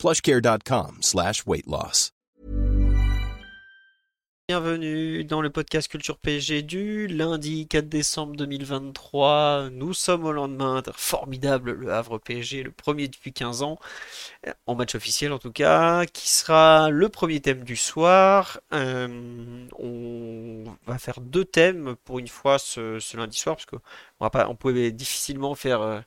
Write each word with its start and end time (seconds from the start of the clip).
plushcare.com 0.00 0.96
slash. 1.02 1.44
Bienvenue 4.48 5.24
dans 5.24 5.42
le 5.42 5.50
podcast 5.50 5.88
Culture 5.88 6.16
PSG 6.16 6.62
du 6.62 7.06
lundi 7.06 7.68
4 7.68 7.86
décembre 7.86 8.34
2023. 8.36 9.68
Nous 9.70 9.92
sommes 9.92 10.24
au 10.24 10.32
lendemain 10.32 10.82
formidable 10.94 11.72
Le 11.72 11.92
Havre 11.92 12.16
PSG, 12.16 12.62
le 12.62 12.70
premier 12.70 13.08
depuis 13.08 13.34
15 13.34 13.62
ans, 13.62 13.78
en 14.66 14.74
match 14.74 14.94
officiel 14.94 15.34
en 15.34 15.38
tout 15.38 15.52
cas, 15.52 16.06
qui 16.06 16.30
sera 16.30 16.88
le 16.88 17.10
premier 17.10 17.40
thème 17.40 17.62
du 17.62 17.76
soir. 17.76 18.58
Euh, 18.72 19.66
on 19.78 20.64
va 20.86 20.96
faire 20.96 21.20
deux 21.20 21.44
thèmes 21.44 21.94
pour 22.06 22.18
une 22.18 22.28
fois 22.28 22.58
ce, 22.58 23.16
lundi 23.18 23.36
soir, 23.36 23.56
parce 23.56 23.66
qu'on 23.66 23.80
on 24.18 24.56
pouvait 24.56 24.92
difficilement 24.92 25.54
faire... 25.54 26.04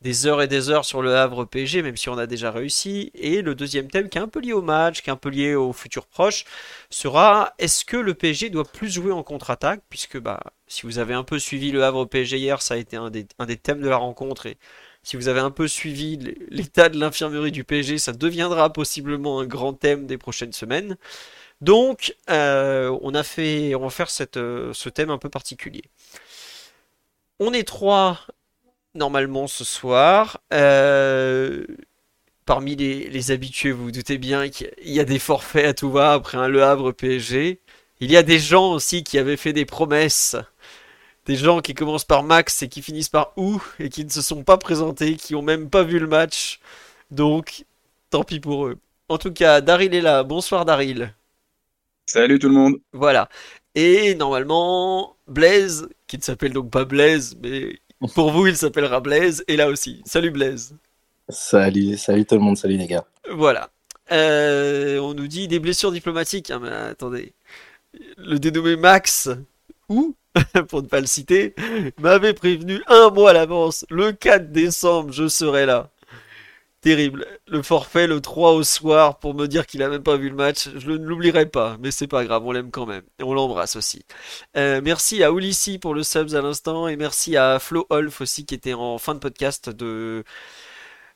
Des 0.00 0.26
heures 0.26 0.42
et 0.42 0.46
des 0.46 0.70
heures 0.70 0.84
sur 0.84 1.02
le 1.02 1.16
Havre 1.16 1.44
PSG, 1.44 1.82
même 1.82 1.96
si 1.96 2.08
on 2.08 2.18
a 2.18 2.28
déjà 2.28 2.52
réussi. 2.52 3.10
Et 3.14 3.42
le 3.42 3.56
deuxième 3.56 3.90
thème, 3.90 4.08
qui 4.08 4.18
est 4.18 4.20
un 4.20 4.28
peu 4.28 4.38
lié 4.40 4.52
au 4.52 4.62
match, 4.62 5.02
qui 5.02 5.10
est 5.10 5.12
un 5.12 5.16
peu 5.16 5.28
lié 5.28 5.56
au 5.56 5.72
futur 5.72 6.06
proche, 6.06 6.44
sera 6.88 7.52
est-ce 7.58 7.84
que 7.84 7.96
le 7.96 8.14
PSG 8.14 8.48
doit 8.50 8.64
plus 8.64 8.90
jouer 8.92 9.10
en 9.10 9.24
contre-attaque? 9.24 9.82
Puisque 9.88 10.18
bah, 10.18 10.40
si 10.68 10.86
vous 10.86 10.98
avez 11.00 11.14
un 11.14 11.24
peu 11.24 11.40
suivi 11.40 11.72
le 11.72 11.82
Havre 11.82 12.04
PSG 12.04 12.38
hier, 12.38 12.62
ça 12.62 12.74
a 12.74 12.76
été 12.76 12.96
un 12.96 13.10
des, 13.10 13.26
un 13.40 13.46
des 13.46 13.56
thèmes 13.56 13.80
de 13.80 13.88
la 13.88 13.96
rencontre. 13.96 14.46
Et 14.46 14.56
si 15.02 15.16
vous 15.16 15.26
avez 15.26 15.40
un 15.40 15.50
peu 15.50 15.66
suivi 15.66 16.16
l'état 16.48 16.88
de 16.88 16.98
l'infirmerie 16.98 17.50
du 17.52 17.64
PSG, 17.64 17.98
ça 17.98 18.12
deviendra 18.12 18.72
possiblement 18.72 19.40
un 19.40 19.46
grand 19.46 19.72
thème 19.72 20.06
des 20.06 20.18
prochaines 20.18 20.52
semaines. 20.52 20.96
Donc, 21.60 22.16
euh, 22.30 22.96
on 23.02 23.14
a 23.14 23.24
fait, 23.24 23.74
on 23.74 23.80
va 23.82 23.90
faire 23.90 24.10
cette, 24.10 24.36
euh, 24.38 24.72
ce 24.74 24.88
thème 24.90 25.10
un 25.10 25.18
peu 25.18 25.28
particulier. 25.30 25.82
On 27.40 27.52
est 27.52 27.64
trois 27.66 28.20
normalement 28.98 29.46
ce 29.46 29.64
soir. 29.64 30.40
Euh, 30.52 31.64
parmi 32.44 32.76
les, 32.76 33.30
habitués, 33.30 33.72
vous 33.72 33.84
vous 33.84 33.92
doutez 33.92 34.18
bien 34.18 34.48
qu'il 34.48 34.70
y 34.84 35.00
a 35.00 35.04
des 35.04 35.18
forfaits 35.18 35.66
à 35.66 35.74
tout 35.74 35.90
va 35.90 36.12
après 36.12 36.38
un 36.38 36.48
Le 36.48 36.62
Havre 36.62 36.92
PSG. 36.92 37.60
Il 38.00 38.10
y 38.10 38.16
a 38.16 38.22
des 38.22 38.38
gens 38.38 38.72
aussi 38.72 39.02
qui 39.04 39.18
avaient 39.18 39.36
fait 39.36 39.52
des 39.52 39.64
promesses. 39.64 40.36
Des 41.26 41.36
gens 41.36 41.60
qui 41.60 41.74
commencent 41.74 42.04
par 42.04 42.22
Max 42.22 42.62
et 42.62 42.68
qui 42.68 42.80
finissent 42.82 43.10
par 43.10 43.32
OU 43.36 43.62
et 43.80 43.88
qui 43.90 44.04
ne 44.04 44.10
se 44.10 44.22
sont 44.22 44.44
pas 44.44 44.56
présentés, 44.56 45.16
qui 45.16 45.34
ont 45.34 45.42
même 45.42 45.68
pas 45.68 45.82
vu 45.82 45.98
le 45.98 46.06
match. 46.06 46.60
Donc, 47.10 47.64
tant 48.10 48.24
pis 48.24 48.40
pour 48.40 48.66
eux. 48.66 48.78
En 49.08 49.18
tout 49.18 49.32
cas, 49.32 49.60
Daryl 49.60 49.94
est 49.94 50.00
là. 50.00 50.22
Bonsoir 50.22 50.64
Daryl. 50.64 51.14
Salut 52.06 52.38
tout 52.38 52.48
le 52.48 52.54
monde. 52.54 52.76
Voilà. 52.92 53.28
Et 53.74 54.14
normalement, 54.14 55.16
Blaise, 55.26 55.88
qui 56.06 56.16
ne 56.16 56.22
s'appelle 56.22 56.52
donc 56.52 56.70
pas 56.70 56.84
Blaise, 56.84 57.36
mais 57.42 57.78
pour 58.14 58.30
vous, 58.30 58.46
il 58.46 58.56
s'appellera 58.56 59.00
Blaise, 59.00 59.44
et 59.48 59.56
là 59.56 59.68
aussi. 59.68 60.02
Salut 60.04 60.30
Blaise. 60.30 60.74
Salut, 61.28 61.96
salut 61.96 62.24
tout 62.24 62.36
le 62.36 62.40
monde, 62.40 62.56
salut 62.56 62.76
les 62.76 62.86
gars. 62.86 63.04
Voilà. 63.30 63.70
Euh, 64.12 64.98
on 64.98 65.14
nous 65.14 65.26
dit 65.26 65.48
des 65.48 65.58
blessures 65.58 65.92
diplomatiques. 65.92 66.50
Ah, 66.50 66.58
mais 66.58 66.70
attendez. 66.70 67.32
Le 68.16 68.38
dénommé 68.38 68.76
Max, 68.76 69.28
ou, 69.88 70.14
pour 70.68 70.82
ne 70.82 70.86
pas 70.86 71.00
le 71.00 71.06
citer, 71.06 71.54
m'avait 72.00 72.34
prévenu 72.34 72.82
un 72.86 73.10
mois 73.10 73.30
à 73.30 73.32
l'avance. 73.32 73.84
Le 73.90 74.12
4 74.12 74.52
décembre, 74.52 75.12
je 75.12 75.28
serai 75.28 75.66
là 75.66 75.90
terrible. 76.80 77.26
Le 77.46 77.62
forfait 77.62 78.06
le 78.06 78.20
3 78.20 78.52
au 78.52 78.62
soir 78.62 79.18
pour 79.18 79.34
me 79.34 79.46
dire 79.46 79.66
qu'il 79.66 79.82
a 79.82 79.88
même 79.88 80.02
pas 80.02 80.16
vu 80.16 80.28
le 80.30 80.36
match, 80.36 80.68
je 80.76 80.90
ne 80.90 80.96
l'oublierai 80.96 81.46
pas, 81.46 81.76
mais 81.80 81.90
c'est 81.90 82.06
pas 82.06 82.24
grave, 82.24 82.44
on 82.44 82.52
l'aime 82.52 82.70
quand 82.70 82.86
même. 82.86 83.02
Et 83.18 83.22
on 83.22 83.34
l'embrasse 83.34 83.76
aussi. 83.76 84.04
Euh, 84.56 84.80
merci 84.82 85.22
à 85.22 85.30
Ulissi 85.30 85.78
pour 85.78 85.94
le 85.94 86.02
subs 86.02 86.34
à 86.34 86.40
l'instant 86.40 86.88
et 86.88 86.96
merci 86.96 87.36
à 87.36 87.58
Flo 87.58 87.86
Holf 87.90 88.20
aussi 88.20 88.46
qui 88.46 88.54
était 88.54 88.74
en 88.74 88.98
fin 88.98 89.14
de 89.14 89.20
podcast 89.20 89.68
de 89.70 90.24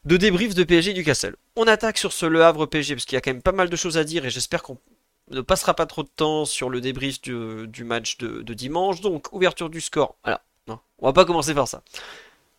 de 0.05 0.17
débrief 0.17 0.55
de 0.55 0.65
PSG 0.65 0.95
du. 0.95 1.05
On 1.57 1.67
attaque 1.67 1.99
sur 1.99 2.13
ce 2.13 2.27
Le 2.27 2.43
Havre 2.43 2.67
PSG 2.67 2.95
parce 2.95 3.05
qu'il 3.05 3.15
y 3.15 3.19
a 3.19 3.21
quand 3.21 3.33
même 3.33 3.43
pas 3.43 3.53
mal 3.53 3.69
de 3.69 3.77
choses 3.77 3.99
à 3.99 4.05
dire 4.05 4.25
et 4.25 4.31
j'espère 4.31 4.63
qu'on 4.63 4.79
ne 5.31 5.41
passera 5.41 5.75
pas 5.75 5.87
trop 5.87 6.03
de 6.03 6.09
temps 6.09 6.45
sur 6.45 6.69
le 6.71 6.81
débrief 6.81 7.21
du, 7.21 7.85
match 7.85 8.19
de, 8.19 8.55
dimanche. 8.55 9.01
Donc, 9.01 9.33
ouverture 9.33 9.71
du 9.71 9.81
score. 9.81 10.17
Alors, 10.25 10.41
non, 10.67 10.81
on 10.99 11.07
va 11.07 11.13
pas 11.13 11.25
commencer 11.25 11.55
par 11.55 11.69
ça. 11.69 11.83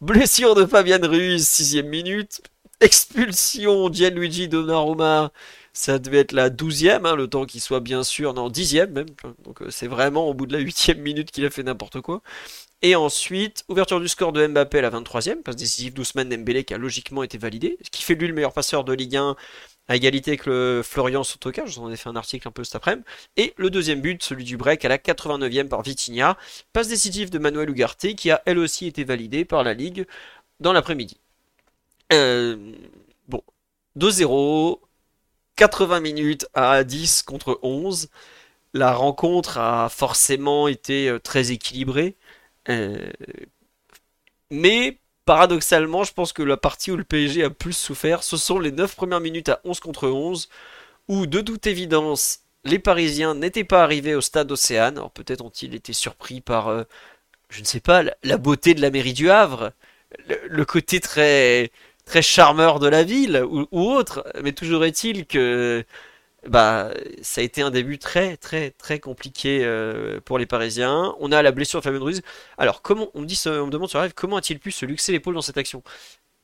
Blessure 0.01 0.55
de 0.55 0.65
Fabian 0.65 0.99
Ruiz, 1.01 1.47
sixième 1.47 1.87
minute. 1.87 2.41
Expulsion 2.83 3.89
Gianluigi 3.93 4.49
Donnarumma, 4.49 5.31
ça 5.71 5.99
devait 5.99 6.19
être 6.19 6.33
la 6.33 6.49
douzième, 6.49 7.05
hein, 7.05 7.15
le 7.15 7.29
temps 7.29 7.45
qu'il 7.45 7.61
soit 7.61 7.79
bien 7.79 8.03
sûr, 8.03 8.33
non, 8.33 8.49
dixième 8.49 8.91
même. 8.91 9.05
Donc 9.45 9.61
euh, 9.61 9.69
c'est 9.69 9.87
vraiment 9.87 10.27
au 10.27 10.33
bout 10.33 10.45
de 10.47 10.51
la 10.51 10.59
huitième 10.59 10.99
minute 10.99 11.31
qu'il 11.31 11.45
a 11.45 11.49
fait 11.49 11.63
n'importe 11.63 12.01
quoi. 12.01 12.21
Et 12.81 12.95
ensuite, 12.97 13.63
ouverture 13.69 14.01
du 14.01 14.09
score 14.09 14.33
de 14.33 14.45
Mbappé 14.45 14.79
à 14.79 14.81
la 14.81 14.89
23e, 14.91 15.43
passe 15.43 15.55
décisive 15.55 15.93
d'Ousmane 15.93 16.27
Dembélé 16.27 16.65
qui 16.65 16.73
a 16.73 16.77
logiquement 16.77 17.23
été 17.23 17.37
validé, 17.37 17.77
ce 17.81 17.89
qui 17.89 18.03
fait 18.03 18.15
lui 18.15 18.27
le 18.27 18.33
meilleur 18.33 18.51
passeur 18.51 18.83
de 18.83 18.91
Ligue 18.91 19.15
1 19.15 19.37
à 19.87 19.95
égalité 19.95 20.31
avec 20.31 20.45
le 20.45 20.81
Florian 20.83 21.23
Sotoka, 21.23 21.65
je 21.65 21.79
vous 21.79 21.85
en 21.85 21.91
ai 21.91 21.95
fait 21.95 22.09
un 22.09 22.17
article 22.17 22.49
un 22.49 22.51
peu 22.51 22.65
cet 22.65 22.75
après-midi. 22.75 23.05
Et 23.37 23.53
le 23.55 23.69
deuxième 23.69 24.01
but, 24.01 24.21
celui 24.21 24.43
du 24.43 24.57
break 24.57 24.83
à 24.83 24.89
la 24.89 24.97
89e 24.97 25.69
par 25.69 25.83
Vitinha, 25.83 26.37
passe 26.73 26.89
décisive 26.89 27.29
de 27.29 27.39
Manuel 27.39 27.69
Ugarte 27.69 28.13
qui 28.15 28.29
a 28.29 28.41
elle 28.45 28.59
aussi 28.59 28.87
été 28.87 29.05
validée 29.05 29.45
par 29.45 29.63
la 29.63 29.73
Ligue 29.73 30.05
dans 30.59 30.73
l'après-midi. 30.73 31.22
Euh, 32.13 32.55
bon, 33.27 33.41
2-0, 33.97 34.79
80 35.55 35.99
minutes 35.99 36.47
à 36.53 36.83
10 36.83 37.23
contre 37.23 37.59
11. 37.63 38.09
La 38.73 38.93
rencontre 38.93 39.57
a 39.57 39.89
forcément 39.89 40.67
été 40.67 41.09
euh, 41.09 41.19
très 41.19 41.51
équilibrée. 41.51 42.15
Euh, 42.69 43.11
mais 44.51 44.99
paradoxalement, 45.25 46.03
je 46.03 46.13
pense 46.13 46.33
que 46.33 46.43
la 46.43 46.57
partie 46.57 46.91
où 46.91 46.97
le 46.97 47.03
PSG 47.03 47.43
a 47.43 47.49
plus 47.49 47.73
souffert, 47.73 48.23
ce 48.23 48.37
sont 48.37 48.59
les 48.59 48.71
9 48.71 48.95
premières 48.95 49.19
minutes 49.19 49.49
à 49.49 49.61
11 49.63 49.79
contre 49.79 50.07
11, 50.09 50.49
où 51.07 51.25
de 51.27 51.41
toute 51.41 51.67
évidence, 51.67 52.41
les 52.65 52.79
Parisiens 52.79 53.35
n'étaient 53.35 53.63
pas 53.63 53.83
arrivés 53.83 54.15
au 54.15 54.21
stade 54.21 54.51
Océane. 54.51 54.97
Alors 54.97 55.11
peut-être 55.11 55.43
ont-ils 55.43 55.75
été 55.75 55.93
surpris 55.93 56.41
par, 56.41 56.85
je 57.49 57.59
ne 57.61 57.65
sais 57.65 57.79
pas, 57.79 58.03
la, 58.23 58.37
beauté 58.37 58.73
de 58.73 58.81
la 58.81 58.91
mairie 58.91 59.13
du 59.13 59.29
Havre, 59.29 59.73
le 60.49 60.65
côté 60.65 60.99
très 60.99 61.71
très 62.05 62.21
charmeur 62.21 62.79
de 62.79 62.87
la 62.87 63.03
ville 63.03 63.43
ou, 63.49 63.67
autre, 63.71 64.25
mais 64.43 64.51
toujours 64.53 64.85
est-il 64.85 65.25
que 65.25 65.85
bah 66.47 66.91
ça 67.21 67.39
a 67.41 67.43
été 67.43 67.61
un 67.61 67.71
début 67.71 67.97
très 67.97 68.35
très 68.37 68.71
très 68.71 68.99
compliqué 68.99 69.61
euh, 69.63 70.19
pour 70.21 70.37
les 70.37 70.45
Parisiens. 70.45 71.15
On 71.19 71.31
a 71.31 71.41
la 71.41 71.51
blessure 71.51 71.79
de 71.79 71.83
Fabien 71.83 72.01
Ruiz. 72.01 72.21
Alors 72.57 72.81
comment 72.81 73.09
on 73.13 73.21
me 73.21 73.69
demande 73.69 73.89
sur 73.89 73.99
rêve 74.01 74.13
comment 74.13 74.37
a-t-il 74.37 74.59
pu 74.59 74.71
se 74.71 74.85
luxer 74.85 75.11
l'épaule 75.13 75.35
dans 75.35 75.41
cette 75.41 75.57
action? 75.57 75.83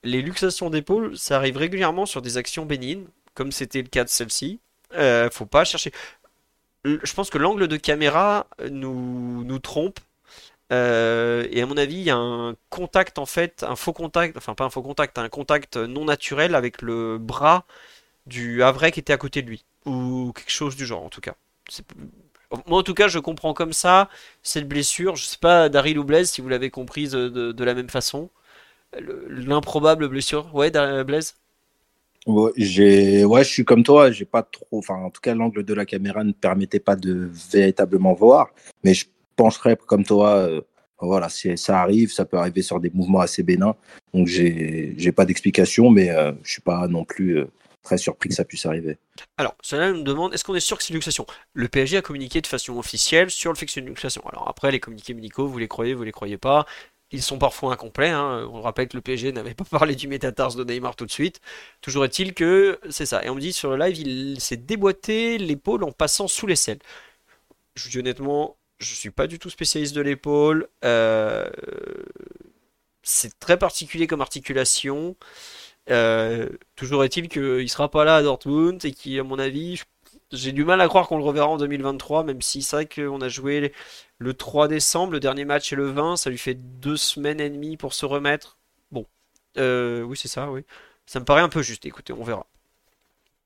Les 0.04 0.22
luxations 0.22 0.70
d'épaule, 0.70 1.18
ça 1.18 1.36
arrive 1.36 1.58
régulièrement 1.58 2.06
sur 2.06 2.22
des 2.22 2.38
actions 2.38 2.66
bénignes, 2.66 3.06
comme 3.34 3.52
c'était 3.52 3.82
le 3.82 3.90
cas 3.90 4.06
de 4.06 4.10
celle-ci. 4.10 4.60
Euh, 4.96 5.30
faut 5.30 5.46
pas 5.46 5.66
chercher. 5.66 5.92
Je 6.86 7.14
pense 7.14 7.30
que 7.30 7.38
l'angle 7.38 7.68
de 7.68 7.76
caméra 7.76 8.48
nous 8.72 9.44
nous 9.44 9.60
trompe 9.60 10.00
euh, 10.72 11.48
et 11.52 11.62
à 11.62 11.66
mon 11.66 11.78
avis, 11.78 11.96
il 11.96 12.04
y 12.04 12.10
a 12.10 12.18
un 12.18 12.56
contact 12.70 13.18
en 13.18 13.26
fait, 13.26 13.64
un 13.68 13.76
faux 13.76 13.94
contact, 13.94 14.38
enfin 14.38 14.54
pas 14.54 14.66
un 14.66 14.70
faux 14.70 14.84
contact, 14.84 15.18
un 15.18 15.30
contact 15.30 15.78
non 15.78 16.06
naturel 16.06 16.56
avec 16.56 16.82
le 16.82 17.18
bras 17.18 17.66
du 18.28 18.62
Havre 18.62 18.90
qui 18.92 19.00
était 19.00 19.14
à 19.14 19.18
côté 19.18 19.42
de 19.42 19.50
lui. 19.50 19.66
Ou 19.86 20.32
quelque 20.36 20.52
chose 20.52 20.76
du 20.76 20.86
genre 20.86 21.04
en 21.04 21.10
tout 21.10 21.22
cas. 21.22 21.34
Moi 22.68 22.80
en 22.80 22.84
tout 22.84 22.94
cas, 22.94 23.08
je 23.08 23.20
comprends 23.20 23.54
comme 23.54 23.74
ça 23.74 24.10
cette 24.44 24.68
blessure. 24.68 25.16
Je 25.16 25.26
sais 25.26 25.38
pas, 25.40 25.70
Daryl 25.70 25.98
ou 25.98 26.04
Blaise, 26.04 26.30
si 26.30 26.42
vous 26.42 26.50
l'avez 26.50 26.70
comprise 26.70 27.12
de, 27.12 27.64
la 27.64 27.74
même 27.74 27.90
façon. 27.90 28.30
L'improbable 29.28 30.08
blessure. 30.08 30.54
Ouais, 30.54 30.72
Blaise? 31.04 31.36
Ouais, 32.26 32.52
j'ai, 32.58 33.24
ouais, 33.26 33.44
je 33.44 33.50
suis 33.50 33.66
comme 33.66 33.84
toi. 33.84 34.12
J'ai 34.12 34.26
pas 34.26 34.44
trop, 34.44 34.68
enfin, 34.72 34.96
en 34.96 35.10
tout 35.10 35.22
cas, 35.22 35.34
l'angle 35.34 35.64
de 35.64 35.74
la 35.74 35.86
caméra 35.86 36.24
ne 36.24 36.32
permettait 36.32 36.80
pas 36.80 36.96
de 36.96 37.32
véritablement 37.52 38.14
voir. 38.14 38.50
Mais 38.84 38.94
je 38.94 39.06
pencherais 39.40 39.78
comme 39.88 40.04
toi. 40.04 40.36
Euh, 40.36 40.62
voilà, 41.02 41.30
ça 41.30 41.82
arrive, 41.82 42.12
ça 42.12 42.26
peut 42.26 42.38
arriver 42.38 42.62
sur 42.62 42.82
des 42.82 42.90
mouvements 42.90 43.22
assez 43.22 43.42
bénins. 43.42 43.76
Donc, 44.14 44.28
j'ai, 44.28 45.14
pas 45.16 45.26
d'explication, 45.26 45.90
mais 45.90 46.10
euh, 46.10 46.34
je 46.44 46.52
suis 46.52 46.62
pas 46.62 46.90
non 46.90 47.06
plus 47.06 47.38
euh, 47.38 47.46
très 47.84 47.98
surpris 47.98 48.28
que 48.28 48.36
ça 48.36 48.44
puisse 48.44 48.66
arriver. 48.66 48.98
Alors, 49.38 49.56
cela 49.62 49.94
me 49.94 50.04
demande, 50.04 50.34
est-ce 50.34 50.44
qu'on 50.44 50.56
est 50.56 50.60
sûr 50.60 50.78
que 50.78 50.84
c'est 50.84 50.90
une 50.90 50.96
luxation? 50.96 51.26
Le 51.54 51.70
PSG 51.70 51.96
a 51.96 52.02
communiqué 52.02 52.42
de 52.42 52.48
façon 52.48 52.78
officielle 52.78 53.32
sur 53.32 53.50
le 53.50 53.58
fait 53.58 53.66
que 53.66 53.72
c'est 53.72 53.80
une 53.80 53.86
luxation. 53.86 54.22
Alors 54.28 54.50
après, 54.50 54.72
les 54.72 54.82
communiqués 54.82 55.14
médicaux, 55.14 55.48
vous 55.48 55.58
les 55.58 55.70
croyez, 55.70 55.94
vous 55.94 56.04
les 56.04 56.12
croyez 56.12 56.38
pas. 56.38 56.66
ils 57.12 57.24
sont 57.24 57.38
parfois 57.38 57.72
incomplets. 57.72 58.10
Hein. 58.10 58.46
On 58.52 58.62
rappelle 58.62 58.90
que 58.90 58.98
le 58.98 59.02
PSG 59.02 59.32
n'avait 59.32 59.54
pas 59.54 59.64
parlé 59.64 59.96
du 59.96 60.10
métatarse 60.10 60.58
de 60.58 60.66
Neymar 60.66 60.98
tout 60.98 61.06
de 61.06 61.12
suite. 61.12 61.40
Toujours 61.80 62.04
est-il 62.04 62.34
que 62.34 62.78
c'est 62.90 63.06
ça. 63.06 63.24
Et 63.24 63.30
on 63.30 63.36
me 63.36 63.42
dit 63.42 63.54
sur 63.54 63.70
le 63.72 63.78
live, 63.86 63.98
il 63.98 64.42
s'est 64.42 64.58
déboîté 64.58 65.38
l'épaule 65.38 65.86
en 65.86 65.94
passant 65.94 66.28
sous 66.28 66.46
les 66.46 66.58
selles. 66.58 66.80
Je 67.76 67.86
vous 67.86 67.90
dis 67.90 68.00
honnêtement, 68.00 68.58
je 68.80 68.94
suis 68.94 69.12
pas 69.12 69.28
du 69.28 69.40
tout 69.40 69.50
spécialiste 69.50 69.96
de 69.96 70.02
l'épaule. 70.02 70.68
Euh, 70.86 71.50
c'est 73.04 73.38
très 73.40 73.58
particulier 73.58 74.08
comme 74.08 74.22
articulation. 74.22 75.16
Euh, 75.90 76.50
toujours 76.76 77.04
est-il 77.04 77.30
qu'il 77.30 77.70
sera 77.70 77.90
pas 77.90 78.04
là 78.06 78.18
à 78.18 78.22
Dortmund 78.22 78.84
et 78.86 78.92
qui, 78.92 79.20
à 79.20 79.24
mon 79.24 79.40
avis, 79.40 79.82
j'ai 80.32 80.52
du 80.52 80.64
mal 80.64 80.80
à 80.82 80.88
croire 80.88 81.08
qu'on 81.08 81.18
le 81.18 81.24
reverra 81.24 81.48
en 81.48 81.58
2023, 81.58 82.24
même 82.24 82.42
si 82.42 82.62
c'est 82.62 82.76
vrai 82.76 82.86
qu'on 82.86 83.22
a 83.22 83.30
joué 83.30 83.74
le 84.18 84.34
3 84.34 84.68
décembre, 84.68 85.14
le 85.14 85.20
dernier 85.20 85.46
match 85.46 85.74
est 85.74 85.76
le 85.76 85.90
20, 85.90 86.18
ça 86.18 86.30
lui 86.30 86.38
fait 86.38 86.54
deux 86.54 86.98
semaines 86.98 87.40
et 87.40 87.50
demie 87.50 87.78
pour 87.78 87.94
se 87.94 88.06
remettre. 88.06 88.58
Bon, 88.92 89.06
euh, 89.58 90.02
oui 90.04 90.18
c'est 90.18 90.28
ça, 90.28 90.52
oui. 90.52 90.64
Ça 91.06 91.20
me 91.20 91.26
paraît 91.26 91.42
un 91.42 91.50
peu 91.50 91.64
juste, 91.64 91.86
écoutez, 91.86 92.14
on 92.14 92.24
verra. 92.24 92.46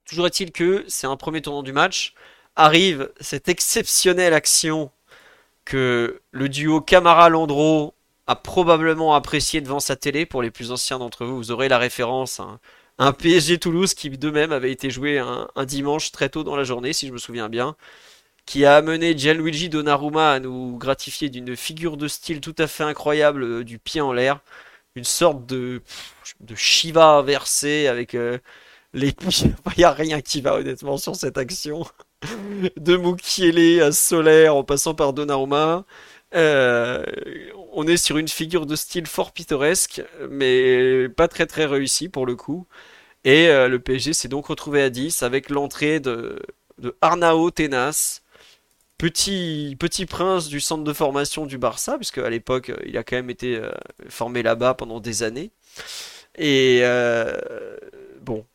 Toujours 0.06 0.28
est-il 0.28 0.52
que 0.52 0.84
c'est 0.90 1.08
un 1.08 1.16
premier 1.16 1.42
tournant 1.42 1.64
du 1.64 1.72
match. 1.72 2.14
Arrive 2.56 3.12
cette 3.22 3.48
exceptionnelle 3.48 4.34
action 4.34 4.92
que 5.66 6.22
le 6.32 6.50
duo 6.50 6.82
Camara-Landreau 6.82 7.94
a 8.28 8.36
probablement 8.36 9.16
apprécié 9.16 9.62
devant 9.62 9.80
sa 9.80 9.96
télé. 9.96 10.26
Pour 10.26 10.42
les 10.42 10.52
plus 10.52 10.72
anciens 10.72 11.00
d'entre 11.00 11.26
vous, 11.26 11.38
vous 11.38 11.52
aurez 11.52 11.70
la 11.70 11.78
référence. 11.78 12.40
Hein 12.40 12.60
un 12.98 13.12
PSG 13.14 13.60
Toulouse 13.60 13.94
qui 13.94 14.10
de 14.10 14.30
même 14.30 14.52
avait 14.52 14.72
été 14.72 14.90
joué 14.90 15.20
un, 15.20 15.48
dimanche 15.66 16.12
très 16.12 16.30
tôt 16.30 16.44
dans 16.44 16.56
la 16.56 16.64
journée, 16.64 16.94
si 16.94 17.08
je 17.08 17.14
me 17.14 17.18
souviens 17.18 17.50
bien, 17.50 17.76
qui 18.46 18.66
a 18.66 18.76
amené 18.76 19.18
Gianluigi 19.18 19.70
Donnarumma 19.70 20.34
à 20.34 20.40
nous 20.40 20.78
gratifier 20.78 21.30
d'une 21.30 21.56
figure 21.56 21.98
de 21.98 22.08
style 22.08 22.42
tout 22.42 22.56
à 22.58 22.68
fait 22.68 22.84
incroyable 22.84 23.44
euh, 23.44 23.64
du 23.64 23.80
pied 23.80 24.02
en 24.02 24.14
l'air, 24.14 24.42
une 24.96 25.04
sorte 25.06 25.46
de, 25.46 25.82
de 26.42 26.56
Shiva 26.56 27.18
inversé 27.18 27.88
avec 27.88 28.16
euh, 28.16 28.38
les 28.94 29.16
Il 29.44 29.78
n'y 29.78 29.84
a 29.86 29.92
rien 29.92 30.22
qui 30.22 30.42
va 30.42 30.56
honnêtement 30.56 30.98
sur 30.98 31.16
cette 31.16 31.38
action. 31.38 31.86
De 32.78 32.98
Mukiele 32.98 33.82
à 33.82 33.92
Solaire 33.92 34.56
en 34.56 34.64
passant 34.64 34.94
par 34.94 35.14
Donnarumma. 35.14 35.86
Euh, 36.36 37.04
on 37.74 37.88
est 37.88 37.98
sur 37.98 38.18
une 38.18 38.28
figure 38.28 38.66
de 38.66 38.76
style 38.76 39.08
fort 39.08 39.32
pittoresque, 39.34 40.02
mais 40.30 41.10
pas 41.10 41.28
très 41.28 41.46
très 41.46 41.66
réussi 41.66 42.10
pour 42.10 42.26
le 42.26 42.36
coup. 42.36 42.68
Et 43.24 43.48
euh, 43.50 43.68
le 43.68 43.80
PSG 43.80 44.14
s'est 44.14 44.28
donc 44.28 44.48
retrouvé 44.48 44.82
à 44.82 44.90
10 44.90 45.24
avec 45.24 45.50
l'entrée 45.50 46.00
de, 46.00 46.40
Arnao 47.02 47.52
Tenas, 47.52 48.22
petit, 48.98 49.78
petit 49.80 50.06
prince 50.06 50.48
du 50.48 50.60
centre 50.60 50.84
de 50.84 50.94
formation 50.94 51.46
du 51.46 51.58
Barça, 51.58 51.98
puisque 51.98 52.18
à 52.20 52.30
l'époque 52.30 52.72
il 52.86 52.98
a 52.98 53.04
quand 53.04 53.16
même 53.16 53.30
été 53.30 53.56
euh, 53.56 53.72
formé 54.10 54.44
là-bas 54.44 54.74
pendant 54.74 55.00
des 55.00 55.24
années. 55.24 55.52
Et 56.38 56.82
bon, 58.22 58.46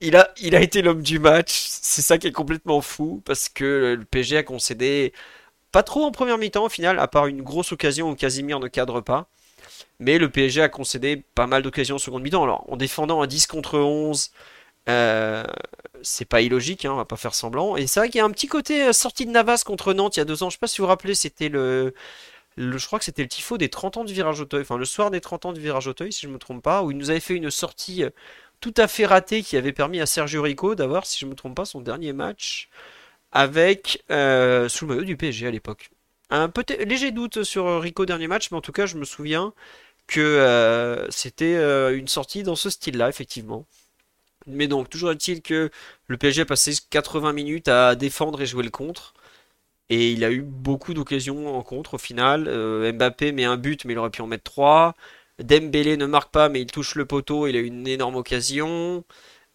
il 0.00 0.16
a, 0.16 0.60
été 0.60 0.82
l'homme 0.82 1.02
du 1.02 1.18
match. 1.18 1.66
C'est 1.68 2.02
ça 2.02 2.18
qui 2.18 2.26
est 2.26 2.32
complètement 2.32 2.80
fou 2.80 3.22
parce 3.24 3.48
que 3.48 3.96
le 3.98 4.04
PSG 4.04 4.38
a 4.38 4.42
concédé 4.42 5.12
pas 5.72 5.82
trop 5.82 6.04
en 6.04 6.10
première 6.12 6.38
mi-temps 6.38 6.64
au 6.66 6.68
final, 6.68 6.98
à 6.98 7.08
part 7.08 7.26
une 7.26 7.42
grosse 7.42 7.72
occasion 7.72 8.10
où 8.10 8.14
Casimir 8.14 8.60
ne 8.60 8.68
cadre 8.68 9.00
pas. 9.00 9.28
Mais 10.00 10.18
le 10.18 10.30
PSG 10.30 10.62
a 10.62 10.68
concédé 10.68 11.24
pas 11.34 11.46
mal 11.46 11.62
d'occasions 11.62 11.96
en 11.96 11.98
seconde 11.98 12.22
mi-temps. 12.22 12.44
Alors, 12.44 12.64
en 12.70 12.76
défendant 12.76 13.20
à 13.22 13.26
10 13.26 13.46
contre 13.46 13.78
11, 13.78 14.30
euh, 14.88 15.44
c'est 16.02 16.24
pas 16.26 16.42
illogique, 16.42 16.84
hein, 16.84 16.92
on 16.92 16.96
va 16.96 17.04
pas 17.04 17.16
faire 17.16 17.34
semblant. 17.34 17.76
Et 17.76 17.86
c'est 17.86 18.00
vrai 18.00 18.08
qu'il 18.10 18.18
y 18.18 18.22
a 18.22 18.24
un 18.24 18.30
petit 18.30 18.48
côté 18.48 18.84
euh, 18.84 18.92
sortie 18.92 19.26
de 19.26 19.30
Navas 19.30 19.62
contre 19.64 19.94
Nantes 19.94 20.16
il 20.16 20.20
y 20.20 20.22
a 20.22 20.24
deux 20.26 20.42
ans. 20.42 20.50
Je 20.50 20.54
sais 20.54 20.60
pas 20.60 20.66
si 20.66 20.78
vous 20.78 20.84
vous 20.84 20.88
rappelez, 20.88 21.14
c'était 21.14 21.48
le, 21.48 21.94
je 22.56 22.86
crois 22.86 22.98
que 22.98 23.04
c'était 23.04 23.22
le 23.22 23.28
tifo 23.28 23.58
des 23.58 23.68
30 23.68 23.98
ans 23.98 24.04
du 24.04 24.14
virage 24.14 24.40
Auteuil, 24.40 24.62
enfin 24.62 24.78
le 24.78 24.84
soir 24.84 25.10
des 25.10 25.20
30 25.20 25.46
ans 25.46 25.52
du 25.52 25.60
virage 25.60 25.86
Auteuil, 25.88 26.12
si 26.12 26.26
je 26.26 26.30
me 26.30 26.38
trompe 26.38 26.62
pas, 26.62 26.82
où 26.82 26.90
il 26.90 26.96
nous 26.96 27.10
avait 27.10 27.20
fait 27.20 27.34
une 27.34 27.50
sortie 27.50 28.04
euh, 28.04 28.10
tout 28.60 28.74
à 28.76 28.88
fait 28.88 29.06
ratée 29.06 29.42
qui 29.42 29.56
avait 29.56 29.72
permis 29.72 30.00
à 30.00 30.06
Sergio 30.06 30.42
Rico 30.42 30.74
d'avoir, 30.74 31.06
si 31.06 31.18
je 31.18 31.26
me 31.26 31.34
trompe 31.34 31.54
pas, 31.54 31.64
son 31.64 31.80
dernier 31.80 32.12
match 32.12 32.68
avec 33.32 34.02
euh, 34.10 34.68
sous 34.68 34.86
le 34.86 34.94
maillot 34.94 35.04
du 35.06 35.16
PSG 35.16 35.46
à 35.46 35.50
l'époque. 35.50 35.90
Un 36.30 36.50
léger 36.86 37.12
doute 37.12 37.44
sur 37.44 37.80
Rico 37.80 38.06
dernier 38.06 38.26
match, 38.26 38.50
mais 38.50 38.56
en 38.56 38.60
tout 38.60 38.72
cas, 38.72 38.86
je 38.86 38.96
me 38.96 39.04
souviens 39.04 39.52
que 40.06 40.20
euh, 40.20 41.08
c'était 41.10 41.56
euh, 41.56 41.96
une 41.96 42.08
sortie 42.08 42.42
dans 42.42 42.56
ce 42.56 42.70
style-là, 42.70 43.08
effectivement. 43.08 43.66
Mais 44.46 44.68
donc, 44.68 44.88
toujours 44.90 45.10
est-il 45.12 45.42
que 45.42 45.70
le 46.08 46.16
PSG 46.16 46.42
a 46.42 46.46
passé 46.46 46.72
80 46.90 47.32
minutes 47.32 47.68
à 47.68 47.94
défendre 47.96 48.40
et 48.40 48.46
jouer 48.46 48.64
le 48.64 48.70
contre. 48.70 49.14
Et 49.90 50.12
il 50.12 50.24
a 50.24 50.30
eu 50.32 50.42
beaucoup 50.42 50.94
d'occasions 50.94 51.56
en 51.56 51.62
contre 51.62 51.94
au 51.94 51.98
final. 51.98 52.44
Mbappé 52.92 53.32
met 53.32 53.44
un 53.44 53.56
but, 53.56 53.84
mais 53.84 53.94
il 53.94 53.98
aurait 53.98 54.10
pu 54.10 54.22
en 54.22 54.26
mettre 54.26 54.44
3. 54.44 54.94
Dembélé 55.42 55.96
ne 55.96 56.06
marque 56.06 56.32
pas, 56.32 56.48
mais 56.48 56.60
il 56.62 56.66
touche 56.66 56.94
le 56.94 57.06
poteau, 57.06 57.46
il 57.46 57.56
a 57.56 57.60
une 57.60 57.86
énorme 57.86 58.16
occasion. 58.16 59.04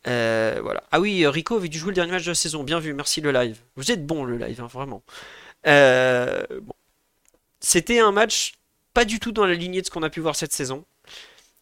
Euh. 0.07 0.61
Ah 0.91 0.99
oui, 0.99 1.25
Rico 1.27 1.55
avait 1.57 1.69
dû 1.69 1.77
jouer 1.79 1.91
le 1.91 1.95
dernier 1.95 2.11
match 2.13 2.23
de 2.25 2.31
la 2.31 2.35
saison. 2.35 2.63
Bien 2.63 2.79
vu, 2.79 2.93
merci 2.93 3.21
le 3.21 3.31
live. 3.31 3.59
Vous 3.75 3.91
êtes 3.91 4.05
bon 4.05 4.23
le 4.23 4.37
live, 4.37 4.61
hein, 4.61 4.67
vraiment. 4.67 5.03
Euh, 5.67 6.43
C'était 7.59 7.99
un 7.99 8.11
match 8.11 8.53
pas 8.93 9.05
du 9.05 9.19
tout 9.19 9.31
dans 9.31 9.45
la 9.45 9.53
lignée 9.53 9.81
de 9.81 9.85
ce 9.85 9.91
qu'on 9.91 10.03
a 10.03 10.09
pu 10.09 10.19
voir 10.19 10.35
cette 10.35 10.53
saison. 10.53 10.85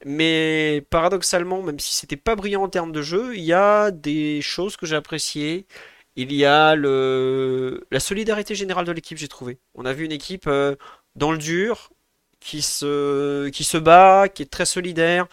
Mais 0.05 0.85
paradoxalement, 0.89 1.61
même 1.63 1.79
si 1.79 1.93
c'était 1.93 2.15
pas 2.17 2.35
brillant 2.35 2.63
en 2.63 2.69
termes 2.69 2.91
de 2.93 3.01
jeu, 3.01 3.35
il 3.35 3.43
y 3.43 3.53
a 3.53 3.91
des 3.91 4.41
choses 4.41 4.77
que 4.77 4.85
j'ai 4.85 4.95
appréciées. 4.95 5.67
Il 6.15 6.33
y 6.33 6.45
a 6.45 6.75
la 6.75 7.99
solidarité 7.99 8.55
générale 8.55 8.85
de 8.85 8.91
l'équipe, 8.91 9.17
j'ai 9.17 9.27
trouvé. 9.27 9.59
On 9.75 9.85
a 9.85 9.93
vu 9.93 10.05
une 10.05 10.11
équipe 10.11 10.47
euh, 10.47 10.75
dans 11.15 11.31
le 11.31 11.37
dur, 11.37 11.91
qui 12.39 12.61
se, 12.61 13.49
qui 13.49 13.63
se 13.63 13.77
bat, 13.77 14.27
qui 14.29 14.43
est 14.43 14.51
très 14.51 14.65
solidaire. 14.65 15.27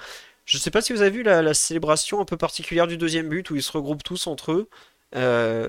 Je 0.44 0.58
ne 0.58 0.61
sais 0.62 0.70
pas 0.70 0.81
si 0.82 0.93
vous 0.93 1.03
avez 1.03 1.11
vu 1.11 1.23
la, 1.23 1.55
célébration 1.55 2.20
un 2.20 2.25
peu 2.25 2.37
particulière 2.37 2.87
du 2.87 2.97
deuxième 2.97 3.29
but 3.29 3.50
où 3.50 3.56
ils 3.56 3.62
se 3.62 3.73
regroupent 3.73 4.05
tous 4.05 4.26
entre 4.26 4.53
eux. 4.53 4.69
Euh, 5.17 5.69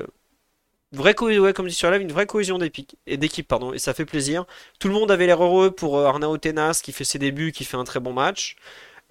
vraie 0.92 1.16
ouais, 1.20 1.54
comme 1.54 1.68
dit 1.68 1.74
sur 1.74 1.92
live, 1.92 2.02
une 2.02 2.12
vraie 2.12 2.26
cohésion 2.26 2.58
d'équipe, 2.58 3.48
pardon, 3.48 3.74
et 3.74 3.80
ça 3.80 3.94
fait 3.94 4.06
plaisir. 4.06 4.46
Tout 4.80 4.88
le 4.88 4.94
monde 4.94 5.12
avait 5.12 5.26
l'air 5.28 5.44
heureux 5.44 5.72
pour 5.72 5.98
euh, 5.98 6.06
Arnao 6.06 6.38
Tenas 6.38 6.82
qui 6.84 6.92
fait 6.92 7.04
ses 7.04 7.20
débuts, 7.20 7.52
qui 7.52 7.66
fait 7.66 7.78
un 7.78 7.84
très 7.84 8.00
bon 8.00 8.14
match. 8.14 8.56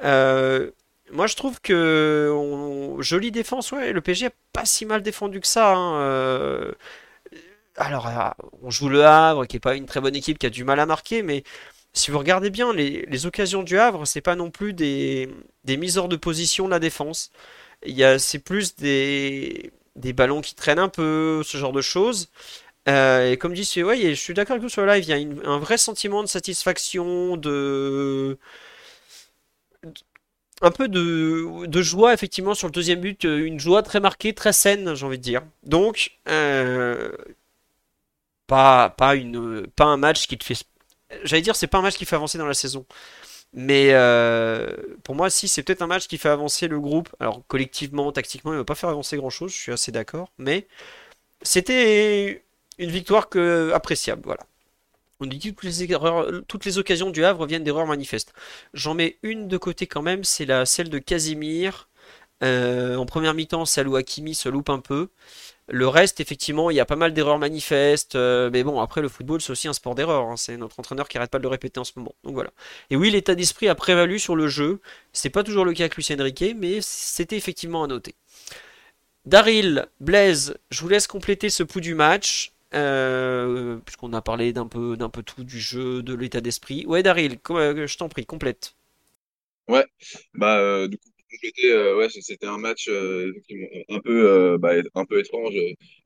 Euh, 0.05 0.71
moi, 1.13 1.27
je 1.27 1.37
trouve 1.37 1.61
que 1.61 2.97
jolie 3.01 3.31
défense, 3.31 3.73
ouais. 3.73 3.93
Le 3.93 4.01
PSG 4.01 4.27
a 4.27 4.31
pas 4.53 4.65
si 4.67 4.87
mal 4.87 5.03
défendu 5.03 5.41
que 5.41 5.47
ça. 5.47 5.75
Hein, 5.75 6.01
euh. 6.01 6.73
Alors, 7.77 8.09
on 8.63 8.71
joue 8.71 8.89
le 8.89 9.05
Havre, 9.05 9.47
qui 9.47 9.57
est 9.57 9.61
pas 9.61 9.75
une 9.75 9.87
très 9.87 10.01
bonne 10.01 10.17
équipe, 10.17 10.39
qui 10.39 10.47
a 10.47 10.51
du 10.51 10.65
mal 10.65 10.81
à 10.81 10.87
marquer, 10.87 11.23
mais 11.23 11.45
si 11.97 12.11
vous 12.11 12.19
regardez 12.19 12.51
bien, 12.51 12.73
les, 12.75 13.27
occasions 13.27 13.63
du 13.63 13.79
Havre, 13.79 14.07
c'est 14.07 14.21
pas 14.21 14.37
non 14.37 14.51
plus 14.51 14.75
des, 14.75 15.29
mises 15.67 15.99
hors 15.99 16.09
de 16.09 16.17
position 16.17 16.67
de 16.67 16.71
la 16.71 16.79
défense. 16.79 17.31
C'est 18.19 18.39
plus 18.39 18.77
des, 18.77 19.73
ballons 20.15 20.43
qui 20.43 20.55
traînent 20.55 20.79
un 20.79 20.91
peu, 20.91 21.43
ce 21.45 21.57
genre 21.57 21.73
de 21.73 21.81
choses. 21.81 22.29
Euh, 22.89 23.33
et 23.33 23.39
comme 23.39 23.55
dit, 23.55 23.83
ouais, 23.83 23.99
je 24.15 24.21
suis 24.21 24.35
d'accord 24.35 24.53
avec 24.55 24.63
vous 24.63 24.69
sur 24.69 24.83
le 24.83 24.93
live, 24.93 25.05
il 25.05 25.09
y 25.09 25.45
a 25.45 25.51
un 25.51 25.59
vrai 25.59 25.79
sentiment 25.79 26.23
de 26.23 26.29
satisfaction, 26.29 27.37
de. 27.37 28.39
Un 30.63 30.71
peu 30.71 30.89
de, 30.89 31.83
joie, 31.83 32.15
effectivement, 32.15 32.55
sur 32.55 32.69
le 32.69 32.73
deuxième 32.73 33.01
but. 33.01 33.25
Une 33.25 33.59
joie 33.59 33.83
très 33.83 34.01
marquée, 34.01 34.35
très 34.35 34.53
saine, 34.53 34.95
j'ai 34.95 35.07
envie 35.07 35.19
de 35.19 35.23
dire. 35.23 35.43
Donc, 35.65 36.19
euh, 36.29 37.13
pas, 38.47 38.91
pas, 38.91 39.17
une, 39.17 39.67
pas 39.69 39.85
un 39.87 39.97
match 39.97 40.27
qui 40.27 40.39
te 40.39 40.45
fait 40.45 40.55
j'allais 41.25 41.43
dire, 41.43 41.57
c'est 41.57 41.67
pas 41.67 41.79
un 41.79 41.83
match 41.83 41.97
qui 41.97 42.05
fait 42.05 42.17
avancer 42.17 42.39
dans 42.39 42.47
la 42.47 42.55
saison. 42.55 42.87
Mais 43.53 43.91
euh, 43.93 44.71
pour 45.03 45.15
moi, 45.15 45.31
si, 45.31 45.49
c'est 45.49 45.63
peut-être 45.63 45.83
un 45.83 45.87
match 45.87 46.09
qui 46.09 46.19
fait 46.19 46.29
avancer 46.29 46.69
le 46.69 46.81
groupe. 46.81 47.09
Alors, 47.21 47.43
collectivement, 47.49 48.13
tactiquement, 48.13 48.53
il 48.53 48.57
ne 48.57 48.61
va 48.61 48.65
pas 48.65 48.75
faire 48.75 48.91
avancer 48.91 49.17
grand-chose, 49.17 49.53
je 49.53 49.57
suis 49.57 49.73
assez 49.73 49.93
d'accord. 49.93 50.31
Mais 50.39 50.67
c'était 51.43 52.45
une 52.79 52.91
victoire 52.91 53.29
que, 53.29 53.73
appréciable, 53.75 54.23
voilà. 54.25 54.43
On 55.21 55.27
dit 55.27 55.39
que 55.39 56.41
toutes 56.43 56.65
les, 56.67 56.79
occasions 56.79 57.09
du 57.11 57.25
Havre 57.25 57.47
viennent 57.47 57.65
d'erreurs 57.65 57.87
manifestes. 57.87 58.35
J'en 58.75 58.95
mets 58.95 59.17
une 59.23 59.49
de 59.49 59.57
côté 59.57 59.87
quand 59.87 60.03
même, 60.03 60.25
c'est 60.25 60.47
celle 60.67 60.91
de 60.91 60.99
Casimir. 60.99 61.89
Euh, 62.43 62.97
en 62.97 63.07
première 63.07 63.35
mi-temps, 63.35 63.65
Salou 63.65 63.97
Hakimi 63.97 64.35
se 64.35 64.49
loupe 64.49 64.69
un 64.71 64.81
peu. 64.81 65.09
Le 65.69 65.89
reste, 65.89 66.21
effectivement, 66.21 66.71
il 66.71 66.77
y 66.77 66.81
a 66.81 66.85
pas 66.85 66.97
mal 66.97 67.13
d'erreurs 67.13 67.39
manifestes. 67.39 68.15
Euh, 68.15 68.51
mais 68.53 68.63
bon, 68.63 68.81
après, 68.81 69.01
le 69.03 69.09
football, 69.09 69.41
c'est 69.41 69.51
aussi 69.51 69.69
un 69.69 69.73
sport 69.73 69.95
d'erreur. 69.95 70.27
Hein. 70.27 70.37
c'est 70.37 70.57
notre 70.57 70.79
entraîneur 70.79 71.09
qui 71.09 71.19
arrête 71.19 71.31
pas 71.31 71.39
de 71.39 71.43
le 71.43 71.49
répéter 71.49 71.81
en 71.81 71.85
ce 71.85 71.93
moment. 71.97 72.15
Donc 72.25 72.35
voilà. 72.35 72.51
Et 72.91 72.97
oui, 72.97 73.11
l'état 73.11 73.35
d'esprit 73.35 73.69
a 73.69 73.75
prévalu 73.75 74.19
sur 74.19 74.37
le 74.37 74.49
jeu. 74.49 74.81
C'est 75.13 75.31
pas 75.31 75.43
toujours 75.43 75.65
le 75.65 75.73
cas 75.73 75.85
avec 75.85 75.97
Lucien 75.97 76.17
Riquet, 76.23 76.55
mais 76.55 76.81
c'était 76.83 77.37
effectivement 77.37 77.83
à 77.85 77.87
noter. 77.89 78.15
Daryl, 79.25 79.87
Blaise, 80.01 80.57
je 80.71 80.81
vous 80.83 80.89
laisse 80.89 81.07
compléter 81.07 81.51
ce 81.51 81.63
pouls 81.63 81.81
du 81.81 81.95
match. 81.95 82.53
Euh, 82.75 83.79
puisqu'on 83.87 84.13
a 84.13 84.21
parlé 84.21 84.53
d'un 84.53 84.67
peu, 84.67 84.97
d'un 84.97 85.09
peu 85.09 85.23
tout 85.23 85.45
du 85.45 85.61
jeu, 85.61 86.03
de 86.03 86.15
l'état 86.15 86.41
d'esprit. 86.41 86.85
Ouais, 86.87 87.03
Daryl, 87.03 87.39
je 87.49 87.97
t'en 87.97 88.09
prie, 88.09 88.27
complète. 88.27 88.75
Ouais, 89.69 89.85
bah, 90.35 90.87
du 90.87 90.99
coup, 90.99 91.09
euh, 91.65 91.97
ouais, 91.99 92.09
c'était 92.09 92.47
un 92.47 92.59
match 92.59 92.89
euh, 92.89 93.33
un 93.89 94.01
peu, 94.01 94.31
euh, 94.31 94.59
bah, 94.59 94.73
un 94.95 95.05
peu 95.05 95.21
étrange, 95.21 95.55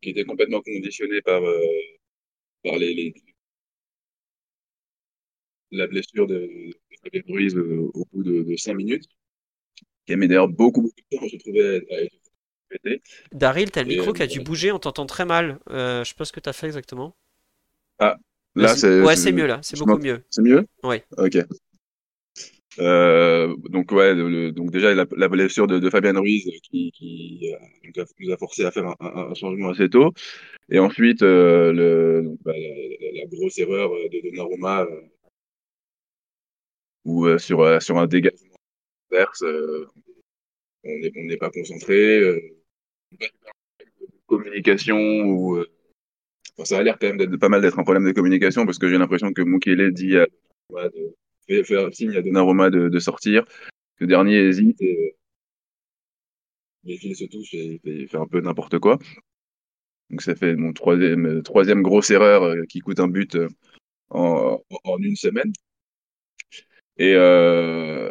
qui 0.03 0.11
était 0.11 0.25
complètement 0.25 0.61
conditionné 0.63 1.21
par, 1.23 1.43
par 2.63 2.79
les, 2.79 3.15
la 5.71 5.87
blessure 5.87 6.27
de, 6.27 6.35
de 6.35 6.75
Fabien 7.03 7.23
Ruiz 7.29 7.57
euh, 7.57 7.91
au 7.95 8.07
bout 8.13 8.23
de, 8.23 8.43
de 8.43 8.57
5 8.57 8.75
minutes, 8.75 9.05
qui 10.07 10.13
a 10.13 10.17
mis 10.17 10.29
d'ailleurs 10.29 10.49
beaucoup, 10.49 10.83
beaucoup 10.83 10.95
de 11.11 11.17
temps, 11.17 11.27
je 11.27 11.37
trouvais, 11.39 11.87
à 11.91 12.03
être 12.03 12.15
pété. 12.69 13.03
Daryl, 13.33 13.71
t'as 13.71 13.83
le 13.83 13.89
micro 13.89 14.13
qui 14.13 14.23
a 14.23 14.27
dû 14.27 14.41
bouger, 14.41 14.73
on 14.73 14.79
t'entend 14.79 15.07
très 15.07 15.25
mal. 15.25 15.59
Euh, 15.71 16.05
je 16.05 16.11
sais 16.11 16.15
pas 16.17 16.25
ce 16.25 16.33
que 16.33 16.41
t'as 16.41 16.53
fait 16.53 16.67
exactement. 16.67 17.17
Là, 18.01 18.19
Vas-y. 18.57 18.79
c'est 18.79 19.03
Ouais, 19.03 19.17
c'est 19.17 19.33
mieux 19.33 19.47
là, 19.47 19.61
c'est 19.63 19.79
beaucoup 19.79 19.99
mieux. 19.99 20.25
C'est 20.31 20.43
mieux? 20.43 20.67
Ouais. 20.83 21.05
Ok. 21.17 21.39
Euh, 22.79 23.55
donc 23.69 23.91
ouais, 23.93 24.15
le- 24.15 24.53
donc 24.53 24.71
déjà 24.71 24.95
la, 24.95 25.05
la 25.17 25.29
blessure 25.29 25.67
de, 25.67 25.79
de 25.81 25.91
Fabien 25.91 26.19
Ruiz 26.19 26.45
qui, 26.63 26.93
qui 26.93 27.53
euh, 27.53 28.01
nous 28.21 28.33
a 28.33 28.37
forcé 28.37 28.65
à 28.65 28.71
faire 28.71 28.87
un, 28.87 28.95
un- 29.01 29.31
un 29.31 29.35
changement 29.35 29.71
assez 29.71 29.89
tôt. 29.89 30.13
Et 30.71 30.79
ensuite, 30.79 31.23
euh, 31.23 31.73
le, 31.73 32.37
bah, 32.45 32.53
la, 32.55 33.21
la- 33.23 33.27
grosse 33.29 33.59
erreur 33.59 33.93
euh, 33.93 34.09
de 34.11 34.21
Donnarumma 34.31 34.83
euh, 34.83 35.01
où 37.05 37.27
euh, 37.27 37.39
sur, 37.39 37.61
euh, 37.61 37.81
sur 37.81 37.99
un 37.99 38.07
dégagement 38.07 38.49
inverse, 39.13 39.43
euh, 39.45 39.87
on 40.85 40.91
n'est 40.99 41.13
on 41.17 41.25
n'est 41.27 41.37
pas 41.39 41.51
concentré. 41.51 42.21
Euh, 42.21 42.41
communication 44.27 44.97
ou 44.99 45.57
euh, 45.57 45.67
enfin, 46.55 46.65
ça 46.65 46.79
a 46.79 46.83
l'air 46.83 46.99
quand 47.01 47.09
même 47.09 47.19
d'être 47.19 47.37
pas 47.39 47.49
mal 47.49 47.63
d'être 47.63 47.79
un 47.79 47.85
problème 47.85 48.07
de 48.07 48.13
communication 48.13 48.67
parce 48.67 48.79
que 48.79 48.89
j'ai 48.89 48.99
l'impression 48.99 49.33
que 49.33 49.43
Mukele 49.43 49.93
dit 49.93 50.17
à 50.19 50.27
de 50.91 51.15
fait 51.51 51.65
faire 51.65 51.93
signe 51.93 52.17
à 52.17 52.23
Donnarumma 52.23 52.71
de, 52.71 52.99
sortir. 52.99 53.45
Le 53.99 54.07
dernier 54.07 54.37
hésite 54.37 54.81
et 54.81 54.97
euh, 54.97 55.11
les 56.85 56.97
fils 56.97 57.19
se 57.19 57.25
touchent 57.25 57.55
et 57.55 57.81
fait 58.09 58.17
un 58.17 58.27
peu 58.27 58.41
n'importe 58.41 58.79
quoi. 58.79 58.99
Donc 60.09 60.23
ça 60.23 60.35
fait 60.35 60.57
mon 60.57 60.73
troisième, 60.73 61.27
euh, 61.27 61.43
troisième 61.43 61.83
grosse 61.83 62.11
erreur 62.11 62.43
euh, 62.43 62.65
qui 62.69 62.81
coûte 62.81 63.01
un 63.01 63.09
but 63.09 63.37
en, 64.11 64.59
une 64.99 65.17
semaine. 65.17 65.53
Et 66.97 67.15
alors 67.15 68.11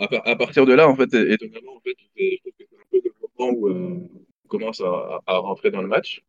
à, 0.00 0.08
par- 0.08 0.26
à 0.26 0.36
partir 0.36 0.66
de 0.66 0.72
là, 0.72 0.88
en 0.88 0.96
fait, 0.96 1.14
étonnamment, 1.14 1.76
en 1.76 1.80
fait, 1.80 1.94
je 1.98 2.36
trouve 2.38 2.52
que 2.52 2.58
c'est 2.58 2.76
un 2.76 2.86
peu 2.90 3.00
le 3.04 3.12
moment 3.38 3.52
où 3.56 3.68
on 3.68 4.48
commence 4.48 4.80
à, 4.80 5.38
rentrer 5.38 5.70
dans 5.70 5.82
le 5.82 5.88
match. 5.88 6.22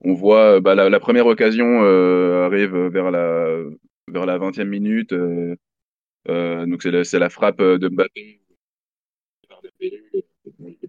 On 0.00 0.14
voit 0.14 0.60
bah, 0.60 0.74
la, 0.74 1.00
première 1.00 1.26
occasion 1.26 1.82
euh, 1.84 2.46
arrive 2.46 2.76
vers 2.76 3.10
la 3.10 3.62
vers 4.08 4.26
la 4.26 4.38
20e 4.38 4.64
minute. 4.64 5.12
euh, 5.12 5.56
euh, 6.28 6.66
donc 6.66 6.82
c'est 6.82 6.90
la, 6.90 7.02
la 7.18 7.30
frappe 7.30 7.62
de 7.62 7.88
Mbappé. 7.88 8.40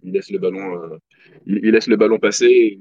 Il 0.04 0.14
laisse 0.14 0.32
le 0.32 0.40
ballon, 0.40 0.84
euh, 0.84 0.98
il, 1.46 1.72
laisse 1.72 1.88
le 1.88 1.98
ballon 1.98 2.20
passer 2.20 2.80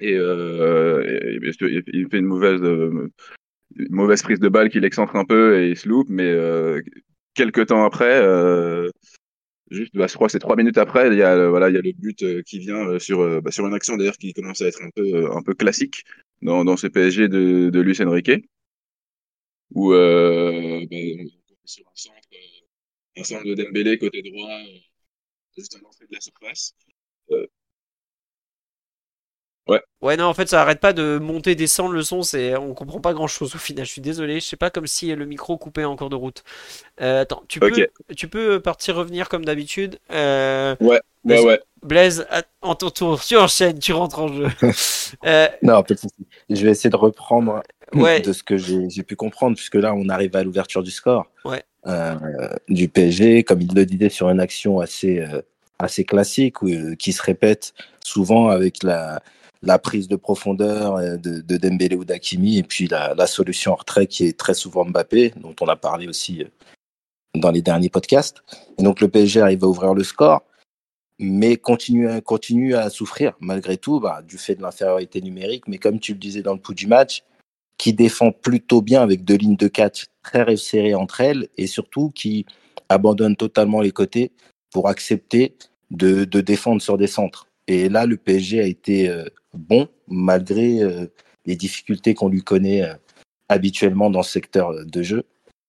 et, 0.00 0.14
euh, 0.14 1.38
il 1.40 2.08
fait 2.10 2.18
une 2.18 2.26
mauvaise 2.26 2.62
euh, 2.62 3.10
une 3.76 3.94
mauvaise 3.94 4.22
prise 4.22 4.40
de 4.40 4.48
balle 4.48 4.68
qu'il 4.70 4.84
excentre 4.84 5.16
un 5.16 5.24
peu 5.24 5.60
et 5.60 5.70
il 5.70 5.76
se 5.76 5.88
loupe. 5.88 6.08
Mais 6.10 6.30
euh, 6.30 6.80
quelques 7.34 7.66
temps 7.66 7.84
après, 7.84 8.20
euh, 8.20 8.88
juste, 9.74 9.94
bah, 9.96 10.06
je 10.08 10.14
crois 10.14 10.28
que 10.28 10.32
c'est 10.32 10.38
trois 10.38 10.56
minutes 10.56 10.78
après, 10.78 11.08
il 11.08 11.18
y 11.18 11.22
a, 11.22 11.32
euh, 11.34 11.50
voilà, 11.50 11.68
il 11.70 11.74
y 11.74 11.78
a 11.78 11.82
le 11.82 11.92
but 11.92 12.22
euh, 12.22 12.42
qui 12.42 12.58
vient 12.58 12.86
euh, 12.88 12.98
sur, 12.98 13.42
bah, 13.42 13.50
sur 13.50 13.66
une 13.66 13.74
action 13.74 13.96
d'ailleurs 13.96 14.16
qui 14.18 14.32
commence 14.32 14.62
à 14.62 14.66
être 14.66 14.82
un 14.82 14.90
peu, 14.90 15.30
un 15.32 15.42
peu 15.42 15.54
classique 15.54 16.04
dans, 16.42 16.64
dans 16.64 16.76
ce 16.76 16.86
PSG 16.86 17.28
de, 17.28 17.70
de 17.70 17.80
Luis 17.80 18.00
Enrique, 18.02 18.30
où 19.74 19.92
euh, 19.92 20.86
bah, 20.90 20.96
sur 21.64 21.84
un 21.86 21.90
centre, 21.94 22.16
un 23.16 23.24
centre 23.24 23.44
de 23.44 23.54
Dembélé 23.54 23.98
côté 23.98 24.22
droit, 24.22 24.60
juste 25.56 25.74
à 25.76 25.78
l'entrée 25.80 26.06
de 26.06 26.14
la 26.14 26.20
surface. 26.20 26.74
Euh, 29.70 29.78
Ouais, 30.02 30.16
non, 30.18 30.24
en 30.26 30.34
fait, 30.34 30.48
ça 30.50 30.60
arrête 30.60 30.80
pas 30.80 30.92
de 30.92 31.18
monter, 31.18 31.54
descendre 31.54 31.94
le 31.94 32.02
son, 32.02 32.22
c'est, 32.22 32.54
on 32.56 32.74
comprend 32.74 33.00
pas 33.00 33.14
grand 33.14 33.26
chose 33.26 33.54
au 33.54 33.58
final. 33.58 33.86
Je 33.86 33.90
suis 33.90 34.02
désolé, 34.02 34.34
je 34.40 34.44
sais 34.44 34.56
pas 34.56 34.68
comme 34.68 34.86
si 34.86 35.14
le 35.14 35.24
micro 35.24 35.56
coupait 35.56 35.84
en 35.84 35.96
cours 35.96 36.10
de 36.10 36.16
route. 36.16 36.44
Euh, 37.00 37.22
attends, 37.22 37.42
tu 37.48 37.58
peux, 37.60 37.72
tu 38.14 38.28
peux 38.28 38.60
partir 38.60 38.96
revenir 38.96 39.30
comme 39.30 39.46
d'habitude. 39.46 39.98
Euh, 40.12 40.76
ouais, 40.80 41.00
Vas-y. 41.24 41.44
ouais. 41.46 41.60
Blaise, 41.82 42.26
à- 42.30 42.42
en 42.60 42.74
ton 42.74 42.90
tour, 42.90 43.18
tu 43.24 43.36
enchaînes, 43.38 43.78
tu 43.78 43.92
rentres 43.94 44.18
en 44.20 44.28
jeu. 44.28 44.48
Euh, 45.26 45.48
Non, 45.62 45.82
souci. 45.88 46.26
Je 46.50 46.64
vais 46.64 46.72
essayer 46.72 46.90
de 46.90 46.96
reprendre 46.96 47.62
Ouais. 47.94 48.20
de 48.20 48.32
ce 48.32 48.42
que 48.42 48.56
j'ai 48.56 49.02
pu 49.02 49.16
comprendre, 49.16 49.56
puisque 49.56 49.76
là, 49.76 49.94
on 49.94 50.08
arrive 50.08 50.34
à 50.36 50.42
l'ouverture 50.42 50.82
du 50.82 50.90
score 50.90 51.26
Ouais. 51.44 51.62
euh, 51.86 52.14
du 52.68 52.88
PSG, 52.88 53.44
comme 53.44 53.60
il 53.62 53.72
le 53.74 53.86
disait, 53.86 54.08
sur 54.08 54.28
une 54.28 54.40
action 54.40 54.80
assez, 54.80 55.20
euh, 55.20 55.40
assez 55.78 56.04
classique, 56.04 56.56
euh, 56.64 56.94
qui 56.96 57.12
se 57.12 57.22
répète 57.22 57.74
souvent 58.02 58.48
avec 58.48 58.82
la, 58.82 59.22
la 59.64 59.78
prise 59.78 60.08
de 60.08 60.16
profondeur 60.16 60.96
euh, 60.96 61.16
de, 61.16 61.40
de 61.40 61.56
Dembélé 61.56 61.96
ou 61.96 62.04
d'Akimi, 62.04 62.58
et 62.58 62.62
puis 62.62 62.88
la, 62.88 63.26
solution 63.26 63.72
en 63.72 63.76
retrait 63.76 64.06
qui 64.06 64.26
est 64.26 64.38
très 64.38 64.54
souvent 64.54 64.84
Mbappé, 64.84 65.32
dont 65.36 65.54
on 65.60 65.66
a 65.66 65.76
parlé 65.76 66.06
aussi 66.06 66.42
euh, 66.42 66.48
dans 67.34 67.50
les 67.50 67.62
derniers 67.62 67.88
podcasts. 67.88 68.42
Et 68.78 68.82
donc 68.82 69.00
le 69.00 69.08
PSG 69.08 69.40
arrive 69.40 69.64
à 69.64 69.68
ouvrir 69.68 69.94
le 69.94 70.04
score, 70.04 70.42
mais 71.18 71.56
continue, 71.56 72.20
continue 72.22 72.74
à 72.74 72.90
souffrir 72.90 73.34
malgré 73.40 73.76
tout 73.76 74.00
bah, 74.00 74.22
du 74.22 74.38
fait 74.38 74.54
de 74.54 74.62
l'infériorité 74.62 75.20
numérique. 75.20 75.66
Mais 75.66 75.78
comme 75.78 75.98
tu 75.98 76.12
le 76.12 76.18
disais 76.18 76.42
dans 76.42 76.54
le 76.54 76.60
pouls 76.60 76.74
du 76.74 76.86
match, 76.86 77.24
qui 77.78 77.92
défend 77.92 78.30
plutôt 78.30 78.82
bien 78.82 79.02
avec 79.02 79.24
deux 79.24 79.36
lignes 79.36 79.56
de 79.56 79.68
catch 79.68 80.06
très 80.22 80.42
resserrées 80.42 80.94
entre 80.94 81.20
elles 81.20 81.48
et 81.56 81.66
surtout 81.66 82.10
qui 82.10 82.46
abandonne 82.88 83.34
totalement 83.34 83.80
les 83.80 83.90
côtés 83.90 84.30
pour 84.72 84.88
accepter 84.88 85.56
de 85.90 86.24
défendre 86.24 86.82
sur 86.82 86.98
des 86.98 87.06
centres. 87.06 87.46
Et 87.66 87.88
là, 87.88 88.06
le 88.06 88.16
PSG 88.16 88.60
a 88.60 88.66
été 88.66 89.08
euh, 89.08 89.24
bon 89.54 89.88
malgré 90.06 90.82
euh, 90.82 91.06
les 91.46 91.56
difficultés 91.56 92.14
qu'on 92.14 92.28
lui 92.28 92.42
connaît 92.42 92.82
euh, 92.82 92.94
habituellement 93.48 94.10
dans 94.10 94.22
ce 94.22 94.32
secteur 94.32 94.84
de 94.84 95.02
jeu. 95.02 95.24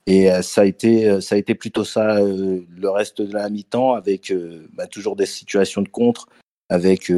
Et 0.07 0.29
ça 0.43 0.61
a 0.61 0.65
été, 0.65 1.19
ça 1.19 1.33
a 1.33 1.37
été 1.39 1.55
plutôt 1.55 1.83
ça 1.83 2.19
le 2.21 2.89
reste 2.91 3.23
de 3.23 3.33
la 3.33 3.49
mi-temps 3.49 3.93
avec 3.93 4.31
bah, 4.73 4.85
toujours 4.85 5.15
des 5.15 5.25
situations 5.25 5.81
de 5.81 5.89
contre, 5.89 6.27
avec 6.69 7.11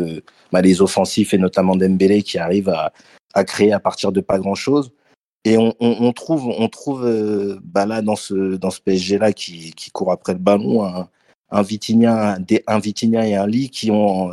bah, 0.53 0.61
les 0.61 0.81
offensifs 0.81 1.33
et 1.33 1.37
notamment 1.37 1.75
Dembélé 1.75 2.23
qui 2.23 2.37
arrive 2.37 2.69
à, 2.69 2.93
créer 3.43 3.73
à 3.73 3.81
partir 3.81 4.13
de 4.13 4.21
pas 4.21 4.39
grand-chose. 4.39 4.93
Et 5.43 5.57
on, 5.57 6.13
trouve, 6.13 6.47
on 6.47 6.69
trouve 6.69 7.59
bah, 7.61 7.85
là 7.85 8.01
dans 8.01 8.15
ce, 8.15 8.55
dans 8.55 8.71
ce 8.71 8.79
PSG 8.79 9.17
là 9.17 9.33
qui, 9.33 9.73
qui 9.73 9.91
court 9.91 10.13
après 10.13 10.31
le 10.31 10.39
ballon 10.39 10.85
un, 10.85 11.09
un 11.49 11.61
Vitinha, 11.63 12.37
un 12.67 12.79
Vitinha 12.79 13.27
et 13.27 13.35
un 13.35 13.47
Lee 13.47 13.69
qui 13.69 13.91
ont 13.91 14.31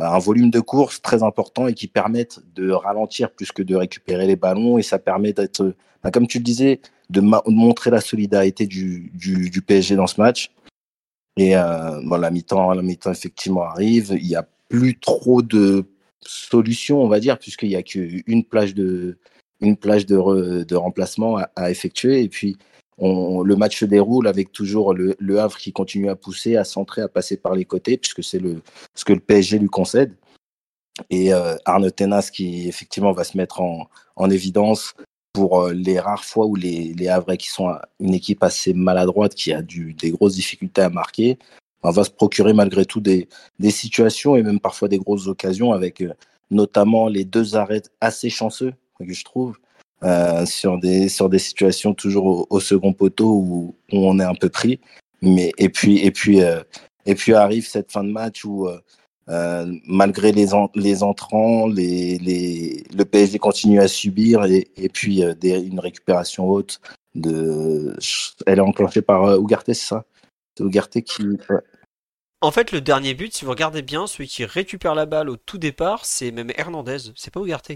bah, 0.00 0.14
un 0.14 0.18
volume 0.18 0.50
de 0.50 0.60
course 0.60 1.02
très 1.02 1.22
important 1.22 1.66
et 1.66 1.74
qui 1.74 1.86
permettent 1.86 2.40
de 2.54 2.70
ralentir 2.70 3.30
plus 3.30 3.52
que 3.52 3.62
de 3.62 3.76
récupérer 3.76 4.26
les 4.26 4.34
ballons 4.34 4.78
et 4.78 4.82
ça 4.82 4.98
permet 4.98 5.34
d'être, 5.34 5.74
bah, 6.02 6.10
comme 6.10 6.26
tu 6.26 6.38
le 6.38 6.44
disais, 6.44 6.80
de, 7.10 7.20
montrer 7.20 7.90
la 7.90 8.00
solidarité 8.00 8.66
du, 8.66 9.12
PSG 9.66 9.96
dans 9.96 10.06
ce 10.06 10.18
match. 10.18 10.52
Et 11.36 11.54
euh, 11.54 12.00
la 12.18 12.30
mi-temps, 12.30 12.72
la 12.72 12.80
mi-temps 12.80 13.12
effectivement 13.12 13.64
arrive. 13.64 14.16
Il 14.18 14.26
n'y 14.26 14.36
a 14.36 14.48
plus 14.70 14.98
trop 14.98 15.42
de 15.42 15.84
solutions, 16.22 17.02
on 17.02 17.08
va 17.08 17.20
dire, 17.20 17.38
puisqu'il 17.38 17.68
n'y 17.68 17.76
a 17.76 17.82
qu'une 17.82 18.44
plage 18.44 18.74
de 18.74 19.18
une 19.60 19.76
plage 19.76 20.06
de 20.06 20.74
remplacement 20.74 21.36
à, 21.36 21.50
à 21.56 21.70
effectuer. 21.70 22.22
Et 22.22 22.30
puis 22.30 22.56
on, 23.00 23.42
le 23.42 23.56
match 23.56 23.80
se 23.80 23.84
déroule 23.84 24.28
avec 24.28 24.52
toujours 24.52 24.94
le, 24.94 25.40
Havre 25.40 25.56
qui 25.58 25.72
continue 25.72 26.08
à 26.08 26.16
pousser, 26.16 26.56
à 26.56 26.64
centrer, 26.64 27.02
à 27.02 27.08
passer 27.08 27.36
par 27.36 27.54
les 27.54 27.64
côtés, 27.64 27.96
puisque 27.96 28.22
c'est 28.22 28.40
ce 28.94 29.04
que 29.04 29.12
le 29.12 29.20
PSG 29.20 29.58
lui 29.58 29.68
concède. 29.68 30.14
Et 31.08 31.32
euh, 31.32 31.56
Arne 31.64 31.90
Tenas 31.90 32.30
qui 32.32 32.68
effectivement 32.68 33.12
va 33.12 33.24
se 33.24 33.36
mettre 33.36 33.60
en, 33.60 33.88
en 34.16 34.30
évidence 34.30 34.94
pour 35.32 35.62
euh, 35.62 35.72
les 35.72 35.98
rares 35.98 36.24
fois 36.24 36.46
où 36.46 36.54
les, 36.54 36.92
les 36.94 37.08
Havrais, 37.08 37.38
qui 37.38 37.48
sont 37.48 37.74
une 38.00 38.14
équipe 38.14 38.42
assez 38.42 38.74
maladroite, 38.74 39.34
qui 39.34 39.52
a 39.52 39.62
des 39.62 40.10
grosses 40.10 40.34
difficultés 40.34 40.82
à 40.82 40.90
marquer, 40.90 41.38
on 41.82 41.90
va 41.90 42.04
se 42.04 42.10
procurer 42.10 42.52
malgré 42.52 42.84
tout 42.84 43.00
des, 43.00 43.28
des 43.58 43.70
situations 43.70 44.36
et 44.36 44.42
même 44.42 44.60
parfois 44.60 44.88
des 44.88 44.98
grosses 44.98 45.26
occasions 45.26 45.72
avec 45.72 46.02
euh, 46.02 46.12
notamment 46.50 47.08
les 47.08 47.24
deux 47.24 47.56
arrêts 47.56 47.82
assez 48.00 48.28
chanceux 48.28 48.74
que 48.98 49.12
je 49.12 49.24
trouve 49.24 49.58
euh, 50.02 50.46
sur, 50.46 50.78
des, 50.78 51.10
sur 51.10 51.28
des 51.28 51.38
situations 51.38 51.92
toujours 51.92 52.46
au, 52.48 52.60
second 52.60 52.94
poteau 52.94 53.32
où, 53.32 53.74
on 53.92 54.18
est 54.18 54.24
un 54.24 54.34
peu 54.34 54.48
pris. 54.48 54.80
Mais, 55.20 55.52
et, 55.58 55.68
puis, 55.68 55.98
et, 55.98 56.10
puis, 56.10 56.42
euh, 56.42 56.62
et 57.04 57.14
puis 57.14 57.34
arrive 57.34 57.66
cette 57.66 57.92
fin 57.92 58.02
de 58.02 58.10
match 58.10 58.44
où 58.44 58.66
euh, 59.28 59.66
malgré 59.86 60.32
les, 60.32 60.48
les 60.74 61.02
entrants, 61.02 61.66
les, 61.66 62.16
les, 62.18 62.84
le 62.96 63.04
PSG 63.04 63.38
continue 63.38 63.80
à 63.80 63.88
subir 63.88 64.44
et, 64.44 64.68
et 64.76 64.88
puis 64.88 65.22
une 65.22 65.80
récupération 65.80 66.48
haute. 66.48 66.80
De, 67.16 67.96
elle 68.46 68.58
est 68.58 68.62
enclenchée 68.62 69.02
par 69.02 69.34
Ugarte, 69.36 69.66
c'est 69.66 69.74
ça? 69.74 70.04
C'est 70.56 70.64
Ugarte 70.64 71.00
qui. 71.00 71.24
En 72.40 72.52
fait, 72.52 72.72
le 72.72 72.80
dernier 72.80 73.14
but, 73.14 73.34
si 73.34 73.44
vous 73.44 73.50
regardez 73.50 73.82
bien, 73.82 74.06
celui 74.06 74.28
qui 74.28 74.44
récupère 74.44 74.94
la 74.94 75.04
balle 75.04 75.28
au 75.28 75.36
tout 75.36 75.58
départ, 75.58 76.06
c'est 76.06 76.30
même 76.30 76.52
Hernandez. 76.56 77.12
C'est 77.16 77.32
pas 77.32 77.40
Ugarte. 77.40 77.72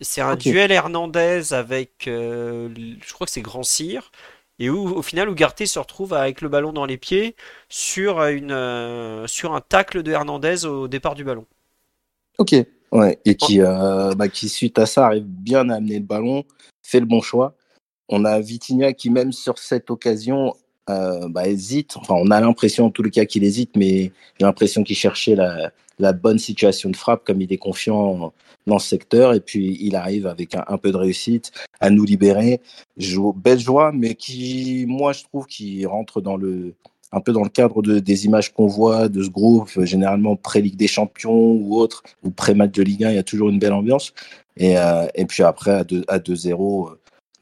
C'est 0.00 0.20
un 0.20 0.36
duel 0.36 0.72
Hernandez 0.72 1.52
avec, 1.52 2.06
euh, 2.06 2.68
je 2.74 3.12
crois 3.12 3.26
que 3.26 3.32
c'est 3.32 3.40
Grand 3.40 3.62
Cyr, 3.62 4.10
et 4.58 4.68
où 4.68 4.88
au 4.88 5.02
final 5.02 5.28
Ugarte 5.28 5.64
se 5.64 5.78
retrouve 5.78 6.12
avec 6.12 6.40
le 6.42 6.48
ballon 6.48 6.72
dans 6.72 6.84
les 6.84 6.98
pieds 6.98 7.34
sur 7.68 8.22
une, 8.24 8.52
euh, 8.52 9.26
sur 9.26 9.54
un 9.54 9.60
tacle 9.60 10.02
de 10.02 10.12
Hernandez 10.12 10.66
au 10.66 10.88
départ 10.88 11.14
du 11.14 11.24
ballon. 11.24 11.46
Ok, 12.38 12.54
Ouais, 12.92 13.18
et 13.24 13.34
qui, 13.34 13.60
euh, 13.60 14.14
bah, 14.14 14.28
qui, 14.28 14.48
suite 14.48 14.78
à 14.78 14.86
ça, 14.86 15.06
arrive 15.06 15.24
bien 15.24 15.68
à 15.70 15.76
amener 15.76 15.98
le 15.98 16.04
ballon, 16.04 16.44
fait 16.82 17.00
le 17.00 17.06
bon 17.06 17.20
choix. 17.20 17.54
On 18.08 18.24
a 18.24 18.40
Vitinha 18.40 18.92
qui, 18.92 19.10
même 19.10 19.32
sur 19.32 19.58
cette 19.58 19.90
occasion, 19.90 20.54
euh, 20.88 21.28
bah, 21.28 21.48
hésite. 21.48 21.96
Enfin, 21.96 22.14
on 22.14 22.30
a 22.30 22.40
l'impression, 22.40 22.86
en 22.86 22.90
tous 22.90 23.02
les 23.02 23.10
cas, 23.10 23.24
qu'il 23.24 23.44
hésite, 23.44 23.76
mais 23.76 24.12
j'ai 24.38 24.46
l'impression 24.46 24.82
qu'il 24.84 24.96
cherchait 24.96 25.34
la, 25.34 25.72
la, 25.98 26.12
bonne 26.12 26.38
situation 26.38 26.90
de 26.90 26.96
frappe, 26.96 27.24
comme 27.24 27.40
il 27.40 27.52
est 27.52 27.58
confiant 27.58 28.32
dans 28.66 28.78
ce 28.78 28.88
secteur. 28.88 29.34
Et 29.34 29.40
puis, 29.40 29.78
il 29.80 29.96
arrive 29.96 30.26
avec 30.26 30.54
un, 30.54 30.78
peu 30.78 30.92
de 30.92 30.96
réussite 30.96 31.52
à 31.80 31.90
nous 31.90 32.04
libérer. 32.04 32.60
Joue, 32.96 33.32
belle 33.32 33.58
joie, 33.58 33.92
mais 33.92 34.14
qui, 34.14 34.84
moi, 34.86 35.12
je 35.12 35.24
trouve, 35.24 35.46
qui 35.46 35.86
rentre 35.86 36.20
dans 36.20 36.36
le, 36.36 36.74
un 37.12 37.20
peu 37.20 37.32
dans 37.32 37.42
le 37.42 37.48
cadre 37.48 37.82
de, 37.82 37.98
des 37.98 38.26
images 38.26 38.52
qu'on 38.52 38.66
voit 38.66 39.08
de 39.08 39.22
ce 39.22 39.30
groupe, 39.30 39.70
généralement 39.84 40.36
pré-Ligue 40.36 40.76
des 40.76 40.88
Champions 40.88 41.52
ou 41.52 41.76
autre, 41.76 42.02
ou 42.22 42.30
pré-match 42.30 42.72
de 42.72 42.82
Ligue 42.82 43.04
1, 43.04 43.10
il 43.10 43.16
y 43.16 43.18
a 43.18 43.22
toujours 43.22 43.48
une 43.48 43.58
belle 43.58 43.72
ambiance. 43.72 44.12
Et, 44.56 44.78
euh, 44.78 45.06
et 45.14 45.26
puis 45.26 45.42
après, 45.42 45.72
à 45.72 45.84
2-0, 45.84 46.04
à 46.08 46.18
2 46.18 46.34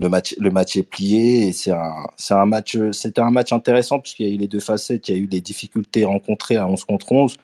le 0.01 0.09
match, 0.09 0.35
le 0.39 0.51
match 0.51 0.77
est 0.77 0.83
plié 0.83 1.49
et 1.49 1.53
c'est 1.53 1.71
un, 1.71 2.07
c'est 2.17 2.35
un 2.35 2.47
match, 2.47 2.77
c'était 2.93 3.21
un 3.21 3.31
match 3.31 3.53
intéressant 3.53 4.01
puisqu'il 4.01 4.27
y 4.27 4.31
a 4.31 4.35
eu 4.35 4.39
les 4.39 4.49
deux 4.49 4.61
facettes, 4.61 5.09
il 5.09 5.15
y 5.15 5.19
a 5.19 5.21
eu 5.21 5.27
des 5.27 5.41
difficultés 5.41 6.05
rencontrées 6.05 6.57
à 6.57 6.67
11 6.67 6.85
contre 6.85 7.13
11 7.13 7.37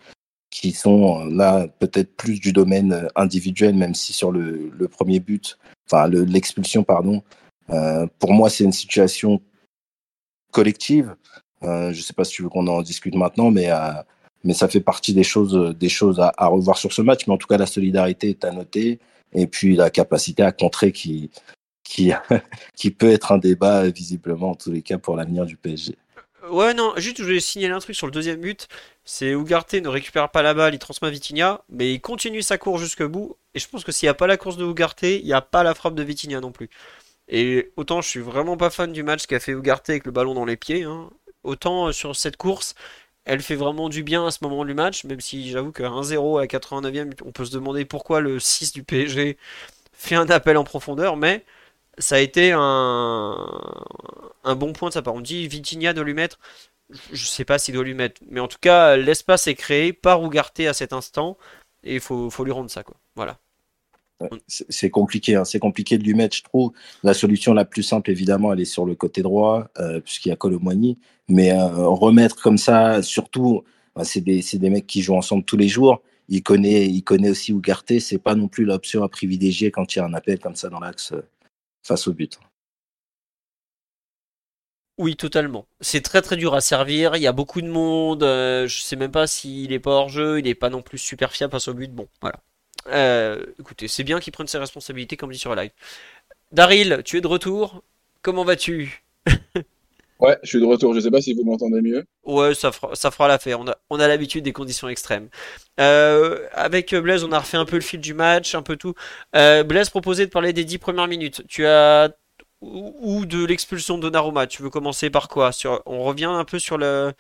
qui 0.51 0.73
sont 0.73 1.25
là 1.27 1.69
peut-être 1.79 2.17
plus 2.17 2.41
du 2.41 2.53
domaine 2.53 3.09
individuel, 3.15 3.75
même 3.77 3.95
si 3.95 4.13
sur 4.13 4.33
le, 4.33 4.71
le 4.77 4.89
premier 4.89 5.21
but, 5.21 5.59
enfin 5.87 6.09
l'expulsion, 6.09 6.83
pardon, 6.83 7.23
euh, 7.71 8.07
pour 8.19 8.33
moi 8.33 8.51
c'est 8.51 8.65
une 8.65 8.73
situation 8.73 9.41
collective. 10.51 11.15
Euh, 11.63 11.93
je 11.93 11.99
ne 11.99 12.03
sais 12.03 12.13
pas 12.13 12.25
si 12.25 12.33
tu 12.33 12.43
veux 12.43 12.49
qu'on 12.49 12.67
en 12.67 12.83
discute 12.83 13.15
maintenant, 13.15 13.51
mais, 13.51 13.71
euh, 13.71 13.93
mais 14.45 14.55
ça 14.55 14.69
fait 14.69 14.81
partie 14.81 15.15
des 15.15 15.23
choses, 15.23 15.77
des 15.79 15.89
choses 15.89 16.21
à, 16.21 16.47
revoir 16.47 16.79
sur 16.79 16.93
ce 16.93 17.03
match. 17.03 17.27
Mais 17.27 17.35
en 17.35 17.39
tout 17.39 17.47
cas, 17.47 17.59
la 17.59 17.67
solidarité 17.67 18.31
est 18.31 18.45
à 18.45 18.51
noter 18.51 18.99
et 19.33 19.47
puis 19.47 19.77
la 19.77 19.91
capacité 19.91 20.43
à 20.43 20.53
contrer 20.53 20.93
qui, 20.93 21.31
qui, 22.75 22.91
peut 22.91 23.11
être 23.11 23.33
un 23.33 23.39
débat 23.39 23.89
visiblement 23.91 24.51
en 24.51 24.55
tous 24.55 24.71
les 24.71 24.83
cas 24.83 24.99
pour 24.99 25.17
l'avenir 25.17 25.45
du 25.45 25.57
PSG. 25.57 25.97
Ouais, 26.49 26.73
non, 26.73 26.95
juste 26.97 27.19
je 27.19 27.25
voulais 27.25 27.41
signaler 27.41 27.75
un 27.75 27.81
truc 27.81 27.97
sur 27.97 28.07
le 28.07 28.13
deuxième 28.13 28.41
but. 28.41 28.69
C'est 29.05 29.31
Ugarte 29.31 29.75
ne 29.75 29.89
récupère 29.89 30.31
pas 30.31 30.43
la 30.43 30.55
balle, 30.55 30.75
il 30.75 30.79
transmet 30.79 31.11
Vitinha, 31.11 31.63
mais 31.69 31.93
il 31.93 32.01
continue 32.01 32.43
sa 32.43 32.59
course 32.59 32.81
jusqu'au 32.81 33.09
bout. 33.09 33.37
Et 33.55 33.59
je 33.59 33.69
pense 33.69 33.85
que 33.85 33.93
s'il 33.93 34.07
n'y 34.07 34.11
a 34.11 34.15
pas 34.15 34.27
la 34.27 34.37
course 34.37 34.57
de 34.57 34.65
Ugarte, 34.65 35.03
il 35.03 35.25
n'y 35.25 35.33
a 35.33 35.43
pas 35.43 35.63
la 35.63 35.75
frappe 35.75 35.95
de 35.95 36.03
Vitinha 36.03 36.41
non 36.41 36.53
plus. 36.53 36.71
Et 37.29 37.73
autant 37.77 38.01
je 38.01 38.09
suis 38.09 38.21
vraiment 38.21 38.57
pas 38.57 38.71
fan 38.71 38.93
du 38.93 39.03
match 39.03 39.27
qu'a 39.27 39.41
fait 39.41 39.53
Ugarte 39.53 39.91
avec 39.91 40.07
le 40.07 40.13
ballon 40.13 40.35
dans 40.35 40.45
les 40.45 40.57
pieds, 40.57 40.85
hein. 40.85 41.11
autant 41.45 41.89
euh, 41.89 41.93
sur 41.93 42.17
cette 42.17 42.37
course, 42.37 42.75
elle 43.25 43.43
fait 43.43 43.55
vraiment 43.57 43.89
du 43.89 44.03
bien 44.03 44.27
à 44.27 44.31
ce 44.31 44.39
moment 44.43 44.65
du 44.65 44.75
match, 44.75 45.05
même 45.05 45.21
si 45.21 45.51
j'avoue 45.51 45.73
qu'à 45.73 45.89
1-0 45.89 46.41
à 46.43 46.47
89e, 46.47 47.13
on 47.25 47.33
peut 47.33 47.45
se 47.45 47.53
demander 47.53 47.85
pourquoi 47.85 48.21
le 48.21 48.41
6 48.41 48.73
du 48.73 48.83
PSG 48.83 49.37
fait 49.93 50.15
un 50.15 50.29
appel 50.31 50.57
en 50.57 50.65
profondeur, 50.65 51.17
mais 51.17 51.45
ça 51.99 52.17
a 52.17 52.19
été 52.19 52.53
un, 52.53 53.37
bon 54.57 54.73
point 54.73 54.89
de 54.89 54.95
sa 54.95 55.03
part. 55.03 55.15
On 55.15 55.21
dit 55.21 55.47
Vitinha 55.49 55.93
doit 55.93 56.05
lui 56.05 56.15
mettre, 56.15 56.39
je 57.13 57.25
sais 57.25 57.45
pas 57.45 57.59
s'il 57.59 57.75
doit 57.75 57.85
lui 57.85 57.95
mettre, 57.95 58.21
mais 58.29 58.41
en 58.41 58.49
tout 58.49 58.59
cas, 58.61 58.97
l'espace 58.97 59.47
est 59.47 59.55
créé 59.55 59.93
par 59.93 60.25
Ugarte 60.25 60.61
à 60.61 60.73
cet 60.73 60.93
instant, 60.93 61.37
et 61.85 61.95
il 61.95 62.01
faut, 62.01 62.31
lui 62.45 62.53
rendre 62.53 62.71
ça. 62.71 62.83
Voilà. 63.17 63.39
C'est 64.47 64.91
compliqué, 64.91 65.35
hein. 65.35 65.45
c'est 65.47 65.59
compliqué 65.59 65.97
de 65.97 66.05
lui 66.05 66.13
mettre, 66.13 66.37
je 66.37 66.43
trouve. 66.43 66.73
La 67.03 67.15
solution 67.15 67.55
la 67.55 67.65
plus 67.65 67.83
simple, 67.83 68.11
évidemment, 68.11 68.53
elle 68.53 68.61
est 68.61 68.67
sur 68.67 68.85
le 68.85 68.95
côté 68.95 69.23
droit, 69.23 69.69
euh, 69.79 70.01
puisqu'il 70.01 70.29
y 70.29 70.33
a 70.33 70.37
Colomboigny. 70.37 70.99
Mais 71.29 71.53
euh, 71.53 71.87
remettre 71.87 72.37
comme 72.37 72.59
ça, 72.59 73.03
surtout, 73.03 73.65
bah, 73.97 74.05
c'est 74.05 74.21
des, 74.21 74.71
mecs 74.71 74.87
qui 74.87 75.01
jouent 75.01 75.17
ensemble 75.17 75.45
tous 75.45 75.57
les 75.57 75.69
jours. 75.69 76.03
Il 76.29 76.43
connaît, 76.43 76.91
aussi 77.31 77.53
Ugarte. 77.53 77.99
C'est 77.99 78.19
pas 78.19 78.35
non 78.35 78.49
plus 78.49 78.65
l'option 78.65 79.03
à 79.03 79.09
privilégier 79.09 79.71
quand 79.71 79.95
il 79.95 80.01
y 80.01 80.03
a 80.03 80.05
un 80.05 80.15
appel 80.15 80.39
comme 80.39 80.55
ça 80.55 80.69
dans 80.69 80.81
l'axe 80.81 81.13
euh, 81.13 81.23
face 81.83 82.09
au 82.09 82.13
but. 82.13 82.39
Oui, 84.99 85.17
totalement. 85.17 85.67
C'est 85.81 86.03
très 86.03 86.21
très 86.21 86.37
dur 86.37 86.55
à 86.55 86.61
servir. 86.61 87.17
Il 87.17 87.23
y 87.23 87.27
a 87.27 87.33
beaucoup 87.33 87.63
de 87.63 87.69
monde. 87.69 88.23
Euh, 88.23 88.69
je 88.69 88.83
sais 88.83 88.97
même 88.97 89.11
pas 89.11 89.27
s'il 89.27 89.73
est 89.73 89.79
pas 89.79 89.93
hors 89.93 90.11
jeu. 90.11 90.39
Il 90.39 90.47
est 90.47 90.55
pas 90.55 90.69
non 90.69 90.83
plus 90.83 90.99
super 90.99 91.33
fiable 91.33 91.53
face 91.53 91.69
au 91.69 91.75
but. 91.75 91.91
Bon, 91.91 92.07
voilà. 92.21 92.41
Euh, 92.89 93.47
écoutez, 93.59 93.89
c'est 93.89 94.05
bien 94.05 94.21
qu'il 94.21 94.33
prenne 94.33 94.47
ses 94.47 94.59
responsabilités 94.59 95.17
comme 95.17 95.33
dit 95.33 95.39
sur 95.39 95.55
la 95.55 95.63
live. 95.65 95.73
Daryl, 96.53 97.03
tu 97.05 97.17
es 97.17 97.21
de 97.23 97.27
retour. 97.27 97.83
Comment 98.23 98.45
vas-tu? 98.45 99.03
Ouais, 100.21 100.39
je 100.43 100.49
suis 100.49 100.61
de 100.61 100.67
retour. 100.67 100.95
Je 100.95 101.01
sais 101.01 101.11
pas 101.11 101.21
si 101.21 101.35
vous 101.35 101.45
m'entendez 101.45 101.81
mieux. 101.81 102.05
Ouais, 102.25 102.55
ça 102.55 102.71
fera, 102.71 102.95
ça 102.95 103.11
fera 103.11 103.29
l'affaire. 103.29 103.61
On 103.61 103.67
a, 103.69 103.77
on 103.89 103.99
a 103.99 104.07
l'habitude 104.07 104.45
des 104.45 104.53
conditions 104.53 104.89
extrêmes. 104.89 105.31
Euh, 105.81 106.47
avec 106.53 106.95
Blaise, 106.95 107.25
on 107.25 107.33
a 107.33 107.39
refait 107.39 107.57
un 107.57 107.65
peu 107.65 107.77
le 107.77 107.83
fil 107.83 108.01
du 108.01 108.13
match, 108.15 108.55
un 108.55 108.63
peu 108.63 108.77
tout. 108.77 108.95
Euh, 109.35 109.65
Blaise 109.65 109.89
proposait 109.91 110.27
de 110.27 110.31
parler 110.31 110.53
des 110.53 110.65
dix 110.65 110.79
premières 110.79 111.09
minutes. 111.09 111.43
Tu 111.49 111.67
as 111.67 112.11
ou 112.61 113.25
de 113.27 113.45
l'expulsion 113.47 113.97
de 113.97 114.03
Donnarumma. 114.03 114.47
Tu 114.47 114.63
veux 114.63 114.71
commencer 114.71 115.09
par 115.11 115.29
quoi? 115.29 115.53
Sur, 115.53 115.83
On 115.87 116.03
revient 116.05 116.27
un 116.27 116.45
peu 116.45 116.59
sur 116.59 116.77
le 116.79 117.13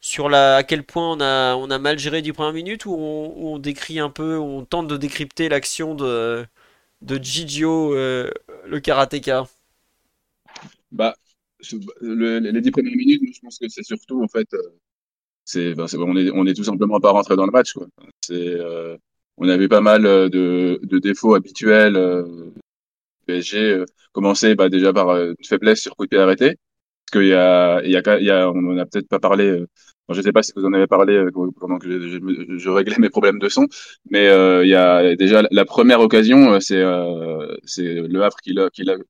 sur 0.00 0.28
la, 0.28 0.56
à 0.56 0.62
quel 0.64 0.84
point 0.84 1.12
on 1.12 1.20
a, 1.20 1.54
on 1.56 1.70
a 1.70 1.78
mal 1.78 1.98
géré 1.98 2.22
dix 2.22 2.32
premières 2.32 2.52
minutes 2.52 2.86
ou 2.86 2.94
on, 2.94 3.54
on 3.54 3.58
décrit 3.58 4.00
un 4.00 4.10
peu, 4.10 4.38
on 4.38 4.64
tente 4.64 4.88
de 4.88 4.96
décrypter 4.98 5.48
l'action 5.48 5.94
de, 5.94 6.46
de 7.02 7.16
Gigio, 7.22 7.94
euh, 7.94 8.30
le 8.66 8.80
karatéka? 8.80 9.46
Bah, 10.90 11.14
le, 12.00 12.38
les 12.38 12.60
dix 12.60 12.70
premières 12.70 12.96
minutes, 12.96 13.22
je 13.34 13.40
pense 13.40 13.58
que 13.58 13.68
c'est 13.68 13.82
surtout 13.82 14.22
en 14.22 14.28
fait, 14.28 14.52
euh, 14.54 14.58
c'est, 15.44 15.74
ben, 15.74 15.86
on 15.98 16.16
est, 16.16 16.30
on 16.32 16.46
est 16.46 16.54
tout 16.54 16.64
simplement 16.64 17.00
pas 17.00 17.10
rentré 17.10 17.36
dans 17.36 17.46
le 17.46 17.52
match. 17.52 17.72
Quoi. 17.74 17.86
C'est, 18.20 18.34
euh, 18.34 18.96
on 19.36 19.48
avait 19.48 19.68
pas 19.68 19.80
mal 19.80 20.06
euh, 20.06 20.28
de, 20.28 20.80
de 20.82 20.98
défauts 20.98 21.34
habituels. 21.34 21.98
PSG 23.26 23.84
commençait 24.12 24.54
bah, 24.54 24.68
déjà 24.68 24.92
par 24.92 25.16
une 25.16 25.36
faiblesse 25.44 25.80
sur 25.80 25.96
coup 25.96 26.04
de 26.04 26.10
pied 26.10 26.18
arrêté, 26.18 26.56
qu'il 27.12 27.26
y 27.26 27.34
a, 27.34 27.82
il 27.84 27.90
y 27.90 27.96
a, 27.96 28.20
y 28.20 28.30
a, 28.30 28.50
on 28.50 28.72
en 28.72 28.78
a 28.78 28.86
peut-être 28.86 29.08
pas 29.08 29.20
parlé. 29.20 29.64
Je 30.10 30.20
sais 30.20 30.32
pas 30.32 30.42
si 30.42 30.52
vous 30.54 30.64
en 30.66 30.72
avez 30.74 30.86
parlé 30.86 31.24
pendant 31.58 31.78
que 31.78 31.88
je, 31.88 32.68
réglais 32.68 32.96
mes 32.98 33.08
problèmes 33.08 33.38
de 33.38 33.48
son, 33.48 33.66
mais 34.10 34.26
il 34.62 34.68
y 34.68 34.74
a 34.74 35.16
déjà 35.16 35.42
la 35.50 35.64
première 35.64 36.00
occasion, 36.00 36.60
c'est 36.60 36.84
c'est 37.64 37.94
le 37.94 38.22
Havre 38.22 38.36
qui 38.42 38.52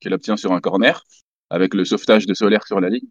l'obtient 0.09 0.37
sur 0.37 0.53
un 0.53 0.61
corner 0.61 1.03
avec 1.49 1.73
le 1.73 1.85
sauvetage 1.85 2.25
de 2.25 2.33
Solaire 2.33 2.65
sur 2.67 2.79
la 2.79 2.89
ligne. 2.89 3.07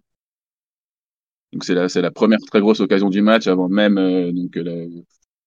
Donc 1.53 1.65
c'est 1.65 1.75
la, 1.75 2.11
première 2.11 2.41
très 2.41 2.61
grosse 2.61 2.81
occasion 2.81 3.11
du 3.11 3.23
match 3.23 3.47
avant 3.47 3.69
même 3.69 3.97
euh, 3.99 4.33
donc 4.33 4.57
le, 4.57 5.05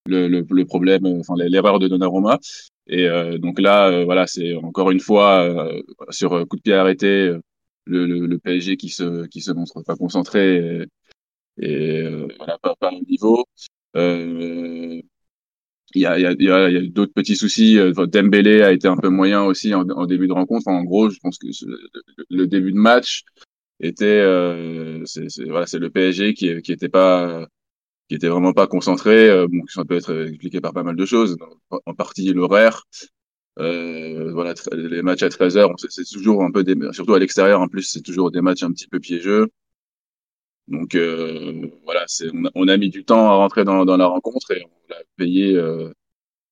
le, 0.08 0.64
problème, 0.64 1.06
enfin 1.06 1.34
l'erreur 1.36 1.78
de 1.78 1.88
Donnarumma. 1.88 2.38
Et 2.86 3.06
euh, 3.06 3.38
donc 3.38 3.60
là, 3.60 3.88
euh, 3.88 4.04
voilà, 4.04 4.26
c'est 4.26 4.54
encore 4.56 4.90
une 4.90 5.00
fois 5.00 5.42
euh, 5.44 5.82
sur 6.10 6.30
coup 6.48 6.56
de 6.56 6.62
pied 6.62 6.74
arrêté, 6.74 7.34
le, 7.86 8.38
PSG 8.38 8.76
qui 8.76 8.88
se 8.88 9.26
qui 9.26 9.40
se 9.40 9.52
montre 9.52 9.82
pas 9.82 9.96
concentré 9.96 10.86
et, 11.58 11.66
et 11.66 12.08
voilà 12.38 12.58
pas, 12.58 12.74
pas 12.76 12.90
au 12.92 13.00
niveau. 13.04 13.44
Il 15.94 16.02
y 16.02 16.06
a, 16.06 16.18
il 16.18 16.50
a, 16.50 16.64
a 16.64 16.80
d'autres 16.82 17.12
petits 17.14 17.36
soucis. 17.36 17.78
Euh, 17.78 17.92
Dembélé 18.06 18.62
a 18.62 18.72
été 18.72 18.88
un 18.88 18.96
peu 18.96 19.08
moyen 19.08 19.42
aussi 19.44 19.74
en, 19.74 19.84
début 20.06 20.28
de 20.28 20.32
rencontre. 20.32 20.68
en 20.68 20.84
gros, 20.84 21.10
je 21.10 21.18
pense 21.20 21.38
que 21.38 21.46
le, 22.30 22.46
début 22.46 22.72
de 22.72 22.78
match 22.78 23.24
était, 23.80 24.04
euh, 24.04 25.02
c'est 25.06 25.28
voilà, 25.48 25.66
le 25.72 25.90
PSG 25.90 26.34
qui 26.34 26.60
qui 26.62 26.72
était 26.72 26.88
pas 26.88 27.46
qui 28.08 28.14
était 28.14 28.28
vraiment 28.28 28.52
pas 28.52 28.66
concentré. 28.66 29.28
Euh, 29.30 29.46
bon, 29.48 29.62
ça 29.68 29.84
peut 29.84 29.96
être 29.96 30.28
expliqué 30.28 30.60
par 30.60 30.72
pas 30.72 30.82
mal 30.82 30.96
de 30.96 31.06
choses, 31.06 31.36
en 31.70 31.94
partie 31.94 32.32
l'horaire. 32.32 32.84
Euh, 33.58 34.32
voilà, 34.32 34.54
les 34.72 35.02
matchs 35.02 35.22
à 35.22 35.28
13 35.28 35.56
heures, 35.56 35.74
c'est 35.88 36.04
toujours 36.04 36.44
un 36.44 36.50
peu 36.52 36.62
des, 36.62 36.76
surtout 36.92 37.14
à 37.14 37.18
l'extérieur 37.18 37.60
en 37.60 37.68
plus, 37.68 37.82
c'est 37.82 38.02
toujours 38.02 38.30
des 38.30 38.40
matchs 38.40 38.62
un 38.62 38.70
petit 38.70 38.86
peu 38.88 39.00
piégeux. 39.00 39.48
Donc 40.68 40.94
euh, 40.94 41.70
voilà, 41.84 42.04
on, 42.54 42.68
a 42.68 42.76
mis 42.76 42.90
du 42.90 43.04
temps 43.04 43.26
à 43.30 43.34
rentrer 43.36 43.64
dans, 43.64 43.84
la 43.84 44.06
rencontre 44.06 44.50
et 44.52 44.62
on 44.64 44.90
l'a 44.90 44.96
payé 45.16 45.54
euh, 45.56 45.90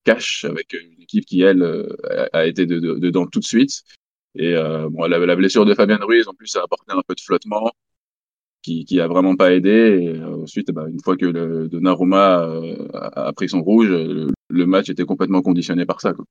cash 0.05 0.45
avec 0.45 0.73
une 0.73 1.03
équipe 1.03 1.27
qui 1.27 1.43
elle 1.43 1.63
euh, 1.63 1.97
a 2.33 2.47
été 2.47 2.65
dedans 2.67 2.95
de, 2.95 3.25
de, 3.25 3.31
tout 3.31 3.41
de 3.41 3.45
suite. 3.45 3.83
Et 4.35 4.55
bon, 4.91 5.07
la, 5.07 5.37
blessure 5.37 5.65
de 5.65 5.75
Fabien 5.75 5.99
Ruiz 6.01 6.29
en 6.29 6.35
plus 6.35 6.55
a 6.57 6.63
apporté 6.63 6.93
un 6.93 7.01
peu 7.07 7.15
de 7.15 7.21
flottement 7.21 7.71
qui, 8.63 8.85
qui 8.85 9.01
a 9.01 9.09
vraiment 9.09 9.35
pas 9.35 9.55
aidé. 9.55 9.71
Et 9.71 10.23
ensuite, 10.23 10.71
bah, 10.73 10.87
une 10.91 11.01
fois 11.03 11.17
que 11.17 11.25
le 11.25 11.69
Donnarumma 11.69 12.47
a, 12.93 13.29
a, 13.29 13.33
pris 13.33 13.49
son 13.49 13.63
rouge, 13.63 13.89
le, 13.89 14.67
match 14.67 14.91
était 14.91 15.05
complètement 15.05 15.41
conditionné 15.41 15.87
par 15.87 16.03
ça. 16.03 16.13
Quoi. 16.13 16.27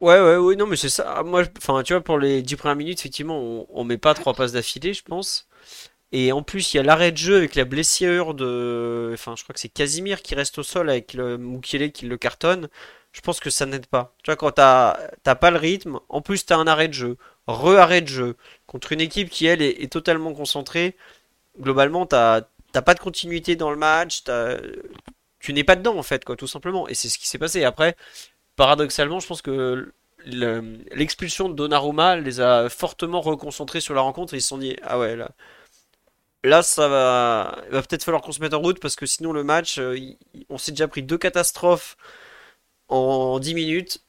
Ouais, 0.00 0.20
ouais, 0.20 0.36
oui, 0.36 0.56
non, 0.56 0.68
mais 0.68 0.76
c'est 0.76 0.88
ça. 0.88 1.22
Moi, 1.24 1.42
enfin, 1.58 1.82
tu 1.82 1.94
vois, 1.94 2.02
pour 2.02 2.18
les 2.18 2.42
10 2.42 2.56
premières 2.56 2.76
minutes, 2.76 3.00
effectivement, 3.00 3.40
on, 3.40 3.66
on 3.70 3.84
met 3.84 3.98
pas 3.98 4.14
trois 4.14 4.34
passes 4.34 4.52
d'affilée, 4.52 4.92
je 4.92 5.02
pense. 5.02 5.48
Et 6.12 6.30
en 6.32 6.42
plus, 6.42 6.72
il 6.72 6.76
y 6.76 6.80
a 6.80 6.84
l'arrêt 6.84 7.12
de 7.12 7.16
jeu 7.16 7.36
avec 7.36 7.56
la 7.56 7.64
blessure 7.64 8.34
de. 8.34 9.10
Enfin, 9.14 9.34
je 9.36 9.42
crois 9.42 9.52
que 9.52 9.60
c'est 9.60 9.68
Casimir 9.68 10.22
qui 10.22 10.34
reste 10.36 10.58
au 10.58 10.62
sol 10.62 10.88
avec 10.88 11.12
le 11.14 11.38
Mukele 11.38 11.90
qui 11.92 12.06
le 12.06 12.16
cartonne. 12.16 12.68
Je 13.12 13.20
pense 13.20 13.40
que 13.40 13.50
ça 13.50 13.66
n'aide 13.66 13.86
pas. 13.86 14.14
Tu 14.22 14.30
vois, 14.30 14.36
quand 14.36 14.52
t'as 14.52 15.34
pas 15.34 15.50
le 15.50 15.56
rythme, 15.56 16.00
en 16.08 16.20
plus 16.20 16.46
t'as 16.46 16.56
un 16.56 16.66
arrêt 16.66 16.88
de 16.88 16.94
jeu, 16.94 17.16
re-arrêt 17.46 18.00
de 18.00 18.08
jeu, 18.08 18.36
contre 18.66 18.92
une 18.92 19.00
équipe 19.00 19.30
qui, 19.30 19.46
elle, 19.46 19.62
est, 19.62 19.90
totalement 19.92 20.34
concentrée, 20.34 20.96
globalement, 21.60 22.06
t'as 22.06 22.42
pas 22.72 22.94
de 22.94 23.00
continuité 23.00 23.56
dans 23.56 23.70
le 23.70 23.76
match, 23.76 24.24
tu 25.40 25.52
n'es 25.52 25.64
pas 25.64 25.76
dedans 25.76 25.96
en 25.98 26.02
fait, 26.02 26.24
quoi, 26.24 26.36
tout 26.36 26.46
simplement. 26.48 26.88
Et 26.88 26.94
c'est 26.94 27.08
ce 27.08 27.18
qui 27.18 27.28
s'est 27.28 27.38
passé. 27.38 27.64
Après, 27.64 27.96
paradoxalement, 28.56 29.20
je 29.20 29.26
pense 29.26 29.42
que 29.42 29.92
l'expulsion 30.26 31.48
de 31.48 31.54
Donnarumma 31.54 32.16
les 32.16 32.40
a 32.40 32.68
fortement 32.68 33.20
reconcentrés 33.20 33.80
sur 33.80 33.94
la 33.94 34.00
rencontre 34.00 34.34
et 34.34 34.38
ils 34.38 34.42
se 34.42 34.48
sont 34.48 34.58
dit 34.58 34.76
ah 34.82 34.98
ouais 34.98 35.16
là 35.16 35.30
là 36.42 36.62
ça 36.62 36.88
va 36.88 37.62
va 37.70 37.82
peut-être 37.82 38.04
falloir 38.04 38.22
qu'on 38.22 38.32
se 38.32 38.40
mette 38.40 38.54
en 38.54 38.60
route 38.60 38.80
parce 38.80 38.96
que 38.96 39.06
sinon 39.06 39.32
le 39.32 39.44
match 39.44 39.78
euh, 39.78 39.98
on 40.50 40.58
s'est 40.58 40.72
déjà 40.72 40.88
pris 40.88 41.02
deux 41.02 41.18
catastrophes 41.18 41.96
en 42.88 43.38
10 43.38 43.54
minutes. 43.54 44.02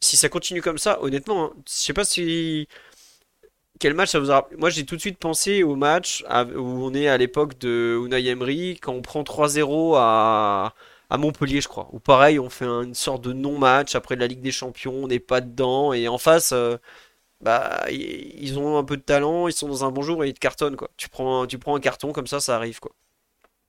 Si 0.00 0.16
ça 0.16 0.28
continue 0.28 0.62
comme 0.62 0.78
ça 0.78 1.02
honnêtement 1.02 1.46
hein, 1.46 1.52
je 1.66 1.72
sais 1.72 1.92
pas 1.92 2.04
si 2.04 2.68
quel 3.78 3.94
match 3.94 4.10
ça 4.10 4.20
vous 4.20 4.30
a 4.30 4.48
moi 4.58 4.70
j'ai 4.70 4.84
tout 4.86 4.96
de 4.96 5.00
suite 5.00 5.18
pensé 5.18 5.62
au 5.62 5.76
match 5.76 6.24
où 6.56 6.60
on 6.84 6.94
est 6.94 7.08
à 7.08 7.16
l'époque 7.18 7.58
de 7.58 8.00
Unai 8.04 8.26
Emery 8.28 8.78
quand 8.80 8.92
on 8.92 9.02
prend 9.02 9.22
3-0 9.22 9.94
à 9.98 10.74
à 11.10 11.18
Montpellier, 11.18 11.60
je 11.60 11.68
crois. 11.68 11.88
Ou 11.92 11.98
pareil, 12.00 12.38
on 12.38 12.50
fait 12.50 12.64
une 12.66 12.94
sorte 12.94 13.22
de 13.22 13.32
non-match 13.32 13.94
après 13.94 14.16
la 14.16 14.26
Ligue 14.26 14.40
des 14.40 14.52
Champions, 14.52 14.94
on 15.04 15.08
n'est 15.08 15.18
pas 15.20 15.40
dedans, 15.40 15.92
et 15.92 16.08
en 16.08 16.18
face, 16.18 16.52
euh, 16.52 16.78
bah, 17.40 17.84
ils 17.90 18.58
ont 18.58 18.78
un 18.78 18.84
peu 18.84 18.96
de 18.96 19.02
talent, 19.02 19.48
ils 19.48 19.52
sont 19.52 19.68
dans 19.68 19.84
un 19.84 19.90
bon 19.90 20.02
jour 20.02 20.24
et 20.24 20.28
ils 20.28 20.34
te 20.34 20.40
cartonnent, 20.40 20.76
quoi. 20.76 20.90
Tu 20.96 21.08
prends, 21.08 21.46
tu 21.46 21.58
prends 21.58 21.76
un 21.76 21.80
carton 21.80 22.12
comme 22.12 22.26
ça, 22.26 22.40
ça 22.40 22.56
arrive, 22.56 22.80
quoi. 22.80 22.92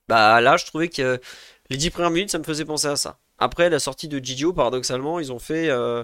Bah 0.08 0.42
là, 0.42 0.58
je 0.58 0.66
trouvais 0.66 0.90
que 0.90 1.20
les 1.70 1.78
10 1.78 1.92
premières 1.92 2.12
minutes, 2.12 2.32
ça 2.32 2.40
me 2.40 2.44
faisait 2.44 2.66
penser 2.66 2.88
à 2.88 2.96
ça. 2.96 3.20
Après, 3.40 3.70
la 3.70 3.80
sortie 3.80 4.08
de 4.08 4.20
Gigio, 4.24 4.54
paradoxalement, 4.54 5.20
ils 5.20 5.32
ont 5.32 5.40
fait 5.40 5.68
80 5.68 5.74
euh, 5.74 6.04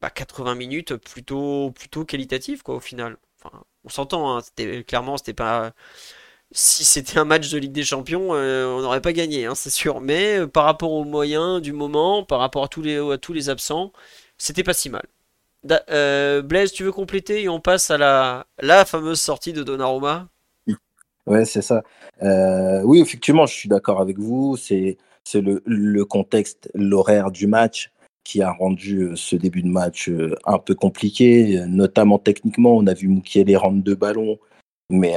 bah, 0.00 0.54
minutes 0.54 0.96
plutôt, 0.96 1.72
plutôt 1.72 2.04
qualitatives, 2.04 2.62
quoi, 2.62 2.76
au 2.76 2.80
final. 2.80 3.18
On 3.84 3.88
s'entend, 3.88 4.38
hein, 4.38 4.42
clairement, 4.86 5.16
c'était 5.16 5.34
pas 5.34 5.72
si 6.52 6.84
c'était 6.84 7.18
un 7.18 7.24
match 7.24 7.50
de 7.50 7.58
Ligue 7.58 7.72
des 7.72 7.84
Champions, 7.84 8.28
euh, 8.32 8.66
on 8.66 8.80
n'aurait 8.80 9.02
pas 9.02 9.12
gagné, 9.12 9.46
hein, 9.46 9.54
c'est 9.54 9.70
sûr. 9.70 10.00
Mais 10.00 10.38
euh, 10.38 10.46
par 10.46 10.64
rapport 10.64 10.92
aux 10.92 11.04
moyens 11.04 11.60
du 11.60 11.72
moment, 11.72 12.24
par 12.24 12.38
rapport 12.40 12.64
à 12.64 12.68
tous 12.68 12.82
les, 12.82 12.96
à 12.96 13.18
tous 13.18 13.32
les 13.32 13.50
absents, 13.50 13.92
c'était 14.38 14.62
pas 14.62 14.72
si 14.72 14.88
mal. 14.88 15.04
Euh, 15.90 16.40
Blaise, 16.40 16.72
tu 16.72 16.84
veux 16.84 16.92
compléter 16.92 17.42
et 17.42 17.48
on 17.48 17.60
passe 17.60 17.90
à 17.90 17.98
la, 17.98 18.84
fameuse 18.86 19.20
sortie 19.20 19.52
de 19.52 19.62
Donnarumma? 19.62 20.28
Ouais, 21.26 21.44
c'est 21.44 21.62
ça. 21.62 21.82
oui, 22.84 23.00
effectivement, 23.00 23.44
je 23.44 23.54
suis 23.54 23.68
d'accord 23.68 24.00
avec 24.00 24.18
vous. 24.18 24.56
C'est 24.56 24.96
le, 25.34 25.62
le 25.66 26.04
contexte, 26.06 26.70
l'horaire 26.74 27.30
du 27.30 27.46
match 27.46 27.90
qui 28.24 28.40
a 28.42 28.50
rendu 28.50 29.10
ce 29.14 29.36
début 29.36 29.62
de 29.62 29.68
match 29.68 30.10
un 30.44 30.58
peu 30.58 30.74
compliqué, 30.74 31.62
notamment 31.66 32.18
techniquement. 32.18 32.76
On 32.76 32.86
a 32.86 32.94
vu 32.94 33.08
Moukielé 33.08 33.56
rendre 33.56 33.82
deux 33.82 33.94
ballons, 33.94 34.38
mais 34.90 35.16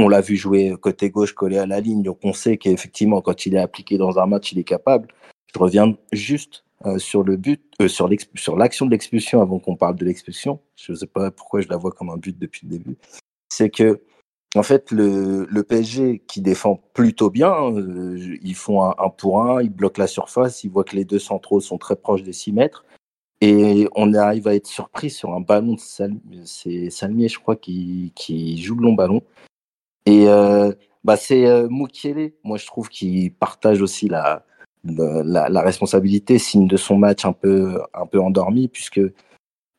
on 0.00 0.08
l'a 0.08 0.20
vu 0.20 0.36
jouer 0.36 0.74
côté 0.80 1.10
gauche 1.10 1.32
collé 1.32 1.58
à 1.58 1.66
la 1.66 1.80
ligne, 1.80 2.02
donc 2.02 2.18
on 2.22 2.32
sait 2.32 2.56
qu'effectivement, 2.56 3.20
quand 3.20 3.46
il 3.46 3.54
est 3.54 3.60
appliqué 3.60 3.98
dans 3.98 4.18
un 4.18 4.26
match, 4.26 4.52
il 4.52 4.58
est 4.58 4.64
capable. 4.64 5.08
Je 5.54 5.58
reviens 5.58 5.96
juste 6.12 6.64
euh, 6.86 6.98
sur 6.98 7.22
le 7.22 7.36
but, 7.36 7.62
euh, 7.82 7.88
sur 7.88 8.08
l'action 8.56 8.86
de 8.86 8.90
l'expulsion 8.90 9.42
avant 9.42 9.58
qu'on 9.58 9.76
parle 9.76 9.96
de 9.96 10.04
l'expulsion. 10.04 10.60
Je 10.76 10.92
ne 10.92 10.96
sais 10.96 11.06
pas 11.06 11.30
pourquoi 11.30 11.60
je 11.60 11.68
la 11.68 11.76
vois 11.76 11.92
comme 11.92 12.08
un 12.08 12.16
but 12.16 12.38
depuis 12.38 12.66
le 12.66 12.78
début. 12.78 12.96
C'est 13.50 13.68
que, 13.68 14.00
en 14.56 14.62
fait, 14.62 14.90
le, 14.90 15.46
PSG 15.62 16.22
qui 16.26 16.40
défend 16.40 16.82
plutôt 16.94 17.28
bien, 17.28 17.52
euh, 17.72 18.38
ils 18.42 18.54
font 18.54 18.82
un, 18.82 19.10
pour 19.10 19.42
un, 19.42 19.62
ils 19.62 19.70
bloquent 19.70 20.00
la 20.00 20.06
surface, 20.06 20.64
ils 20.64 20.70
voient 20.70 20.84
que 20.84 20.96
les 20.96 21.04
deux 21.04 21.18
centraux 21.18 21.60
sont 21.60 21.78
très 21.78 21.96
proches 21.96 22.22
des 22.22 22.32
6 22.32 22.52
mètres. 22.52 22.84
Et 23.42 23.88
on 23.94 24.14
arrive 24.14 24.48
à 24.48 24.54
être 24.54 24.66
surpris 24.66 25.10
sur 25.10 25.34
un 25.34 25.40
ballon 25.40 25.74
de 25.74 25.80
Salmier, 25.80 26.20
c'est 26.44 26.90
Salmier, 26.90 27.28
je 27.28 27.38
crois, 27.38 27.56
qui, 27.56 28.12
qui 28.14 28.60
joue 28.62 28.76
le 28.76 28.82
long 28.82 28.92
ballon. 28.94 29.22
Et 30.06 30.28
euh, 30.28 30.72
bah, 31.04 31.16
c'est 31.16 31.46
euh, 31.46 31.68
Mukiele, 31.70 32.32
moi 32.44 32.58
je 32.58 32.66
trouve 32.66 32.88
qu'il 32.88 33.32
partage 33.32 33.82
aussi 33.82 34.08
la, 34.08 34.44
la, 34.84 35.48
la, 35.48 35.60
responsabilité, 35.60 36.38
signe 36.38 36.66
de 36.66 36.76
son 36.76 36.96
match 36.96 37.24
un 37.24 37.32
peu, 37.32 37.80
un 37.94 38.06
peu 38.06 38.20
endormi, 38.20 38.68
puisque 38.68 39.00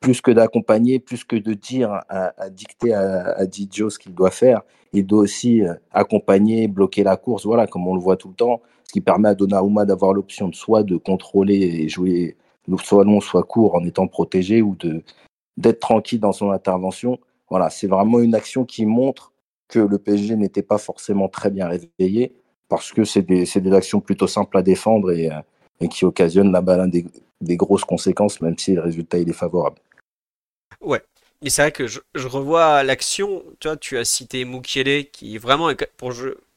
plus 0.00 0.20
que 0.20 0.30
d'accompagner, 0.30 0.98
plus 0.98 1.24
que 1.24 1.36
de 1.36 1.54
dire, 1.54 2.00
à, 2.08 2.50
dicter 2.50 2.92
à, 2.92 3.32
à 3.36 3.46
Didio 3.46 3.90
ce 3.90 3.98
qu'il 3.98 4.14
doit 4.14 4.30
faire, 4.30 4.62
il 4.92 5.06
doit 5.06 5.20
aussi 5.20 5.62
euh, 5.62 5.74
accompagner, 5.92 6.68
bloquer 6.68 7.04
la 7.04 7.16
course, 7.16 7.46
voilà, 7.46 7.66
comme 7.66 7.86
on 7.86 7.94
le 7.94 8.00
voit 8.00 8.16
tout 8.16 8.28
le 8.28 8.34
temps, 8.34 8.60
ce 8.84 8.92
qui 8.92 9.00
permet 9.00 9.28
à 9.28 9.34
Donnarumma 9.34 9.84
d'avoir 9.84 10.12
l'option 10.12 10.48
de 10.48 10.54
soit 10.54 10.82
de 10.82 10.96
contrôler 10.96 11.56
et 11.56 11.88
jouer 11.88 12.36
soit 12.78 13.04
long, 13.04 13.20
soit 13.20 13.42
court 13.42 13.74
en 13.74 13.84
étant 13.84 14.06
protégé 14.06 14.62
ou 14.62 14.76
de 14.76 15.02
d'être 15.56 15.80
tranquille 15.80 16.20
dans 16.20 16.32
son 16.32 16.50
intervention. 16.50 17.18
Voilà, 17.50 17.68
c'est 17.70 17.86
vraiment 17.86 18.20
une 18.20 18.34
action 18.34 18.64
qui 18.64 18.86
montre 18.86 19.31
que 19.72 19.78
le 19.78 19.98
PSG 19.98 20.36
n'était 20.36 20.62
pas 20.62 20.76
forcément 20.76 21.28
très 21.28 21.50
bien 21.50 21.66
réveillé 21.66 22.34
parce 22.68 22.92
que 22.92 23.04
c'est 23.04 23.22
des, 23.22 23.44
des, 23.44 23.72
actions 23.72 24.00
plutôt 24.00 24.26
simples 24.26 24.58
à 24.58 24.62
défendre 24.62 25.10
et, 25.10 25.30
euh, 25.30 25.86
qui 25.88 26.04
occasionnent 26.04 26.52
là-bas 26.52 26.86
des, 26.86 27.06
des, 27.40 27.56
grosses 27.56 27.84
conséquences, 27.84 28.40
même 28.42 28.58
si 28.58 28.74
le 28.74 28.82
résultat 28.82 29.18
est 29.18 29.32
favorable. 29.32 29.78
Ouais, 30.80 31.02
mais 31.42 31.50
c'est 31.50 31.62
vrai 31.62 31.72
que 31.72 31.86
je, 31.86 32.00
je 32.14 32.28
revois 32.28 32.82
l'action. 32.82 33.42
Tu 33.60 33.68
tu 33.80 33.98
as 33.98 34.04
cité 34.04 34.44
Mukiele 34.44 35.10
qui 35.10 35.38
vraiment 35.38 35.70
pour, 35.96 36.12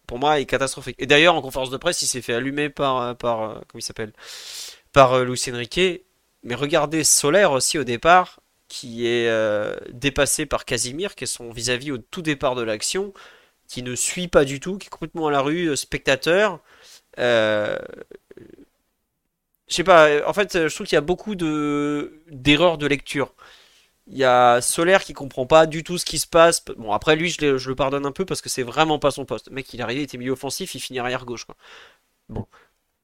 pour 0.07 0.19
moi 0.19 0.39
est 0.39 0.45
catastrophique. 0.45 0.97
Et 0.99 1.05
d'ailleurs 1.05 1.35
en 1.35 1.41
conférence 1.41 1.69
de 1.69 1.77
presse, 1.77 2.01
il 2.01 2.07
s'est 2.07 2.21
fait 2.21 2.33
allumer 2.33 2.69
par 2.69 3.01
euh, 3.01 3.13
par 3.13 3.41
euh, 3.41 3.53
comment 3.67 3.79
il 3.79 3.81
s'appelle? 3.81 4.11
Par 4.91 5.23
Luis 5.23 5.41
Enrique. 5.49 6.03
Mais 6.43 6.55
regardez 6.55 7.03
Solaire 7.03 7.51
aussi 7.53 7.79
au 7.79 7.83
départ 7.83 8.39
qui 8.75 9.07
est 9.07 9.29
euh, 9.29 9.73
dépassé 9.91 10.45
par 10.45 10.65
Casimir, 10.65 11.15
qui 11.15 11.23
est 11.23 11.27
son 11.27 11.49
vis-à-vis 11.49 11.91
au 11.91 11.97
tout 11.97 12.21
départ 12.21 12.55
de 12.55 12.61
l'action, 12.61 13.13
qui 13.69 13.83
ne 13.83 13.95
suit 13.95 14.27
pas 14.27 14.43
du 14.43 14.59
tout, 14.59 14.77
qui 14.77 14.87
est 14.87 14.89
complètement 14.89 15.27
à 15.27 15.31
la 15.31 15.39
rue, 15.41 15.69
euh, 15.69 15.77
spectateur. 15.77 16.59
Euh, 17.17 17.77
je 19.69 19.75
sais 19.75 19.83
pas, 19.85 20.27
en 20.27 20.33
fait, 20.33 20.67
je 20.67 20.75
trouve 20.75 20.87
qu'il 20.87 20.95
y 20.95 20.97
a 20.97 21.01
beaucoup 21.01 21.35
de 21.35 22.21
d'erreurs 22.29 22.77
de 22.77 22.85
lecture. 22.85 23.33
Il 24.07 24.17
y 24.17 24.25
a 24.25 24.61
Solaire 24.61 25.03
qui 25.03 25.13
comprend 25.13 25.47
pas 25.47 25.67
du 25.67 25.83
tout 25.83 25.97
ce 25.97 26.05
qui 26.05 26.19
se 26.19 26.27
passe. 26.27 26.63
Bon, 26.77 26.91
après 26.91 27.15
lui, 27.15 27.29
je, 27.29 27.69
le 27.69 27.75
pardonne 27.75 28.05
un 28.05 28.11
peu 28.11 28.25
parce 28.25 28.41
que 28.41 28.49
c'est 28.49 28.63
vraiment 28.63 28.99
pas 28.99 29.11
son 29.11 29.25
poste. 29.25 29.49
Le 29.49 29.55
mec, 29.55 29.73
il 29.73 29.79
est 29.79 29.83
arrivé, 29.83 30.01
il 30.01 30.03
était 30.05 30.17
milieu 30.17 30.33
offensif, 30.33 30.75
il 30.75 30.79
finit 30.81 30.99
arrière 30.99 31.25
gauche. 31.25 31.47
Bon. 32.29 32.47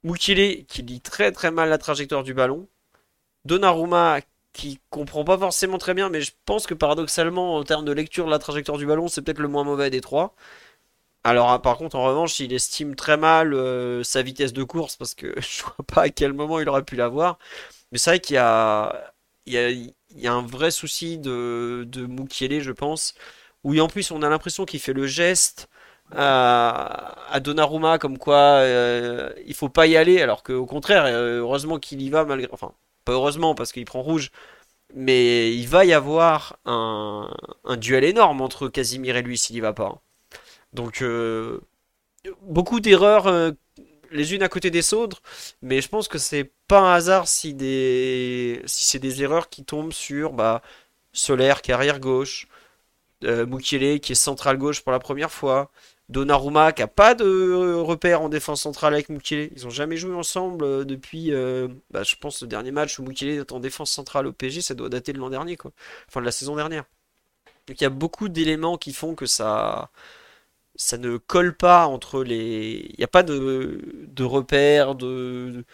Mukile 0.04 0.66
qui 0.68 0.82
lit 0.84 1.02
très 1.02 1.32
très 1.32 1.52
mal 1.52 1.70
la 1.70 1.78
trajectoire 1.78 2.24
du 2.24 2.34
ballon. 2.34 2.68
Donnarumma 3.46 4.20
qui 4.54 4.80
comprend 4.90 5.24
pas 5.24 5.38
forcément 5.38 5.78
très 5.78 5.94
bien, 5.94 6.10
mais 6.10 6.22
je 6.22 6.32
pense 6.46 6.68
que 6.68 6.74
paradoxalement, 6.74 7.56
en 7.56 7.64
termes 7.64 7.86
de 7.86 7.92
lecture 7.92 8.26
de 8.26 8.32
la 8.32 8.40
trajectoire 8.40 8.78
du 8.78 8.86
ballon, 8.86 9.08
c'est 9.08 9.22
peut-être 9.22 9.40
le 9.40 9.48
moins 9.48 9.64
mauvais 9.64 9.90
des 9.90 10.02
trois. 10.02 10.36
Alors, 11.24 11.52
hein, 11.52 11.60
par 11.60 11.78
contre, 11.78 11.96
en 11.98 12.04
revanche, 12.04 12.40
il 12.40 12.52
estime 12.54 12.96
très 12.96 13.18
mal 13.18 13.54
euh, 13.54 14.04
sa 14.04 14.24
vitesse 14.24 14.54
de 14.54 14.64
course 14.64 14.96
parce 14.96 15.14
que 15.14 15.34
je 15.42 15.64
vois 15.64 15.86
pas 15.88 16.04
à 16.04 16.10
quel 16.10 16.34
moment 16.34 16.60
il 16.60 16.68
aurait 16.70 16.84
pu 16.84 16.96
l'avoir. 16.96 17.38
Mais 17.92 17.98
c'est 17.98 18.12
vrai 18.12 18.20
qu'il 18.20 18.36
y 18.36 18.38
a, 18.40 19.14
il 19.46 19.54
y 20.16 20.28
a, 20.28 20.34
un 20.34 20.42
vrai 20.46 20.72
souci 20.72 21.18
de, 21.18 21.86
de 21.88 22.08
je 22.62 22.72
pense. 22.72 23.16
Où 23.64 23.80
en 23.80 23.88
plus, 23.88 24.12
on 24.12 24.24
a 24.24 24.30
l'impression 24.30 24.66
qu'il 24.66 24.80
fait 24.80 24.94
le 24.94 25.08
geste 25.08 25.70
à, 26.12 27.16
à 27.32 27.40
Donnarumma 27.40 27.98
comme 28.00 28.18
quoi 28.18 28.36
euh, 28.36 29.32
il 29.46 29.54
faut 29.54 29.70
pas 29.70 29.88
y 29.88 29.98
aller, 29.98 30.22
alors 30.22 30.44
qu'au 30.44 30.66
contraire, 30.66 31.06
euh, 31.06 31.40
heureusement 31.40 31.80
qu'il 31.80 32.02
y 32.02 32.10
va 32.10 32.26
malgré. 32.26 32.50
Enfin, 32.52 32.74
pas 33.06 33.14
heureusement 33.14 33.56
parce 33.56 33.72
qu'il 33.72 33.86
prend 33.86 34.02
rouge, 34.02 34.32
mais 34.94 35.54
il 35.56 35.68
va 35.68 35.86
y 35.86 35.94
avoir 35.94 36.58
un, 36.66 37.30
duel 37.78 38.04
énorme 38.04 38.42
entre 38.42 38.68
Casimir 38.70 39.18
et 39.18 39.22
lui 39.22 39.38
s'il 39.38 39.56
y 39.56 39.60
va 39.60 39.74
pas. 39.74 40.02
Donc 40.74 41.02
euh, 41.02 41.62
beaucoup 42.42 42.80
d'erreurs 42.80 43.28
euh, 43.28 43.52
les 44.12 44.34
unes 44.34 44.44
à 44.44 44.50
côté 44.50 44.72
des 44.72 44.94
autres, 44.94 45.22
mais 45.62 45.82
je 45.82 45.90
pense 45.90 46.08
que 46.08 46.18
c'est 46.18 46.52
pas 46.68 46.80
un 46.82 46.94
hasard 46.96 47.28
si 47.28 47.56
si 48.66 48.84
c'est 48.84 49.00
des 49.00 49.24
erreurs 49.24 49.50
qui 49.50 49.64
tombent 49.64 49.94
sur 49.94 50.34
bah 50.34 50.62
Solaire 51.14 51.62
qui 51.62 51.72
est 51.72 51.74
arrière 51.74 52.00
gauche, 52.00 52.48
euh, 53.24 53.46
qui 53.60 53.76
est 53.76 54.16
central 54.16 54.58
gauche 54.58 54.82
pour 54.82 54.92
la 54.92 55.00
première 55.00 55.32
fois, 55.32 55.72
Donnarumma 56.12 56.74
qui 56.74 56.82
a 56.82 56.88
pas 56.88 57.16
de 57.16 57.24
euh, 57.24 57.82
repère 57.82 58.22
en 58.22 58.30
défense 58.30 58.62
centrale 58.62 58.94
avec 58.94 59.10
Mukele. 59.10 59.50
Ils 59.56 59.66
ont 59.66 59.70
jamais 59.70 59.96
joué 59.96 60.14
ensemble 60.14 60.66
euh, 60.66 60.84
depuis, 60.84 61.34
euh, 61.34 61.70
bah, 61.90 62.04
je 62.04 62.16
pense, 62.18 62.42
le 62.42 62.48
dernier 62.48 62.72
match 62.72 63.00
où 63.00 63.04
Mukele 63.04 63.30
est 63.30 63.52
en 63.54 63.62
défense 63.62 63.92
centrale 63.92 64.28
au 64.28 64.34
PSG, 64.34 64.62
ça 64.62 64.74
doit 64.76 64.90
dater 64.90 65.14
de 65.14 65.20
l'an 65.20 65.30
dernier, 65.30 65.56
quoi. 65.56 65.72
Enfin, 66.10 66.20
de 66.20 66.26
la 66.26 66.34
saison 66.34 66.56
dernière. 66.58 66.84
Donc 67.68 67.80
il 67.80 67.84
y 67.84 67.88
a 67.88 67.90
beaucoup 67.90 68.28
d'éléments 68.30 68.78
qui 68.78 68.92
font 68.94 69.16
que 69.16 69.26
ça, 69.26 69.90
ne 71.00 71.18
colle 71.18 71.56
pas 71.56 71.88
entre 71.88 72.24
les. 72.24 72.88
Il 72.90 72.96
n'y 72.98 73.06
a 73.06 73.08
pas 73.08 73.24
de, 73.24 73.82
de 74.08 74.24
repère, 74.24 74.96
de 74.96 75.66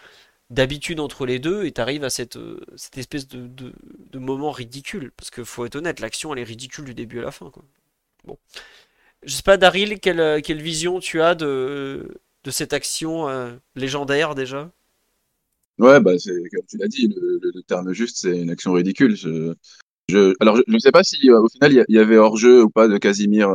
d'habitude 0.50 1.00
entre 1.02 1.26
les 1.26 1.40
deux 1.40 1.66
et 1.66 1.72
t'arrives 1.74 2.06
à 2.06 2.10
cette, 2.10 2.40
cette 2.78 2.98
espèce 2.98 3.28
de, 3.28 3.48
de, 3.48 4.20
moment 4.20 4.52
ridicule 4.52 5.12
parce 5.18 5.30
que 5.30 5.44
faut 5.44 5.66
être 5.66 5.76
honnête 5.76 6.00
l'action 6.00 6.34
elle 6.34 6.40
est 6.40 6.44
ridicule 6.44 6.86
du 6.86 6.94
début 6.94 7.20
à 7.20 7.24
la 7.24 7.32
fin 7.32 7.50
quoi. 7.52 7.64
Bon 8.24 8.38
je 9.24 9.34
sais 9.36 9.44
pas, 9.44 9.58
Daryl, 9.58 10.00
quelle, 10.00 10.20
euh, 10.20 10.42
quelle 10.42 10.62
vision 10.62 11.00
tu 11.00 11.22
as 11.22 11.36
de, 11.36 12.22
de 12.44 12.52
cette 12.52 12.74
action 12.74 13.28
euh, 13.30 13.56
légendaire 13.76 14.36
déjà? 14.36 14.72
Ouais, 15.80 16.00
bah 16.00 16.18
c'est 16.18 16.32
comme 16.52 16.66
tu 16.68 16.78
l'as 16.78 16.88
dit, 16.88 17.08
le, 17.08 17.62
terme 17.64 17.94
juste, 17.94 18.18
c'est 18.18 18.40
une 18.42 18.50
action 18.50 18.74
ridicule. 18.74 19.16
Je, 19.16 19.54
je, 20.10 20.36
alors, 20.40 20.58
je 20.58 20.64
ne 20.74 20.80
sais 20.80 20.92
pas 20.92 21.04
si 21.04 21.30
euh, 21.32 21.42
au 21.42 21.50
final 21.50 21.74
il 21.74 21.96
y, 21.96 22.00
avait 22.00 22.18
hors-jeu 22.18 22.64
ou 22.64 22.70
pas 22.70 22.88
de 22.88 22.98
Casimir 23.00 23.50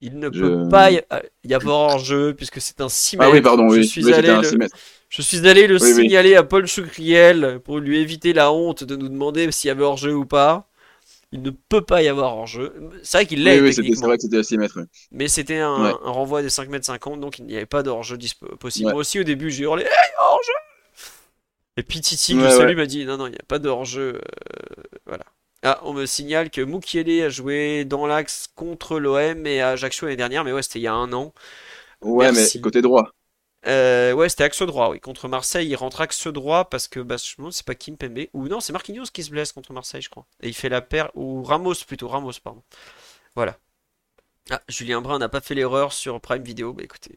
Il 0.00 0.18
ne 0.18 0.28
Je- 0.30 0.40
peut 0.40 0.52
pas 0.68 0.90
y 0.92 1.02
y 1.44 1.54
avoir 1.54 1.76
hors-jeu 1.92 2.34
puisque 2.34 2.60
c'est 2.60 2.80
un 2.80 2.88
6 2.88 3.16
Ah 3.18 3.30
oui, 3.30 3.40
pardon, 3.42 3.68
je 3.68 3.80
oui. 3.80 3.80
suis 3.80 4.04
oui, 4.04 4.12
allé 4.12 4.28
c'était 4.28 4.32
un 4.32 4.42
le- 4.42 4.50
6 4.50 4.56
mètres. 4.56 4.76
Je 5.08 5.22
suis 5.22 5.46
allé 5.48 5.66
le 5.66 5.78
signaler 5.78 6.34
à 6.34 6.42
Paul 6.42 6.66
Choucriel 6.66 7.60
pour 7.64 7.78
lui 7.78 7.98
éviter 7.98 8.32
la 8.32 8.52
honte 8.52 8.84
de 8.84 8.96
nous 8.96 9.08
demander 9.08 9.50
s'il 9.52 9.68
y 9.68 9.70
avait 9.70 9.84
hors-jeu 9.84 10.14
ou 10.14 10.26
pas. 10.26 10.68
Il 11.36 11.42
ne 11.42 11.50
peut 11.50 11.82
pas 11.82 12.02
y 12.02 12.08
avoir 12.08 12.34
hors-jeu. 12.36 12.72
C'est 13.02 13.18
vrai 13.18 13.26
qu'il 13.26 13.44
l'est 13.44 13.56
Oui, 13.60 13.60
oui, 13.60 13.68
c'était- 13.68 13.74
c'est 13.74 13.82
techniquement, 13.82 14.06
vrai 14.08 14.16
que 14.16 14.22
c'était 14.22 14.38
à 14.38 14.42
6 14.42 14.56
mètres. 14.58 14.78
mais 15.12 15.28
c'était 15.28 15.58
un, 15.58 15.84
Ouais. 15.84 15.94
un 16.04 16.10
renvoi 16.10 16.40
des 16.42 16.48
5 16.50 16.68
mètres 16.70 16.86
50, 16.86 17.20
donc 17.20 17.38
il 17.38 17.44
n'y 17.46 17.56
avait 17.56 17.66
pas 17.66 17.82
de 17.82 17.90
hors-jeu 17.90 18.16
possible. 18.58 18.86
Ouais. 18.86 18.92
Moi 18.92 19.00
aussi, 19.00 19.20
au 19.20 19.24
début, 19.24 19.50
j'ai 19.50 19.64
hurlé 19.64 19.82
Hey, 19.84 19.90
hors-jeu 20.18 20.52
Et 21.78 21.82
puis 21.82 22.00
Titi, 22.00 22.34
Ouais, 22.34 22.56
ouais. 22.56 22.74
m'a 22.74 22.86
dit 22.86 23.04
Non, 23.04 23.18
non, 23.18 23.26
il 23.26 23.32
n'y 23.32 23.36
a 23.36 23.44
pas 23.46 23.58
de 23.58 23.68
hors-jeu. 23.68 24.14
euh, 24.14 24.20
voilà. 25.06 25.24
Ah, 25.62 25.80
on 25.82 25.92
me 25.92 26.06
signale 26.06 26.48
que 26.50 26.60
Mukiele 26.62 27.22
a 27.22 27.28
joué 27.28 27.84
dans 27.84 28.06
l'axe 28.06 28.46
contre 28.54 28.98
l'OM 28.98 29.46
et 29.46 29.60
à 29.60 29.70
Ajaccio 29.70 30.06
l'année 30.06 30.16
dernière, 30.16 30.42
mais 30.44 30.52
ouais, 30.52 30.62
c'était 30.62 30.78
il 30.78 30.82
y 30.82 30.86
a 30.86 30.94
un 30.94 31.12
an. 31.12 31.34
Ouais, 32.02 32.30
Merci. 32.32 32.58
mais 32.58 32.62
côté 32.62 32.82
droit. 32.82 33.10
Euh, 33.66 34.12
ouais, 34.12 34.28
c'était 34.28 34.44
axe 34.44 34.62
droit, 34.62 34.90
oui. 34.90 35.00
Contre 35.00 35.28
Marseille, 35.28 35.68
il 35.68 35.76
rentre 35.76 36.00
axe 36.00 36.26
droit 36.28 36.68
parce 36.70 36.88
que 36.88 37.00
bah, 37.00 37.16
je 37.16 37.50
c'est 37.50 37.66
pas 37.66 37.74
Kim 37.74 37.96
Pembe. 37.96 38.26
Ou 38.32 38.48
non, 38.48 38.60
c'est 38.60 38.72
Marquinhos 38.72 39.06
qui 39.12 39.22
se 39.22 39.30
blesse 39.30 39.52
contre 39.52 39.72
Marseille, 39.72 40.02
je 40.02 40.10
crois. 40.10 40.26
Et 40.42 40.48
il 40.48 40.54
fait 40.54 40.68
la 40.68 40.80
paire. 40.80 41.10
Ou 41.14 41.42
Ramos 41.42 41.74
plutôt, 41.86 42.08
Ramos, 42.08 42.32
pardon. 42.42 42.62
Voilà. 43.34 43.58
Ah, 44.50 44.62
Julien 44.68 45.00
Brun 45.00 45.18
n'a 45.18 45.28
pas 45.28 45.40
fait 45.40 45.54
l'erreur 45.54 45.92
sur 45.92 46.20
Prime 46.20 46.42
Video. 46.42 46.72
Bah 46.72 46.84
écoutez, 46.84 47.16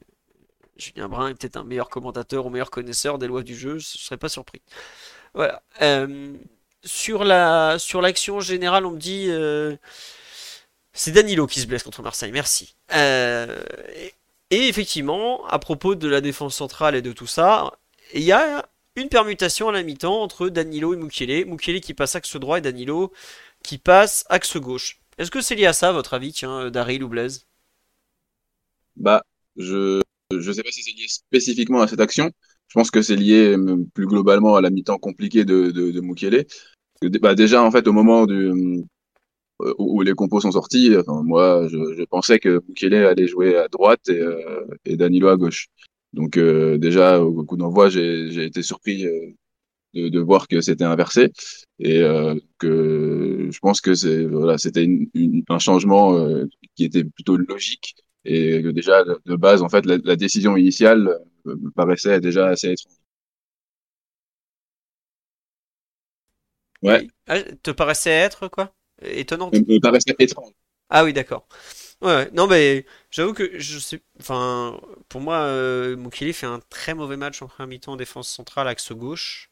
Julien 0.77 1.07
Brun 1.07 1.29
est 1.29 1.35
peut-être 1.35 1.57
un 1.57 1.63
meilleur 1.63 1.89
commentateur 1.89 2.45
ou 2.45 2.49
meilleur 2.49 2.71
connaisseur 2.71 3.19
des 3.19 3.27
lois 3.27 3.43
du 3.43 3.55
jeu, 3.55 3.77
je 3.77 3.97
serais 3.97 4.17
pas 4.17 4.29
surpris. 4.29 4.61
Voilà. 5.33 5.61
Euh, 5.81 6.33
sur 6.83 7.23
la 7.23 7.77
sur 7.77 8.01
l'action 8.01 8.39
générale, 8.39 8.85
on 8.85 8.91
me 8.91 8.99
dit 8.99 9.27
euh, 9.29 9.75
c'est 10.93 11.11
Danilo 11.11 11.47
qui 11.47 11.59
se 11.61 11.67
blesse 11.67 11.83
contre 11.83 12.01
Marseille. 12.01 12.31
Merci. 12.31 12.75
Et 14.51 14.67
effectivement, 14.67 15.45
à 15.47 15.59
propos 15.59 15.95
de 15.95 16.07
la 16.07 16.21
défense 16.21 16.55
centrale 16.55 16.95
et 16.95 17.01
de 17.01 17.11
tout 17.11 17.27
ça, 17.27 17.71
il 18.13 18.23
y 18.23 18.31
a 18.31 18.67
une 18.95 19.09
permutation 19.09 19.69
à 19.69 19.71
la 19.71 19.83
mi-temps 19.83 20.21
entre 20.21 20.49
Danilo 20.49 20.93
et 20.93 20.97
Mukiele. 20.97 21.45
Mukiele 21.45 21.81
qui 21.81 21.93
passe 21.93 22.15
axe 22.15 22.35
droit 22.37 22.57
et 22.57 22.61
Danilo 22.61 23.11
qui 23.63 23.77
passe 23.77 24.25
axe 24.29 24.57
gauche. 24.57 24.99
Est-ce 25.17 25.31
que 25.31 25.41
c'est 25.41 25.55
lié 25.55 25.65
à 25.65 25.73
ça, 25.73 25.91
votre 25.91 26.13
avis, 26.13 26.33
tiens, 26.33 26.71
Daryl 26.71 27.03
ou 27.03 27.09
Blaise? 27.09 27.45
Bah, 28.95 29.23
je 29.55 30.01
je 30.31 30.51
sais 30.51 30.63
pas 30.63 30.71
si 30.71 30.83
c'est 30.83 30.91
lié 30.91 31.07
spécifiquement 31.07 31.81
à 31.81 31.87
cette 31.87 31.99
action. 31.99 32.31
Je 32.67 32.73
pense 32.73 32.91
que 32.91 33.01
c'est 33.01 33.15
lié 33.15 33.55
euh, 33.57 33.83
plus 33.93 34.05
globalement 34.05 34.55
à 34.55 34.61
la 34.61 34.69
mi-temps 34.69 34.99
compliquée 34.99 35.43
de, 35.43 35.71
de, 35.71 35.91
bah, 37.19 37.35
déjà, 37.35 37.63
en 37.63 37.71
fait, 37.71 37.87
au 37.87 37.93
moment 37.93 38.25
du, 38.25 38.33
euh, 38.33 38.83
où 39.59 39.99
où 39.99 40.01
les 40.01 40.13
compos 40.13 40.41
sont 40.41 40.51
sortis, 40.51 40.95
enfin, 40.97 41.21
moi, 41.23 41.67
je, 41.69 41.77
je 41.97 42.03
pensais 42.03 42.39
que 42.39 42.61
Mukiele 42.67 42.95
allait 42.95 43.27
jouer 43.27 43.55
à 43.57 43.67
droite 43.67 44.07
et, 44.09 44.19
euh, 44.19 44.65
et 44.85 44.97
Danilo 44.97 45.27
à 45.29 45.37
gauche. 45.37 45.67
Donc, 46.13 46.37
euh, 46.37 46.77
déjà, 46.77 47.21
au 47.21 47.43
coup 47.45 47.57
d'envoi, 47.57 47.89
j'ai 47.89 48.45
été 48.45 48.63
surpris 48.63 49.05
euh, 49.05 49.27
de, 49.93 50.09
de 50.09 50.19
voir 50.19 50.47
que 50.47 50.61
c'était 50.61 50.83
inversé 50.85 51.31
et 51.79 51.99
euh, 52.01 52.35
que 52.59 53.49
je 53.51 53.59
pense 53.59 53.81
que 53.81 53.93
c'est 53.95 54.25
voilà, 54.25 54.57
c'était 54.57 54.87
un 55.49 55.59
changement 55.59 56.17
euh, 56.17 56.45
qui 56.75 56.85
était 56.85 57.03
plutôt 57.03 57.37
logique 57.37 57.95
et 58.25 58.61
que 58.63 58.69
déjà 58.69 59.03
de 59.03 59.35
base, 59.35 59.61
en 59.61 59.69
fait, 59.69 59.85
la, 59.85 59.97
la 60.03 60.15
décision 60.15 60.57
initiale 60.57 61.07
euh, 61.47 61.55
me 61.55 61.71
paraissait 61.71 62.19
déjà 62.21 62.47
assez 62.47 62.71
étrange. 62.73 62.93
Ouais. 66.81 67.07
Ah, 67.27 67.41
te 67.41 67.71
paraissait 67.71 68.09
être 68.11 68.47
quoi? 68.47 68.73
Étonnante. 69.01 69.53
Me 69.53 69.59
me 69.59 69.79
paraissait 69.79 70.15
étrange. 70.19 70.51
Ah 70.89 71.03
oui, 71.03 71.13
d'accord. 71.13 71.47
Ouais, 72.01 72.15
ouais. 72.15 72.29
non 72.33 72.47
mais 72.47 72.85
j'avoue 73.11 73.33
que 73.33 73.59
je 73.59 73.77
sais, 73.79 74.01
enfin, 74.19 74.79
pour 75.09 75.21
moi, 75.21 75.35
euh, 75.37 75.95
fait 76.33 76.45
un 76.45 76.59
très 76.69 76.93
mauvais 76.93 77.17
match 77.17 77.41
en 77.41 77.47
première 77.47 77.67
mi-temps 77.67 77.93
en 77.93 77.97
défense 77.97 78.29
centrale 78.29 78.67
axe 78.67 78.91
gauche. 78.93 79.51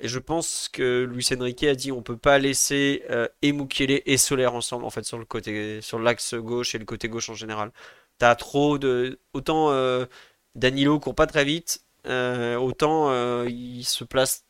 Et 0.00 0.08
je 0.08 0.18
pense 0.18 0.68
que 0.68 1.04
Luis 1.10 1.26
Enrique 1.38 1.64
a 1.64 1.74
dit 1.74 1.90
on 1.92 2.02
peut 2.02 2.18
pas 2.18 2.38
laisser 2.38 3.02
euh, 3.10 3.28
et 3.42 3.52
Mukiele 3.52 4.02
et 4.04 4.16
Soler 4.18 4.46
ensemble 4.46 4.84
en 4.84 4.90
fait 4.90 5.04
sur 5.04 5.18
le 5.18 5.24
côté, 5.24 5.80
sur 5.80 5.98
l'axe 5.98 6.34
gauche 6.34 6.74
et 6.74 6.78
le 6.78 6.84
côté 6.84 7.08
gauche 7.08 7.30
en 7.30 7.34
général. 7.34 7.72
T'as 8.18 8.34
trop 8.34 8.78
de, 8.78 9.18
autant 9.32 9.70
euh, 9.70 10.06
Danilo 10.54 11.00
court 11.00 11.14
pas 11.14 11.26
très 11.26 11.44
vite, 11.44 11.80
euh, 12.06 12.56
autant 12.56 13.10
euh, 13.10 13.46
il 13.48 13.84
se 13.84 14.04
place 14.04 14.44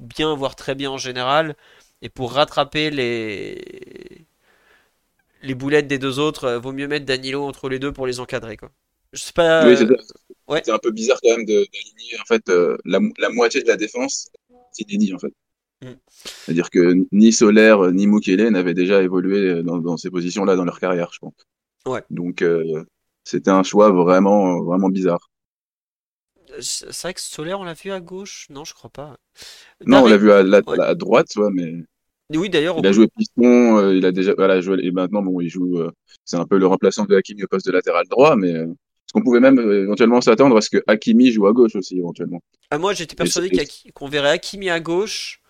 bien 0.00 0.34
voire 0.34 0.56
très 0.56 0.74
bien 0.74 0.90
en 0.90 0.98
général. 0.98 1.56
Et 2.02 2.08
pour 2.08 2.32
rattraper 2.32 2.90
les 2.90 4.26
les 5.42 5.54
boulettes 5.54 5.86
des 5.88 5.98
deux 5.98 6.18
autres, 6.18 6.44
euh, 6.44 6.58
vaut 6.58 6.72
mieux 6.72 6.86
mettre 6.88 7.06
Danilo 7.06 7.44
entre 7.44 7.68
les 7.68 7.78
deux 7.78 7.92
pour 7.92 8.06
les 8.06 8.20
encadrer, 8.20 8.56
quoi. 8.56 8.70
Je 9.12 9.20
sais 9.20 9.32
pas. 9.32 9.66
Oui, 9.66 9.76
c'est 9.76 9.90
euh, 9.90 9.96
ouais. 10.48 10.62
c'est 10.64 10.70
un 10.70 10.78
peu 10.78 10.90
bizarre 10.90 11.18
quand 11.22 11.36
même 11.36 11.46
de- 11.46 11.66
d'aligner 11.72 12.20
en 12.20 12.24
fait 12.26 12.48
euh, 12.48 12.76
la, 12.84 13.00
la 13.18 13.28
moitié 13.30 13.62
de 13.62 13.68
la 13.68 13.76
défense. 13.76 14.30
C'est 14.72 14.88
inédit 14.90 15.14
en 15.14 15.18
fait. 15.18 15.32
Mm. 15.82 15.94
C'est-à-dire 16.24 16.70
que 16.70 16.94
ni 17.10 17.32
Solaire 17.32 17.90
ni 17.90 18.06
Mukiele 18.06 18.48
n'avaient 18.50 18.74
déjà 18.74 19.02
évolué 19.02 19.62
dans, 19.62 19.78
dans 19.78 19.96
ces 19.96 20.10
positions-là 20.10 20.54
dans 20.56 20.64
leur 20.64 20.78
carrière, 20.78 21.10
je 21.12 21.18
pense. 21.18 21.32
Ouais. 21.86 22.02
Donc 22.10 22.42
euh, 22.42 22.84
c'était 23.24 23.50
un 23.50 23.62
choix 23.62 23.90
vraiment 23.90 24.62
vraiment 24.62 24.90
bizarre. 24.90 25.29
C'est 26.60 27.02
vrai 27.02 27.14
que 27.14 27.20
Soler, 27.20 27.54
on 27.54 27.64
l'a 27.64 27.74
vu 27.74 27.92
à 27.92 28.00
gauche? 28.00 28.46
Non, 28.50 28.64
je 28.64 28.74
crois 28.74 28.90
pas. 28.90 29.16
Non, 29.86 30.02
on 30.02 30.06
l'a 30.06 30.16
vu 30.16 30.32
à, 30.32 30.42
la- 30.42 30.62
Ouais. 30.66 30.80
à 30.80 30.94
droite, 30.94 31.34
ouais, 31.36 31.50
mais 31.52 31.74
Oui, 32.34 32.48
d'ailleurs, 32.48 32.76
il 32.78 32.86
a 32.86 32.92
joué 32.92 33.08
piston, 33.16 33.78
euh, 33.78 33.96
il 33.96 34.06
a 34.06 34.12
déjà 34.12 34.34
voilà 34.34 34.60
joué 34.60 34.78
et 34.82 34.90
maintenant 34.92 35.22
bon 35.22 35.40
il 35.40 35.48
joue, 35.48 35.78
euh, 35.78 35.90
c'est 36.24 36.36
un 36.36 36.46
peu 36.46 36.58
le 36.58 36.66
remplaçant 36.66 37.04
de 37.04 37.16
Hakimi 37.16 37.42
au 37.42 37.48
poste 37.48 37.66
de 37.66 37.72
latéral 37.72 38.06
droit, 38.08 38.36
mais 38.36 38.54
euh, 38.54 38.66
est-ce 38.66 39.12
qu'on 39.12 39.22
pouvait 39.22 39.40
même 39.40 39.58
euh, 39.58 39.82
éventuellement 39.82 40.20
s'attendre 40.20 40.56
à 40.56 40.60
ce 40.60 40.70
que 40.70 40.82
Hakimi 40.86 41.32
joue 41.32 41.46
à 41.48 41.52
gauche 41.52 41.74
aussi 41.74 41.98
éventuellement? 41.98 42.40
Ah, 42.70 42.78
moi, 42.78 42.94
j'étais 42.94 43.16
persuadé 43.16 43.50
qu'on 43.94 44.08
verrait 44.08 44.30
Hakimi 44.30 44.70
à 44.70 44.78
gauche, 44.80 45.40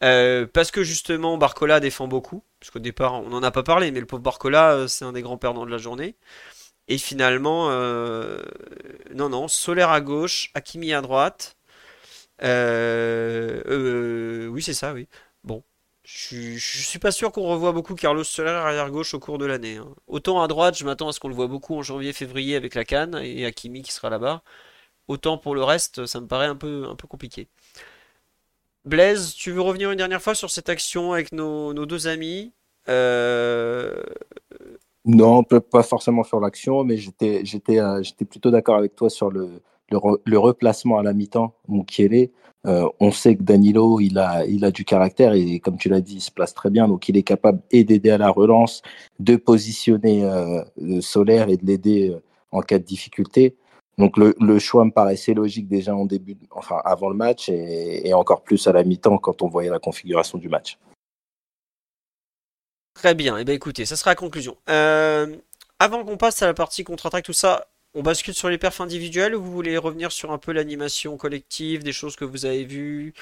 parce 0.00 0.70
que 0.72 0.82
justement, 0.82 1.38
Barcola 1.38 1.80
défend 1.80 2.08
beaucoup. 2.08 2.42
Parce 2.60 2.72
qu'au 2.72 2.80
départ, 2.80 3.14
on 3.22 3.28
n'en 3.28 3.42
a 3.44 3.52
pas 3.52 3.62
parlé, 3.62 3.92
mais 3.92 4.00
le 4.00 4.06
pauvre 4.06 4.22
Barcola, 4.22 4.88
c'est 4.88 5.04
un 5.04 5.12
des 5.12 5.22
grands 5.22 5.36
perdants 5.38 5.64
de 5.64 5.70
la 5.70 5.78
journée. 5.78 6.16
Et 6.88 6.98
finalement, 6.98 7.68
euh, 7.70 8.40
non, 9.14 9.28
non, 9.28 9.48
Soler 9.48 9.82
à 9.82 10.00
gauche, 10.00 10.50
Hakimi 10.54 10.92
à 10.92 11.02
droite. 11.02 11.56
Euh, 12.42 13.62
euh, 13.66 14.48
oui, 14.48 14.62
c'est 14.62 14.74
ça, 14.74 14.94
oui. 14.94 15.08
Bon, 15.44 15.64
je, 16.04 16.58
suis- 16.58 16.98
pas 16.98 17.12
sûr 17.12 17.32
qu'on 17.32 17.44
revoit 17.48 17.72
beaucoup 17.72 17.94
Carlos 17.94 18.24
Soler 18.24 18.50
arrière 18.50 18.90
gauche 18.90 19.14
au 19.14 19.20
cours 19.20 19.38
de 19.38 19.46
l'année. 19.46 19.76
hein. 19.78 19.94
Autant 20.08 20.42
à 20.42 20.48
droite, 20.48 20.76
je 20.78 20.84
m'attends 20.84 21.08
à 21.08 21.12
ce 21.12 21.20
qu'on 21.20 21.28
le 21.28 21.34
voit 21.34 21.48
beaucoup 21.48 21.76
en 21.76 21.82
janvier-février 21.82 22.56
avec 22.56 22.74
la 22.74 22.84
CAN 22.84 23.12
et 23.18 23.44
Hakimi 23.46 23.82
qui 23.82 23.92
sera 23.92 24.10
là-bas. 24.10 24.42
Autant 25.08 25.38
pour 25.38 25.54
le 25.56 25.64
reste, 25.64 26.06
ça 26.06 26.20
me 26.20 26.28
paraît 26.28 26.46
un 26.46 26.56
peu, 26.56 26.86
un 26.88 26.96
peu 26.96 27.08
compliqué. 27.08 27.48
Blaise, 28.84 29.34
tu 29.34 29.52
veux 29.52 29.60
revenir 29.60 29.90
une 29.92 29.98
dernière 29.98 30.20
fois 30.22 30.34
sur 30.34 30.50
cette 30.50 30.68
action 30.68 31.12
avec 31.12 31.30
nos, 31.32 31.72
nos 31.74 31.86
deux 31.86 32.08
amis? 32.08 32.52
Non, 35.08 35.42
pas 35.42 35.82
forcément 35.82 36.22
sur 36.22 36.38
l'action, 36.38 36.84
mais 36.84 36.98
j'étais 36.98 37.40
j'étais 37.42 37.80
euh, 37.80 38.02
j'étais 38.02 38.26
plutôt 38.26 38.50
d'accord 38.50 38.76
avec 38.76 38.94
toi 38.94 39.08
sur 39.08 39.30
le, 39.30 39.62
re- 39.90 40.36
replacement 40.36 40.98
à 40.98 41.02
la 41.02 41.14
mi-temps, 41.14 41.54
Mukiele. 41.66 42.28
Euh, 42.66 42.86
on 43.00 43.10
sait 43.10 43.34
que 43.34 43.42
Danilo, 43.42 44.00
il 44.00 44.18
a, 44.18 44.44
il 44.44 44.66
a 44.66 44.70
du 44.70 44.84
caractère 44.84 45.32
et 45.32 45.60
comme 45.60 45.78
tu 45.78 45.88
l'as 45.88 46.02
dit, 46.02 46.16
il 46.16 46.20
se 46.20 46.30
place 46.30 46.52
très 46.52 46.68
bien. 46.68 46.88
Donc, 46.88 47.08
il 47.08 47.16
est 47.16 47.22
capable 47.22 47.60
et 47.70 47.84
d'aider 47.84 48.10
à 48.10 48.18
la 48.18 48.28
relance, 48.28 48.82
de 49.18 49.36
positionner 49.36 50.24
euh, 50.24 50.62
Solaire 51.00 51.48
et 51.48 51.56
de 51.56 51.64
l'aider 51.64 52.14
en 52.52 52.60
cas 52.60 52.78
de 52.78 52.84
difficulté. 52.84 53.56
Donc, 53.96 54.18
le, 54.18 54.58
choix 54.58 54.84
me 54.84 54.90
paraissait 54.90 55.32
logique 55.32 55.68
déjà 55.68 55.96
en 55.96 56.04
début, 56.04 56.36
enfin 56.50 56.82
avant 56.84 57.08
le 57.08 57.16
match 57.16 57.48
et 57.48 58.12
encore 58.12 58.42
plus 58.42 58.66
à 58.66 58.72
la 58.72 58.84
mi-temps 58.84 59.18
quand 59.18 59.40
on 59.42 59.48
voyait 59.48 59.70
la 59.70 59.78
configuration 59.78 60.36
du 60.36 60.50
match. 60.50 60.78
Très 62.98 63.14
bien. 63.14 63.38
Eh 63.38 63.44
bien, 63.44 63.54
écoutez, 63.54 63.86
ça 63.86 63.94
sera 63.94 64.10
la 64.10 64.16
conclusion. 64.16 64.56
Euh, 64.68 65.36
avant 65.78 66.04
qu'on 66.04 66.16
passe 66.16 66.42
à 66.42 66.46
la 66.46 66.54
partie 66.54 66.82
contre-attaque, 66.82 67.24
tout 67.24 67.32
ça, 67.32 67.68
on 67.94 68.02
bascule 68.02 68.34
sur 68.34 68.48
les 68.48 68.58
perfs 68.58 68.80
individuels 68.80 69.36
ou 69.36 69.40
vous 69.40 69.52
voulez 69.52 69.78
revenir 69.78 70.10
sur 70.10 70.32
un 70.32 70.38
peu 70.38 70.50
l'animation 70.50 71.16
collective, 71.16 71.84
des 71.84 71.92
choses 71.92 72.16
que 72.16 72.24
vous 72.24 72.44
avez 72.44 72.64
vues? 72.64 73.14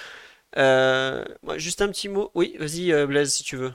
Euh, 0.56 1.22
juste 1.56 1.82
un 1.82 1.88
petit 1.88 2.08
mot. 2.08 2.30
Oui, 2.34 2.56
vas-y, 2.58 2.90
euh, 2.90 3.06
Blaise, 3.06 3.34
si 3.34 3.44
tu 3.44 3.56
veux. 3.56 3.74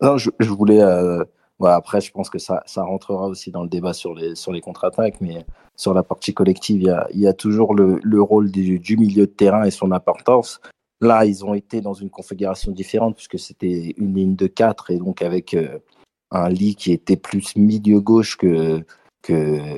Non, 0.00 0.18
je, 0.18 0.30
voulais. 0.48 0.82
euh, 0.82 1.22
après, 1.60 2.00
je 2.00 2.10
pense 2.10 2.28
que 2.28 2.40
ça, 2.40 2.64
ça 2.66 2.82
rentrera 2.82 3.28
aussi 3.28 3.52
dans 3.52 3.62
le 3.62 3.68
débat 3.68 3.92
sur 3.92 4.16
les, 4.16 4.34
sur 4.34 4.50
les 4.50 4.60
contre-attaques, 4.60 5.20
mais 5.20 5.46
sur 5.76 5.94
la 5.94 6.02
partie 6.02 6.34
collective, 6.34 6.82
il 6.82 6.86
y 6.88 6.90
a, 6.90 7.06
il 7.12 7.20
y 7.20 7.28
a 7.28 7.34
toujours 7.34 7.76
le, 7.76 8.00
le 8.02 8.20
rôle 8.20 8.50
du 8.50 8.96
milieu 8.96 9.26
de 9.26 9.32
terrain 9.32 9.62
et 9.62 9.70
son 9.70 9.92
importance. 9.92 10.60
Là, 11.02 11.26
ils 11.26 11.44
ont 11.44 11.52
été 11.52 11.80
dans 11.80 11.94
une 11.94 12.10
configuration 12.10 12.70
différente 12.70 13.16
puisque 13.16 13.36
c'était 13.36 13.92
une 13.96 14.14
ligne 14.14 14.36
de 14.36 14.46
4 14.46 14.92
et 14.92 14.98
donc 14.98 15.20
avec 15.20 15.52
euh, 15.52 15.80
un 16.30 16.48
lit 16.48 16.76
qui 16.76 16.92
était 16.92 17.16
plus 17.16 17.56
milieu 17.56 18.00
gauche 18.00 18.36
que, 18.36 18.84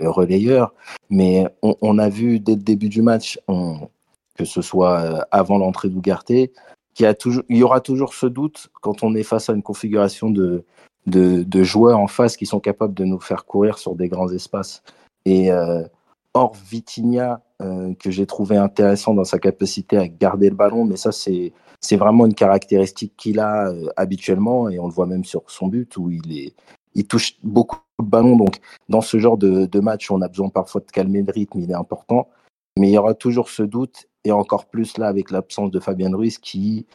relayeur. 0.06 0.74
Mais 1.08 1.46
on, 1.62 1.98
a 1.98 2.10
vu 2.10 2.40
dès 2.40 2.56
le 2.56 2.62
début 2.62 2.90
du 2.90 3.00
match, 3.00 3.40
que 4.36 4.44
ce 4.44 4.60
soit 4.60 5.00
euh, 5.00 5.20
avant 5.30 5.56
l'entrée 5.56 5.88
d'Ougarté, 5.88 6.52
qu'il 6.92 7.06
y, 7.06 7.56
y 7.56 7.62
aura 7.62 7.80
toujours 7.80 8.12
ce 8.12 8.26
doute 8.26 8.68
quand 8.82 9.02
on 9.02 9.14
est 9.14 9.22
face 9.22 9.48
à 9.48 9.54
une 9.54 9.62
configuration 9.62 10.28
de, 10.28 10.64
joueurs 11.62 11.98
en 11.98 12.06
face 12.06 12.36
qui 12.36 12.44
sont 12.44 12.60
capables 12.60 12.94
de 12.94 13.04
nous 13.04 13.20
faire 13.20 13.46
courir 13.46 13.78
sur 13.78 13.94
des 13.94 14.08
grands 14.08 14.30
espaces. 14.30 14.82
Et 15.24 15.50
hors 16.34 16.54
Vitinha, 16.54 17.40
que 17.60 18.10
j'ai 18.10 18.26
trouvé 18.26 18.56
intéressant 18.56 19.14
dans 19.14 19.24
sa 19.24 19.38
capacité 19.38 19.96
à 19.96 20.06
garder 20.06 20.50
le 20.50 20.56
ballon, 20.56 20.84
mais 20.84 20.96
ça, 20.96 21.12
c'est 21.12 21.52
c'est 21.80 21.96
vraiment 21.96 22.26
une 22.26 22.34
caractéristique 22.34 23.14
qu'il 23.16 23.40
a 23.40 23.72
habituellement, 23.96 24.68
et 24.68 24.78
on 24.78 24.86
le 24.86 24.92
voit 24.92 25.06
même 25.06 25.24
sur 25.24 25.42
son 25.50 25.68
but, 25.68 25.96
où 25.96 26.10
il, 26.10 26.38
est, 26.38 26.54
il 26.94 27.06
touche 27.06 27.36
beaucoup 27.42 27.78
de 28.00 28.06
ballons. 28.06 28.36
Donc, 28.36 28.56
dans 28.88 29.02
ce 29.02 29.18
genre 29.18 29.36
de, 29.36 29.66
de 29.66 29.80
match, 29.80 30.10
on 30.10 30.22
a 30.22 30.28
besoin 30.28 30.48
parfois 30.48 30.80
de 30.80 30.90
calmer 30.90 31.22
le 31.22 31.32
rythme, 31.32 31.60
il 31.60 31.70
est 31.70 31.74
important. 31.74 32.28
Mais 32.78 32.88
il 32.88 32.92
y 32.94 32.98
aura 32.98 33.14
toujours 33.14 33.50
ce 33.50 33.62
doute, 33.62 34.06
et 34.24 34.32
encore 34.32 34.66
plus 34.66 34.98
là 34.98 35.06
avec 35.08 35.30
l'absence 35.30 35.70
de 35.70 35.78
Fabien 35.78 36.14
Ruiz 36.14 36.38
qui 36.38 36.86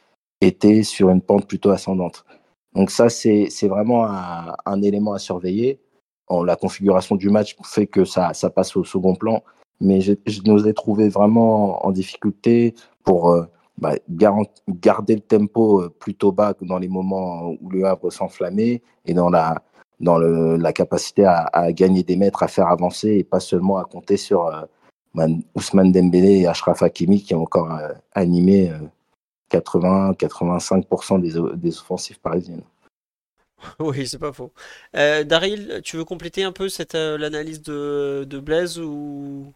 était 0.41 0.84
sur 0.84 1.10
une 1.10 1.21
pente 1.21 1.47
plutôt 1.47 1.69
ascendante. 1.69 2.25
Donc 2.73 2.91
ça, 2.91 3.10
c'est 3.10 3.49
vraiment 3.67 4.06
un, 4.08 4.82
élément 4.82 5.13
à 5.13 5.19
surveiller. 5.19 5.80
La 6.29 6.55
configuration 6.55 7.15
du 7.15 7.29
match 7.29 7.55
fait 7.63 7.87
que 7.87 8.05
ça, 8.05 8.33
ça 8.33 8.49
passe 8.49 8.75
au 8.75 8.83
second 8.83 9.15
plan, 9.15 9.43
mais 9.81 10.01
je, 10.01 10.13
nous 10.45 10.67
ai 10.67 10.73
trouvé 10.73 11.09
vraiment 11.09 11.85
en 11.85 11.91
difficulté 11.91 12.75
pour 13.03 13.31
euh, 13.31 13.45
bah, 13.77 13.93
garder 14.09 15.15
le 15.15 15.21
tempo 15.21 15.81
euh, 15.81 15.89
plutôt 15.89 16.31
bas 16.31 16.53
dans 16.61 16.77
les 16.77 16.87
moments 16.87 17.49
où 17.61 17.69
le 17.69 17.85
Havre 17.85 18.11
s'enflammait 18.11 18.81
et 19.05 19.13
dans 19.13 19.29
la, 19.29 19.63
dans 19.99 20.17
la 20.19 20.73
capacité 20.73 21.25
à, 21.25 21.71
gagner 21.71 22.03
des 22.03 22.15
mètres, 22.15 22.43
à 22.43 22.47
faire 22.47 22.67
avancer 22.67 23.09
et 23.09 23.23
pas 23.23 23.39
seulement 23.39 23.77
à 23.77 23.85
compter 23.85 24.17
sur 24.17 24.47
euh, 24.47 25.27
Ousmane 25.55 25.91
Dembélé 25.91 26.41
et 26.41 26.47
Ashraf 26.47 26.83
Hakimi 26.83 27.23
qui 27.23 27.33
ont 27.33 27.43
encore 27.43 27.71
animé 28.13 28.71
80-85% 29.51 31.15
euh, 31.15 31.19
des, 31.19 31.57
des 31.57 31.77
offensives 31.79 32.19
parisiennes. 32.19 32.63
Oui, 33.80 34.08
c'est 34.08 34.19
pas 34.19 34.34
faux. 34.34 34.52
Euh, 34.95 35.24
Daryl, 35.24 35.82
tu 35.84 35.98
veux 35.98 36.06
compléter 36.06 36.43
un 36.43 36.52
peu 36.52 36.69
cette 36.69 36.93
l'analyse 36.93 37.62
de, 37.62 38.26
de 38.28 38.39
Blaise 38.39 38.80
ou, 38.80 39.54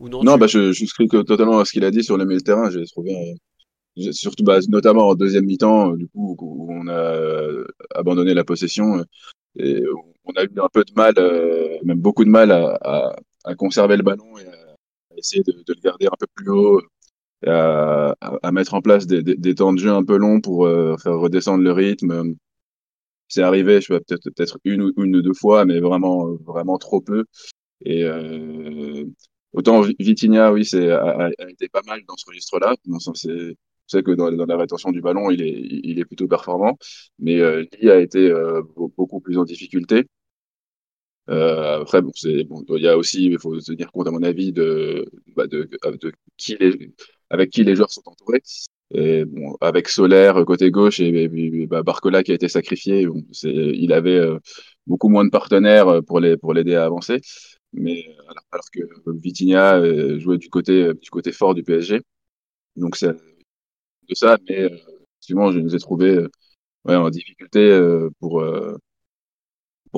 ou 0.00 0.08
non 0.08 0.22
Non, 0.22 0.36
bah, 0.36 0.46
je, 0.46 0.72
je 0.72 0.78
souscris 0.80 1.08
totalement 1.08 1.58
à 1.60 1.64
ce 1.64 1.72
qu'il 1.72 1.84
a 1.84 1.90
dit 1.90 2.04
sur 2.04 2.16
le 2.16 2.24
milieu 2.24 2.38
de 2.38 2.44
terrain. 2.44 2.70
J'ai 2.70 2.84
trouvé, 2.86 3.34
surtout 4.12 4.44
bah, 4.44 4.58
notamment 4.68 5.08
en 5.08 5.14
deuxième 5.14 5.46
mi-temps, 5.46 5.92
du 5.92 6.08
coup, 6.08 6.36
où 6.38 6.72
on 6.72 6.88
a 6.88 7.64
abandonné 7.94 8.34
la 8.34 8.44
possession 8.44 9.04
et 9.56 9.82
on 10.24 10.32
a 10.32 10.44
eu 10.44 10.50
un 10.56 10.68
peu 10.72 10.84
de 10.84 10.92
mal, 10.94 11.14
même 11.84 12.00
beaucoup 12.00 12.24
de 12.24 12.30
mal 12.30 12.50
à, 12.50 12.78
à, 12.82 13.16
à 13.44 13.54
conserver 13.54 13.96
le 13.96 14.02
ballon 14.02 14.38
et 14.38 14.46
à 14.46 15.16
essayer 15.16 15.42
de, 15.42 15.52
de, 15.52 15.74
le 15.74 15.80
garder 15.80 16.06
un 16.06 16.16
peu 16.18 16.26
plus 16.34 16.50
haut, 16.50 16.82
à, 17.46 18.14
à 18.42 18.52
mettre 18.52 18.74
en 18.74 18.80
place 18.80 19.06
des, 19.06 19.22
des, 19.22 19.36
des, 19.36 19.54
temps 19.54 19.72
de 19.72 19.78
jeu 19.78 19.90
un 19.90 20.04
peu 20.04 20.16
longs 20.16 20.40
pour 20.40 20.66
euh, 20.66 20.96
faire 20.96 21.18
redescendre 21.18 21.62
le 21.62 21.72
rythme. 21.72 22.34
C'est 23.28 23.42
arrivé, 23.42 23.80
je 23.80 23.86
sais 23.94 24.00
peut-être 24.00 24.30
peut-être 24.30 24.58
une 24.64 24.82
ou 24.82 24.92
une 25.02 25.20
deux 25.22 25.34
fois, 25.34 25.64
mais 25.64 25.80
vraiment 25.80 26.34
vraiment 26.44 26.78
trop 26.78 27.00
peu. 27.00 27.24
Et 27.84 28.04
euh, 28.04 29.04
autant 29.52 29.82
Vitinha, 29.98 30.52
oui, 30.52 30.64
c'est 30.64 30.90
a, 30.90 31.26
a, 31.26 31.50
été 31.50 31.68
pas 31.68 31.82
mal 31.86 32.02
dans 32.06 32.16
ce 32.16 32.26
registre-là. 32.26 32.76
C'est 33.14 33.56
sais 33.86 34.02
que 34.02 34.12
dans, 34.12 34.30
la 34.30 34.56
rétention 34.56 34.90
du 34.92 35.00
ballon, 35.00 35.30
il 35.30 35.42
est, 35.42 35.52
il 35.84 35.98
est 35.98 36.04
plutôt 36.04 36.28
performant, 36.28 36.78
mais 37.18 37.38
euh, 37.40 37.64
Lee 37.80 37.90
a 37.90 38.00
été 38.00 38.30
euh, 38.30 38.62
beaucoup 38.96 39.20
plus 39.20 39.38
en 39.38 39.44
difficulté. 39.44 40.06
Euh, 41.30 41.80
après, 41.80 42.02
bon, 42.02 42.10
c'est 42.14 42.44
bon, 42.44 42.62
il 42.68 42.82
y 42.82 42.88
a 42.88 42.98
aussi, 42.98 43.24
il 43.26 43.38
faut 43.38 43.58
tenir 43.60 43.90
compte 43.92 44.06
à 44.08 44.10
mon 44.10 44.22
avis 44.22 44.52
de, 44.52 45.06
bah, 45.36 45.46
de, 45.46 45.68
de, 46.00 46.12
qui 46.36 46.56
les, 46.56 46.92
avec 47.30 47.50
qui 47.50 47.64
les 47.64 47.74
joueurs 47.76 47.90
sont 47.90 48.02
entourés. 48.06 48.42
Et 48.90 49.24
bon, 49.24 49.56
avec 49.60 49.88
Solaire 49.88 50.44
côté 50.44 50.70
gauche 50.70 51.00
et, 51.00 51.66
bah, 51.66 51.82
Barcola 51.82 52.22
qui 52.22 52.32
a 52.32 52.34
été 52.34 52.48
sacrifié, 52.48 53.06
il 53.42 53.92
avait 53.92 54.18
euh, 54.18 54.38
beaucoup 54.86 55.08
moins 55.08 55.24
de 55.24 55.30
partenaires 55.30 55.88
euh, 55.88 56.02
pour 56.02 56.20
l'aider 56.20 56.74
à 56.74 56.84
avancer. 56.84 57.20
Mais 57.72 58.04
alors, 58.52 58.64
que 58.72 58.80
Vitinha 59.10 59.76
euh, 59.78 60.18
jouait 60.20 60.38
du 60.38 60.48
côté 60.48 60.92
du 60.94 61.10
côté 61.10 61.32
fort 61.32 61.54
du 61.54 61.64
PSG, 61.64 62.02
donc 62.76 62.96
c'est 62.96 63.12
de 63.12 64.14
ça. 64.14 64.38
Mais 64.48 64.66
effectivement, 64.66 65.50
je 65.52 65.58
nous 65.60 65.74
ai 65.74 65.78
trouvé 65.78 66.26
en 66.84 67.10
difficulté 67.10 67.78
pour 68.20 68.42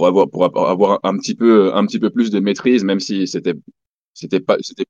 avoir 0.07 1.01
un 1.03 1.16
petit 1.18 1.35
peu 1.35 2.11
plus 2.11 2.31
de 2.31 2.40
maîtrise, 2.40 2.85
même 2.85 3.01
si 3.01 3.27
c'était 3.27 3.55
c'était 4.14 4.40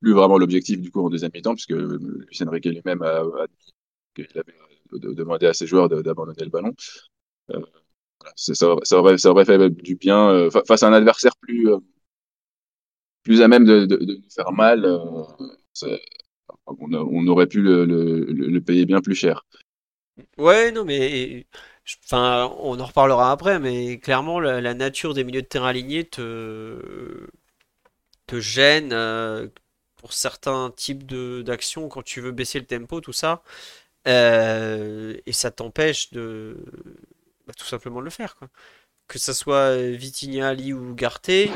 plus 0.01 0.13
vraiment 0.13 0.39
l'objectif 0.39 0.81
du 0.81 0.91
coup 0.93 1.01
en 1.01 1.11
deuxième 1.11 1.33
mi-temps, 1.35 1.55
puisque 1.55 1.71
Lucien 1.71 2.49
Riquet 2.49 2.71
lui-même 2.71 3.03
a, 3.03 3.23
a 3.23 3.47
qu'il 4.17 4.39
avait 4.39 4.55
demandé 5.15 5.47
à 5.47 5.55
ses 5.55 5.67
joueurs 5.67 5.89
d'abandonner 5.89 6.45
le 6.45 6.51
ballon. 6.51 6.73
Euh, 7.51 7.61
ça, 8.35 8.99
aurait, 8.99 9.45
fait 9.45 9.71
du 9.71 9.95
bien 9.97 10.31
euh, 10.31 10.51
face 10.67 10.83
à 10.83 10.89
un 10.89 10.93
adversaire 10.93 11.37
plus 11.41 11.71
euh, 11.71 11.79
plus 13.23 13.43
à 13.43 13.49
même 13.49 13.65
de, 13.65 13.87
nous 13.87 14.31
faire 14.35 14.53
mal. 14.53 14.85
Euh, 14.85 15.99
on, 16.67 17.27
aurait 17.27 17.47
pu 17.47 17.61
le, 17.61 18.59
payer 18.61 18.87
bien 18.87 19.01
plus 19.01 19.15
cher. 19.15 19.45
Ouais, 20.39 20.73
non, 20.73 20.85
mais 20.85 21.47
Enfin, 22.05 22.53
on 22.61 22.81
en 22.81 22.85
reparlera 22.87 23.31
après, 23.31 23.61
mais 23.61 23.99
clairement, 23.99 24.41
la, 24.41 24.75
nature 24.75 25.15
des 25.15 25.23
milieux 25.25 25.43
de 25.43 25.47
terrain 25.47 25.69
alignés 25.69 26.05
te, 26.05 27.29
te 28.27 28.41
gêne 28.41 28.93
euh, 28.93 29.49
pour 29.97 30.13
certains 30.13 30.73
types 30.77 31.05
d'actions 31.45 31.89
quand 31.89 32.03
tu 32.03 32.21
veux 32.21 32.33
baisser 32.33 32.59
le 32.59 32.67
tempo, 32.67 33.01
tout 33.01 33.13
ça. 33.13 33.43
Euh, 34.07 35.17
et 35.27 35.33
ça 35.33 35.51
t'empêche 35.51 36.11
de 36.13 36.57
bah, 37.47 37.55
tout 37.57 37.67
simplement 37.67 38.01
le 38.01 38.11
faire. 38.11 38.37
Que 39.09 39.19
ça 39.19 39.35
soit 39.35 39.77
Vitignali 39.77 40.73
ou 40.73 40.95
Garté, 40.95 41.51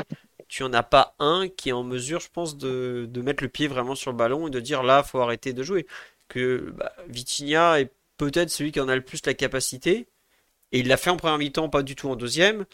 tu 0.47 0.63
en 0.63 0.73
as 0.73 0.83
pas 0.83 1.15
un 1.19 1.47
qui 1.47 1.69
est 1.69 1.73
en 1.73 1.83
mesure, 1.83 2.19
je 2.19 2.29
pense, 2.29 2.57
de, 2.57 3.09
mettre 3.23 3.43
le 3.43 3.49
pied 3.49 3.67
vraiment 3.67 3.95
sur 3.95 4.11
le 4.11 4.17
ballon 4.17 4.47
et 4.47 4.51
de 4.51 4.59
dire 4.59 4.83
là, 4.83 5.03
faut 5.03 5.19
arrêter 5.21 5.53
de 5.53 5.63
jouer. 5.63 5.87
Que 6.27 6.73
bah, 6.75 6.93
Vitinha 7.07 7.79
est 7.79 7.91
peut-être 8.17 8.49
celui 8.49 8.71
qui 8.71 8.79
en 8.79 8.89
a 8.89 8.95
le 8.95 9.01
plus 9.01 9.25
la 9.25 9.33
capacité, 9.33 10.07
et 10.71 10.79
il 10.79 10.87
l'a 10.87 10.97
fait 10.97 11.09
en 11.09 11.17
première 11.17 11.37
mi-temps, 11.37 11.69
pas 11.69 11.83
du 11.83 11.95
tout 11.95 12.09
en 12.09 12.15
deuxième. 12.15 12.65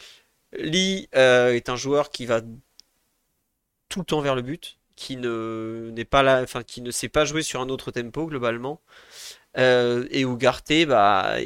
Lee 0.54 1.10
euh, 1.16 1.54
est 1.54 1.70
un 1.70 1.76
joueur 1.76 2.10
qui 2.10 2.26
va 2.26 2.42
tout 3.90 4.00
le 4.00 4.06
temps 4.06 4.22
vers 4.22 4.36
le 4.36 4.42
but, 4.42 4.78
qui 4.96 5.18
ne 5.18 5.92
sait 6.92 7.10
pas 7.10 7.26
jouer 7.26 7.44
sur 7.44 7.62
un 7.62 7.70
autre 7.70 7.92
tempo 7.92 8.26
globalement. 8.26 8.82
Euh, 9.58 10.08
et 10.12 10.22
Ugarte, 10.22 10.86
bah, 10.88 11.38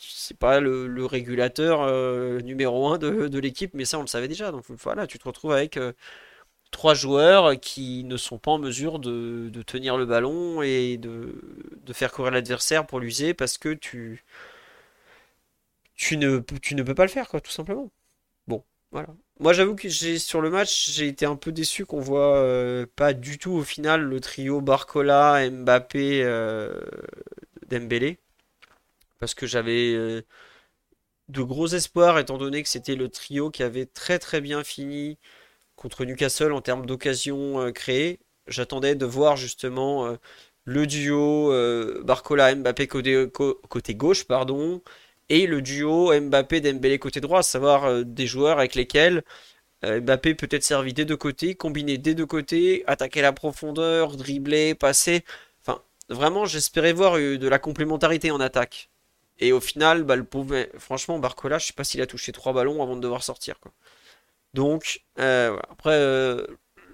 c'est 0.00 0.36
pas 0.36 0.60
le, 0.60 1.04
régulateur 1.06 1.82
euh, 1.82 2.40
numéro 2.40 2.88
un 2.88 2.98
de, 2.98 3.38
l'équipe, 3.38 3.72
mais 3.74 3.84
ça 3.84 3.98
on 3.98 4.02
le 4.02 4.06
savait 4.08 4.28
déjà. 4.28 4.50
Donc 4.52 4.64
voilà, 4.68 5.06
tu 5.06 5.18
te 5.18 5.24
retrouves 5.24 5.52
avec 5.52 5.78
trois 6.70 6.94
joueurs 6.94 7.58
qui 7.60 8.04
ne 8.04 8.16
sont 8.16 8.38
pas 8.38 8.50
en 8.52 8.58
mesure 8.58 8.98
de, 8.98 9.48
de 9.50 9.62
tenir 9.62 9.96
le 9.96 10.06
ballon 10.06 10.62
et 10.62 10.96
de, 10.98 11.40
de 11.84 11.92
faire 11.92 12.12
courir 12.12 12.32
l'adversaire 12.32 12.86
pour 12.86 13.00
l'user 13.00 13.34
parce 13.34 13.58
que 13.58 13.70
tu 13.70 14.24
tu 15.98 16.16
ne, 16.16 16.38
tu 16.62 16.74
ne 16.74 16.82
peux 16.82 16.94
pas 16.94 17.04
le 17.04 17.10
faire, 17.10 17.28
quoi, 17.28 17.40
tout 17.40 17.50
simplement. 17.50 17.90
Bon, 18.46 18.64
voilà. 18.92 19.08
Moi, 19.40 19.52
j'avoue 19.52 19.76
que 19.76 19.88
j'ai 19.88 20.18
sur 20.18 20.40
le 20.40 20.50
match, 20.50 20.90
j'ai 20.90 21.06
été 21.06 21.24
un 21.24 21.36
peu 21.36 21.52
déçu 21.52 21.86
qu'on 21.86 22.00
voit 22.00 22.36
euh, 22.38 22.86
pas 22.96 23.12
du 23.12 23.38
tout 23.38 23.52
au 23.52 23.62
final 23.62 24.00
le 24.02 24.20
trio 24.20 24.60
Barcola, 24.60 25.48
Mbappé, 25.48 26.22
euh, 26.24 26.80
Dembélé, 27.68 28.18
parce 29.20 29.34
que 29.34 29.46
j'avais 29.46 29.94
euh, 29.94 30.22
de 31.28 31.42
gros 31.42 31.68
espoirs 31.68 32.18
étant 32.18 32.38
donné 32.38 32.62
que 32.62 32.68
c'était 32.68 32.96
le 32.96 33.08
trio 33.08 33.50
qui 33.50 33.62
avait 33.62 33.86
très 33.86 34.18
très 34.18 34.40
bien 34.40 34.64
fini 34.64 35.18
contre 35.76 36.04
Newcastle 36.04 36.52
en 36.52 36.60
termes 36.62 36.86
d'occasions 36.86 37.72
créées. 37.72 38.20
J'attendais 38.48 38.94
de 38.96 39.06
voir 39.06 39.36
justement 39.36 40.16
le 40.64 40.86
duo 40.86 41.52
Barcola 42.04 42.54
Mbappé 42.54 42.88
côté, 42.88 43.26
côté 43.68 43.94
gauche 43.94 44.24
pardon 44.26 44.82
et 45.28 45.46
le 45.46 45.62
duo 45.62 46.12
Mbappé-Dembélé 46.12 46.98
côté 46.98 47.20
droit, 47.20 47.40
à 47.40 47.42
savoir 47.42 47.84
euh, 47.84 48.04
des 48.04 48.26
joueurs 48.26 48.58
avec 48.58 48.74
lesquels 48.74 49.22
euh, 49.84 50.00
Mbappé 50.00 50.34
peut 50.34 50.48
être 50.50 50.64
servi 50.64 50.92
des 50.94 51.04
deux 51.04 51.16
côtés, 51.16 51.54
combiner 51.54 51.98
des 51.98 52.14
deux 52.14 52.26
côtés, 52.26 52.84
attaquer 52.86 53.22
la 53.22 53.32
profondeur, 53.32 54.16
dribbler, 54.16 54.74
passer. 54.74 55.24
Enfin, 55.62 55.82
vraiment, 56.08 56.46
j'espérais 56.46 56.92
voir 56.92 57.16
euh, 57.18 57.38
de 57.38 57.48
la 57.48 57.58
complémentarité 57.58 58.30
en 58.30 58.40
attaque. 58.40 58.90
Et 59.38 59.52
au 59.52 59.60
final, 59.60 60.02
bah, 60.02 60.16
le 60.16 60.26
franchement, 60.78 61.18
Barcola, 61.20 61.58
je 61.58 61.66
sais 61.66 61.72
pas 61.72 61.84
s'il 61.84 62.00
a 62.02 62.06
touché 62.06 62.32
trois 62.32 62.52
ballons 62.52 62.82
avant 62.82 62.96
de 62.96 63.00
devoir 63.00 63.22
sortir. 63.22 63.56
Donc, 64.54 65.04
après, 65.16 65.96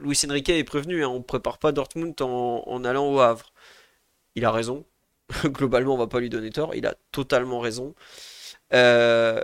Luis 0.00 0.20
Enrique 0.28 0.50
est 0.50 0.64
prévenu, 0.64 1.04
hein, 1.04 1.09
on 1.09 1.18
ne 1.18 1.22
prépare 1.22 1.56
pas 1.59 1.72
Dortmund 1.72 2.14
en 2.20 2.84
allant 2.84 3.11
au 3.11 3.20
Havre. 3.20 3.50
Il 4.34 4.44
a 4.44 4.50
raison, 4.50 4.84
globalement, 5.44 5.94
on 5.94 5.98
va 5.98 6.06
pas 6.06 6.20
lui 6.20 6.30
donner 6.30 6.50
tort. 6.50 6.74
Il 6.74 6.86
a 6.86 6.94
totalement 7.12 7.60
raison. 7.60 7.94
Euh, 8.72 9.40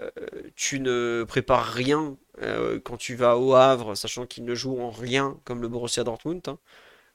tu 0.56 0.80
ne 0.80 1.24
prépares 1.24 1.66
rien 1.66 2.16
euh, 2.42 2.80
quand 2.82 2.96
tu 2.96 3.14
vas 3.14 3.38
au 3.38 3.54
Havre, 3.54 3.94
sachant 3.94 4.26
qu'il 4.26 4.44
ne 4.44 4.54
joue 4.54 4.80
en 4.80 4.90
rien 4.90 5.38
comme 5.44 5.62
le 5.62 5.68
Borussia 5.68 6.04
Dortmund. 6.04 6.42
Hein. 6.48 6.58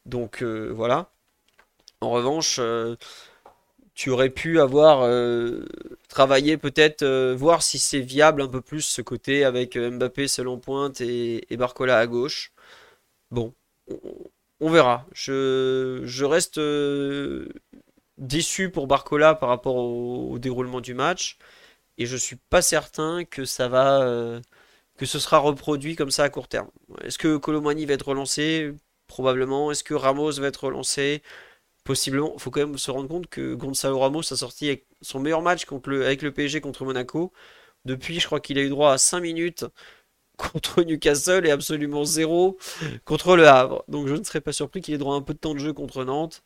Donc 0.05 0.43
euh, 0.43 0.71
voilà. 0.73 1.11
En 2.01 2.11
revanche, 2.11 2.59
tu 3.95 4.09
aurais 4.11 4.29
pu 4.29 4.59
avoir 4.59 5.09
travaillé 6.09 6.57
peut-être, 6.57 7.05
voir 7.33 7.63
si 7.63 7.79
c'est 7.79 8.01
viable 8.01 8.41
un 8.41 8.47
peu 8.47 8.61
plus 8.61 8.81
ce 8.81 9.01
côté 9.01 9.45
avec 9.45 9.77
Mbappé 9.77 10.27
seul 10.27 10.47
en 10.49 10.57
pointe 10.57 11.01
et, 11.01 11.45
Barcola 11.51 11.97
à 11.97 12.07
gauche. 12.07 12.53
Bon, 13.31 13.53
on, 13.89 13.99
on 14.59 14.69
verra. 14.69 15.05
Je, 15.13 16.01
je 16.05 16.25
reste 16.25 16.59
déçu 18.17 18.69
pour 18.71 18.87
Barcola 18.87 19.35
par 19.35 19.49
rapport 19.49 19.75
au, 19.75 20.39
déroulement 20.39 20.81
du 20.81 20.93
match 20.93 21.37
et 21.97 22.05
je 22.05 22.17
suis 22.17 22.37
pas 22.37 22.61
certain 22.61 23.25
que 23.25 23.45
ça 23.45 23.67
va, 23.67 24.01
euh, 24.03 24.41
que 24.97 25.05
ce 25.05 25.19
sera 25.19 25.39
reproduit 25.39 25.95
comme 25.95 26.11
ça 26.11 26.23
à 26.23 26.29
court 26.29 26.47
terme. 26.47 26.69
Est-ce 27.03 27.17
que 27.17 27.37
Colomani 27.37 27.85
va 27.85 27.93
être 27.93 28.07
relancé? 28.09 28.73
Probablement. 29.07 29.71
Est-ce 29.71 29.83
que 29.83 29.93
Ramos 29.93 30.31
va 30.33 30.47
être 30.47 30.65
relancé? 30.65 31.23
Possiblement, 31.83 32.33
il 32.35 32.41
faut 32.41 32.51
quand 32.51 32.61
même 32.61 32.77
se 32.77 32.91
rendre 32.91 33.07
compte 33.09 33.27
que 33.27 33.53
Gonzalo 33.55 33.99
Ramos 33.99 34.33
a 34.33 34.35
sorti 34.37 34.81
son 35.01 35.19
meilleur 35.19 35.41
match 35.41 35.65
avec 35.85 36.21
le 36.23 36.31
PSG 36.33 36.61
contre 36.61 36.85
Monaco. 36.85 37.31
Depuis, 37.85 38.19
je 38.19 38.25
crois 38.27 38.39
qu'il 38.41 38.57
a 38.59 38.63
eu 38.63 38.69
droit 38.69 38.91
à 38.93 38.97
5 38.97 39.21
minutes 39.21 39.65
contre 40.37 40.83
Newcastle 40.83 41.45
et 41.47 41.51
absolument 41.51 42.03
zéro 42.05 42.57
contre 43.05 43.35
le 43.37 43.47
Havre. 43.47 43.83
Donc 43.87 44.07
je 44.07 44.15
ne 44.15 44.23
serais 44.23 44.41
pas 44.41 44.53
surpris 44.53 44.81
qu'il 44.81 44.93
ait 44.93 44.97
droit 44.97 45.15
à 45.15 45.17
un 45.17 45.21
peu 45.21 45.33
de 45.33 45.39
temps 45.39 45.53
de 45.53 45.59
jeu 45.59 45.73
contre 45.73 46.03
Nantes 46.05 46.43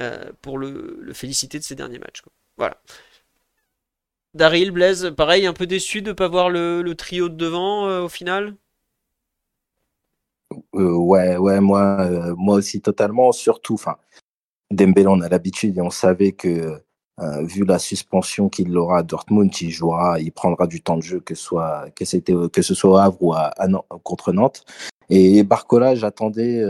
euh, 0.00 0.32
pour 0.42 0.58
le, 0.58 1.12
féliciter 1.12 1.58
de 1.58 1.64
ses 1.64 1.74
derniers 1.74 1.98
matchs. 1.98 2.22
Voilà. 2.56 2.80
Daryl, 4.34 4.72
Blaise, 4.72 5.12
pareil, 5.16 5.46
un 5.46 5.52
peu 5.52 5.66
déçu 5.66 6.02
de 6.02 6.08
ne 6.08 6.12
pas 6.12 6.26
voir 6.26 6.50
le, 6.50 6.92
trio 6.94 7.28
de 7.28 7.36
devant 7.36 7.86
euh, 7.86 8.02
au 8.02 8.08
final? 8.08 8.56
Euh, 10.74 10.96
ouais, 10.96 11.36
ouais, 11.36 11.60
moi, 11.60 12.00
euh, 12.00 12.34
moi 12.36 12.56
aussi 12.56 12.80
totalement. 12.80 13.30
Surtout, 13.30 13.74
enfin, 13.74 13.96
Dembélé, 14.72 15.06
on 15.06 15.20
a 15.20 15.28
l'habitude 15.28 15.78
et 15.78 15.80
on 15.80 15.90
savait 15.90 16.32
que, 16.32 16.82
vu 17.42 17.64
la 17.64 17.78
suspension 17.78 18.48
qu'il 18.48 18.76
aura 18.76 18.98
à 18.98 19.02
Dortmund, 19.04 19.52
il 19.60 19.70
jouera, 19.70 20.18
il 20.18 20.32
prendra 20.32 20.66
du 20.66 20.82
temps 20.82 20.96
de 20.96 21.02
jeu, 21.02 21.20
que, 21.20 21.36
soit, 21.36 21.88
que, 21.94 22.04
ce 22.04 22.74
soit 22.74 22.90
au 22.90 22.96
Havre 22.96 23.22
ou 23.22 23.32
à, 23.34 23.52
à 23.56 23.68
Nan- 23.68 23.82
contre 24.02 24.32
Nantes. 24.32 24.64
Et 25.10 25.44
Barcola, 25.44 25.94
j'attendais 25.94 26.60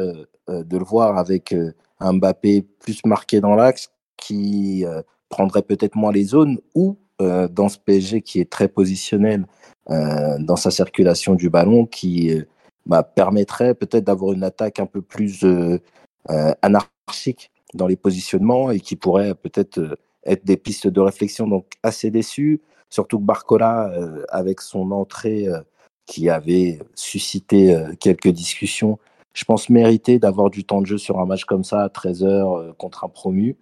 de 0.49 0.79
le 0.79 0.85
voir 0.85 1.17
avec 1.17 1.55
un 2.01 2.15
Mbappé 2.15 2.67
plus 2.81 3.05
marqué 3.05 3.41
dans 3.41 3.55
l'axe, 3.55 3.91
qui 4.17 4.85
euh, 4.85 5.03
prendrait 5.29 5.63
peut-être 5.63 5.97
moins 5.97 6.13
les 6.13 6.25
zones, 6.25 6.59
ou 6.75 6.99
euh, 7.21 7.49
dans 7.49 7.69
ce 7.69 7.79
PSG 7.79 8.23
qui 8.23 8.41
est 8.41 8.51
très 8.51 8.69
positionnel 8.69 9.47
euh, 9.91 10.37
dans 10.39 10.57
sa 10.57 10.71
circulation 10.71 11.35
du 11.35 11.51
ballon, 11.51 11.87
qui 11.87 12.33
bah, 12.87 13.03
permettrait 13.03 13.75
peut-être 13.75 14.05
d'avoir 14.05 14.33
une 14.33 14.45
attaque 14.45 14.79
un 14.79 14.87
peu 14.87 15.03
plus 15.03 15.45
anarchique 16.63 17.51
dans 17.75 17.87
les 17.87 17.97
positionnements 17.97 18.71
et 18.71 18.81
qui 18.81 18.97
pourrait 18.97 19.35
peut-être 19.35 19.99
être 20.25 20.45
des 20.45 20.57
pistes 20.57 20.87
de 20.87 21.01
réflexion. 21.01 21.47
Donc 21.47 21.67
assez 21.83 22.11
déçu, 22.11 22.63
surtout 22.89 23.19
que 23.19 23.25
Barcola, 23.25 23.93
avec 24.29 24.61
son 24.61 24.91
entrée 24.91 25.49
qui 26.07 26.31
avait 26.31 26.79
suscité 26.95 27.77
quelques 28.01 28.29
discussions, 28.29 28.99
je 29.35 29.45
pense 29.45 29.69
mériter 29.69 30.19
d'avoir 30.19 30.49
du 30.49 30.65
temps 30.65 30.81
de 30.81 30.87
jeu 30.87 30.99
sur 30.99 31.19
un 31.21 31.27
match 31.27 31.45
comme 31.45 31.65
ça 31.65 31.83
à 31.83 31.89
13 31.89 32.25
heures 32.25 32.55
euh, 32.55 32.73
contre 32.73 33.05
un 33.05 33.09
promu. 33.09 33.57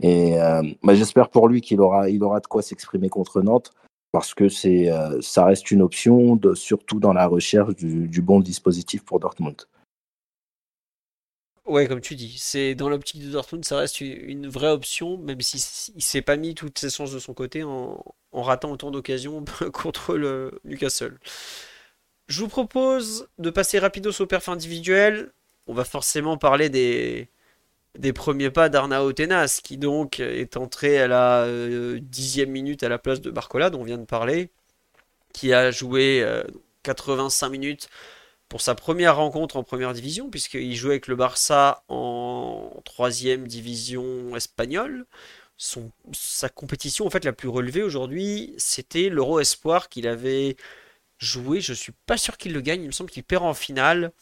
Et 0.00 0.40
euh, 0.40 0.62
bah, 0.82 0.94
j'espère 0.94 1.28
pour 1.28 1.48
lui 1.48 1.60
qu'il 1.60 1.80
aura, 1.80 2.08
il 2.08 2.22
aura 2.22 2.40
de 2.40 2.46
quoi 2.46 2.62
s'exprimer 2.62 3.08
contre 3.08 3.42
Nantes 3.42 3.72
parce 4.12 4.32
que 4.32 4.44
euh, 4.44 5.20
ça 5.20 5.44
reste 5.44 5.70
une 5.70 5.82
option, 5.82 6.40
surtout 6.54 7.00
dans 7.00 7.12
la 7.12 7.26
recherche 7.26 7.74
du, 7.76 8.22
bon 8.22 8.40
dispositif 8.40 9.04
pour 9.04 9.20
Dortmund. 9.20 9.62
Ouais, 11.66 11.88
comme 11.88 12.00
tu 12.00 12.14
dis, 12.14 12.36
c'est 12.38 12.74
dans 12.76 12.88
l'optique 12.88 13.22
de 13.22 13.30
Dortmund, 13.30 13.64
ça 13.64 13.76
reste 13.76 14.00
une 14.00 14.46
vraie 14.48 14.70
option, 14.70 15.18
même 15.18 15.40
si 15.40 15.56
s- 15.56 15.90
il 15.96 16.02
s'est 16.02 16.22
pas 16.22 16.36
mis 16.36 16.54
toutes 16.54 16.78
ses 16.78 16.88
chances 16.90 17.10
de 17.12 17.18
son 17.18 17.34
côté 17.34 17.64
en, 17.64 18.02
en 18.30 18.42
ratant 18.42 18.70
autant 18.70 18.92
d'occasions 18.92 19.44
contre 19.72 20.16
le 20.16 20.60
Newcastle. 20.64 21.18
Je 22.28 22.40
vous 22.40 22.48
propose 22.48 23.28
de 23.38 23.50
passer 23.50 23.78
rapidos 23.78 24.20
au 24.20 24.26
perf 24.26 24.48
individuel. 24.48 25.30
On 25.68 25.74
va 25.74 25.84
forcément 25.84 26.36
parler 26.36 26.68
des, 26.68 27.28
premiers 28.14 28.50
pas 28.50 28.68
d'Arnao 28.68 29.12
Tenas, 29.12 29.60
qui 29.62 29.78
donc 29.78 30.18
est 30.18 30.56
entré 30.56 30.98
à 30.98 31.06
la 31.06 31.42
euh, 31.44 32.00
dixième 32.02 32.50
minute 32.50 32.82
à 32.82 32.88
la 32.88 32.98
place 32.98 33.20
de 33.20 33.30
Barcola, 33.30 33.70
dont 33.70 33.80
on 33.80 33.84
vient 33.84 33.98
de 33.98 34.04
parler, 34.04 34.50
qui 35.32 35.52
a 35.52 35.70
joué 35.70 36.22
euh, 36.22 36.42
85 36.82 37.48
minutes 37.48 37.88
pour 38.48 38.60
sa 38.60 38.74
première 38.74 39.16
rencontre 39.16 39.56
en 39.56 39.62
première 39.62 39.92
division, 39.92 40.28
puisqu'il 40.28 40.74
jouait 40.74 40.94
avec 40.94 41.06
le 41.08 41.16
Barça 41.16 41.84
en 41.88 42.70
troisième 42.84 43.46
division 43.46 44.36
espagnole. 44.36 45.06
Sa 45.58 46.48
compétition 46.48 47.06
en 47.06 47.10
fait 47.10 47.24
la 47.24 47.32
plus 47.32 47.48
relevée 47.48 47.82
aujourd'hui, 47.82 48.54
c'était 48.58 49.08
l'Euro 49.08 49.40
Espoir 49.40 49.88
qu'il 49.88 50.06
avait 50.06 50.56
joué. 51.18 51.60
Je 51.60 51.72
suis 51.72 51.92
pas 52.06 52.16
sûr 52.16 52.36
qu'il 52.36 52.52
le 52.52 52.60
gagne, 52.60 52.82
il 52.82 52.86
me 52.86 52.92
semble 52.92 53.10
qu'il 53.10 53.24
perd 53.24 53.44
en 53.44 53.54
finale 53.54 54.12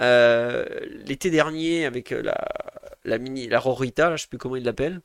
euh, 0.00 0.64
l'été 1.04 1.30
dernier 1.30 1.84
avec 1.86 2.10
la, 2.10 2.36
la 3.04 3.18
mini, 3.18 3.48
la 3.48 3.58
Rorita, 3.60 4.10
là, 4.10 4.16
je 4.16 4.22
sais 4.22 4.28
plus 4.28 4.38
comment 4.38 4.56
il 4.56 4.64
l'appelle. 4.64 5.00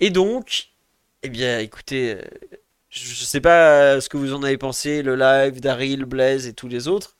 Et 0.00 0.10
donc, 0.10 0.68
eh 1.22 1.28
bien, 1.28 1.58
écoutez, 1.60 2.14
euh, 2.14 2.22
je, 2.90 3.06
je 3.06 3.24
sais 3.24 3.40
pas 3.40 4.00
ce 4.00 4.08
que 4.08 4.16
vous 4.16 4.34
en 4.34 4.42
avez 4.42 4.58
pensé, 4.58 5.02
le 5.02 5.16
live 5.16 5.60
d'Aril, 5.60 6.04
Blaise 6.04 6.46
et 6.46 6.54
tous 6.54 6.68
les 6.68 6.88
autres. 6.88 7.16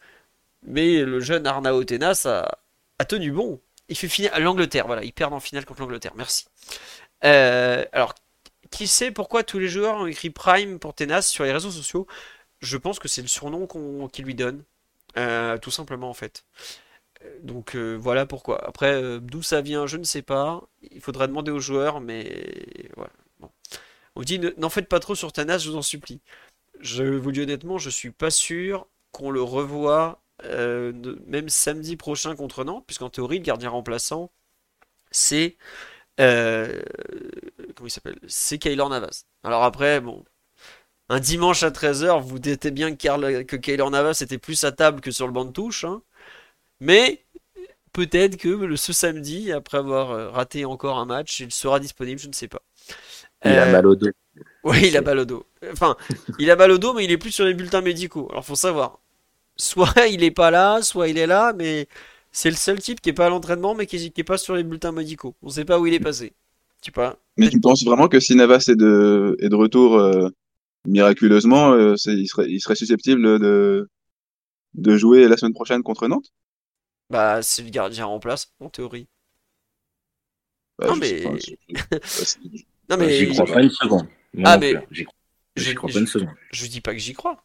Mais 0.65 1.03
le 1.03 1.21
jeune 1.21 1.47
Arnao 1.47 1.83
Tenas 1.85 2.23
a, 2.27 2.59
a 2.99 3.05
tenu 3.05 3.33
bon. 3.33 3.61
Il 3.89 3.97
fait 3.97 4.09
finale 4.09 4.33
à 4.35 4.39
l'Angleterre, 4.41 4.87
voilà, 4.87 5.03
il 5.05 5.13
perd 5.13 5.33
en 5.33 5.41
finale 5.41 5.65
contre 5.65 5.81
l'Angleterre, 5.83 6.13
merci. 6.17 6.47
Euh, 7.25 7.85
alors, 7.93 8.15
qui 8.71 8.87
sait 8.87 9.11
pourquoi 9.11 9.43
tous 9.43 9.59
les 9.59 9.69
joueurs 9.69 9.97
ont 9.97 10.07
écrit 10.07 10.31
Prime 10.31 10.79
pour 10.79 10.95
Tenas 10.95 11.23
sur 11.23 11.45
les 11.45 11.53
réseaux 11.53 11.71
sociaux? 11.71 12.07
Je 12.63 12.79
pense 12.79 13.01
que 13.01 13.09
c'est 13.09 13.23
le 13.23 13.29
surnom 13.29 13.67
qu'on 13.69 14.09
lui 14.21 14.37
donne, 14.37 14.65
Euh, 15.19 15.59
tout 15.59 15.71
simplement 15.73 16.11
en 16.11 16.15
fait. 16.15 16.45
Euh, 17.25 17.39
Donc 17.43 17.77
euh, 17.77 17.95
voilà 17.97 18.27
pourquoi. 18.27 18.65
Après, 18.67 19.21
d'où 19.21 19.43
ça 19.43 19.63
vient, 19.63 19.87
je 19.89 19.97
ne 19.99 20.05
sais 20.05 20.23
pas. 20.23 20.63
Il 20.93 21.01
faudra 21.03 21.27
demander 21.29 21.51
aux 21.53 21.61
joueurs, 21.61 22.01
mais 22.01 22.47
voilà. 22.97 23.13
Bon. 23.41 23.51
On 24.17 24.23
dit 24.23 24.39
ne- 24.41 24.53
n'en 24.59 24.71
faites 24.71 24.89
pas 24.89 25.01
trop 25.01 25.15
sur 25.17 25.33
Tenas, 25.33 25.59
je 25.61 25.71
vous 25.71 25.77
en 25.79 25.83
supplie. 25.83 26.21
Je 26.81 27.05
vous 27.05 27.33
dis 27.33 27.43
honnêtement, 27.43 27.79
je 27.79 27.91
suis 27.91 28.11
pas 28.13 28.31
sûr 28.33 28.89
qu'on 29.13 29.31
le 29.33 29.43
revoie 29.43 30.23
même 31.27 31.49
samedi 31.49 31.97
prochain 31.97 32.35
contre 32.37 32.65
Nantes, 32.65 32.85
puisqu'en 32.87 33.11
théorie, 33.11 33.39
le 33.39 33.45
gardien 33.45 33.71
remplaçant, 33.71 34.31
c'est 35.13 35.57
comment 36.19 37.87
il 37.87 37.91
s'appelle? 37.91 38.19
C'est 38.27 38.59
Keylor 38.59 38.89
Navas. 38.89 39.25
Alors 39.45 39.65
après, 39.65 40.01
bon, 40.01 40.25
un 41.09 41.21
dimanche 41.21 41.63
à 41.63 41.71
13h, 41.71 42.23
vous 42.23 42.39
doutez 42.39 42.71
bien 42.71 42.93
que, 42.93 42.97
Karl- 43.03 43.45
que 43.47 43.57
Keylor 43.57 43.91
Navas 43.91 44.19
était 44.23 44.39
plus 44.39 44.65
à 44.65 44.73
table 44.73 45.01
que 45.01 45.11
sur 45.11 45.27
le 45.27 45.33
banc 45.33 45.45
de 45.45 45.53
touche, 45.53 45.85
hein. 45.85 46.03
Mais 46.81 47.25
peut-être 47.93 48.37
que 48.39 48.49
le, 48.49 48.77
ce 48.77 48.93
samedi, 48.95 49.53
après 49.53 49.79
avoir 49.79 50.13
euh, 50.13 50.31
raté 50.31 50.65
encore 50.67 50.99
un 50.99 51.07
match, 51.07 51.41
il 51.41 51.53
sera 51.53 51.81
disponible, 51.81 52.21
je 52.21 52.29
ne 52.29 52.35
sais 52.35 52.49
pas. 52.49 52.63
Il 53.45 53.57
a 53.61 53.67
Euh, 53.67 53.67
mal 53.67 53.87
au 53.87 53.95
dos. 53.95 54.11
oui, 54.65 54.89
il 54.89 54.97
a 54.97 55.03
mal 55.03 55.19
au 55.21 55.25
dos. 55.25 55.47
Enfin, 55.73 55.97
il 56.39 56.51
a 56.51 56.57
mal 56.57 56.71
au 56.73 56.79
dos, 56.79 56.95
mais 56.95 57.05
il 57.05 57.11
est 57.13 57.19
plus 57.19 57.33
sur 57.33 57.45
les 57.45 57.55
bulletins 57.55 57.81
médicaux. 57.83 58.29
Alors, 58.31 58.45
faut 58.45 58.57
savoir. 58.57 59.01
Soit 59.57 59.95
il 60.11 60.25
est 60.25 60.31
pas 60.33 60.51
là, 60.53 60.83
soit 60.83 61.09
il 61.09 61.19
est 61.19 61.27
là, 61.29 61.53
mais 61.55 61.89
c'est 62.33 62.51
le 62.51 62.57
seul 62.57 62.81
type 62.81 63.01
qui 63.03 63.11
est 63.11 63.13
pas 63.15 63.27
à 63.27 63.31
l'entraînement, 63.31 63.75
mais 63.75 63.87
qui 63.87 63.97
est, 63.97 64.11
qui 64.11 64.23
est 64.23 64.25
pas 64.25 64.39
sur 64.39 64.57
les 64.57 64.65
bulletins 64.65 64.93
médicaux. 64.93 65.37
On 65.43 65.51
sait 65.51 65.65
pas 65.67 65.81
où 65.81 65.87
il 65.87 65.95
est 65.95 66.01
passé. 66.01 66.35
Tu 66.83 66.87
sais 66.89 66.93
pas. 66.93 67.19
Mais 67.39 67.49
tu 67.49 67.61
penses 67.61 67.85
vraiment 67.85 68.09
que 68.09 68.21
si 68.21 68.35
Navas 68.35 68.65
est 68.69 68.77
de, 68.77 69.37
est 69.41 69.49
de 69.49 69.55
retour 69.55 69.97
euh, 69.99 70.29
miraculeusement, 70.87 71.73
euh, 71.73 71.97
c'est- 71.97 72.15
il 72.15 72.27
serait, 72.29 72.47
il 72.51 72.61
serait 72.61 72.75
susceptible 72.77 73.39
de, 73.41 73.89
de 74.75 74.97
jouer 74.99 75.29
la 75.29 75.37
semaine 75.39 75.55
prochaine 75.55 75.83
contre 75.85 76.09
Nantes? 76.09 76.33
Bah, 77.11 77.43
c'est 77.45 77.63
le 77.63 77.71
gardien 77.71 78.09
en 78.09 78.19
place, 78.19 78.53
en 78.59 78.69
théorie. 78.69 79.09
Bah, 80.79 80.89
Non, 80.89 80.97
mais. 80.97 81.23
pas, 81.23 81.37
je- 81.39 81.53
je- 81.69 82.25
c'est- 82.25 82.41
Non, 82.89 82.97
J'y 83.09 83.27
crois 83.29 83.47
pas 83.47 83.63
une 83.63 83.71
seconde. 83.71 84.09
Moi 84.35 84.51
Ah, 84.51 84.59
mais. 84.59 84.87
J'y 84.91 85.05
crois, 85.05 85.15
Je, 85.57 85.73
crois 85.75 85.91
pas 85.91 85.99
je, 85.99 86.01
une 86.01 86.07
seconde. 86.07 86.35
je 86.53 86.67
dis 86.67 86.81
pas 86.81 86.93
que 86.93 86.99
j'y 87.01 87.15
crois. 87.15 87.45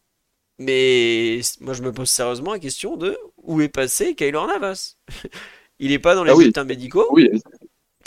Mais 0.60 1.42
moi, 1.62 1.74
je 1.74 1.84
me 1.84 1.92
pose 1.94 2.10
sérieusement 2.10 2.54
la 2.54 2.60
question 2.60 2.98
de 2.98 3.18
où 3.38 3.62
est 3.62 3.70
passé 3.70 4.16
Keylor 4.16 4.48
Navas? 4.48 4.98
Il 5.80 5.92
est 5.94 6.00
pas 6.00 6.16
dans 6.16 6.24
les 6.26 6.34
Ah 6.34 6.36
oui, 6.36 6.52
médicaux? 6.66 7.06
oui, 7.10 7.30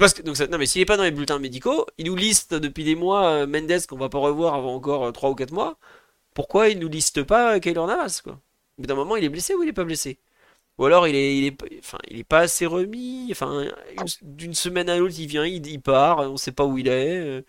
Parce 0.01 0.15
que, 0.15 0.23
donc 0.23 0.37
ça- 0.37 0.49
non, 0.49 0.59
mais 0.59 0.67
s'il 0.67 0.83
est 0.83 0.87
pas 0.87 0.97
dans 0.99 1.05
les 1.05 1.13
bulletins 1.13 1.39
médicaux, 1.39 1.87
il 1.99 2.07
nous 2.07 2.17
liste 2.17 2.55
depuis 2.55 2.85
des 2.85 2.97
mois 2.97 3.27
euh, 3.29 3.47
Mendes 3.47 3.87
qu'on 3.89 3.99
va 3.99 4.09
pas 4.09 4.19
revoir 4.19 4.55
avant 4.55 4.75
encore 4.75 5.05
euh, 5.07 5.13
3 5.13 5.31
ou 5.31 5.37
4 5.37 5.53
mois. 5.53 5.79
Pourquoi 6.35 6.69
il 6.71 6.79
nous 6.81 6.89
liste 6.89 7.23
pas 7.25 7.57
euh, 7.57 7.61
Keylor 7.61 7.87
Navas, 7.89 8.21
quoi? 8.25 8.41
Bout 8.79 8.87
d'un 8.87 8.97
moment, 8.97 9.17
il 9.17 9.25
est 9.25 9.31
blessé 9.31 9.55
ou 9.55 9.63
il 9.65 9.71
est 9.71 9.75
pas 9.75 9.85
blessé? 9.85 10.19
Ou 10.79 10.87
alors 10.87 11.09
il 11.09 11.17
est, 11.17 11.39
il 11.39 11.47
est, 11.47 11.59
enfin, 11.81 11.99
il 12.09 12.21
est 12.21 12.25
pas 12.25 12.41
assez 12.41 12.67
remis. 12.67 13.29
Enfin, 13.33 13.65
une- 13.99 14.07
d'une 14.37 14.55
semaine 14.55 14.89
à 14.91 14.99
l'autre, 14.99 15.15
il 15.19 15.27
vient, 15.29 15.47
il, 15.47 15.81
part, 15.83 16.21
on 16.21 16.37
sait 16.39 16.53
pas 16.53 16.65
où 16.67 16.79
il 16.79 16.89
est. 16.89 17.19
euh. 17.21 17.43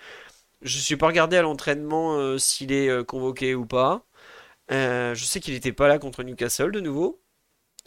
Je 0.62 0.80
suis 0.80 0.98
pas 0.98 1.08
regardé 1.08 1.38
à 1.38 1.42
l'entraînement 1.44 2.16
euh, 2.18 2.38
s'il 2.38 2.72
est 2.72 2.90
euh, 2.90 3.04
convoqué 3.04 3.56
ou 3.56 3.66
pas. 3.66 4.06
Euh, 4.72 5.16
je 5.16 5.26
sais 5.26 5.40
qu'il 5.42 5.54
était 5.56 5.74
pas 5.74 5.88
là 5.90 6.00
contre 6.00 6.24
Newcastle 6.24 6.72
de 6.72 6.82
nouveau. 6.82 7.22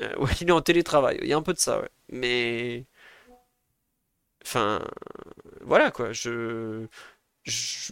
Euh, 0.02 0.16
ouais, 0.18 0.30
il 0.40 0.48
est 0.48 0.52
en 0.52 0.62
télétravail. 0.62 1.18
Il 1.22 1.28
y 1.28 1.32
a 1.32 1.36
un 1.36 1.42
peu 1.42 1.52
de 1.54 1.58
ça, 1.58 1.80
ouais. 1.80 1.90
Mais, 2.10 2.86
enfin, 4.44 4.80
voilà 5.62 5.90
quoi. 5.90 6.12
Je, 6.12 6.86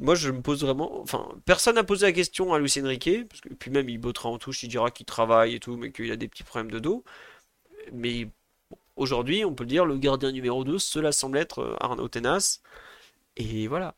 moi, 0.00 0.14
je 0.14 0.30
me 0.30 0.40
pose 0.42 0.62
vraiment. 0.64 1.00
Enfin, 1.00 1.28
personne 1.44 1.74
n'a 1.74 1.84
posé 1.84 2.06
la 2.06 2.12
question 2.12 2.54
à 2.54 2.58
Luis 2.58 2.72
Enrique, 2.82 3.28
parce 3.28 3.40
que 3.40 3.50
puis 3.50 3.70
même 3.70 3.88
il 3.88 3.98
bottera 3.98 4.28
en 4.30 4.38
touche, 4.38 4.62
il 4.62 4.68
dira 4.68 4.90
qu'il 4.90 5.06
travaille 5.06 5.54
et 5.54 5.60
tout, 5.60 5.76
mais 5.76 5.92
qu'il 5.92 6.10
a 6.10 6.16
des 6.16 6.28
petits 6.28 6.42
problèmes 6.44 6.70
de 6.70 6.78
dos. 6.78 7.04
Mais 7.92 8.28
aujourd'hui, 8.96 9.44
on 9.44 9.54
peut 9.54 9.64
le 9.64 9.68
dire, 9.70 9.84
le 9.86 9.98
gardien 9.98 10.32
numéro 10.32 10.64
2, 10.64 10.78
cela 10.78 11.12
semble 11.12 11.38
être 11.38 11.60
euh, 11.60 11.76
Arnaud 11.80 12.08
Tenas. 12.08 12.60
Et 13.36 13.68
voilà. 13.68 13.94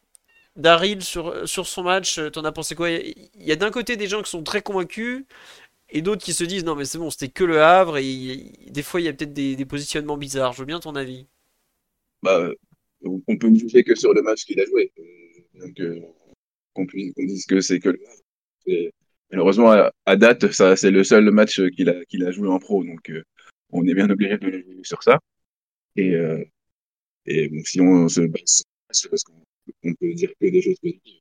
Daryl, 0.57 1.03
sur, 1.05 1.49
sur 1.49 1.67
son 1.67 1.85
match, 1.85 2.19
euh, 2.19 2.31
t'en 2.31 2.45
as 2.45 2.53
pensé 2.53 2.75
quoi? 2.77 2.91
Il 2.91 3.29
y 3.39 3.53
a, 3.53 3.57
d'un 3.57 3.71
côté 3.71 3.97
des 3.97 4.09
gens 4.09 4.23
qui 4.23 4.31
sont 4.31 4.45
très 4.45 4.63
convaincus, 4.63 5.25
et 5.91 6.03
d'autres 6.03 6.25
qui 6.25 6.35
se 6.35 6.45
disent 6.45 6.65
non, 6.65 6.77
mais 6.77 6.87
c'est 6.87 6.99
bon, 6.99 7.11
c'était 7.11 7.29
que 7.31 7.45
le 7.45 7.63
Havre, 7.63 7.99
et 7.99 8.53
des 8.69 8.83
fois, 8.83 9.01
il 9.01 9.05
y 9.05 9.09
a 9.09 9.13
peut-être 9.15 9.35
des 9.35 9.67
positionnements 9.67 10.17
bizarres. 10.19 10.53
Je 10.55 10.61
veux 10.61 10.67
bien 10.67 10.81
ton 10.81 10.97
avis. 10.97 11.27
Bah, 12.25 12.39
euh, 12.41 12.55
on 13.29 13.37
peut 13.37 13.49
ne 13.49 13.59
juger 13.59 13.85
que 13.85 13.95
sur 13.95 14.15
le 14.15 14.23
match 14.23 14.45
qu'il 14.47 14.61
a 14.61 14.65
joué. 14.65 14.91
Euh, 14.99 15.67
Donc, 15.67 15.81
euh, 15.81 16.01
qu'on 16.75 16.85
dise 16.85 17.47
que 17.47 17.61
c'est 17.61 17.81
que 17.81 17.91
le. 17.91 18.01
Et 18.67 18.91
Malheureusement, 19.31 19.71
à, 19.73 19.93
à 20.07 20.17
date, 20.17 20.51
ça, 20.53 20.77
c'est 20.77 20.91
le 20.91 21.05
seul 21.05 21.31
match 21.31 21.61
qu'il 21.77 21.89
a, 21.91 22.05
qu'il 22.07 22.25
a 22.25 22.31
joué 22.31 22.49
en 22.49 22.59
pro. 22.59 22.85
Donc, 22.85 23.11
euh, 23.11 23.23
on 23.71 23.87
est 23.87 23.95
bien 23.95 24.09
obligé 24.11 24.39
de 24.39 24.47
le 24.47 24.63
juger 24.63 24.85
sur 24.85 25.03
ça. 25.03 25.19
Et, 25.97 26.15
euh, 26.15 26.43
et 27.27 27.49
bon, 27.49 27.63
si 27.65 27.81
on 27.81 28.09
se 28.09 28.23
base 28.23 28.63
sur 28.63 28.67
match, 28.89 29.09
parce 29.11 29.25
qu'on 29.25 29.35
on 29.85 29.95
peut 29.95 30.15
dire 30.15 30.31
que 30.41 30.47
des 30.51 30.63
choses 30.63 30.79
positives. 30.81 31.21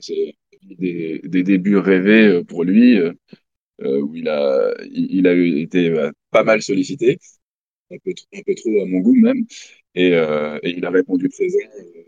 C'est 0.00 0.34
des, 0.62 1.20
des 1.24 1.42
débuts 1.42 1.76
rêvés 1.76 2.26
euh, 2.28 2.44
pour 2.44 2.64
lui, 2.64 2.98
où 3.80 4.14
il 4.14 4.28
a, 4.28 4.74
il, 4.84 5.16
il 5.16 5.26
a 5.26 5.34
été 5.34 5.90
euh, 5.90 6.10
pas 6.30 6.44
mal 6.44 6.62
sollicité, 6.62 7.18
un 7.90 7.98
peu, 8.04 8.12
un 8.34 8.42
peu 8.46 8.54
trop 8.54 8.82
à 8.82 8.86
mon 8.86 9.00
goût 9.00 9.14
même, 9.14 9.44
et, 9.94 10.14
euh, 10.14 10.58
et 10.62 10.70
il 10.70 10.84
a 10.84 10.90
répondu 10.90 11.28
présent, 11.28 11.58
euh, 11.78 12.02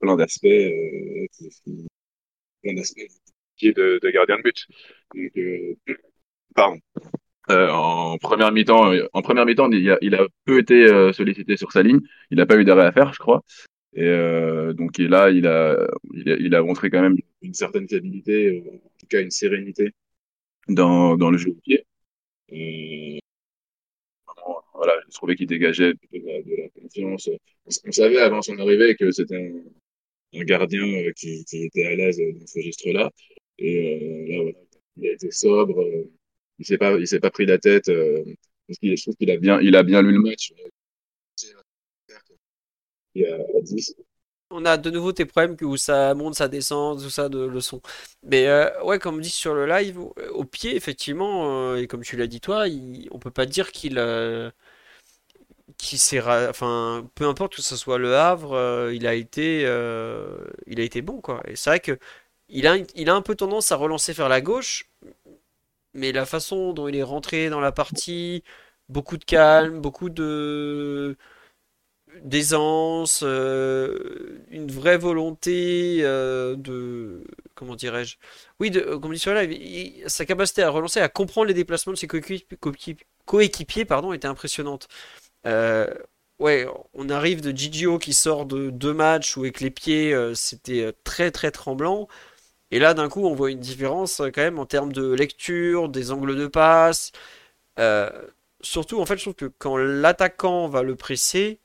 plein 0.00 0.16
d'aspects, 0.16 0.46
euh, 0.46 1.26
plein 2.62 2.74
d'aspects 2.74 3.00
de, 3.62 4.00
de 4.02 4.10
gardien 4.10 4.36
de 4.38 4.42
but. 4.42 4.66
Donc, 5.14 5.36
euh, 5.36 5.76
pardon. 6.54 6.78
Euh, 7.50 7.68
en 7.70 8.18
première 8.18 8.52
mi-temps, 8.52 8.92
euh, 8.92 9.06
en 9.12 9.22
première 9.22 9.46
mi-temps, 9.46 9.70
il 9.72 9.90
a, 9.90 9.98
il 10.00 10.14
a 10.14 10.26
peu 10.44 10.58
été 10.58 10.84
euh, 10.84 11.12
sollicité 11.12 11.56
sur 11.56 11.72
sa 11.72 11.82
ligne. 11.82 12.00
Il 12.30 12.38
n'a 12.38 12.46
pas 12.46 12.56
eu 12.56 12.64
d'arrêt 12.64 12.86
à 12.86 12.92
faire, 12.92 13.12
je 13.12 13.18
crois. 13.18 13.42
Et 13.94 14.08
donc 14.74 14.98
et 15.00 15.06
là, 15.08 15.30
il 15.30 15.46
a, 15.46 15.86
il 16.14 16.30
a, 16.30 16.36
il 16.36 16.54
a 16.54 16.62
montré 16.62 16.88
quand 16.88 17.02
même 17.02 17.16
une 17.42 17.52
certaine 17.52 17.86
fiabilité, 17.86 18.64
en 18.74 18.98
tout 18.98 19.06
cas 19.06 19.20
une 19.20 19.30
sérénité 19.30 19.92
dans, 20.68 21.16
dans 21.18 21.30
le 21.30 21.36
jeu 21.36 21.50
au 21.50 21.54
pied. 21.54 21.84
Et 22.48 23.20
voilà, 24.82 25.00
je 25.08 25.14
trouvais 25.14 25.36
qu'il 25.36 25.46
dégageait 25.46 25.92
de 25.94 26.18
la, 26.26 26.68
confiance. 26.70 27.30
On, 27.86 27.92
savait 27.92 28.18
avant 28.18 28.42
son 28.42 28.58
arrivée 28.58 28.96
que 28.96 29.12
c'était 29.12 29.54
un, 30.34 30.42
gardien 30.42 30.84
qui, 31.14 31.44
était 31.52 31.86
à 31.86 31.94
l'aise 31.94 32.18
dans 32.18 32.46
ce 32.48 32.58
registre-là. 32.58 33.08
Et 33.58 34.40
euh, 34.40 34.52
il 34.96 35.08
a 35.08 35.12
été 35.12 35.30
sobre. 35.30 35.80
euh, 35.80 36.10
il 36.58 36.66
s'est 36.66 36.78
pas, 36.78 36.94
il 36.94 37.06
s'est 37.06 37.20
pas 37.20 37.30
pris 37.30 37.46
la 37.46 37.58
tête. 37.58 37.88
Euh, 37.90 38.24
je 38.68 39.02
trouve 39.02 39.14
qu'il 39.14 39.30
a 39.30 39.36
bien, 39.36 39.60
il 39.60 39.76
a 39.76 39.84
bien 39.84 40.02
lu 40.02 40.10
le 40.10 40.18
match. 40.20 40.52
Il 43.14 43.24
a 43.26 43.34
à 43.36 43.60
10. 43.60 43.94
On 44.50 44.64
a 44.64 44.78
de 44.78 44.90
nouveau 44.90 45.12
tes 45.12 45.26
problèmes 45.26 45.56
où 45.62 45.76
ça 45.76 46.12
monte, 46.14 46.34
ça 46.34 46.48
descend, 46.48 47.00
tout 47.00 47.08
ça 47.08 47.28
de 47.28 47.38
le 47.38 47.60
son. 47.60 47.80
Mais 48.24 48.48
euh, 48.48 48.82
ouais, 48.82 48.98
comme 48.98 49.20
dit 49.20 49.30
sur 49.30 49.54
le 49.54 49.64
live, 49.64 50.00
au 50.00 50.44
pied, 50.44 50.74
effectivement, 50.74 51.76
et 51.76 51.86
comme 51.86 52.02
tu 52.02 52.16
l'as 52.16 52.26
dit 52.26 52.40
toi, 52.40 52.66
il- 52.66 53.08
on 53.12 53.20
peut 53.20 53.30
pas 53.30 53.46
dire 53.46 53.70
qu'il 53.70 53.96
qu'il 55.78 55.98
s'est 55.98 56.20
enfin 56.22 57.08
peu 57.14 57.26
importe 57.26 57.56
que 57.56 57.62
ce 57.62 57.76
soit 57.76 57.98
le 57.98 58.16
Havre, 58.16 58.52
euh, 58.54 58.94
il 58.94 59.06
a 59.06 59.14
été 59.14 59.62
euh, 59.66 60.38
il 60.66 60.80
a 60.80 60.84
été 60.84 61.02
bon 61.02 61.20
quoi. 61.20 61.42
Et 61.46 61.56
c'est 61.56 61.70
vrai 61.70 61.80
que 61.80 61.98
il 62.48 62.66
a 62.66 62.76
il 62.94 63.10
a 63.10 63.14
un 63.14 63.22
peu 63.22 63.34
tendance 63.34 63.72
à 63.72 63.76
relancer 63.76 64.12
vers 64.12 64.28
la 64.28 64.40
gauche, 64.40 64.90
mais 65.94 66.12
la 66.12 66.26
façon 66.26 66.72
dont 66.72 66.88
il 66.88 66.96
est 66.96 67.02
rentré 67.02 67.50
dans 67.50 67.60
la 67.60 67.72
partie, 67.72 68.42
beaucoup 68.88 69.16
de 69.18 69.24
calme, 69.24 69.80
beaucoup 69.80 70.08
de 70.10 71.16
d'aisance, 72.22 73.22
euh, 73.24 74.38
une 74.50 74.70
vraie 74.70 74.98
volonté 74.98 76.02
de, 76.02 77.24
comment 77.54 77.74
dirais-je? 77.74 78.16
Oui, 78.60 78.70
de, 78.70 78.80
comme 78.96 79.14
dit 79.14 79.22
il- 79.26 80.10
sa 80.10 80.26
capacité 80.26 80.62
à 80.62 80.68
relancer, 80.70 81.00
à 81.00 81.08
comprendre 81.08 81.46
les 81.48 81.54
déplacements 81.54 81.92
de 81.92 81.98
ses 81.98 82.06
coéquipiers, 82.06 82.46
coéquipiers, 82.60 83.06
coéquipiers, 83.24 83.84
pardon, 83.86 84.12
était 84.12 84.28
impressionnante. 84.28 84.88
Euh, 85.46 85.86
ouais, 86.38 86.66
on 86.94 87.08
arrive 87.08 87.40
de 87.40 87.50
Gigio 87.56 87.98
qui 87.98 88.12
sort 88.14 88.46
de 88.46 88.70
deux 88.70 88.94
matchs 88.94 89.36
où 89.36 89.40
avec 89.42 89.60
les 89.60 89.70
pieds 89.70 90.12
euh, 90.14 90.34
c'était 90.34 90.82
euh, 90.84 90.92
très 91.04 91.30
très 91.30 91.50
tremblant, 91.50 92.08
et 92.70 92.78
là 92.78 92.94
d'un 92.94 93.08
coup 93.08 93.26
on 93.26 93.34
voit 93.34 93.50
une 93.50 93.60
différence 93.60 94.18
quand 94.34 94.42
même 94.42 94.58
en 94.58 94.66
termes 94.66 94.92
de 94.92 95.12
lecture, 95.12 95.88
des 95.88 96.12
angles 96.12 96.36
de 96.36 96.46
passe. 96.46 97.12
Surtout 98.62 99.00
en 99.00 99.06
fait 99.06 99.16
je 99.16 99.22
trouve 99.22 99.34
que 99.34 99.46
quand 99.58 99.76
l'attaquant 99.76 100.68
va 100.68 100.82
le 100.82 100.94
presser 100.96 101.58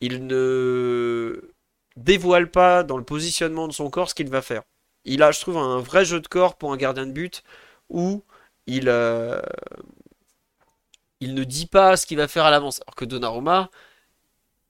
il 0.00 0.26
ne 0.26 1.52
dévoile 1.96 2.50
pas 2.50 2.84
dans 2.84 2.96
le 2.98 3.04
positionnement 3.04 3.68
de 3.68 3.72
son 3.72 3.90
corps 3.90 4.10
ce 4.10 4.14
qu'il 4.14 4.30
va 4.30 4.42
faire. 4.42 4.62
Il 5.04 5.22
a, 5.22 5.32
je 5.32 5.40
trouve, 5.40 5.58
un 5.58 5.80
vrai 5.80 6.04
jeu 6.04 6.20
de 6.20 6.28
corps 6.28 6.56
pour 6.56 6.72
un 6.72 6.76
gardien 6.76 7.06
de 7.06 7.12
but 7.12 7.42
où 7.90 8.24
il, 8.66 8.88
il 11.20 11.34
ne 11.34 11.44
dit 11.44 11.66
pas 11.66 11.96
ce 11.96 12.06
qu'il 12.06 12.18
va 12.18 12.28
faire 12.28 12.44
à 12.44 12.50
l'avance. 12.50 12.80
Alors 12.82 12.94
que 12.94 13.04
Donnarumma, 13.04 13.70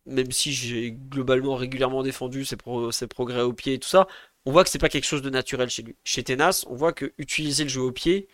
même 0.07 0.32
si 0.32 0.53
j'ai 0.53 0.92
globalement 0.92 1.57
régulièrement 1.57 2.03
défendu 2.03 2.44
ses, 2.44 2.57
pro- 2.57 2.90
ses 2.92 3.07
progrès 3.07 3.42
au 3.42 3.53
pied 3.53 3.74
et 3.74 3.78
tout 3.78 3.88
ça, 3.88 4.07
on 4.46 4.53
voit 4.53 4.64
que 4.64 4.70
c'est 4.70 4.78
pas 4.78 4.88
quelque 4.88 5.05
chose 5.05 5.22
de 5.22 5.30
naturel 5.30 5.68
chez 5.70 5.82
lui. 5.82 5.96
Chez 6.05 6.24
Tenas, 6.24 6.64
on 6.68 6.74
voit 6.74 6.92
que 6.92 7.12
utiliser 7.18 7.64
le 7.64 7.70
jeu 7.70 7.82
au 7.82 7.92
pied 7.92 8.28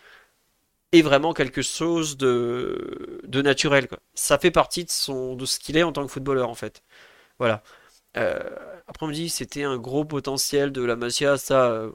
est 0.93 1.03
vraiment 1.03 1.35
quelque 1.35 1.63
chose 1.63 2.17
de, 2.17 3.21
naturel. 3.43 3.89
Ça 4.15 4.39
fait 4.39 4.51
partie 4.51 4.85
de 4.85 4.91
ce 4.91 5.59
qu'il 5.59 5.77
est 5.77 5.83
en 5.83 5.93
tant 5.93 6.07
que 6.07 6.13
footballeur, 6.13 6.49
en 6.49 6.55
fait. 6.55 6.83
Voilà. 7.39 7.63
Euh, 8.17 8.41
après, 8.89 9.07
on 9.07 9.09
me 9.11 9.15
dit 9.15 9.29
c'était 9.31 9.65
un 9.65 9.79
gros 9.79 10.05
potentiel 10.05 10.73
de 10.73 10.83
la 10.85 10.97
Masia. 10.97 11.39
Ça, 11.39 11.71
euh, 11.71 11.93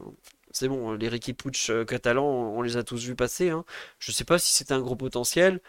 c'est 0.51 0.67
bon. 0.69 0.93
Les 0.93 1.09
Riqui 1.09 1.33
Puig 1.33 1.55
euh, 1.69 1.85
catalans, 1.85 2.25
on 2.55 2.61
les 2.61 2.77
a 2.77 2.83
tous 2.83 3.03
vus 3.05 3.15
passer. 3.15 3.49
Hein. 3.51 3.65
Je 3.99 4.11
sais 4.11 4.25
pas 4.25 4.39
si 4.39 4.53
c'était 4.53 4.73
un 4.73 4.81
gros 4.81 4.95
potentiel. 4.95 5.61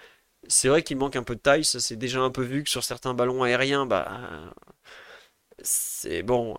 C'est 0.49 0.68
vrai 0.68 0.82
qu'il 0.82 0.97
manque 0.99 1.16
un 1.16 1.22
peu 1.24 1.34
de 1.34 1.40
taille. 1.40 1.64
Ça, 1.64 1.80
c'est 1.80 1.97
déjà 1.97 2.20
un 2.20 2.30
peu 2.30 2.43
vu 2.43 2.62
que 2.64 2.70
sur 2.70 2.84
certains 2.84 3.14
ballons 3.14 3.43
aériens, 3.43 3.86
bah, 3.86 4.53
c'est 5.62 6.22
bon. 6.22 6.57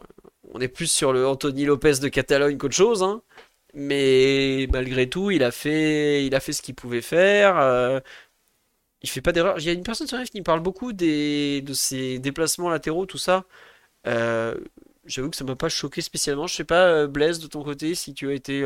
On 0.54 0.60
est 0.62 0.68
plus 0.68 0.88
sur 0.92 1.14
le 1.14 1.28
Anthony 1.28 1.66
Lopez 1.66 2.00
de 2.02 2.08
Catalogne 2.10 2.58
qu'autre 2.58 2.76
chose. 2.76 3.04
Hein. 3.04 3.22
Mais 3.74 4.68
malgré 4.72 5.10
tout, 5.10 5.32
il 5.32 5.44
a 5.44 5.52
fait, 5.52 6.26
il 6.26 6.36
a 6.36 6.40
fait 6.40 6.54
ce 6.54 6.62
qu'il 6.62 6.76
pouvait 6.76 7.02
faire. 7.02 7.58
euh, 7.60 8.00
il 9.02 9.10
fait 9.10 9.22
pas 9.22 9.32
d'erreur. 9.32 9.60
Il 9.60 9.66
y 9.66 9.70
a 9.70 9.74
une 9.74 9.84
personne 9.84 10.08
sur 10.08 10.18
F 10.24 10.30
qui 10.30 10.42
parle 10.42 10.62
beaucoup 10.62 10.94
de 10.94 11.74
ses 11.74 12.20
déplacements 12.20 12.70
latéraux, 12.70 13.06
tout 13.06 13.18
ça. 13.18 13.46
Euh, 14.08 14.56
j'avoue 15.06 15.30
que 15.32 15.38
ça 15.38 15.46
m'a 15.46 15.56
pas 15.58 15.70
choqué 15.70 16.02
spécialement. 16.02 16.48
Je 16.48 16.56
sais 16.56 16.66
pas, 16.66 16.88
euh, 16.88 17.08
Blaise, 17.08 17.40
de 17.40 17.48
ton 17.48 17.64
côté, 17.64 17.96
si 17.96 18.14
tu 18.16 18.30
as 18.30 18.34
été 18.34 18.66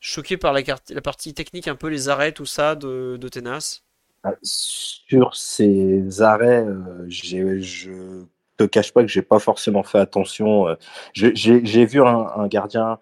choqué 0.00 0.36
par 0.38 0.52
la, 0.54 0.62
la 0.90 1.02
partie 1.02 1.34
technique, 1.34 1.68
un 1.68 1.76
peu 1.76 1.88
les 1.88 2.08
arrêts, 2.10 2.32
tout 2.32 2.46
ça 2.46 2.76
de, 2.76 3.18
de 3.20 3.28
Tenas. 3.28 3.81
Ah, 4.24 4.34
Sur 4.42 5.34
ces 5.34 6.22
arrêts, 6.22 6.64
euh, 6.64 7.06
je 7.08 8.22
te 8.56 8.64
cache 8.64 8.92
pas 8.92 9.02
que 9.02 9.08
j'ai 9.08 9.22
pas 9.22 9.40
forcément 9.40 9.82
fait 9.82 9.98
attention. 9.98 10.68
euh, 10.68 10.76
J'ai 11.14 11.84
vu 11.86 12.00
un, 12.02 12.26
un 12.36 12.46
gardien, 12.46 12.98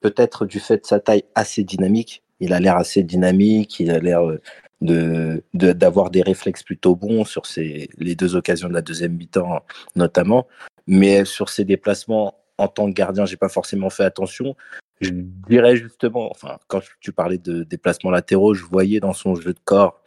peut-être 0.00 0.46
du 0.46 0.60
fait 0.60 0.78
de 0.78 0.86
sa 0.86 1.00
taille, 1.00 1.24
assez 1.34 1.64
dynamique. 1.64 2.22
Il 2.40 2.52
a 2.54 2.60
l'air 2.60 2.76
assez 2.76 3.02
dynamique, 3.02 3.80
il 3.80 3.90
a 3.90 3.98
l'air 3.98 4.22
euh, 4.26 4.40
de- 4.80 5.42
d'avoir 5.54 6.10
des 6.10 6.22
réflexes 6.22 6.62
plutôt 6.62 6.96
bons 6.96 7.24
sur 7.24 7.46
ces, 7.46 7.88
les 7.98 8.14
deux 8.16 8.34
occasions 8.36 8.68
de 8.68 8.74
la 8.74 8.82
deuxième 8.82 9.12
mi-temps 9.16 9.62
notamment. 9.94 10.48
Mais 10.86 11.24
sur 11.24 11.48
ses 11.50 11.64
déplacements 11.64 12.34
en 12.58 12.68
tant 12.68 12.86
que 12.88 12.94
gardien, 12.94 13.24
j'ai 13.26 13.36
pas 13.36 13.48
forcément 13.48 13.90
fait 13.90 14.04
attention. 14.04 14.56
Je 15.00 15.10
dirais 15.48 15.76
justement, 15.76 16.30
enfin, 16.30 16.58
quand 16.68 16.80
tu 17.00 17.12
parlais 17.12 17.38
de 17.38 17.62
déplacements 17.64 18.10
latéraux, 18.10 18.54
je 18.54 18.64
voyais 18.64 19.00
dans 19.00 19.12
son 19.12 19.34
jeu 19.34 19.52
de 19.52 19.58
corps 19.64 20.01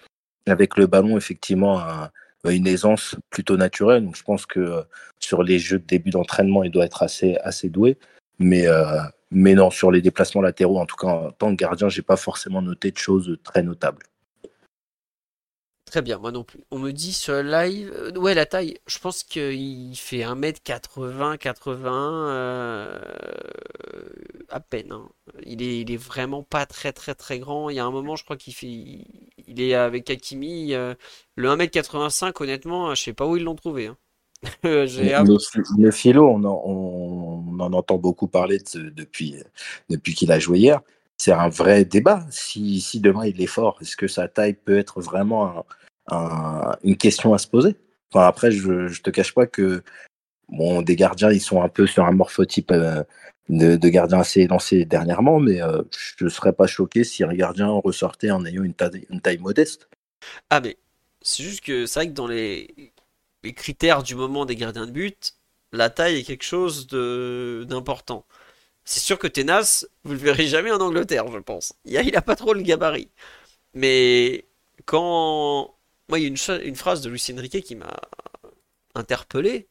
avec 0.48 0.78
le 0.78 0.88
ballon, 0.88 1.18
effectivement, 1.18 1.80
un- 1.80 2.10
une 2.50 2.68
aisance 2.68 3.16
plutôt 3.32 3.58
naturelle. 3.58 4.08
Je 4.16 4.22
pense 4.24 4.46
que 4.46 4.60
euh, 4.60 4.82
sur 5.20 5.44
les 5.44 5.58
jeux 5.60 5.80
de 5.80 5.86
début 5.86 6.12
d'entraînement, 6.12 6.64
il 6.64 6.72
doit 6.72 6.86
être 6.86 7.02
assez, 7.04 7.38
doué. 7.70 7.98
Mais, 8.40 8.68
euh, 8.68 9.00
mais 9.32 9.56
non, 9.56 9.72
sur 9.72 9.92
les 9.92 10.02
déplacements 10.02 10.42
latéraux, 10.42 10.80
en 10.80 10.86
tout 10.86 10.96
cas, 10.98 11.08
en 11.08 11.32
tant 11.32 11.50
que 11.52 11.56
gardien, 11.56 11.90
j'ai 11.90 12.02
pas 12.04 12.18
forcément 12.18 12.62
noté 12.62 12.92
de 12.92 12.98
choses 12.98 13.38
très 13.44 13.64
notables. 13.64 14.04
Très 15.96 16.02
bien, 16.02 16.18
moi 16.20 16.34
non 16.34 16.44
plus. 16.44 16.60
On 16.72 16.78
me 16.80 16.92
dit 16.92 17.14
sur 17.14 17.42
live, 17.42 17.90
euh, 17.96 18.12
ouais, 18.20 18.34
la 18.34 18.46
taille, 18.46 18.78
je 18.86 19.00
pense 19.00 19.24
qu'il 19.24 19.96
fait 19.96 20.24
1m80, 20.24 21.38
80, 21.38 22.28
euh, 22.32 23.00
à 24.50 24.60
peine. 24.60 24.92
hein. 24.92 25.08
Il 25.46 25.62
est, 25.64 25.80
il 25.80 25.92
est 25.94 25.96
vraiment 25.96 26.44
pas 26.44 26.66
très 26.66 26.92
très 26.92 27.16
très 27.16 27.40
grand. 27.40 27.70
Il 27.70 27.78
y 27.78 27.80
a 27.80 27.86
un 27.86 27.92
moment, 27.92 28.18
je 28.18 28.26
crois 28.26 28.36
qu'il 28.36 28.54
fait, 28.54 28.68
il 28.68 29.62
est 29.62 29.74
avec 29.74 30.10
Hakimi. 30.10 30.74
euh, 30.74 30.96
le 31.38 31.48
1m85, 31.50 32.42
honnêtement, 32.44 32.94
je 32.94 33.02
sais 33.02 33.14
pas 33.14 33.26
où 33.26 33.38
ils 33.38 33.44
l'ont 33.46 33.56
trouvé. 33.56 33.88
hein. 33.88 33.98
J'ai 34.88 35.14
Le, 35.14 35.38
le 35.82 35.92
philo, 35.92 36.28
on 36.28 36.44
en, 36.44 36.62
on 36.66 37.26
on 37.56 37.60
en 37.62 37.74
entend 37.74 37.98
beaucoup 37.98 38.28
parler 38.28 38.58
depuis, 38.76 39.36
depuis 39.90 40.14
qu'il 40.14 40.32
a 40.32 40.40
joué 40.40 40.60
hier. 40.60 40.82
C'est 41.18 41.32
un 41.32 41.50
vrai 41.50 41.86
débat. 41.86 42.26
Si, 42.30 42.82
si 42.82 43.00
demain 43.00 43.26
il 43.26 43.42
est 43.42 43.48
fort, 43.48 43.78
est-ce 43.82 43.96
que 43.96 44.08
sa 44.08 44.28
taille 44.28 44.54
peut 44.54 44.78
être 44.78 45.02
vraiment 45.02 45.66
une 46.84 46.98
question 46.98 47.34
à 47.34 47.38
se 47.38 47.48
poser? 47.48 47.76
Enfin, 48.12 48.28
Après, 48.28 48.52
je 48.52 48.72
ne 48.72 48.90
te 48.90 49.10
cache 49.10 49.34
pas 49.34 49.48
que 49.48 49.84
bon, 50.50 50.82
des 50.82 50.96
gardiens, 50.96 51.32
ils 51.32 51.42
sont 51.42 51.62
un 51.62 51.70
peu 51.70 51.88
sur 51.88 52.06
un 52.06 52.12
morphotype 52.12 52.72
euh, 52.72 53.04
de, 53.50 53.90
gardien 53.90 54.20
assez 54.20 54.42
élancé 54.42 54.86
dernièrement, 54.86 55.40
mais 55.40 55.62
euh, 55.62 55.82
je 56.18 56.26
ne 56.26 56.30
serais 56.30 56.54
pas 56.54 56.68
choqué 56.68 57.04
si 57.04 57.24
un 57.24 57.34
gardien 57.34 57.68
ressortait 57.68 58.32
en 58.32 58.46
ayant 58.46 58.64
une 58.64 58.74
taille, 58.74 59.06
une 59.10 59.22
taille 59.22 59.38
modeste. 59.38 59.90
Ah, 60.50 60.62
mais 60.62 60.78
c'est 61.22 61.44
juste 61.44 61.62
que 61.62 61.86
c'est 61.86 62.00
vrai 62.00 62.08
que 62.10 62.14
dans 62.14 62.28
les, 62.28 62.94
les 63.44 63.54
critères 63.54 64.04
du 64.04 64.16
moment 64.16 64.46
des 64.46 64.56
gardiens 64.56 64.86
de 64.86 64.92
but, 64.92 65.36
la 65.72 65.90
taille 65.90 66.20
est 66.20 66.24
quelque 66.24 66.44
chose 66.44 66.88
d'important. 66.88 68.26
C'est 68.86 69.00
sûr 69.00 69.18
que 69.18 69.28
Tenas, 69.28 69.86
vous 70.04 70.14
le 70.14 70.20
verrez 70.20 70.48
jamais 70.48 70.72
en 70.72 70.80
Angleterre, 70.80 71.26
je 71.32 71.40
pense. 71.40 71.74
Il 71.86 72.16
a, 72.16 72.22
pas 72.22 72.36
trop 72.36 72.54
le 72.54 72.62
gabarit. 72.62 73.10
Mais 73.74 74.46
quand. 74.86 75.76
Moi, 76.10 76.20
il 76.20 76.24
y 76.24 76.26
a 76.26 76.58
une, 76.64 76.76
phrase 76.76 77.02
de 77.02 77.10
Lucien 77.10 77.36
Riquet 77.40 77.64
qui 77.64 77.76
m'a 77.76 77.96
interpellé. 78.94 79.68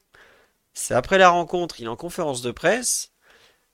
C'est 0.75 0.95
après 0.95 1.19
la 1.19 1.31
rencontre, 1.31 1.81
il 1.81 1.87
est 1.87 1.89
en 1.89 1.97
conférence 1.97 2.43
de 2.43 2.51
presse. 2.51 3.13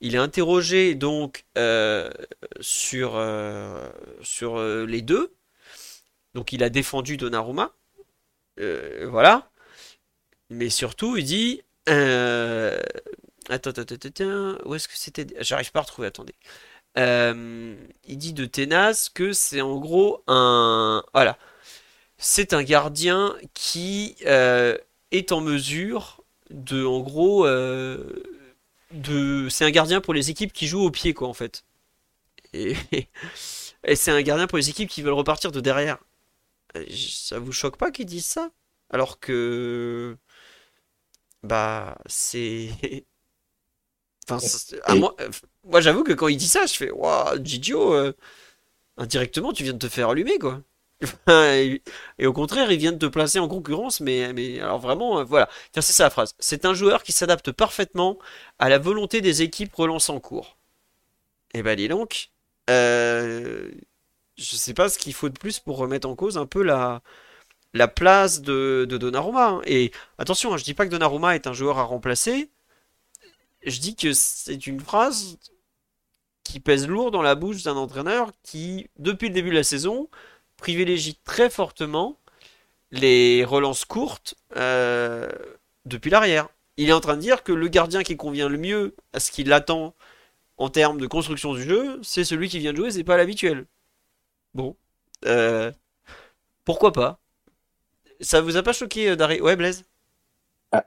Il 0.02 0.14
est 0.14 0.18
interrogé 0.18 0.94
donc 0.94 1.44
euh, 1.58 2.10
sur, 2.60 3.16
euh, 3.16 3.88
euh, 4.42 4.86
les 4.86 5.02
deux. 5.02 5.34
Donc 6.34 6.52
il 6.52 6.62
a 6.62 6.70
défendu 6.70 7.16
Donnarumma. 7.16 7.74
voilà. 8.58 9.50
Mais 10.50 10.70
surtout, 10.70 11.16
il 11.16 11.24
dit. 11.24 11.62
Attends, 13.48 13.70
attends, 13.70 13.94
attends, 13.94 14.58
où 14.64 14.74
est-ce 14.74 14.88
que 14.88 14.96
c'était 14.96 15.26
J'arrive 15.40 15.72
pas 15.72 15.80
à 15.80 15.82
retrouver, 15.82 16.08
attendez. 16.08 16.34
Euh... 16.98 17.76
Il 18.06 18.18
dit 18.18 18.32
de 18.32 18.44
Ténas 18.46 19.10
que 19.14 19.32
c'est 19.32 19.60
en 19.60 19.78
gros 19.78 20.22
un. 20.26 21.02
Voilà. 21.14 21.38
C'est 22.18 22.52
un 22.52 22.62
gardien 22.62 23.36
qui 23.54 24.16
euh, 24.26 24.76
est 25.10 25.32
en 25.32 25.40
mesure 25.40 26.22
de, 26.50 26.84
en 26.84 27.00
gros, 27.00 27.46
euh, 27.46 28.22
de. 28.92 29.48
C'est 29.48 29.64
un 29.64 29.70
gardien 29.70 30.00
pour 30.00 30.14
les 30.14 30.30
équipes 30.30 30.52
qui 30.52 30.66
jouent 30.66 30.82
au 30.84 30.90
pied, 30.90 31.14
quoi, 31.14 31.28
en 31.28 31.34
fait. 31.34 31.64
Et, 32.52 32.76
et 33.84 33.96
c'est 33.96 34.10
un 34.12 34.22
gardien 34.22 34.46
pour 34.46 34.58
les 34.58 34.70
équipes 34.70 34.90
qui 34.90 35.02
veulent 35.02 35.14
repartir 35.14 35.52
de 35.52 35.60
derrière. 35.60 35.98
Ça 36.90 37.38
vous 37.38 37.52
choque 37.52 37.76
pas 37.76 37.90
qu'ils 37.90 38.06
disent 38.06 38.26
ça? 38.26 38.50
Alors 38.90 39.20
que 39.20 40.16
bah, 41.42 41.96
c'est. 42.06 42.70
Enfin, 44.36 44.94
moi, 44.96 45.14
euh, 45.20 45.28
moi 45.64 45.80
j'avoue 45.80 46.04
que 46.04 46.12
quand 46.12 46.28
il 46.28 46.36
dit 46.36 46.48
ça, 46.48 46.66
je 46.66 46.74
fais 46.74 46.90
Waouh, 46.90 47.44
Gigio, 47.44 47.94
euh, 47.94 48.12
indirectement, 48.96 49.52
tu 49.52 49.64
viens 49.64 49.72
de 49.72 49.78
te 49.78 49.88
faire 49.88 50.10
allumer, 50.10 50.38
quoi. 50.38 50.62
et, 51.28 52.26
au 52.26 52.32
contraire, 52.32 52.70
il 52.70 52.78
vient 52.78 52.92
de 52.92 52.98
te 52.98 53.06
placer 53.06 53.38
en 53.38 53.48
concurrence, 53.48 54.00
mais, 54.00 54.32
mais 54.32 54.60
alors 54.60 54.78
vraiment, 54.78 55.20
euh, 55.20 55.24
voilà. 55.24 55.48
c'est 55.74 55.82
ça 55.82 56.04
la 56.04 56.10
phrase. 56.10 56.34
C'est 56.38 56.64
un 56.64 56.74
joueur 56.74 57.02
qui 57.02 57.12
s'adapte 57.12 57.52
parfaitement 57.52 58.18
à 58.58 58.68
la 58.68 58.78
volonté 58.78 59.20
des 59.20 59.42
équipes 59.42 59.74
relançant 59.74 60.16
en 60.16 60.20
cours. 60.20 60.58
Et 61.54 61.62
bah, 61.62 61.76
dis 61.76 61.88
donc, 61.88 62.30
euh, 62.68 63.70
je 64.36 64.56
sais 64.56 64.74
pas 64.74 64.88
ce 64.88 64.98
qu'il 64.98 65.14
faut 65.14 65.28
de 65.28 65.38
plus 65.38 65.58
pour 65.60 65.78
remettre 65.78 66.08
en 66.08 66.14
cause 66.16 66.38
un 66.38 66.46
peu 66.46 66.62
la, 66.62 67.02
la 67.74 67.88
place 67.88 68.42
de, 68.42 68.86
Donnarumma. 68.88 69.48
Hein. 69.48 69.62
Et 69.66 69.92
attention, 70.18 70.50
je 70.50 70.54
hein, 70.54 70.58
je 70.58 70.64
dis 70.64 70.74
pas 70.74 70.86
que 70.86 70.90
Donnarumma 70.90 71.34
est 71.34 71.46
un 71.46 71.52
joueur 71.52 71.78
à 71.78 71.84
remplacer. 71.84 72.50
Je 73.62 73.80
dis 73.80 73.94
que 73.94 74.12
c'est 74.12 74.66
une 74.66 74.80
phrase 74.80 75.38
qui 76.44 76.60
pèse 76.60 76.88
lourd 76.88 77.10
dans 77.10 77.22
la 77.22 77.34
bouche 77.34 77.62
d'un 77.62 77.76
entraîneur 77.76 78.32
qui, 78.42 78.88
depuis 78.98 79.28
le 79.28 79.34
début 79.34 79.50
de 79.50 79.54
la 79.56 79.62
saison, 79.62 80.08
privilégie 80.56 81.18
très 81.24 81.50
fortement 81.50 82.18
les 82.90 83.44
relances 83.44 83.84
courtes 83.84 84.34
euh, 84.56 85.28
depuis 85.84 86.10
l'arrière. 86.10 86.48
Il 86.76 86.88
est 86.88 86.92
en 86.92 87.00
train 87.00 87.16
de 87.16 87.20
dire 87.20 87.42
que 87.42 87.52
le 87.52 87.68
gardien 87.68 88.02
qui 88.02 88.16
convient 88.16 88.48
le 88.48 88.58
mieux 88.58 88.94
à 89.12 89.20
ce 89.20 89.30
qu'il 89.30 89.52
attend 89.52 89.94
en 90.56 90.70
termes 90.70 91.00
de 91.00 91.06
construction 91.06 91.54
du 91.54 91.62
jeu, 91.62 92.00
c'est 92.02 92.24
celui 92.24 92.48
qui 92.48 92.58
vient 92.58 92.72
de 92.72 92.78
jouer, 92.78 92.90
c'est 92.90 93.04
pas 93.04 93.16
l'habituel. 93.16 93.66
Bon. 94.54 94.76
Euh, 95.26 95.70
pourquoi 96.64 96.92
pas? 96.92 97.20
Ça 98.20 98.40
vous 98.40 98.56
a 98.56 98.62
pas 98.62 98.72
choqué, 98.72 99.10
euh, 99.10 99.16
Dari 99.16 99.40
Ouais, 99.40 99.56
Blaise 99.56 99.84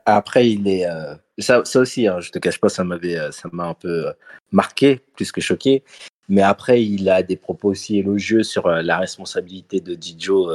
Après, 0.06 0.50
il 0.50 0.68
est. 0.68 0.88
Euh, 0.88 1.16
ça, 1.40 1.66
ça, 1.66 1.80
aussi, 1.80 2.08
hein, 2.08 2.20
je 2.20 2.32
te 2.32 2.40
cache 2.40 2.60
pas, 2.60 2.70
ça 2.70 2.84
m'avait, 2.84 3.18
euh, 3.18 3.32
ça 3.32 3.50
m'a 3.52 3.66
un 3.66 3.74
peu 3.74 4.06
marqué, 4.52 5.02
plus 5.16 5.32
que 5.32 5.42
choqué. 5.42 5.84
Mais 6.30 6.42
après, 6.42 6.84
il 6.84 7.10
a 7.10 7.22
des 7.24 7.36
propos 7.36 7.70
aussi 7.70 7.98
élogieux 8.00 8.44
sur 8.44 8.70
la 8.70 8.98
responsabilité 8.98 9.82
de 9.82 9.94
Didio 9.94 10.50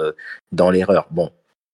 dans 0.51 0.71
l'erreur. 0.71 1.09
Bon, 1.11 1.31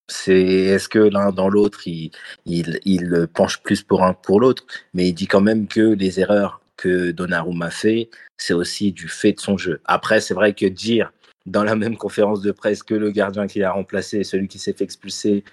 c'est 0.08 0.42
est-ce 0.42 0.88
que 0.88 0.98
l'un 0.98 1.30
dans 1.30 1.48
l'autre, 1.48 1.86
il, 1.86 2.10
il, 2.44 2.80
il, 2.84 3.28
penche 3.32 3.62
plus 3.62 3.82
pour 3.82 4.02
un 4.02 4.12
pour 4.14 4.40
l'autre, 4.40 4.64
mais 4.94 5.08
il 5.08 5.14
dit 5.14 5.28
quand 5.28 5.40
même 5.40 5.68
que 5.68 5.80
les 5.80 6.20
erreurs 6.20 6.60
que 6.76 7.12
Donnarumma 7.12 7.70
fait, 7.70 8.10
c'est 8.36 8.54
aussi 8.54 8.92
du 8.92 9.08
fait 9.08 9.32
de 9.32 9.40
son 9.40 9.56
jeu. 9.56 9.80
Après, 9.84 10.20
c'est 10.20 10.34
vrai 10.34 10.54
que 10.54 10.66
dire 10.66 11.12
dans 11.46 11.64
la 11.64 11.76
même 11.76 11.96
conférence 11.96 12.40
de 12.40 12.52
presse 12.52 12.82
que 12.82 12.94
le 12.94 13.10
gardien 13.10 13.46
qui 13.46 13.58
l'a 13.58 13.72
remplacé, 13.72 14.24
celui 14.24 14.48
qui 14.48 14.58
s'est 14.58 14.72
fait 14.72 14.84
expulser, 14.84 15.44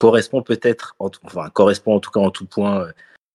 correspond 0.00 0.42
peut-être, 0.42 0.96
enfin, 0.98 1.50
correspond 1.50 1.94
en 1.94 2.00
tout 2.00 2.10
cas 2.10 2.20
en 2.20 2.30
tout 2.30 2.46
point 2.46 2.80
euh, 2.80 2.92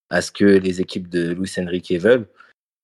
à 0.10 0.22
ce 0.22 0.32
que 0.32 0.46
les 0.46 0.82
équipes 0.82 1.08
de 1.08 1.32
Luis 1.32 1.54
Enrique 1.58 1.94
veulent. 1.94 2.28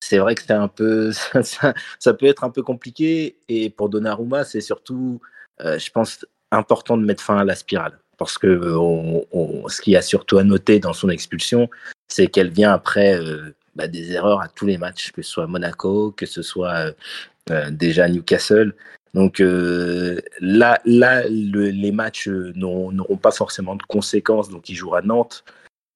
C'est 0.00 0.18
vrai 0.18 0.34
que 0.34 0.42
c'est 0.42 0.52
un 0.52 0.68
peu, 0.68 1.12
ça, 1.42 2.14
peut 2.14 2.26
être 2.26 2.44
un 2.44 2.50
peu 2.50 2.62
compliqué. 2.62 3.38
Et 3.48 3.70
pour 3.70 3.88
Donnarumma, 3.88 4.44
c'est 4.44 4.60
surtout, 4.60 5.20
euh, 5.60 5.78
je 5.78 5.90
pense, 5.90 6.24
important 6.50 6.96
de 6.96 7.04
mettre 7.04 7.22
fin 7.22 7.38
à 7.38 7.44
la 7.44 7.54
spirale. 7.54 7.98
Parce 8.18 8.38
que 8.38 8.76
on, 8.76 9.68
ce 9.68 9.80
qu'il 9.80 9.94
y 9.94 9.96
a 9.96 10.02
surtout 10.02 10.38
à 10.38 10.44
noter 10.44 10.78
dans 10.78 10.92
son 10.92 11.08
expulsion, 11.08 11.68
c'est 12.08 12.28
qu'elle 12.28 12.50
vient 12.50 12.72
après 12.72 13.18
euh, 13.18 13.54
bah, 13.74 13.88
des 13.88 14.12
erreurs 14.12 14.40
à 14.42 14.48
tous 14.48 14.66
les 14.66 14.78
matchs, 14.78 15.10
que 15.12 15.22
ce 15.22 15.30
soit 15.30 15.46
Monaco, 15.46 16.12
que 16.12 16.26
ce 16.26 16.42
soit 16.42 16.94
euh, 17.50 17.70
déjà 17.70 18.08
Newcastle. 18.08 18.74
Donc 19.14 19.40
euh, 19.40 20.20
là, 20.40 20.80
là 20.84 21.22
les 21.28 21.92
matchs 21.92 22.28
euh, 22.28 22.52
n'auront 22.54 23.16
pas 23.16 23.30
forcément 23.30 23.76
de 23.76 23.82
conséquences. 23.82 24.48
Donc 24.48 24.68
il 24.68 24.74
jouera 24.74 25.02
Nantes. 25.02 25.44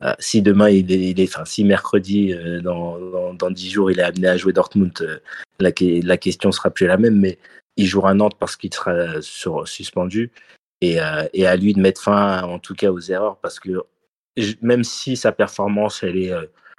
Euh, 0.02 0.12
si 0.18 0.42
demain 0.42 0.68
il 0.68 0.92
est, 0.92 1.28
enfin 1.28 1.46
si 1.46 1.64
mercredi 1.64 2.34
dans, 2.62 3.32
dans, 3.32 3.50
10 3.50 3.70
jours 3.70 3.90
il 3.90 3.98
est 3.98 4.02
amené 4.02 4.28
à 4.28 4.36
jouer 4.36 4.52
Dortmund, 4.52 5.22
la, 5.58 5.70
la 5.80 6.16
question 6.18 6.52
sera 6.52 6.68
plus 6.70 6.86
la 6.86 6.98
même. 6.98 7.18
Mais 7.18 7.38
il 7.78 7.86
jouera 7.86 8.12
Nantes 8.12 8.36
parce 8.38 8.56
qu'il 8.56 8.74
sera 8.74 9.22
sur, 9.22 9.66
suspendu 9.66 10.30
et, 10.82 10.98
et, 11.32 11.46
à 11.46 11.56
lui 11.56 11.72
de 11.72 11.80
mettre 11.80 12.02
fin 12.02 12.42
en 12.42 12.58
tout 12.58 12.74
cas 12.74 12.90
aux 12.90 13.00
erreurs 13.00 13.38
parce 13.38 13.58
que 13.58 13.82
même 14.60 14.84
si 14.84 15.16
sa 15.16 15.32
performance 15.32 16.02
elle 16.02 16.18
est 16.18 16.32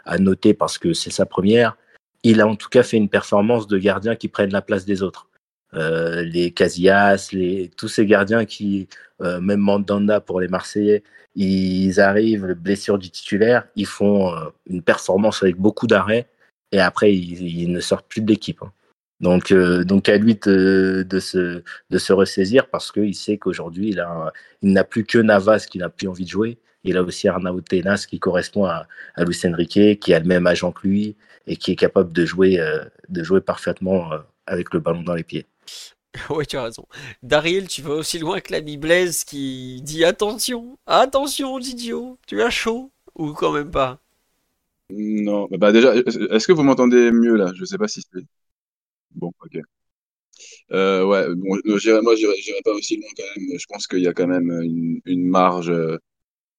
à 0.06 0.20
noter 0.20 0.54
parce 0.54 0.78
que 0.78 0.94
c'est 0.94 1.12
sa 1.12 1.26
première, 1.26 1.76
il 2.22 2.42
a 2.42 2.48
en 2.48 2.56
tout 2.56 2.70
cas 2.70 2.84
fait 2.84 2.98
une 2.98 3.10
performance 3.10 3.66
de 3.66 3.80
gardien 3.80 4.16
qui 4.16 4.28
prenne 4.28 4.52
la 4.52 4.62
place 4.62 4.86
des 4.86 5.02
autres. 5.02 5.28
Euh, 5.74 6.24
les 6.24 6.52
Casillas, 6.52 7.30
tous 7.76 7.88
ces 7.88 8.06
gardiens 8.06 8.46
qui, 8.46 8.88
euh, 9.22 9.42
même 9.42 9.60
Mandanda 9.60 10.22
pour 10.22 10.40
les 10.40 10.48
Marseillais, 10.48 11.04
ils 11.36 12.00
arrivent, 12.00 12.54
blessure 12.54 12.98
du 12.98 13.10
titulaire, 13.10 13.68
ils 13.76 13.86
font 13.86 14.34
euh, 14.34 14.50
une 14.68 14.82
performance 14.82 15.44
avec 15.44 15.58
beaucoup 15.58 15.88
d'arrêts 15.88 16.28
et 16.72 16.80
après 16.80 17.14
ils, 17.14 17.72
ne 17.72 17.80
sortent 17.80 18.08
plus 18.08 18.22
de 18.22 18.30
l'équipe. 18.30 18.62
Hein. 18.64 18.72
Donc, 19.20 19.52
donc 19.54 20.10
à 20.10 20.18
lui 20.18 20.36
de, 20.36 21.06
se, 21.20 22.14
ressaisir 22.14 22.70
parce 22.70 22.92
qu'il 22.92 23.16
sait 23.16 23.38
qu'aujourd'hui 23.38 23.90
il, 24.62 24.72
n'a 24.72 24.84
plus 24.84 25.06
que 25.06 25.18
Navas 25.18 25.66
qui 25.70 25.80
n'a 25.80 25.90
plus 25.90 26.08
envie 26.08 26.26
de 26.26 26.30
jouer. 26.30 26.60
Il 26.84 26.98
a 26.98 27.04
aussi 27.04 27.28
Arnaud 27.28 27.60
Tenas 27.62 28.06
qui 28.08 28.20
correspond 28.20 28.66
à, 28.66 28.88
à 29.16 29.24
Luis 29.26 29.40
Enrique, 29.46 30.00
qui 30.00 30.14
a 30.14 30.20
le 30.20 30.26
même 30.26 30.46
agent 30.48 30.72
que 30.72 30.88
lui 30.88 31.16
et 31.48 31.58
qui 31.58 31.72
est 31.72 31.76
capable 31.76 32.14
de 32.14 32.26
jouer 32.26 32.62
parfaitement 33.46 34.12
avec 34.46 34.74
le 34.74 34.80
ballon 34.80 35.02
dans 35.02 35.16
les 35.16 35.24
pieds. 35.24 35.46
Ouais, 36.30 36.46
tu 36.46 36.58
as 36.58 36.64
raison. 36.64 36.86
Daryl, 37.24 37.68
tu 37.68 37.82
vas 37.82 37.94
aussi 37.94 38.20
loin 38.20 38.40
que 38.42 38.52
l'ami 38.52 38.78
Blaise 38.78 39.24
qui 39.24 39.82
dit 39.82 40.04
attention, 40.04 40.78
attention, 40.86 41.60
Didio, 41.60 42.18
tu 42.28 42.42
as 42.42 42.50
chaud 42.50 42.92
ou 43.16 43.34
quand 43.34 43.52
même 43.52 43.72
pas? 43.72 44.00
Non, 44.90 45.48
bah 45.52 45.72
déjà, 45.72 45.96
est-ce 45.96 46.48
que 46.48 46.54
vous 46.54 46.64
m'entendez 46.64 47.12
mieux 47.12 47.36
là? 47.36 47.52
Je 47.56 47.66
sais 47.66 47.78
pas 47.78 47.88
si 47.88 48.02
c'est. 48.02 48.24
Bon, 49.16 49.32
ok. 49.44 49.60
Euh, 50.72 51.06
ouais, 51.06 51.28
bon, 51.36 51.58
moi 51.66 51.78
j'irai 51.80 52.02
pas 52.64 52.72
aussi 52.72 52.98
loin 52.98 53.10
quand 53.18 53.24
même. 53.36 53.60
Je 53.60 53.66
pense 53.68 53.88
qu'il 53.88 54.00
y 54.00 54.08
a 54.08 54.14
quand 54.14 54.28
même 54.28 54.50
une, 55.06 55.28
marge 55.28 55.70
euh, 55.70 55.98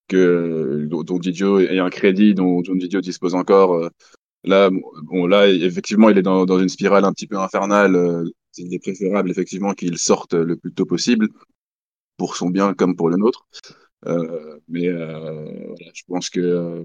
que 0.08 0.86
dont, 0.90 1.18
Didio 1.18 1.60
et 1.60 1.78
un 1.78 1.90
crédit 1.90 2.34
dont, 2.34 2.60
Didio 2.62 3.00
dispose 3.00 3.34
encore. 3.34 3.74
Euh, 3.74 3.88
là, 4.44 4.70
bon, 5.04 5.26
là, 5.26 5.48
effectivement, 5.48 6.10
il 6.10 6.18
est 6.18 6.22
dans, 6.22 6.46
dans 6.46 6.58
une 6.58 6.68
spirale 6.68 7.04
un 7.04 7.12
petit 7.12 7.26
peu 7.26 7.38
infernale 7.38 7.96
il 8.58 8.74
est 8.74 8.78
préférable 8.78 9.30
effectivement 9.30 9.72
qu'il 9.74 9.98
sorte 9.98 10.34
le 10.34 10.56
plus 10.56 10.72
tôt 10.72 10.86
possible 10.86 11.28
pour 12.16 12.36
son 12.36 12.50
bien 12.50 12.74
comme 12.74 12.96
pour 12.96 13.08
le 13.08 13.16
nôtre. 13.16 13.46
Euh, 14.06 14.58
mais 14.68 14.88
euh, 14.88 15.74
je 15.94 16.02
pense 16.06 16.30
que 16.30 16.84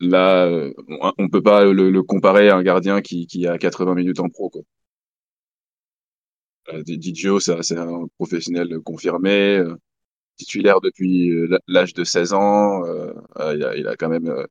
là, 0.00 0.46
euh, 0.46 0.72
on, 1.18 1.28
peut 1.28 1.42
pas 1.42 1.64
le, 1.64 2.02
comparer 2.02 2.48
à 2.48 2.56
un 2.56 2.62
gardien 2.62 3.00
qui, 3.02 3.46
a 3.46 3.58
80 3.58 3.94
minutes 3.94 4.20
en 4.20 4.28
pro. 4.28 4.50
Didio, 6.84 7.40
c'est 7.40 7.76
un 7.76 8.06
professionnel 8.16 8.78
confirmé, 8.80 9.62
titulaire 10.36 10.80
depuis 10.80 11.32
l'âge 11.66 11.94
de 11.94 12.04
16 12.04 12.32
ans. 12.32 12.84
il, 13.38 13.86
a, 13.88 13.96
quand 13.96 14.08
même 14.08 14.46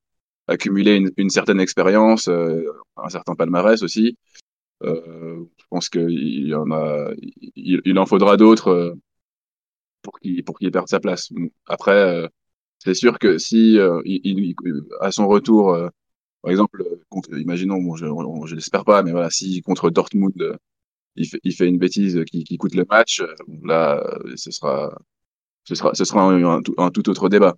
accumulé 0.48 1.02
une 1.18 1.30
certaine 1.30 1.62
expérience, 1.62 2.28
un 2.28 3.10
certain 3.10 3.36
palmarès 3.36 3.82
aussi. 3.84 4.18
Je 4.82 5.66
pense 5.70 5.90
qu'il 5.90 6.54
en 6.56 6.72
a, 6.72 7.12
il, 7.56 7.82
il 7.86 8.00
en 8.00 8.06
faudra 8.06 8.38
d'autres 8.38 8.96
pour 10.02 10.20
qu'il 10.20 10.44
pour 10.44 10.58
qu'il 10.58 10.72
perde 10.72 10.88
sa 10.88 11.00
place. 11.00 11.30
Après, 11.66 12.30
c'est 12.80 12.94
sûr 12.94 13.20
que 13.20 13.38
si 13.38 13.78
euh, 13.78 14.02
il, 14.06 14.56
à 15.02 15.12
son 15.12 15.28
retour, 15.28 15.74
euh, 15.74 15.90
par 16.42 16.52
exemple, 16.52 16.84
contre, 17.10 17.38
imaginons, 17.38 17.82
bon, 17.82 17.96
je, 17.96 18.06
je 18.46 18.56
l'espère 18.56 18.86
pas, 18.86 19.04
mais 19.04 19.12
voilà, 19.12 19.30
si 19.30 19.62
contre 19.62 19.90
Dortmund, 19.90 20.42
euh, 20.42 20.56
il, 21.16 21.28
fait, 21.28 21.40
il 21.44 21.54
fait 21.54 21.68
une 21.68 21.78
bêtise 21.78 22.24
qui, 22.26 22.44
qui 22.46 22.58
coûte 22.58 22.76
le 22.76 22.86
match, 22.90 23.22
là, 23.64 24.02
ce 24.36 24.52
sera, 24.52 24.98
ce 25.66 25.76
sera, 25.76 25.94
ce 25.94 26.06
sera 26.06 26.24
un, 26.24 26.62
un, 26.78 26.90
tout 26.92 27.10
autre 27.10 27.28
débat. 27.28 27.56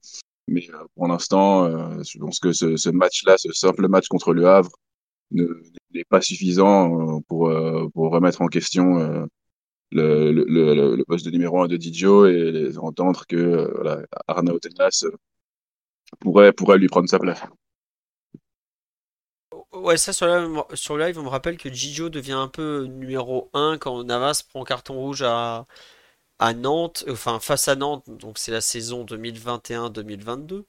Mais 0.48 0.68
pour 0.96 1.08
l'instant, 1.08 1.70
je 2.04 2.18
pense 2.18 2.40
que 2.40 2.52
ce, 2.52 2.76
ce 2.76 2.90
match-là, 2.90 3.38
ce 3.38 3.52
simple 3.54 3.88
match 3.88 4.08
contre 4.08 4.34
le 4.34 4.48
Havre, 4.48 4.72
n'est 5.32 6.04
pas 6.10 6.22
suffisant 6.22 7.22
pour, 7.28 7.52
pour 7.94 8.12
remettre 8.12 8.42
en 8.42 8.48
question 8.48 9.28
le, 9.92 10.32
le, 10.32 10.96
le, 10.96 11.06
poste 11.06 11.26
de 11.26 11.32
numéro 11.32 11.62
1 11.62 11.68
de 11.68 11.78
Didio 11.78 12.26
et 12.28 12.72
entendre 12.78 13.26
que 13.28 13.36
euh, 13.36 13.72
voilà, 13.76 14.06
Arnaud 14.28 14.60
Tenas 14.60 15.04
euh, 15.06 15.12
pourrait, 16.20 16.54
pourrait 16.54 16.78
lui 16.78 16.88
prendre 16.88 17.10
sa 17.10 17.20
place. 17.20 17.42
Ouais, 19.74 19.98
ça 19.98 20.12
sur 20.14 20.68
sur 20.74 20.98
live, 20.98 21.18
on 21.18 21.24
me 21.24 21.30
rappelle 21.30 21.58
que 21.58 21.70
Didio 21.70 22.10
devient 22.10 22.34
un 22.34 22.48
peu 22.48 22.86
numéro 22.86 23.50
1 23.54 23.78
quand 23.80 24.04
Navas 24.04 24.44
prend 24.48 24.64
carton 24.64 24.96
rouge 24.96 25.24
à, 25.24 25.66
à 26.40 26.54
Nantes, 26.54 27.06
enfin 27.10 27.40
face 27.40 27.68
à 27.68 27.76
Nantes, 27.76 28.04
donc 28.08 28.38
c'est 28.38 28.52
la 28.52 28.62
saison 28.62 29.06
2021-2022. 29.06 30.64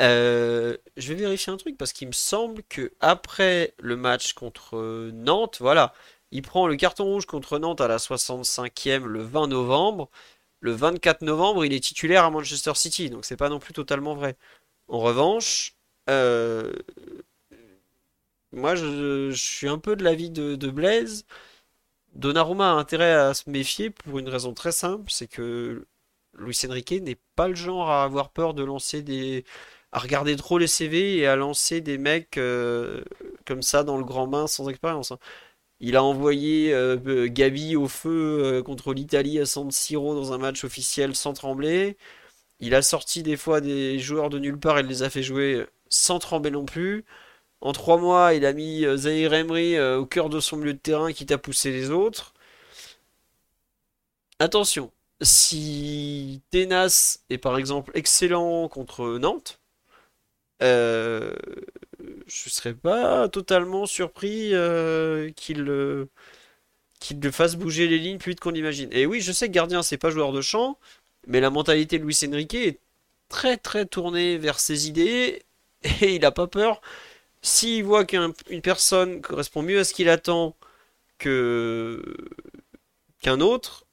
Euh, 0.00 0.76
je 0.96 1.08
vais 1.08 1.14
vérifier 1.14 1.52
un 1.52 1.56
truc 1.56 1.76
parce 1.76 1.92
qu'il 1.92 2.08
me 2.08 2.12
semble 2.12 2.62
que 2.64 2.92
après 3.00 3.74
le 3.78 3.96
match 3.96 4.32
contre 4.32 5.10
Nantes, 5.12 5.58
voilà, 5.60 5.92
il 6.30 6.42
prend 6.42 6.66
le 6.66 6.76
carton 6.76 7.04
rouge 7.04 7.26
contre 7.26 7.58
Nantes 7.58 7.80
à 7.80 7.88
la 7.88 7.98
65e 7.98 9.04
le 9.04 9.22
20 9.22 9.48
novembre. 9.48 10.10
Le 10.60 10.72
24 10.72 11.22
novembre, 11.22 11.64
il 11.64 11.72
est 11.74 11.80
titulaire 11.80 12.24
à 12.24 12.30
Manchester 12.30 12.74
City, 12.74 13.10
donc 13.10 13.24
c'est 13.24 13.36
pas 13.36 13.48
non 13.48 13.58
plus 13.58 13.74
totalement 13.74 14.14
vrai. 14.14 14.36
En 14.88 15.00
revanche, 15.00 15.76
euh, 16.10 16.72
moi 18.52 18.74
je, 18.74 19.30
suis 19.32 19.68
un 19.68 19.78
peu 19.78 19.96
de 19.96 20.04
l'avis 20.04 20.30
de, 20.30 20.56
de 20.56 20.70
Blaise. 20.70 21.24
Donnarumma 22.14 22.72
a 22.72 22.74
intérêt 22.74 23.12
à 23.12 23.34
se 23.34 23.50
méfier 23.50 23.90
pour 23.90 24.18
une 24.18 24.28
raison 24.28 24.54
très 24.54 24.72
simple, 24.72 25.10
c'est 25.10 25.28
que 25.28 25.86
Luis 26.38 26.58
Enrique 26.68 26.92
n'est 27.02 27.18
pas 27.36 27.48
le 27.48 27.54
genre 27.54 27.90
à 27.90 28.04
avoir 28.04 28.30
peur 28.30 28.54
de 28.54 28.64
lancer 28.64 29.02
des, 29.02 29.44
à 29.92 29.98
regarder 29.98 30.36
trop 30.36 30.58
les 30.58 30.66
CV 30.66 31.18
et 31.18 31.26
à 31.26 31.36
lancer 31.36 31.80
des 31.80 31.98
mecs 31.98 32.38
euh, 32.38 33.02
comme 33.46 33.62
ça 33.62 33.84
dans 33.84 33.98
le 33.98 34.04
grand 34.04 34.26
bain 34.26 34.46
sans 34.46 34.68
expérience. 34.68 35.12
Hein. 35.12 35.18
Il 35.80 35.96
a 35.96 36.04
envoyé 36.04 36.72
euh, 36.72 36.96
euh, 37.06 37.28
Gabi 37.28 37.76
au 37.76 37.88
feu 37.88 38.62
contre 38.64 38.94
l'Italie 38.94 39.38
à 39.40 39.46
San 39.46 39.70
Siro 39.70 40.14
dans 40.14 40.32
un 40.32 40.38
match 40.38 40.64
officiel 40.64 41.14
sans 41.16 41.34
trembler. 41.34 41.96
Il 42.60 42.74
a 42.74 42.82
sorti 42.82 43.22
des 43.22 43.36
fois 43.36 43.60
des 43.60 43.98
joueurs 43.98 44.30
de 44.30 44.38
nulle 44.38 44.58
part 44.58 44.78
et 44.78 44.82
les 44.84 45.02
a 45.02 45.10
fait 45.10 45.22
jouer 45.22 45.66
sans 45.88 46.18
trembler 46.18 46.50
non 46.50 46.64
plus. 46.64 47.04
En 47.60 47.72
trois 47.72 47.98
mois, 47.98 48.34
il 48.34 48.46
a 48.46 48.52
mis 48.52 48.84
Zahir 48.96 49.34
Emery 49.34 49.80
au 49.80 50.06
cœur 50.06 50.28
de 50.30 50.40
son 50.40 50.56
milieu 50.58 50.74
de 50.74 50.78
terrain 50.78 51.12
qui 51.12 51.26
t'a 51.26 51.38
poussé 51.38 51.72
les 51.72 51.90
autres. 51.90 52.34
Attention, 54.38 54.92
si 55.20 56.42
Tenas 56.50 57.18
est 57.30 57.38
par 57.38 57.58
exemple 57.58 57.92
excellent 57.94 58.68
contre 58.68 59.18
Nantes, 59.18 59.61
euh, 60.62 61.34
je 62.26 62.48
serais 62.50 62.74
pas 62.74 63.28
totalement 63.28 63.86
surpris 63.86 64.54
euh, 64.54 65.30
qu'il 65.32 65.68
euh, 65.68 66.08
qu'il 67.00 67.20
le 67.20 67.30
fasse 67.32 67.56
bouger 67.56 67.88
les 67.88 67.98
lignes 67.98 68.18
plus 68.18 68.30
vite 68.32 68.40
qu'on 68.40 68.54
imagine. 68.54 68.88
Et 68.92 69.06
oui, 69.06 69.20
je 69.20 69.32
sais 69.32 69.48
que 69.48 69.52
gardien, 69.52 69.82
c'est 69.82 69.98
pas 69.98 70.10
joueur 70.10 70.32
de 70.32 70.40
champ, 70.40 70.78
mais 71.26 71.40
la 71.40 71.50
mentalité 71.50 71.98
de 71.98 72.04
Luis 72.04 72.18
Enrique 72.26 72.54
est 72.54 72.80
très 73.28 73.56
très 73.56 73.86
tournée 73.86 74.38
vers 74.38 74.60
ses 74.60 74.88
idées 74.88 75.42
et 76.02 76.16
il 76.16 76.24
a 76.24 76.32
pas 76.32 76.46
peur. 76.46 76.80
S'il 77.42 77.84
voit 77.84 78.04
qu'une 78.04 78.34
personne 78.62 79.20
correspond 79.22 79.62
mieux 79.62 79.80
à 79.80 79.84
ce 79.84 79.94
qu'il 79.94 80.08
attend 80.08 80.56
qu'un 81.18 82.00
autre, 83.40 83.86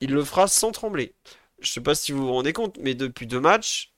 il 0.00 0.12
le 0.12 0.24
fera 0.24 0.48
sans 0.48 0.72
trembler. 0.72 1.14
Je 1.60 1.70
sais 1.70 1.80
pas 1.80 1.94
si 1.94 2.12
vous 2.12 2.26
vous 2.26 2.32
rendez 2.32 2.52
compte, 2.52 2.78
mais 2.78 2.94
depuis 2.94 3.26
deux 3.26 3.40
matchs, 3.40 3.93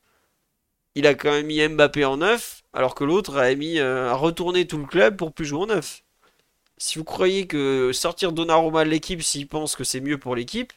il 0.97 1.07
a 1.07 1.15
quand 1.15 1.31
même 1.31 1.47
mis 1.47 1.67
Mbappé 1.69 2.05
en 2.07 2.17
neuf, 2.17 2.65
alors 2.73 2.95
que 2.95 3.05
l'autre 3.05 3.37
a 3.37 3.55
mis 3.55 3.79
euh, 3.79 4.15
retourner 4.15 4.67
tout 4.67 4.79
le 4.79 4.87
club 4.87 5.17
pour 5.17 5.33
plus 5.33 5.45
jouer 5.45 5.61
en 5.61 5.67
neuf. 5.67 6.03
Si 6.79 6.99
vous 6.99 7.05
croyez 7.05 7.47
que 7.47 7.93
sortir 7.93 8.33
Donnarumma 8.33 8.85
de 8.85 8.91
l'équipe 8.91 9.23
s'il 9.23 9.47
pense 9.47 9.77
que 9.77 9.85
c'est 9.85 10.01
mieux 10.01 10.19
pour 10.19 10.35
l'équipe, 10.35 10.73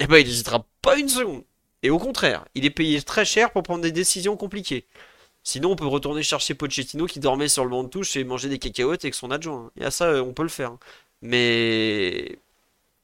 eh 0.00 0.06
ben 0.06 0.18
il 0.18 0.26
n'hésitera 0.26 0.64
pas 0.82 0.98
une 0.98 1.08
seconde. 1.08 1.44
Et 1.82 1.90
au 1.90 1.98
contraire, 1.98 2.46
il 2.54 2.64
est 2.64 2.70
payé 2.70 3.02
très 3.02 3.24
cher 3.24 3.52
pour 3.52 3.62
prendre 3.62 3.82
des 3.82 3.92
décisions 3.92 4.36
compliquées. 4.36 4.86
Sinon, 5.44 5.72
on 5.72 5.76
peut 5.76 5.86
retourner 5.86 6.22
chercher 6.22 6.54
Pochettino 6.54 7.06
qui 7.06 7.20
dormait 7.20 7.48
sur 7.48 7.64
le 7.64 7.70
banc 7.70 7.84
de 7.84 7.88
touche 7.88 8.16
et 8.16 8.24
manger 8.24 8.48
des 8.48 8.58
cacahuètes 8.58 9.04
avec 9.04 9.14
son 9.14 9.30
adjoint. 9.30 9.70
Et 9.76 9.84
à 9.84 9.90
ça, 9.90 10.22
on 10.22 10.32
peut 10.32 10.42
le 10.42 10.48
faire. 10.48 10.76
Mais 11.22 12.38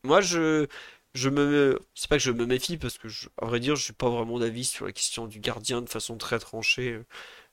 moi, 0.02 0.20
je 0.20 0.66
je 1.14 1.28
me 1.28 1.78
c'est 1.94 2.08
pas 2.08 2.16
que 2.16 2.22
je 2.22 2.32
me 2.32 2.44
méfie 2.46 2.76
parce 2.76 2.98
que 2.98 3.08
à 3.40 3.46
vrai 3.46 3.60
dire 3.60 3.76
je 3.76 3.84
suis 3.84 3.92
pas 3.92 4.10
vraiment 4.10 4.38
d'avis 4.38 4.64
sur 4.64 4.86
la 4.86 4.92
question 4.92 5.26
du 5.26 5.40
gardien 5.40 5.80
de 5.82 5.88
façon 5.88 6.16
très 6.18 6.38
tranchée 6.38 7.00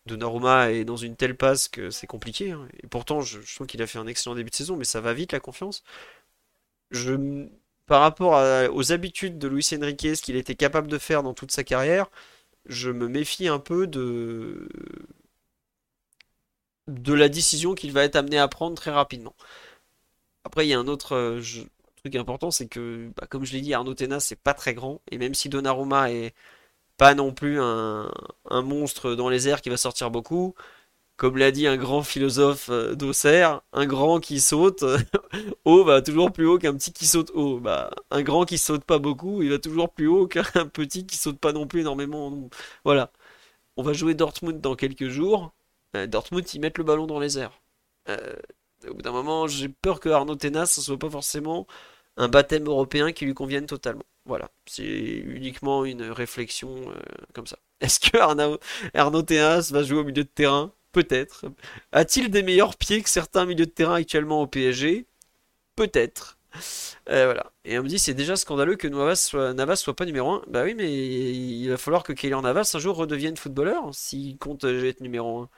Donnarumma 0.08 0.72
est 0.72 0.84
dans 0.86 0.98
une 0.98 1.16
telle 1.16 1.38
passe 1.38 1.68
que 1.68 1.92
c'est 1.92 2.08
compliqué 2.08 2.52
hein. 2.52 2.68
et 2.82 2.88
pourtant 2.88 3.22
je, 3.22 3.40
trouve 3.56 3.68
qu'il 3.68 3.82
a 3.84 3.88
fait 3.88 4.00
un 4.00 4.08
excellent 4.08 4.36
début 4.36 4.50
de 4.50 4.56
saison 4.56 4.76
mais 4.78 4.84
ça 4.86 5.02
va 5.02 5.14
vite 5.14 5.32
la 5.32 5.40
confiance 5.40 5.84
je 6.92 7.48
par 7.86 8.02
rapport 8.02 8.42
aux 8.74 8.92
habitudes 8.94 9.38
de 9.38 9.48
Luis 9.48 9.68
Enrique 9.74 10.16
ce 10.16 10.22
qu'il 10.22 10.38
était 10.38 10.56
capable 10.56 10.88
de 10.88 10.98
faire 10.98 11.24
dans 11.24 11.34
toute 11.34 11.52
sa 11.52 11.64
carrière 11.64 12.10
je 12.66 12.90
me 12.90 13.08
méfie 13.08 13.48
un 13.48 13.60
peu 13.60 13.88
de 13.88 14.70
de 16.88 17.14
la 17.14 17.30
décision 17.30 17.76
qu'il 17.76 17.92
va 17.92 18.04
être 18.04 18.16
amené 18.16 18.38
à 18.40 18.48
prendre 18.48 18.76
très 18.76 18.92
rapidement 18.92 19.36
après 20.44 20.66
il 20.66 20.70
y 20.70 20.74
a 20.74 20.80
un 20.80 20.88
autre 20.88 21.14
euh, 21.16 21.42
important, 22.16 22.52
c'est 22.52 22.68
que, 22.68 23.12
bah, 23.16 23.28
comme 23.30 23.46
je 23.46 23.54
l'ai 23.54 23.62
dit, 23.62 23.74
Arnaud 23.74 23.94
Tenas, 23.94 24.22
c'est 24.22 24.40
pas 24.40 24.54
très 24.54 24.74
grand. 24.74 25.02
Et 25.12 25.18
même 25.18 25.34
si 25.34 25.50
Donnarumma 25.50 26.12
est 26.12 26.34
pas 26.98 27.16
non 27.16 27.34
plus 27.34 27.60
un, 27.60 28.12
monstre 28.52 29.16
dans 29.16 29.30
les 29.30 29.48
airs 29.50 29.62
qui 29.62 29.70
va 29.70 29.78
sortir 29.78 30.12
beaucoup, 30.12 30.56
comme 31.18 31.38
l'a 31.38 31.52
dit 31.52 31.68
un 31.68 31.78
grand 31.78 32.04
philosophe 32.04 32.70
euh, 32.70 32.96
d'Auxerre, 32.96 33.62
un 33.74 33.86
grand 33.86 34.20
qui 34.20 34.40
saute 34.42 34.84
haut 35.66 35.84
va 35.84 36.02
toujours 36.02 36.32
plus 36.32 36.48
haut 36.48 36.58
qu'un 36.60 36.76
petit 36.76 36.94
qui 36.94 37.06
saute 37.08 37.32
haut. 37.36 37.60
Bah, 37.60 37.92
un 38.12 38.24
grand 38.24 38.46
qui 38.46 38.58
saute 38.58 38.84
pas 38.86 39.00
beaucoup, 39.00 39.42
il 39.44 39.52
va 39.52 39.60
toujours 39.60 39.92
plus 39.94 40.08
haut 40.08 40.28
qu'un 40.28 40.44
petit 40.74 41.06
qui 41.06 41.18
saute 41.18 41.40
pas 41.40 41.54
non 41.54 41.68
plus 41.68 41.82
énormément. 41.82 42.50
Voilà. 42.86 43.12
On 43.78 43.84
va 43.84 43.94
jouer 43.94 44.16
Dortmund 44.16 44.62
dans 44.62 44.76
quelques 44.76 45.10
jours. 45.10 45.54
Euh, 45.96 46.08
Dortmund, 46.08 46.46
ils 46.54 46.60
mettent 46.62 46.78
le 46.78 46.84
ballon 46.84 47.08
dans 47.08 47.20
les 47.20 47.40
airs. 47.40 47.62
Euh, 48.10 48.36
au 48.90 48.94
bout 48.94 49.02
d'un 49.02 49.12
moment, 49.12 49.48
j'ai 49.48 49.70
peur 49.70 50.00
que 50.00 50.10
Arnaud 50.10 50.36
Tenas 50.36 50.76
ne 50.78 50.84
soit 50.84 51.00
pas 51.00 51.10
forcément 51.10 51.68
un 52.18 52.28
baptême 52.28 52.66
européen 52.66 53.12
qui 53.12 53.26
lui 53.26 53.34
convienne 53.34 53.66
totalement. 53.66 54.04
Voilà, 54.26 54.50
c'est 54.66 54.84
uniquement 54.84 55.86
une 55.86 56.04
réflexion 56.04 56.70
euh, 56.90 56.96
comme 57.34 57.48
ça. 57.48 57.58
Est-ce 57.82 58.00
que 58.00 58.18
Arnaud, 58.18 58.60
Arnaud 58.94 59.26
va 59.26 59.84
jouer 59.84 60.00
au 60.00 60.04
milieu 60.04 60.24
de 60.24 60.30
terrain? 60.30 60.74
Peut-être. 60.92 61.46
A-t-il 61.94 62.30
des 62.30 62.44
meilleurs 62.44 62.76
pieds 62.76 63.02
que 63.02 63.10
certains 63.10 63.46
milieux 63.46 63.66
de 63.66 63.72
terrain 63.72 63.96
actuellement 63.96 64.42
au 64.42 64.48
PSG 64.48 65.06
Peut-être. 65.76 66.38
Euh, 67.10 67.26
voilà. 67.26 67.52
Et 67.66 67.80
on 67.80 67.84
me 67.84 67.88
dit 67.88 68.00
c'est 68.00 68.14
déjà 68.14 68.36
scandaleux 68.36 68.76
que 68.76 68.88
Navas 68.88 69.16
soit, 69.16 69.76
soit 69.76 69.96
pas 69.96 70.06
numéro 70.06 70.32
1. 70.32 70.44
Bah 70.48 70.64
oui, 70.64 70.76
mais 70.76 70.92
il 70.92 71.70
va 71.70 71.78
falloir 71.78 72.04
que 72.04 72.14
Kylian 72.14 72.42
Navas 72.42 72.72
un 72.74 72.80
jour 72.80 72.98
redevienne 72.98 73.38
footballeur 73.38 73.94
s'il 73.94 74.38
compte 74.38 74.64
être 74.66 75.02
numéro 75.02 75.44
1. 75.44 75.50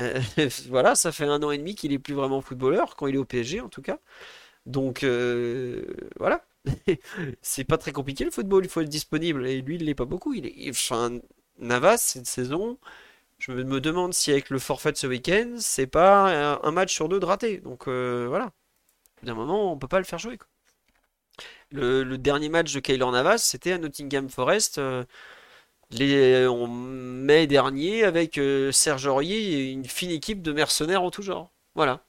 Euh, 0.00 0.20
voilà, 0.68 0.94
ça 0.94 1.12
fait 1.12 1.24
un 1.24 1.42
an 1.42 1.50
et 1.50 1.58
demi 1.58 1.74
qu'il 1.74 1.92
est 1.92 1.98
plus 1.98 2.14
vraiment 2.14 2.40
footballeur, 2.40 2.96
quand 2.96 3.06
il 3.06 3.14
est 3.14 3.18
au 3.18 3.24
PSG 3.24 3.60
en 3.60 3.68
tout 3.68 3.82
cas. 3.82 3.98
Donc 4.66 5.04
euh, 5.04 5.84
voilà, 6.18 6.44
c'est 7.42 7.64
pas 7.64 7.78
très 7.78 7.92
compliqué 7.92 8.24
le 8.24 8.30
football, 8.30 8.64
il 8.64 8.70
faut 8.70 8.80
être 8.80 8.88
disponible. 8.88 9.46
Et 9.46 9.62
lui, 9.62 9.76
il 9.76 9.84
l'est 9.84 9.94
pas 9.94 10.04
beaucoup. 10.06 10.34
Il 10.34 10.46
est, 10.46 10.70
enfin, 10.70 11.18
Navas, 11.58 11.98
cette 11.98 12.26
saison, 12.26 12.78
je 13.38 13.52
me 13.52 13.80
demande 13.80 14.14
si 14.14 14.32
avec 14.32 14.50
le 14.50 14.58
forfait 14.58 14.92
de 14.92 14.96
ce 14.98 15.06
week-end, 15.06 15.56
c'est 15.58 15.86
pas 15.86 16.58
un 16.62 16.70
match 16.72 16.94
sur 16.94 17.08
deux 17.08 17.20
de 17.20 17.26
raté. 17.26 17.58
Donc 17.58 17.88
euh, 17.88 18.26
voilà, 18.28 18.52
d'un 19.22 19.34
moment, 19.34 19.72
on 19.72 19.78
peut 19.78 19.88
pas 19.88 19.98
le 19.98 20.04
faire 20.04 20.18
jouer. 20.18 20.38
Le, 21.72 22.16
dernier 22.16 22.48
match 22.48 22.72
de 22.72 22.80
Kaylor 22.80 23.10
Navas, 23.12 23.38
c'était 23.38 23.72
à 23.72 23.78
Nottingham 23.78 24.28
Forest. 24.28 24.80
Les, 25.98 26.46
on 26.46 26.66
mai 26.66 27.46
dernier 27.46 28.04
avec 28.04 28.40
Serge 28.72 29.06
Aurier 29.06 29.38
et 29.38 29.70
une 29.72 29.86
fine 29.86 30.10
équipe 30.10 30.42
de 30.42 30.52
mercenaires 30.52 31.02
en 31.02 31.10
tout 31.10 31.22
genre. 31.22 31.50
Voilà. 31.74 32.04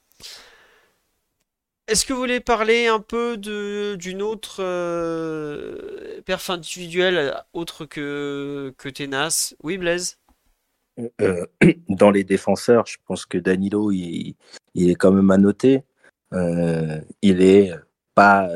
Est-ce 1.88 2.04
que 2.04 2.12
vous 2.12 2.18
voulez 2.18 2.40
parler 2.40 2.88
un 2.88 2.98
peu 2.98 3.36
d'une 3.36 4.20
autre 4.20 4.56
euh, 4.60 6.20
perf 6.22 6.50
individuelle 6.50 7.36
autre 7.52 7.84
que, 7.84 8.74
que 8.76 8.88
Tenas? 8.88 9.54
Oui, 9.62 9.78
Blaise? 9.78 10.18
Euh, 11.20 11.46
Dans 11.88 12.10
les 12.10 12.24
défenseurs, 12.24 12.86
je 12.86 12.96
pense 13.06 13.24
que 13.24 13.38
Danilo, 13.38 13.92
il, 13.92 14.34
il 14.74 14.90
est 14.90 14.96
quand 14.96 15.12
même 15.12 15.30
à 15.30 15.38
noter. 15.38 15.84
Euh, 16.32 17.00
il 17.22 17.40
est 17.40 17.70
pas, 18.16 18.48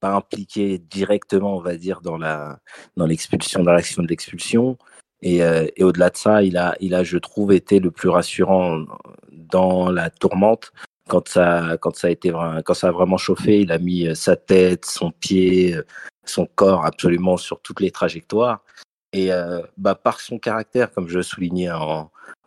pas 0.00 0.14
impliqué 0.14 0.78
directement, 0.78 1.56
on 1.56 1.60
va 1.60 1.76
dire, 1.76 2.00
dans 2.00 2.16
la 2.16 2.58
dans 2.96 3.06
l'expulsion, 3.06 3.62
dans 3.62 3.72
l'action 3.72 4.02
de 4.02 4.08
l'expulsion. 4.08 4.78
Et, 5.22 5.40
et 5.76 5.84
au-delà 5.84 6.08
de 6.08 6.16
ça, 6.16 6.42
il 6.42 6.56
a, 6.56 6.74
il 6.80 6.94
a, 6.94 7.04
je 7.04 7.18
trouve, 7.18 7.52
été 7.52 7.78
le 7.78 7.90
plus 7.90 8.08
rassurant 8.08 8.86
dans 9.30 9.90
la 9.90 10.08
tourmente 10.08 10.72
quand 11.10 11.28
ça, 11.28 11.76
quand 11.80 11.96
ça 11.96 12.06
a 12.06 12.10
été 12.10 12.30
quand 12.64 12.74
ça 12.74 12.88
a 12.88 12.92
vraiment 12.92 13.18
chauffé, 13.18 13.60
il 13.60 13.72
a 13.72 13.78
mis 13.78 14.06
euh, 14.06 14.14
sa 14.14 14.36
tête, 14.36 14.86
son 14.86 15.10
pied, 15.10 15.74
euh, 15.74 15.82
son 16.24 16.46
corps 16.46 16.86
absolument 16.86 17.36
sur 17.36 17.60
toutes 17.60 17.80
les 17.80 17.90
trajectoires. 17.90 18.64
Et 19.12 19.32
euh, 19.32 19.60
bah, 19.76 19.94
par 19.94 20.20
son 20.20 20.38
caractère, 20.38 20.92
comme 20.92 21.08
je 21.08 21.16
le 21.16 21.22
soulignais 21.22 21.68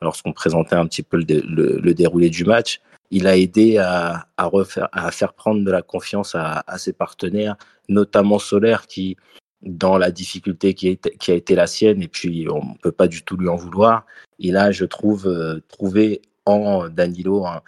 lorsqu'on 0.01 0.33
présentait 0.33 0.75
un 0.75 0.87
petit 0.87 1.03
peu 1.03 1.17
le, 1.17 1.93
déroulé 1.93 2.29
du 2.29 2.45
match, 2.45 2.81
il 3.11 3.27
a 3.27 3.37
aidé 3.37 3.77
à, 3.77 4.27
à, 4.37 4.45
refaire, 4.45 4.87
à 4.91 5.11
faire 5.11 5.33
prendre 5.33 5.63
de 5.63 5.71
la 5.71 5.81
confiance 5.81 6.35
à, 6.35 6.63
à 6.65 6.77
ses 6.77 6.93
partenaires, 6.93 7.57
notamment 7.89 8.39
Solaire, 8.39 8.87
qui, 8.87 9.17
dans 9.61 9.97
la 9.97 10.11
difficulté 10.11 10.73
qui, 10.73 10.87
est, 10.89 11.17
qui 11.17 11.31
a 11.31 11.35
été 11.35 11.55
la 11.55 11.67
sienne, 11.67 12.01
et 12.01 12.07
puis 12.07 12.47
on 12.49 12.63
ne 12.63 12.77
peut 12.81 12.91
pas 12.91 13.07
du 13.07 13.23
tout 13.23 13.37
lui 13.37 13.49
en 13.49 13.55
vouloir, 13.55 14.05
il 14.39 14.57
a, 14.57 14.71
je 14.71 14.85
trouve, 14.85 15.61
trouvé 15.67 16.21
en 16.45 16.89
Danilo 16.89 17.45
un, 17.45 17.61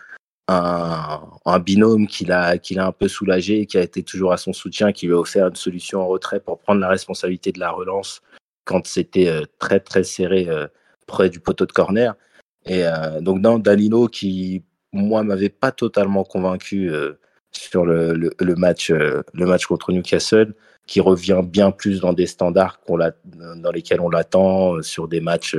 un, 0.48 1.60
binôme 1.60 2.08
qui 2.08 2.26
l'a 2.26 2.58
qui 2.58 2.76
l'a 2.76 2.88
un 2.88 2.92
peu 2.92 3.08
soulagé, 3.08 3.66
qui 3.66 3.78
a 3.78 3.82
été 3.82 4.04
toujours 4.04 4.32
à 4.32 4.38
son 4.38 4.54
soutien, 4.54 4.92
qui 4.92 5.08
lui 5.08 5.14
a 5.14 5.18
offert 5.18 5.48
une 5.48 5.56
solution 5.56 6.02
en 6.02 6.08
retrait 6.08 6.40
pour 6.40 6.60
prendre 6.60 6.82
la 6.82 6.90
responsabilité 6.90 7.52
de 7.52 7.60
la 7.60 7.72
relance 7.72 8.22
quand 8.66 8.86
c'était 8.88 9.30
euh, 9.30 9.44
très 9.60 9.80
très 9.80 10.04
serré 10.04 10.48
euh, 10.50 10.68
près 11.08 11.30
du 11.30 11.40
poteau 11.40 11.66
de 11.66 11.72
corner. 11.72 12.16
Et 12.66 12.84
euh, 12.84 13.22
donc 13.22 13.42
dans 13.42 13.60
Danilo 13.60 14.08
qui 14.08 14.64
moi 14.92 15.24
m'avait 15.24 15.50
pas 15.50 15.72
totalement 15.72 16.24
convaincu 16.24 16.90
sur 17.52 17.86
le, 17.86 18.32
match 18.56 18.92
le 18.92 19.46
match 19.46 19.66
contre 19.66 19.92
Newcastle, 19.92 20.56
qui 20.88 21.02
revient 21.02 21.42
bien 21.44 21.72
plus 21.72 22.00
dans 22.00 22.14
des 22.14 22.28
standards 22.28 22.80
qu'on 22.80 22.98
dans 22.98 23.72
lesquels 23.74 24.00
on 24.00 24.10
l'attend 24.10 24.82
sur 24.82 25.10
des 25.10 25.20
matchs 25.20 25.58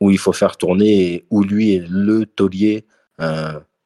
où 0.00 0.10
il 0.10 0.18
faut 0.18 0.32
faire 0.32 0.56
tourner 0.56 1.14
et 1.14 1.26
où 1.30 1.44
lui 1.44 1.76
est 1.76 1.86
le 1.88 2.26
taulier 2.26 2.84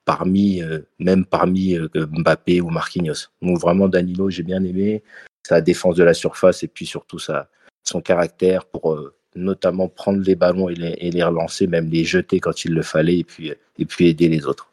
parmi, 0.06 0.62
même 0.98 1.26
parmi 1.26 1.76
Mbappé 1.94 2.62
ou 2.62 2.70
Marquinhos. 2.70 3.28
Donc 3.42 3.60
vraiment, 3.60 3.86
Danilo, 3.86 4.30
j'ai 4.30 4.44
bien 4.44 4.64
aimé 4.64 5.02
sa 5.46 5.60
défense 5.60 5.96
de 5.96 6.04
la 6.04 6.14
surface 6.14 6.62
et 6.62 6.68
puis 6.68 6.86
surtout 6.86 7.18
sa, 7.18 7.50
son 7.88 8.00
caractère 8.00 8.66
pour 8.66 8.92
euh, 8.92 9.14
notamment 9.34 9.88
prendre 9.88 10.22
les 10.22 10.34
ballons 10.34 10.68
et 10.68 10.74
les, 10.74 11.22
relancer, 11.22 11.66
même 11.66 11.90
les 11.90 12.04
jeter 12.04 12.40
quand 12.40 12.64
il 12.64 12.72
le 12.72 12.82
fallait 12.82 13.18
et 13.18 13.24
puis, 13.24 13.52
et 13.78 13.84
puis 13.84 14.08
aider 14.08 14.28
les 14.28 14.46
autres. 14.46 14.72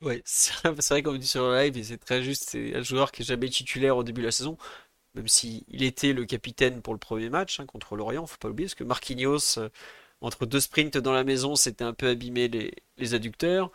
Oui, 0.00 0.22
c'est 0.24 0.68
vrai 0.90 1.02
qu'on 1.02 1.16
dit 1.16 1.26
sur 1.26 1.48
le 1.48 1.56
live, 1.56 1.76
et 1.76 1.82
c'est 1.82 1.98
très 1.98 2.22
juste, 2.22 2.50
c'est 2.50 2.74
un 2.76 2.82
joueur 2.82 3.12
qui 3.12 3.22
est 3.22 3.24
jamais 3.24 3.48
titulaire 3.48 3.96
au 3.96 4.04
début 4.04 4.20
de 4.20 4.26
la 4.26 4.32
saison, 4.32 4.56
même 5.14 5.28
s'il 5.28 5.62
il 5.68 5.82
était 5.82 6.12
le 6.12 6.24
capitaine 6.24 6.82
pour 6.82 6.94
le 6.94 6.98
premier 6.98 7.28
match 7.30 7.60
hein, 7.60 7.66
contre 7.66 7.96
l'Orient, 7.96 8.26
faut 8.26 8.38
pas 8.38 8.48
oublier, 8.48 8.66
parce 8.66 8.74
que 8.74 8.84
Marquinhos, 8.84 9.58
entre 10.20 10.46
deux 10.46 10.60
sprints 10.60 10.96
dans 10.98 11.12
la 11.12 11.24
maison, 11.24 11.56
s'était 11.56 11.84
un 11.84 11.92
peu 11.92 12.08
abîmé 12.08 12.48
les, 12.48 12.72
les 12.96 13.14
adducteurs 13.14 13.70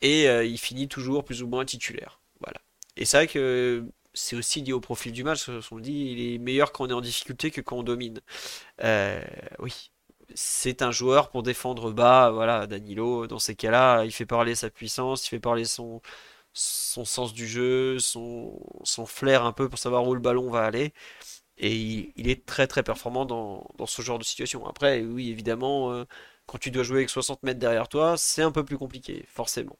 et 0.00 0.28
euh, 0.28 0.44
il 0.44 0.58
finit 0.58 0.88
toujours 0.88 1.24
plus 1.24 1.42
ou 1.42 1.48
moins 1.48 1.64
titulaire. 1.64 2.20
Voilà. 2.40 2.60
Et 2.96 3.04
c'est 3.04 3.16
vrai 3.16 3.26
que 3.26 3.84
c'est 4.18 4.36
aussi 4.36 4.62
lié 4.62 4.72
au 4.72 4.80
profil 4.80 5.12
du 5.12 5.24
match. 5.24 5.48
On 5.70 5.76
le 5.76 5.82
dit, 5.82 6.12
il 6.12 6.34
est 6.34 6.38
meilleur 6.38 6.72
quand 6.72 6.84
on 6.86 6.90
est 6.90 6.92
en 6.92 7.00
difficulté 7.00 7.50
que 7.50 7.60
quand 7.60 7.76
on 7.78 7.82
domine. 7.82 8.20
Euh, 8.84 9.22
oui, 9.60 9.92
c'est 10.34 10.82
un 10.82 10.90
joueur 10.90 11.30
pour 11.30 11.42
défendre 11.42 11.92
bas. 11.92 12.30
Voilà, 12.30 12.66
Danilo, 12.66 13.26
dans 13.26 13.38
ces 13.38 13.56
cas-là, 13.56 14.04
il 14.04 14.12
fait 14.12 14.26
parler 14.26 14.54
sa 14.54 14.70
puissance, 14.70 15.26
il 15.26 15.30
fait 15.30 15.40
parler 15.40 15.64
son, 15.64 16.02
son 16.52 17.04
sens 17.04 17.32
du 17.34 17.46
jeu, 17.48 17.98
son, 17.98 18.60
son 18.84 19.06
flair 19.06 19.44
un 19.44 19.52
peu 19.52 19.68
pour 19.68 19.78
savoir 19.78 20.06
où 20.06 20.14
le 20.14 20.20
ballon 20.20 20.50
va 20.50 20.64
aller. 20.64 20.92
Et 21.58 21.74
il, 22.16 22.28
est 22.30 22.46
très 22.46 22.66
très 22.68 22.82
performant 22.84 23.26
dans, 23.26 23.68
dans, 23.78 23.86
ce 23.86 24.02
genre 24.02 24.18
de 24.18 24.24
situation. 24.24 24.66
Après, 24.66 25.02
oui, 25.02 25.30
évidemment, 25.30 25.92
euh, 25.92 26.04
quand 26.46 26.58
tu 26.58 26.70
dois 26.70 26.84
jouer 26.84 26.98
avec 26.98 27.10
60 27.10 27.42
mètres 27.44 27.60
derrière 27.60 27.88
toi, 27.88 28.16
c'est 28.16 28.42
un 28.42 28.52
peu 28.52 28.64
plus 28.64 28.78
compliqué, 28.78 29.24
forcément 29.28 29.78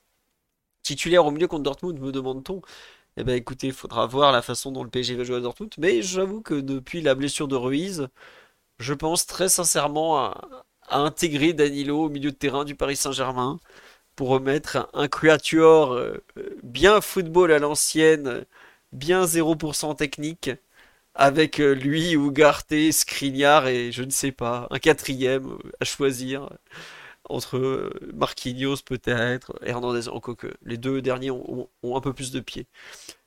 titulaire 0.89 1.27
au 1.27 1.31
milieu 1.31 1.49
contre 1.49 1.65
Dortmund, 1.65 2.01
me 2.01 2.13
demande-t-on? 2.13 2.63
Eh 3.21 3.25
ben 3.25 3.35
écoutez, 3.35 3.67
il 3.67 3.73
faudra 3.73 4.07
voir 4.07 4.31
la 4.31 4.43
façon 4.43 4.71
dont 4.71 4.85
le 4.85 4.91
PSG 4.91 5.17
va 5.17 5.25
jouer 5.25 5.37
à 5.39 5.41
Dortmund. 5.41 5.75
Mais 5.79 6.03
j'avoue 6.03 6.41
que 6.41 6.55
depuis 6.55 7.01
la 7.03 7.17
blessure 7.17 7.49
de 7.49 7.57
Ruiz, 7.57 8.09
je 8.79 8.95
pense 8.95 9.27
très 9.27 9.49
sincèrement 9.49 10.19
à, 10.19 10.49
intégrer 10.91 11.53
Danilo 11.53 12.05
au 12.05 12.09
milieu 12.11 12.31
de 12.31 12.37
terrain 12.37 12.65
du 12.65 12.75
Paris 12.77 12.97
Saint-Germain 12.97 13.59
pour 14.17 14.29
remettre 14.31 14.89
un, 14.95 15.09
quatuor 15.09 15.95
euh, 15.95 16.25
bien 16.63 17.01
football 17.01 17.53
à 17.53 17.59
l'ancienne, 17.59 18.45
bien 18.93 19.25
0% 19.27 19.97
technique, 19.97 20.51
avec 21.15 21.61
euh, 21.61 21.75
lui, 21.75 22.13
Ugarte, 22.15 22.75
Skriniar 22.93 23.69
et 23.69 23.93
je 23.93 24.05
ne 24.05 24.11
sais 24.11 24.33
pas, 24.33 24.69
un 24.71 24.79
quatrième 24.79 25.53
euh, 25.53 25.73
à 25.81 25.85
choisir 25.85 26.51
entre 27.29 27.91
Marquinhos 28.15 28.77
peut-être, 28.85 29.59
Hernandez, 29.65 30.09
encore 30.09 30.37
que 30.37 30.49
les 30.65 30.77
deux 30.77 31.03
derniers 31.03 31.31
ont, 31.31 31.69
un 31.85 32.01
peu 32.01 32.13
plus 32.13 32.33
de 32.33 32.41
pied. 32.41 32.67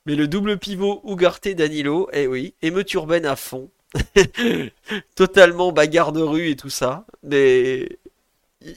Mais 0.05 0.15
le 0.15 0.27
double 0.27 0.57
pivot 0.57 1.01
Ugarte-Danilo, 1.05 2.09
eh 2.13 2.27
oui, 2.27 2.55
et 2.61 2.71
me 2.71 2.83
turbaine 2.83 3.25
à 3.25 3.35
fond. 3.35 3.69
Totalement 5.15 5.71
bagarre 5.71 6.11
de 6.11 6.21
rue 6.21 6.49
et 6.49 6.55
tout 6.55 6.69
ça. 6.69 7.05
Mais. 7.23 7.89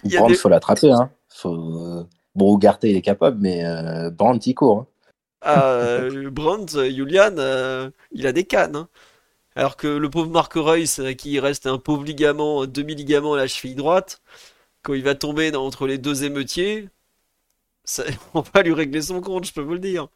Il 0.05 0.37
faut 0.37 0.49
l'attraper. 0.49 0.91
Hein. 0.91 1.11
Faut... 1.29 2.07
Bon, 2.35 2.57
Ugarte, 2.57 2.85
il 2.85 2.97
est 2.97 3.03
capable, 3.03 3.39
mais 3.41 3.65
euh, 3.65 4.11
Brandt, 4.11 4.51
il 4.51 4.55
court. 4.55 4.81
Hein. 4.81 4.87
Ah, 5.43 6.01
Brandt, 6.31 6.91
Julian, 6.91 7.37
euh, 7.39 7.91
il 8.13 8.27
a 8.27 8.33
des 8.33 8.45
cannes. 8.45 8.77
Hein. 8.77 8.89
Alors 9.57 9.77
que 9.77 9.87
le 9.87 10.11
pauvre 10.11 10.31
Marc 10.31 10.55
Reus, 10.55 11.01
qui 11.17 11.39
reste 11.39 11.67
un 11.67 11.79
pauvre 11.79 12.05
ligament, 12.05 12.67
demi-ligament 12.67 13.35
à 13.35 13.37
la 13.37 13.47
cheville 13.47 13.77
droite, 13.77 14.21
quand 14.85 14.95
il 14.95 15.03
va 15.03 15.17
tomber 15.17 15.55
entre 15.57 15.89
les 15.89 15.99
deux 15.99 16.25
émeutiers, 16.25 16.89
on 18.35 18.41
va 18.41 18.63
lui 18.63 18.73
régler 18.73 19.03
son 19.03 19.21
compte, 19.21 19.47
je 19.47 19.53
peux 19.53 19.61
vous 19.63 19.75
le 19.75 19.79
dire. 19.81 20.09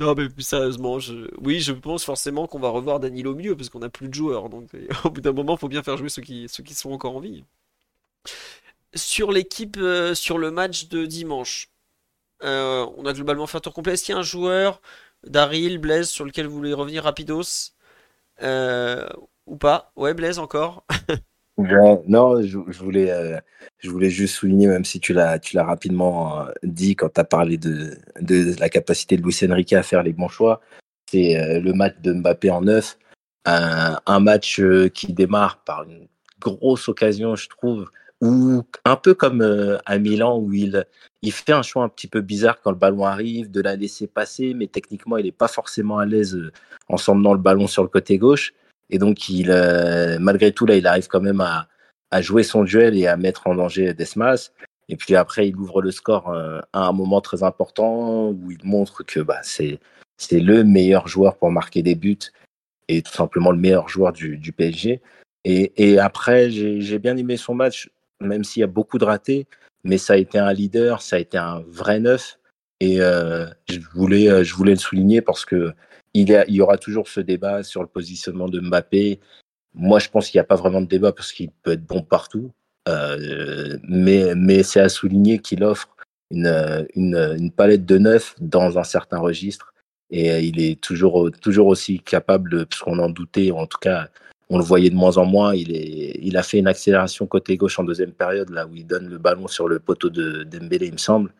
Non, 0.00 0.14
mais 0.14 0.28
plus 0.28 0.42
sérieusement, 0.44 0.98
oui, 1.40 1.60
je 1.60 1.72
pense 1.72 2.04
forcément 2.04 2.46
qu'on 2.46 2.60
va 2.60 2.68
revoir 2.70 3.00
Danilo 3.00 3.34
milieu 3.34 3.56
parce 3.56 3.68
qu'on 3.70 3.80
n'a 3.80 3.90
plus 3.90 4.08
de 4.08 4.14
joueurs. 4.14 4.48
Donc, 4.48 4.70
au 5.04 5.10
bout 5.10 5.20
d'un 5.20 5.32
moment, 5.32 5.56
il 5.56 5.58
faut 5.60 5.68
bien 5.68 5.82
faire 5.82 5.96
jouer 5.96 6.08
ceux 6.08 6.22
qui, 6.22 6.48
ceux 6.48 6.62
qui 6.62 6.74
sont 6.74 6.92
encore 6.92 7.16
en 7.16 7.20
vie. 7.20 7.44
Sur 8.94 9.32
l'équipe, 9.32 9.76
euh, 9.78 10.14
sur 10.14 10.38
le 10.38 10.50
match 10.50 10.88
de 10.88 11.04
dimanche, 11.06 11.70
euh, 12.44 12.86
on 12.96 13.06
a 13.06 13.12
globalement 13.14 13.46
fait 13.46 13.58
un 13.58 13.60
tour 13.60 13.74
complet. 13.74 13.94
Est-ce 13.94 14.04
qu'il 14.04 14.14
y 14.14 14.16
a 14.16 14.20
un 14.20 14.22
joueur, 14.24 14.80
Daryl, 15.26 15.78
Blaise, 15.78 16.10
sur 16.10 16.24
lequel 16.24 16.46
vous 16.46 16.56
voulez 16.56 16.74
revenir 16.74 17.04
rapidos? 17.04 17.72
Euh, 18.42 19.08
Ou 19.46 19.56
pas? 19.56 19.92
Ouais, 19.96 20.14
Blaise 20.14 20.38
encore 20.38 20.84
non, 21.58 22.40
je, 22.42 22.58
voulais, 22.58 23.10
euh, 23.10 23.38
je 23.78 23.90
voulais 23.90 24.10
juste 24.10 24.36
souligner, 24.36 24.68
même 24.68 24.84
si 24.84 25.00
tu 25.00 25.12
l'as, 25.12 25.40
rapidement 25.56 26.40
euh, 26.40 26.52
dit 26.62 26.94
quand 26.94 27.08
tu 27.12 27.20
as 27.20 27.24
parlé 27.24 27.58
de, 27.58 27.98
de, 28.20 28.58
la 28.60 28.68
capacité 28.68 29.16
de 29.16 29.22
Luis 29.22 29.38
Enrique 29.48 29.72
à 29.72 29.82
faire 29.82 30.02
les 30.02 30.12
bons 30.12 30.28
choix, 30.28 30.60
c'est 31.10 31.36
euh, 31.36 31.60
le 31.60 31.72
match 31.72 31.96
de 32.00 32.12
Mbappé 32.12 32.50
en 32.50 32.60
neuf, 32.62 32.96
un, 33.44 34.20
match 34.20 34.60
qui 34.92 35.12
démarre 35.14 35.62
par 35.64 35.84
une 35.84 36.06
grosse 36.38 36.88
occasion, 36.88 37.34
je 37.34 37.48
trouve, 37.48 37.90
ou 38.20 38.62
un 38.84 38.96
peu 38.96 39.14
comme 39.14 39.78
à 39.86 39.98
Milan 39.98 40.38
où 40.38 40.52
il, 40.52 40.84
il 41.22 41.32
fait 41.32 41.52
un 41.52 41.62
choix 41.62 41.82
un 41.82 41.88
petit 41.88 42.08
peu 42.08 42.20
bizarre 42.20 42.60
quand 42.60 42.70
le 42.70 42.76
ballon 42.76 43.04
arrive, 43.04 43.50
de 43.50 43.62
la 43.62 43.74
laisser 43.74 44.06
passer, 44.06 44.52
mais 44.54 44.66
techniquement 44.66 45.16
il 45.16 45.24
n'est 45.24 45.32
pas 45.32 45.48
forcément 45.48 45.98
à 45.98 46.04
l'aise 46.04 46.38
en 46.88 46.98
s'emmenant 46.98 47.32
le 47.32 47.40
ballon 47.40 47.66
sur 47.66 47.82
le 47.82 47.88
côté 47.88 48.18
gauche. 48.18 48.52
Et 48.90 48.98
donc, 48.98 49.28
il, 49.28 49.50
euh, 49.50 50.18
malgré 50.18 50.52
tout, 50.52 50.66
là, 50.66 50.76
il 50.76 50.86
arrive 50.86 51.08
quand 51.08 51.20
même 51.20 51.40
à, 51.40 51.68
jouer 52.20 52.42
son 52.42 52.64
duel 52.64 52.96
et 52.96 53.06
à 53.06 53.16
mettre 53.16 53.46
en 53.46 53.54
danger 53.54 53.92
Desmas. 53.94 54.50
Et 54.88 54.96
puis 54.96 55.14
après, 55.14 55.48
il 55.48 55.56
ouvre 55.56 55.82
le 55.82 55.90
score 55.90 56.30
euh, 56.30 56.60
à 56.72 56.86
un 56.86 56.92
moment 56.92 57.20
très 57.20 57.42
important 57.42 58.30
où 58.30 58.50
il 58.50 58.64
montre 58.64 59.02
que 59.02 59.20
bah, 59.20 59.40
c'est 59.42 59.78
c'est 60.16 60.40
le 60.40 60.64
meilleur 60.64 61.06
joueur 61.06 61.36
pour 61.36 61.50
marquer 61.52 61.82
des 61.82 61.94
buts 61.94 62.18
et 62.88 63.02
tout 63.02 63.12
simplement 63.12 63.52
le 63.52 63.58
meilleur 63.58 63.88
joueur 63.88 64.12
du, 64.12 64.36
du 64.36 64.52
PSG. 64.52 65.00
Et, 65.44 65.72
et 65.76 65.98
après, 65.98 66.50
j'ai 66.50 66.98
bien 66.98 67.16
aimé 67.16 67.36
son 67.36 67.54
match, 67.54 67.90
même 68.20 68.42
s'il 68.42 68.60
y 68.60 68.64
a 68.64 68.68
beaucoup 68.68 68.98
de 68.98 69.04
ratés, 69.04 69.46
mais 69.84 69.96
ça 69.98 70.14
a 70.14 70.16
été 70.16 70.38
un 70.38 70.52
leader, 70.52 71.02
ça 71.02 71.16
a 71.16 71.18
été 71.20 71.38
un 71.38 71.62
vrai 71.68 72.00
neuf. 72.00 72.38
Et 72.80 73.00
euh, 73.00 73.46
je, 73.68 73.78
voulais, 73.94 74.44
je 74.44 74.54
voulais 74.54 74.72
le 74.72 74.78
souligner 74.78 75.20
parce 75.20 75.44
que 75.44 75.72
il, 76.14 76.44
y 76.48 76.60
aura 76.60 76.78
toujours 76.78 77.08
ce 77.08 77.20
débat 77.20 77.62
sur 77.62 77.82
le 77.82 77.88
positionnement 77.88 78.48
de 78.48 78.60
Mbappé. 78.60 79.20
Moi, 79.74 79.98
je 79.98 80.08
pense 80.08 80.28
qu'il 80.28 80.38
n'y 80.38 80.42
a 80.42 80.44
pas 80.44 80.56
vraiment 80.56 80.80
de 80.80 80.86
débat 80.86 81.12
parce 81.12 81.32
qu'il 81.32 81.50
peut 81.50 81.72
être 81.72 81.84
bon 81.86 82.02
partout. 82.02 82.52
mais 82.86 84.34
mais 84.34 84.62
c'est 84.62 84.80
à 84.80 84.88
souligner 84.88 85.38
qu'il 85.38 85.62
offre 85.62 85.94
une, 86.30 87.52
palette 87.56 87.86
de 87.86 87.98
neuf 87.98 88.34
dans 88.40 88.78
un 88.78 88.84
certain 88.84 89.18
registre. 89.18 89.72
Et 90.10 90.40
il 90.40 90.58
est 90.60 90.80
toujours, 90.80 91.30
aussi 91.66 92.00
capable, 92.00 92.66
puisqu'on 92.66 92.98
en 92.98 93.10
doutait, 93.10 93.50
ou 93.50 93.58
en 93.58 93.66
tout 93.66 93.78
cas, 93.78 94.08
on 94.48 94.56
le 94.56 94.64
voyait 94.64 94.90
de 94.90 94.94
moins 94.94 95.18
en 95.18 95.26
moins. 95.26 95.54
Il, 95.54 96.36
a 96.36 96.42
fait 96.42 96.58
une 96.58 96.66
accélération 96.66 97.26
côté 97.26 97.56
gauche 97.56 97.78
en 97.78 97.84
deuxième 97.84 98.12
période, 98.12 98.48
là 98.50 98.66
où 98.66 98.74
il 98.74 98.86
donne 98.86 99.08
le 99.08 99.18
ballon 99.18 99.48
sur 99.48 99.68
le 99.68 99.78
poteau 99.78 100.08
de 100.08 100.44
Dembélé, 100.44 100.86
il 100.86 100.92
me 100.92 100.98
semble. 100.98 101.34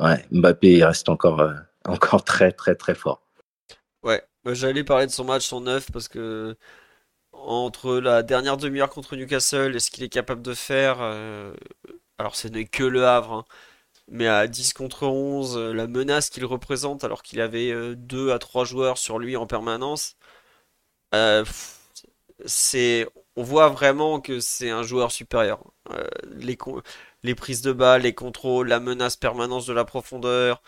Ouais, 0.00 0.24
Mbappé, 0.30 0.84
reste 0.84 1.08
encore, 1.08 1.42
encore 1.84 2.24
très, 2.24 2.52
très, 2.52 2.76
très 2.76 2.94
fort. 2.94 3.22
Ouais, 4.02 4.22
j'allais 4.46 4.84
parler 4.84 5.06
de 5.06 5.12
son 5.12 5.24
match, 5.24 5.46
son 5.46 5.60
neuf, 5.62 5.90
parce 5.92 6.08
que 6.08 6.56
entre 7.32 7.96
la 7.98 8.22
dernière 8.22 8.56
demi-heure 8.58 8.90
contre 8.90 9.16
Newcastle 9.16 9.76
et 9.76 9.80
ce 9.80 9.90
qu'il 9.90 10.04
est 10.04 10.08
capable 10.10 10.42
de 10.42 10.54
faire, 10.54 10.98
euh, 11.00 11.54
alors 12.18 12.36
ce 12.36 12.48
n'est 12.48 12.66
que 12.66 12.84
le 12.84 13.06
Havre, 13.06 13.32
hein, 13.34 13.44
mais 14.08 14.28
à 14.28 14.46
10 14.48 14.74
contre 14.74 15.06
11, 15.08 15.56
euh, 15.58 15.72
la 15.74 15.86
menace 15.88 16.30
qu'il 16.30 16.44
représente 16.46 17.04
alors 17.04 17.22
qu'il 17.22 17.40
avait 17.40 17.72
2 17.96 18.30
euh, 18.30 18.34
à 18.34 18.38
3 18.40 18.64
joueurs 18.66 18.98
sur 18.98 19.18
lui 19.20 19.36
en 19.36 19.46
permanence, 19.46 20.16
on 23.36 23.42
voit 23.42 23.68
vraiment 23.68 24.20
que 24.20 24.40
c'est 24.40 24.70
un 24.70 24.82
joueur 24.82 25.12
supérieur. 25.12 25.62
les, 26.32 26.56
les 27.22 27.34
prises 27.34 27.62
de 27.62 27.72
balles, 27.72 28.02
les 28.02 28.14
contrôles, 28.14 28.68
la 28.68 28.80
menace 28.80 29.16
permanence 29.16 29.66
de 29.66 29.72
la 29.72 29.84
profondeur. 29.84 30.62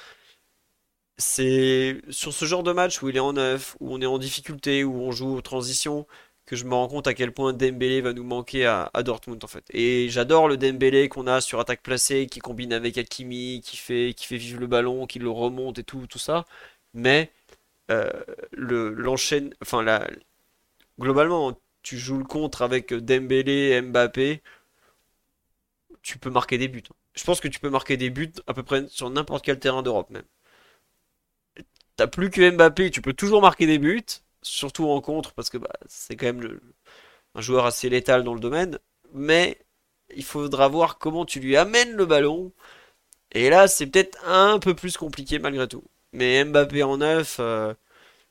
C'est 1.17 2.01
sur 2.11 2.33
ce 2.33 2.45
genre 2.45 2.63
de 2.65 2.73
match 2.73 3.03
où 3.03 3.09
il 3.09 3.17
est 3.17 3.21
en 3.21 3.35
neuf, 3.35 3.77
où 3.81 3.93
on 3.95 4.01
est 4.01 4.07
en 4.07 4.19
difficulté, 4.19 4.83
où 4.85 5.01
on 5.01 5.13
joue 5.13 5.37
aux 5.37 5.41
transitions, 5.43 6.07
que 6.45 6.57
je 6.57 6.65
me 6.65 6.75
rends 6.75 6.89
compte 6.89 7.07
à 7.07 7.15
quel 7.15 7.33
point 7.33 7.53
Dembélé 7.53 8.01
va 8.01 8.13
nous 8.13 8.25
manquer 8.25 8.67
à, 8.67 8.91
Dortmund 9.05 9.43
en 9.45 9.47
fait. 9.47 9.65
Et 9.71 10.09
j'adore 10.11 10.49
le 10.49 10.57
Dembélé 10.57 11.09
qu'on 11.09 11.27
a 11.27 11.41
sur 11.41 11.61
attaque 11.61 11.83
placée, 11.83 12.27
qui 12.27 12.41
combine 12.41 12.73
avec 12.73 12.99
Hakimi, 12.99 13.61
qui 13.65 13.77
fait, 13.77 14.15
qui 14.17 14.27
fait 14.27 14.37
vivre 14.37 14.61
le 14.61 14.67
ballon, 14.67 15.07
qui 15.07 15.19
le 15.21 15.31
remonte 15.31 15.79
et 15.79 15.85
tout, 15.85 16.07
tout 16.09 16.19
ça. 16.19 16.45
Mais 16.95 17.33
euh, 17.91 18.11
le 18.53 18.91
l'enchaîne, 18.91 19.55
enfin 19.63 19.83
la, 19.83 20.09
globalement, 21.01 21.59
tu 21.83 21.99
joues 21.99 22.19
le 22.19 22.25
contre 22.25 22.63
avec 22.63 22.93
Dembélé, 22.95 23.81
Mbappé, 23.83 24.43
tu 26.03 26.19
peux 26.19 26.31
marquer 26.31 26.59
des 26.59 26.69
buts. 26.69 26.83
Je 27.15 27.25
pense 27.25 27.41
que 27.41 27.49
tu 27.49 27.61
peux 27.61 27.71
marquer 27.71 27.97
des 27.97 28.11
buts 28.11 28.33
à 28.47 28.55
peu 28.55 28.63
près 28.63 28.87
sur 28.89 29.11
n'importe 29.11 29.45
quel 29.45 29.59
terrain 29.59 29.83
d'Europe 29.83 30.11
même. 30.11 30.25
T'as 31.97 32.07
plus 32.07 32.31
que 32.31 32.51
Mbappé, 32.51 32.91
tu 32.91 33.03
peux 33.03 33.13
toujours 33.13 33.41
marquer 33.43 33.67
des 33.67 33.79
buts 33.79 34.05
surtout 34.43 34.89
en 34.89 35.01
contre, 35.01 35.33
parce 35.33 35.51
que 35.51 35.59
bah, 35.59 35.71
c'est 35.89 36.17
quand 36.17 36.27
même 36.27 36.61
un 37.35 37.41
joueur 37.41 37.67
assez 37.67 37.89
létal 37.89 38.25
dans 38.25 38.35
le 38.35 38.41
domaine. 38.41 38.79
Mais 39.13 39.59
il 40.15 40.25
faudra 40.25 40.69
voir 40.69 40.99
comment 40.99 41.25
tu 41.25 41.41
lui 41.41 41.57
amènes 41.57 41.93
le 41.93 42.07
ballon. 42.07 42.53
Et 43.33 43.51
là, 43.51 43.69
c'est 43.69 43.87
peut-être 43.89 44.19
un 44.27 44.59
peu 44.61 44.75
plus 44.75 44.97
compliqué 44.97 45.39
malgré 45.39 45.69
tout. 45.69 45.85
Mais 46.13 46.45
Mbappé 46.45 46.83
en 46.85 46.99
neuf, 46.99 47.39
euh, 47.41 47.75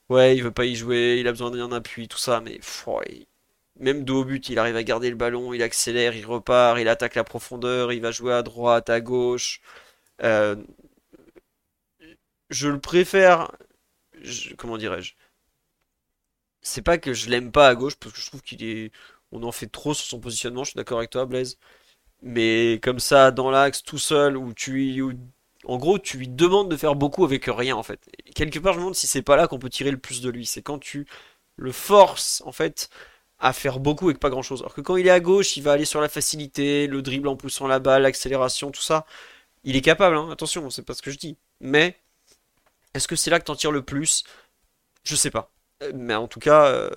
ouais, 0.09 0.35
il 0.37 0.43
veut 0.43 0.51
pas 0.51 0.65
y 0.65 0.75
jouer, 0.75 1.17
il 1.19 1.27
a 1.27 1.31
besoin 1.31 1.51
d'un 1.51 1.71
appui, 1.73 2.07
tout 2.07 2.17
ça, 2.17 2.41
mais 2.41 2.59
même 3.79 4.03
dos 4.03 4.21
au 4.21 4.25
but, 4.25 4.49
il 4.49 4.59
arrive 4.59 4.75
à 4.75 4.83
garder 4.83 5.09
le 5.09 5.15
ballon, 5.15 5.53
il 5.53 5.63
accélère, 5.63 6.15
il 6.15 6.25
repart, 6.25 6.79
il 6.79 6.87
attaque 6.87 7.15
la 7.15 7.23
profondeur, 7.23 7.91
il 7.91 8.01
va 8.01 8.11
jouer 8.11 8.33
à 8.33 8.43
droite, 8.43 8.89
à 8.89 9.01
gauche. 9.01 9.61
Euh, 10.23 10.55
je 12.53 12.69
le 12.69 12.79
préfère, 12.79 13.51
comment 14.57 14.77
dirais-je 14.77 15.15
c'est 16.63 16.81
pas 16.81 16.97
que 16.97 17.13
je 17.13 17.29
l'aime 17.29 17.51
pas 17.51 17.67
à 17.67 17.75
gauche, 17.75 17.95
parce 17.97 18.13
que 18.13 18.21
je 18.21 18.25
trouve 18.27 18.41
qu'il 18.41 18.63
est. 18.63 18.91
On 19.31 19.43
en 19.43 19.51
fait 19.51 19.67
trop 19.67 19.93
sur 19.93 20.05
son 20.07 20.19
positionnement, 20.19 20.63
je 20.63 20.71
suis 20.71 20.77
d'accord 20.77 20.99
avec 20.99 21.09
toi, 21.11 21.25
Blaise. 21.25 21.57
Mais 22.21 22.79
comme 22.83 22.99
ça, 22.99 23.31
dans 23.31 23.51
l'axe, 23.51 23.83
tout 23.83 23.97
seul, 23.99 24.37
où 24.37 24.53
tu 24.53 25.03
En 25.65 25.77
gros, 25.77 25.99
tu 25.99 26.17
lui 26.17 26.27
demandes 26.29 26.69
de 26.71 26.77
faire 26.77 26.95
beaucoup 26.95 27.25
avec 27.25 27.45
rien, 27.47 27.75
en 27.75 27.83
fait. 27.83 28.09
quelque 28.35 28.59
part, 28.59 28.73
je 28.73 28.79
me 28.79 28.83
demande 28.83 28.95
si 28.95 29.07
c'est 29.07 29.21
pas 29.23 29.35
là 29.37 29.47
qu'on 29.47 29.59
peut 29.59 29.69
tirer 29.69 29.91
le 29.91 29.97
plus 29.99 30.21
de 30.21 30.29
lui. 30.29 30.45
C'est 30.45 30.61
quand 30.63 30.79
tu 30.79 31.07
le 31.57 31.71
forces, 31.71 32.43
en 32.45 32.51
fait, 32.51 32.89
à 33.39 33.53
faire 33.53 33.79
beaucoup 33.79 34.07
avec 34.07 34.19
pas 34.19 34.29
grand 34.29 34.41
chose. 34.43 34.61
Alors 34.61 34.73
que 34.75 34.81
quand 34.81 34.97
il 34.97 35.07
est 35.07 35.11
à 35.11 35.19
gauche, 35.19 35.57
il 35.57 35.63
va 35.63 35.73
aller 35.73 35.85
sur 35.85 36.01
la 36.01 36.09
facilité, 36.09 36.87
le 36.87 37.01
dribble 37.01 37.27
en 37.27 37.35
poussant 37.37 37.67
la 37.67 37.79
balle, 37.79 38.03
l'accélération, 38.03 38.71
tout 38.71 38.81
ça. 38.81 39.05
Il 39.63 39.75
est 39.77 39.81
capable, 39.81 40.17
hein, 40.17 40.29
attention, 40.31 40.69
c'est 40.69 40.83
pas 40.83 40.93
ce 40.95 41.01
que 41.01 41.11
je 41.11 41.17
dis. 41.17 41.37
Mais, 41.61 41.97
est-ce 42.93 43.07
que 43.07 43.15
c'est 43.15 43.29
là 43.29 43.39
que 43.39 43.45
t'en 43.45 43.55
tires 43.55 43.71
le 43.71 43.83
plus? 43.83 44.23
Je 45.03 45.15
sais 45.15 45.31
pas. 45.31 45.51
Mais 45.93 46.15
en 46.15 46.27
tout 46.27 46.39
cas, 46.39 46.67
euh, 46.67 46.89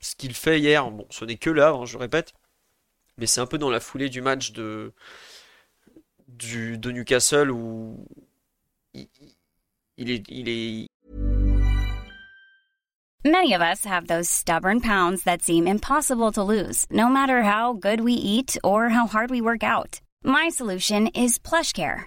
ce 0.00 0.14
qu'il 0.14 0.34
fait 0.34 0.60
hier, 0.60 0.90
bon, 0.90 1.06
ce 1.10 1.24
n'est 1.24 1.36
que 1.36 1.50
là, 1.50 1.70
hein, 1.70 1.84
je 1.84 1.98
répète, 1.98 2.34
mais 3.16 3.26
c'est 3.26 3.40
un 3.40 3.46
peu 3.46 3.58
dans 3.58 3.70
la 3.70 3.80
foulée 3.80 4.08
du 4.08 4.20
match 4.20 4.52
de, 4.52 4.92
du, 6.26 6.78
de 6.78 6.90
Newcastle 6.90 7.50
où 7.50 8.06
il, 8.94 9.08
il 9.96 10.10
est, 10.10 10.24
il 10.28 10.48
est. 10.48 10.88
Many 13.24 13.52
of 13.52 13.60
us 13.60 13.84
have 13.84 14.06
those 14.06 14.28
stubborn 14.28 14.80
pounds 14.80 15.24
that 15.24 15.42
seem 15.42 15.66
impossible 15.66 16.30
to 16.32 16.42
lose, 16.42 16.86
no 16.90 17.08
matter 17.08 17.42
how 17.42 17.72
good 17.72 18.00
we 18.00 18.12
eat 18.12 18.56
or 18.62 18.90
how 18.90 19.06
hard 19.06 19.30
we 19.30 19.40
work 19.40 19.62
out. 19.62 20.00
My 20.22 20.48
solution 20.50 21.08
is 21.08 21.38
PlushCare. 21.38 22.06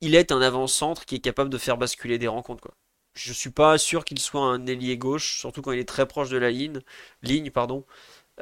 Il 0.00 0.14
est 0.14 0.32
un 0.32 0.40
avant-centre 0.40 1.04
qui 1.04 1.16
est 1.16 1.20
capable 1.20 1.50
de 1.50 1.58
faire 1.58 1.76
basculer 1.76 2.18
des 2.18 2.28
rencontres 2.28 2.62
quoi. 2.62 2.74
Je 3.14 3.32
suis 3.32 3.50
pas 3.50 3.76
sûr 3.76 4.04
qu'il 4.04 4.18
soit 4.20 4.42
un 4.42 4.66
ailier 4.66 4.96
gauche, 4.96 5.38
surtout 5.38 5.62
quand 5.62 5.72
il 5.72 5.80
est 5.80 5.88
très 5.88 6.06
proche 6.06 6.30
de 6.30 6.38
la 6.38 6.50
ligne, 6.50 6.80
ligne 7.22 7.50
pardon, 7.50 7.84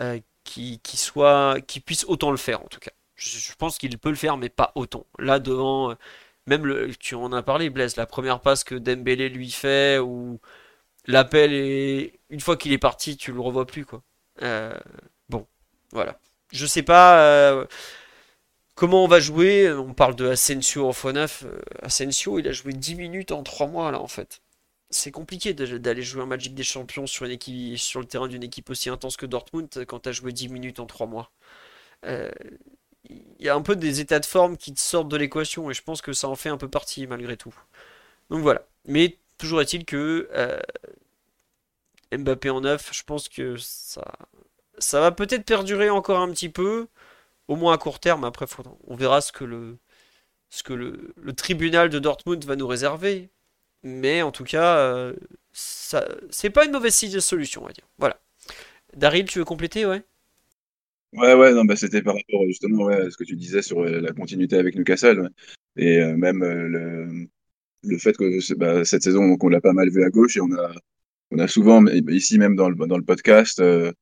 euh, 0.01 0.21
qui, 0.45 0.81
qui 0.81 0.97
soit 0.97 1.61
qui 1.67 1.81
puisse 1.81 2.05
autant 2.07 2.31
le 2.31 2.37
faire 2.37 2.63
en 2.63 2.69
tout 2.69 2.81
cas. 2.81 2.93
Je, 3.17 3.53
pense 3.57 3.79
qu'il 3.79 3.99
peut 3.99 4.11
le 4.11 4.15
faire 4.17 4.37
mais 4.37 4.49
pas 4.49 4.73
autant. 4.75 5.07
Là 5.19 5.39
devant 5.41 5.97
même 6.47 6.67
le, 6.67 6.95
tu 6.97 7.15
en 7.15 7.33
as 7.33 7.43
parlé 7.43 7.71
Blaise, 7.71 7.97
la 7.97 8.07
première 8.07 8.41
passe 8.41 8.65
que 8.65 8.75
Dembélé 8.75 9.29
lui 9.29 9.51
fait 9.51 9.99
ou 9.99 10.41
l'appel 11.07 11.53
et 11.53 12.21
une 12.31 12.41
fois 12.41 12.57
qu'il 12.57 12.73
est 12.73 12.79
parti, 12.79 13.17
tu 13.17 13.33
le 13.33 13.41
revois 13.41 13.67
plus 13.67 13.85
quoi. 13.85 14.03
Euh, 14.43 14.79
bon, 15.29 15.47
voilà. 15.93 16.19
Je 16.53 16.67
sais 16.67 16.83
pas 16.83 17.21
euh, 17.21 17.67
comment 18.79 19.05
on 19.05 19.09
va 19.09 19.21
jouer? 19.21 19.71
On 19.73 19.93
parle 19.93 20.15
de 20.15 20.29
Asensio 20.29 20.87
en 20.87 20.93
faux 20.93 21.13
neuf. 21.13 21.45
Euh, 21.45 21.61
Asensio, 21.83 22.39
il 22.39 22.47
a 22.49 22.53
joué 22.53 22.73
10 22.73 22.95
minutes 22.95 23.33
en 23.33 23.43
3 23.43 23.67
mois 23.67 23.91
là 23.91 24.01
en 24.01 24.07
fait. 24.07 24.41
C'est 24.91 25.11
compliqué 25.11 25.53
d'aller 25.53 26.03
jouer 26.03 26.23
un 26.23 26.27
Magic 26.27 26.55
des 26.55 26.63
Champions 26.63 27.07
sur, 27.07 27.27
le 27.27 28.05
terrain 28.05 28.29
d'une 28.29 28.43
équipe 28.43 28.71
aussi 28.71 28.89
intense 28.89 29.17
que 29.19 29.27
Dortmund 29.27 29.85
quand 29.87 30.01
tu 30.01 30.09
as 30.09 30.13
joué 30.13 30.33
10 30.33 30.49
minutes 30.49 30.81
en 30.81 30.87
3 30.87 31.07
mois. 31.07 31.31
Il 32.05 33.21
y 33.41 33.49
a 33.49 33.55
un 33.55 33.63
peu 33.63 33.77
des 33.77 34.01
états 34.01 34.21
de 34.21 34.27
forme 34.27 34.57
qui 34.57 34.73
te 34.73 34.81
sortent 34.81 35.09
de 35.09 35.17
l'équation 35.17 35.71
et 35.71 35.75
je 35.75 35.83
pense 35.83 36.01
que 36.01 36.13
ça 36.13 36.29
en 36.29 36.37
fait 36.37 36.49
un 36.49 36.57
peu 36.57 36.69
partie 36.69 37.07
malgré 37.07 37.37
tout. 37.37 37.55
Donc 38.31 38.41
voilà. 38.41 38.67
Mais 38.87 39.19
toujours 39.37 39.61
est-il 39.61 39.85
que 39.85 40.31
Mbappé 42.13 42.49
en 42.51 42.63
neuf, 42.63 42.91
je 42.93 43.03
pense 43.03 43.29
que 43.29 43.57
ça 43.57 45.01
va 45.01 45.11
peut-être 45.13 45.45
perdurer 45.45 45.91
encore 45.91 46.21
un 46.21 46.31
petit 46.31 46.49
peu, 46.49 46.89
au 47.49 47.57
moins 47.57 47.75
à 47.75 47.79
court 47.79 48.01
terme. 48.01 48.25
Après, 48.25 48.47
on 48.87 48.97
verra 48.97 49.21
ce 49.21 49.33
que 49.33 49.45
le, 49.45 49.79
ce 50.51 50.63
que 50.63 50.73
le, 50.73 51.33
tribunal 51.35 51.91
de 51.91 51.99
Dortmund 51.99 52.45
va 52.45 52.57
nous 52.57 52.67
réserver. 52.67 53.31
Mais 53.83 54.23
en 54.23 54.33
tout 54.33 54.45
cas, 54.45 54.79
euh, 54.79 55.15
c'est 55.53 56.51
pas 56.51 56.65
une 56.65 56.73
mauvaise 56.73 56.95
solution, 57.21 57.63
on 57.63 57.67
va 57.67 57.73
dire. 57.73 57.89
Voilà. 57.99 58.21
Daryl, 58.97 59.25
tu 59.27 59.39
veux 59.39 59.45
compléter, 59.45 59.87
ouais? 59.87 60.03
Ouais, 61.13 61.35
ouais, 61.35 61.55
non, 61.55 61.65
bah, 61.65 61.77
c'était 61.77 62.03
par 62.03 62.15
rapport 62.15 62.45
justement 62.47 62.89
à 62.89 63.11
ce 63.11 63.17
que 63.17 63.25
tu 63.25 63.37
disais 63.37 63.63
sur 63.63 63.81
euh, 63.81 64.01
la 64.01 64.13
continuité 64.13 64.57
avec 64.57 64.75
Newcastle. 64.77 65.31
Et 65.77 65.99
euh, 66.03 66.17
même 66.17 66.41
le, 66.41 67.29
le 67.85 67.99
fait 67.99 68.17
que 68.17 68.55
bah, 68.55 68.85
cette 68.85 69.03
saison, 69.03 69.37
on 69.41 69.49
l'a 69.49 69.61
pas 69.61 69.73
mal 69.73 69.91
vu 69.91 70.05
à 70.05 70.11
gauche 70.11 70.37
et 70.37 70.41
on 70.41 70.53
a, 70.53 70.73
on 71.31 71.39
a 71.39 71.49
souvent, 71.49 71.85
ici 71.87 72.39
même 72.39 72.57
dans 72.57 72.69
le, 72.69 72.77
dans 72.87 72.97
le 72.97 73.05
podcast, 73.05 73.61
euh, 73.61 73.93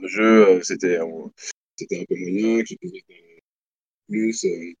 le 0.00 0.08
jeu, 0.08 0.48
euh, 0.48 0.60
c'était 0.62 0.98
un 0.98 1.04
peu 2.08 2.16
moyen, 2.16 2.62
que 2.62 2.74
plus. 4.08 4.44
Euh, 4.44 4.72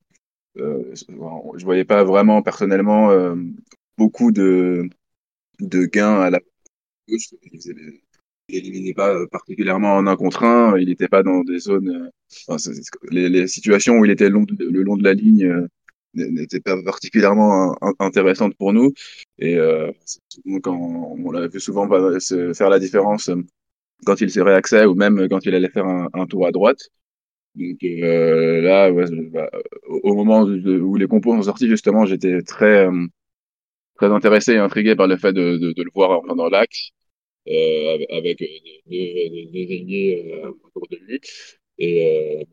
euh, 0.58 0.94
je 0.94 1.64
voyais 1.64 1.84
pas 1.84 2.04
vraiment 2.04 2.42
personnellement 2.42 3.10
euh, 3.10 3.34
beaucoup 3.98 4.30
de, 4.30 4.88
gains 5.60 6.20
à 6.20 6.30
la 6.30 6.40
gauche. 7.08 7.34
Il, 7.52 8.60
n'éliminait 8.60 8.94
pas 8.94 9.26
particulièrement 9.28 9.96
en 9.96 10.06
un 10.06 10.16
contre 10.16 10.44
un. 10.44 10.78
Il 10.78 10.88
n'était 10.88 11.08
pas 11.08 11.22
dans 11.22 11.42
des 11.42 11.58
zones. 11.58 12.10
Les, 13.10 13.46
situations 13.46 13.94
où 13.98 14.04
il 14.04 14.10
était 14.10 14.28
le 14.28 14.82
long 14.82 14.96
de 14.96 15.04
la 15.04 15.14
ligne 15.14 15.66
n'étaient 16.14 16.60
pas 16.60 16.80
particulièrement 16.82 17.76
intéressantes 17.98 18.54
pour 18.56 18.72
nous. 18.72 18.92
Et 19.38 19.56
euh, 19.56 19.90
quand 20.62 20.76
on, 20.76 21.30
l'a 21.32 21.48
vu 21.48 21.58
souvent 21.58 21.88
faire 21.88 22.70
la 22.70 22.78
différence 22.78 23.30
quand 24.04 24.20
il 24.20 24.30
s'est 24.30 24.42
réaxé 24.42 24.84
ou 24.84 24.94
même 24.94 25.28
quand 25.28 25.44
il 25.46 25.54
allait 25.54 25.70
faire 25.70 25.86
un, 25.86 26.08
un 26.14 26.26
tour 26.26 26.46
à 26.46 26.52
droite. 26.52 26.80
Donc 27.54 27.78
euh, 27.84 28.60
là, 28.62 28.90
ouais, 28.92 29.04
bah, 29.30 29.48
au 29.86 30.14
moment 30.14 30.42
où 30.42 30.96
les 30.96 31.06
compos 31.06 31.36
sont 31.36 31.42
sortis, 31.42 31.68
justement, 31.68 32.04
j'étais 32.04 32.42
très 32.42 32.86
euh, 32.86 33.06
très 33.96 34.08
intéressé 34.08 34.54
et 34.54 34.58
intrigué 34.58 34.96
par 34.96 35.06
le 35.06 35.16
fait 35.16 35.32
de, 35.32 35.56
de, 35.58 35.72
de 35.72 35.82
le 35.82 35.90
voir 35.94 36.10
enfin, 36.20 36.34
dans 36.34 36.48
l'axe 36.48 36.90
euh, 37.48 37.98
avec 38.10 38.38
des 38.38 39.66
ailiers 39.70 40.32
euh, 40.44 40.50
autour 40.64 40.88
de 40.90 40.96
lui. 40.96 41.20
Et 41.78 42.46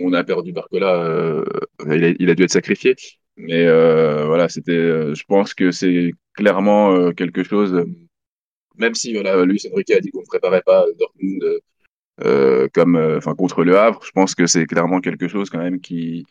on 0.00 0.12
a 0.12 0.24
perdu 0.24 0.52
Barcola, 0.52 1.44
il 1.86 2.04
a, 2.04 2.08
il, 2.18 2.30
a, 2.30 2.34
dû 2.34 2.44
être 2.44 2.50
sacrifié. 2.52 2.94
Mais 3.36 3.64
voilà, 4.26 4.48
c'était, 4.48 5.14
je 5.14 5.24
pense 5.24 5.54
que 5.54 5.70
c'est 5.70 6.12
clairement 6.34 7.12
quelque 7.12 7.42
chose. 7.44 7.84
Même 8.80 8.94
si 8.94 9.12
voilà, 9.12 9.38
Enrique 9.38 9.90
a 9.90 10.00
dit 10.00 10.10
qu'on 10.10 10.20
ne 10.20 10.26
préparait 10.26 10.62
pas 10.62 10.84
Dortmund 10.98 11.60
euh, 12.22 12.68
comme 12.72 12.96
euh, 12.96 13.20
contre 13.20 13.62
le 13.64 13.78
Havre. 13.78 14.02
Je 14.04 14.10
pense 14.10 14.34
que 14.34 14.46
c'est 14.46 14.66
clairement 14.66 15.00
quelque 15.00 15.28
chose 15.28 15.50
quand 15.50 15.62
même 15.62 15.80
qui 15.80 16.26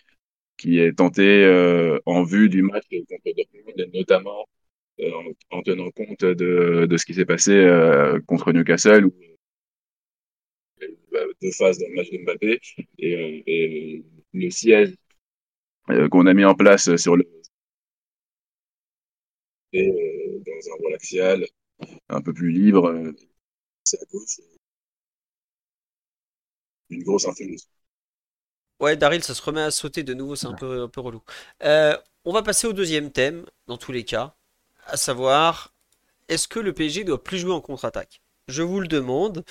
qui 0.57 0.79
est 0.79 0.97
tenté 0.97 1.45
euh, 1.45 1.99
en 2.05 2.23
vue 2.23 2.49
du 2.49 2.63
match 2.63 2.83
contre 2.89 3.35
Dortmund, 3.37 3.89
notamment 3.93 4.45
en, 5.01 5.57
en, 5.57 5.61
tenant 5.61 5.89
compte 5.91 6.25
de, 6.25 6.85
de 6.85 6.97
ce 6.97 7.05
qui 7.05 7.13
s'est 7.13 7.25
passé 7.25 7.53
contre 8.27 8.51
Newcastle 8.51 9.09
deux 11.41 11.51
phases 11.51 11.79
dans 11.79 11.87
le 11.87 11.95
match 11.95 12.09
de 12.11 12.17
Mbappé 12.17 12.59
et, 12.99 13.43
et 13.47 14.03
le 14.33 14.49
siège 14.49 14.95
qu'on 16.11 16.25
a 16.27 16.33
mis 16.33 16.45
en 16.45 16.55
place 16.55 16.95
sur 16.97 17.15
le 17.15 17.25
et, 19.73 19.91
dans 20.45 20.71
un 20.71 20.75
rôle 20.81 20.93
axial 20.93 21.45
un 22.09 22.21
peu 22.21 22.33
plus 22.33 22.51
libre 22.51 22.93
c'est 23.83 24.01
à 24.01 24.05
gauche 24.11 24.39
une 26.89 27.03
grosse 27.03 27.27
influence. 27.27 27.67
Ouais, 28.79 28.95
Daryl, 28.95 29.23
ça 29.23 29.35
se 29.35 29.41
remet 29.41 29.61
à 29.61 29.71
sauter 29.71 30.03
de 30.03 30.13
nouveau, 30.13 30.35
c'est 30.35 30.47
un 30.47 30.53
peu, 30.53 30.83
un 30.83 30.87
peu 30.87 31.01
relou. 31.01 31.21
Euh, 31.63 31.97
on 32.23 32.31
va 32.31 32.43
passer 32.43 32.65
au 32.65 32.73
deuxième 32.73 33.11
thème, 33.11 33.45
dans 33.67 33.77
tous 33.77 33.91
les 33.91 34.05
cas, 34.05 34.35
à 34.85 34.95
savoir, 34.97 35.73
est-ce 36.29 36.47
que 36.47 36.59
le 36.59 36.73
PSG 36.73 37.03
doit 37.03 37.23
plus 37.23 37.39
jouer 37.39 37.53
en 37.53 37.61
contre-attaque? 37.61 38.21
Je 38.47 38.63
vous 38.63 38.79
le 38.79 38.87
demande, 38.87 39.43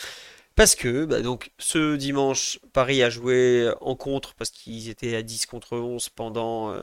parce 0.54 0.74
que 0.74 1.04
bah, 1.04 1.20
donc 1.20 1.52
ce 1.58 1.96
dimanche, 1.96 2.58
Paris 2.72 3.02
a 3.02 3.10
joué 3.10 3.70
en 3.80 3.96
contre 3.96 4.34
parce 4.34 4.50
qu'ils 4.50 4.88
étaient 4.88 5.14
à 5.16 5.22
10 5.22 5.46
contre 5.46 5.76
11 5.76 6.08
pendant 6.10 6.72
euh, 6.72 6.82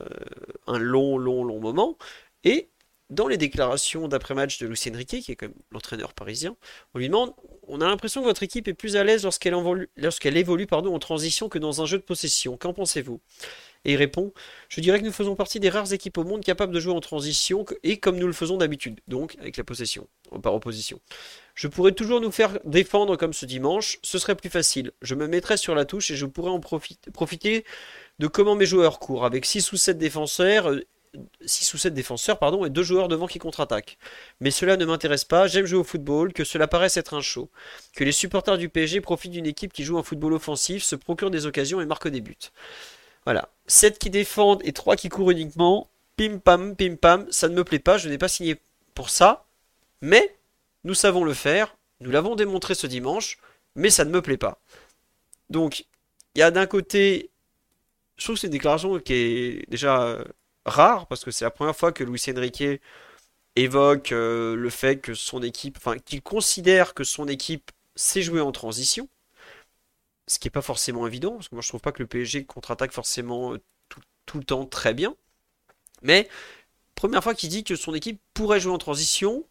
un 0.66 0.78
long, 0.78 1.18
long, 1.18 1.44
long 1.44 1.60
moment, 1.60 1.98
et 2.44 2.70
dans 3.10 3.28
les 3.28 3.36
déclarations 3.36 4.08
d'après-match 4.08 4.58
de 4.58 4.66
Lucien 4.66 4.92
Riquet, 4.94 5.20
qui 5.20 5.32
est 5.32 5.36
quand 5.36 5.46
même 5.46 5.56
l'entraîneur 5.70 6.12
parisien, 6.12 6.56
on 6.94 6.98
lui 6.98 7.08
demande 7.08 7.32
on 7.68 7.80
a 7.80 7.86
l'impression 7.86 8.20
que 8.20 8.26
votre 8.26 8.42
équipe 8.42 8.68
est 8.68 8.74
plus 8.74 8.96
à 8.96 9.04
l'aise 9.04 9.24
lorsqu'elle 9.24 9.54
évolue, 9.54 9.88
évolue 10.24 10.66
en 10.70 10.98
transition 10.98 11.48
que 11.48 11.58
dans 11.58 11.82
un 11.82 11.86
jeu 11.86 11.98
de 11.98 12.02
possession. 12.02 12.56
Qu'en 12.56 12.72
pensez-vous? 12.72 13.20
Et 13.84 13.92
il 13.92 13.96
répond 13.96 14.32
Je 14.68 14.80
dirais 14.80 15.00
que 15.00 15.04
nous 15.04 15.12
faisons 15.12 15.36
partie 15.36 15.60
des 15.60 15.68
rares 15.68 15.92
équipes 15.92 16.18
au 16.18 16.24
monde 16.24 16.42
capables 16.42 16.72
de 16.72 16.80
jouer 16.80 16.92
en 16.92 17.00
transition 17.00 17.64
et 17.82 17.98
comme 17.98 18.18
nous 18.18 18.26
le 18.26 18.32
faisons 18.32 18.56
d'habitude, 18.56 19.00
donc 19.06 19.36
avec 19.40 19.56
la 19.56 19.64
possession, 19.64 20.08
par 20.42 20.54
opposition. 20.54 21.00
Je 21.54 21.68
pourrais 21.68 21.92
toujours 21.92 22.20
nous 22.20 22.32
faire 22.32 22.58
défendre 22.64 23.16
comme 23.16 23.32
ce 23.32 23.46
dimanche, 23.46 23.98
ce 24.02 24.18
serait 24.18 24.34
plus 24.34 24.50
facile. 24.50 24.92
Je 25.02 25.14
me 25.14 25.28
mettrais 25.28 25.56
sur 25.56 25.74
la 25.74 25.84
touche 25.84 26.10
et 26.10 26.16
je 26.16 26.26
pourrais 26.26 26.50
en 26.50 26.60
profiter 26.60 27.64
de 28.18 28.26
comment 28.26 28.54
mes 28.54 28.66
joueurs 28.66 28.98
courent, 28.98 29.24
avec 29.24 29.44
6 29.44 29.72
ou 29.72 29.76
7 29.76 29.98
défenseurs 29.98 30.72
6 31.44 31.74
ou 31.74 31.78
7 31.78 31.94
défenseurs 31.94 32.38
pardon, 32.38 32.64
et 32.64 32.70
deux 32.70 32.82
joueurs 32.82 33.08
devant 33.08 33.26
qui 33.26 33.38
contre-attaquent. 33.38 33.98
Mais 34.40 34.50
cela 34.50 34.76
ne 34.76 34.84
m'intéresse 34.84 35.24
pas, 35.24 35.46
j'aime 35.46 35.66
jouer 35.66 35.78
au 35.78 35.84
football, 35.84 36.32
que 36.32 36.44
cela 36.44 36.66
paraisse 36.68 36.96
être 36.96 37.14
un 37.14 37.20
show. 37.20 37.50
Que 37.94 38.04
les 38.04 38.12
supporters 38.12 38.58
du 38.58 38.68
PSG 38.68 39.00
profitent 39.00 39.32
d'une 39.32 39.46
équipe 39.46 39.72
qui 39.72 39.84
joue 39.84 39.98
un 39.98 40.02
football 40.02 40.32
offensif, 40.34 40.82
se 40.82 40.96
procurent 40.96 41.30
des 41.30 41.46
occasions 41.46 41.80
et 41.80 41.86
marquent 41.86 42.08
des 42.08 42.20
buts. 42.20 42.36
Voilà. 43.24 43.48
7 43.66 43.98
qui 43.98 44.10
défendent 44.10 44.62
et 44.64 44.72
3 44.72 44.96
qui 44.96 45.08
courent 45.08 45.30
uniquement, 45.30 45.88
pim 46.16 46.38
pam, 46.38 46.76
pim 46.76 46.96
pam, 46.96 47.26
ça 47.30 47.48
ne 47.48 47.54
me 47.54 47.64
plaît 47.64 47.78
pas, 47.78 47.98
je 47.98 48.08
n'ai 48.08 48.18
pas 48.18 48.28
signé 48.28 48.56
pour 48.94 49.10
ça, 49.10 49.44
mais 50.00 50.36
nous 50.84 50.94
savons 50.94 51.24
le 51.24 51.34
faire, 51.34 51.76
nous 52.00 52.10
l'avons 52.10 52.36
démontré 52.36 52.74
ce 52.74 52.86
dimanche, 52.86 53.38
mais 53.74 53.90
ça 53.90 54.04
ne 54.04 54.10
me 54.10 54.22
plaît 54.22 54.36
pas. 54.36 54.58
Donc, 55.50 55.84
il 56.34 56.40
y 56.40 56.42
a 56.42 56.50
d'un 56.50 56.66
côté, 56.66 57.30
je 58.16 58.24
trouve 58.24 58.36
que 58.36 58.40
c'est 58.40 58.46
une 58.46 58.52
déclaration 58.52 58.98
qui 58.98 59.12
est 59.14 59.70
déjà 59.70 60.18
rare 60.66 61.06
parce 61.06 61.24
que 61.24 61.30
c'est 61.30 61.44
la 61.44 61.50
première 61.50 61.76
fois 61.76 61.92
que 61.92 62.04
Luis 62.04 62.22
Enrique 62.28 62.64
évoque 63.56 64.12
euh, 64.12 64.54
le 64.54 64.70
fait 64.70 64.98
que 64.98 65.14
son 65.14 65.42
équipe, 65.42 65.78
enfin 65.78 65.98
qu'il 65.98 66.22
considère 66.22 66.94
que 66.94 67.04
son 67.04 67.26
équipe 67.26 67.70
sait 67.94 68.22
jouer 68.22 68.40
en 68.40 68.52
transition, 68.52 69.08
ce 70.26 70.38
qui 70.38 70.46
n'est 70.46 70.52
pas 70.52 70.62
forcément 70.62 71.06
évident, 71.06 71.32
parce 71.32 71.48
que 71.48 71.54
moi 71.54 71.62
je 71.62 71.68
trouve 71.68 71.80
pas 71.80 71.92
que 71.92 72.02
le 72.02 72.06
PSG 72.06 72.44
contre-attaque 72.44 72.92
forcément 72.92 73.54
euh, 73.54 73.60
tout, 74.26 74.38
le 74.38 74.44
temps 74.44 74.66
très 74.66 74.92
bien. 74.92 75.16
Mais 76.02 76.28
première 76.94 77.22
fois 77.22 77.34
qu'il 77.34 77.48
dit 77.48 77.64
que 77.64 77.76
son 77.76 77.94
équipe 77.94 78.20
pourrait 78.34 78.60
jouer 78.60 78.72
en 78.72 78.78
transition, 78.78 79.46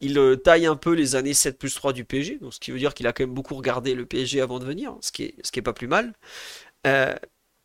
il 0.00 0.18
euh, 0.18 0.36
taille 0.36 0.66
un 0.66 0.76
peu 0.76 0.92
les 0.92 1.14
années 1.14 1.34
7 1.34 1.58
plus 1.58 1.74
3 1.74 1.92
du 1.92 2.04
PSG, 2.04 2.38
donc 2.38 2.52
ce 2.52 2.60
qui 2.60 2.72
veut 2.72 2.78
dire 2.78 2.92
qu'il 2.92 3.06
a 3.06 3.12
quand 3.12 3.24
même 3.24 3.34
beaucoup 3.34 3.54
regardé 3.54 3.94
le 3.94 4.04
PSG 4.04 4.40
avant 4.40 4.58
de 4.58 4.64
venir, 4.66 4.96
ce 5.00 5.12
qui 5.12 5.22
est, 5.24 5.62
pas 5.62 5.72
plus 5.72 5.88
mal. 5.88 6.12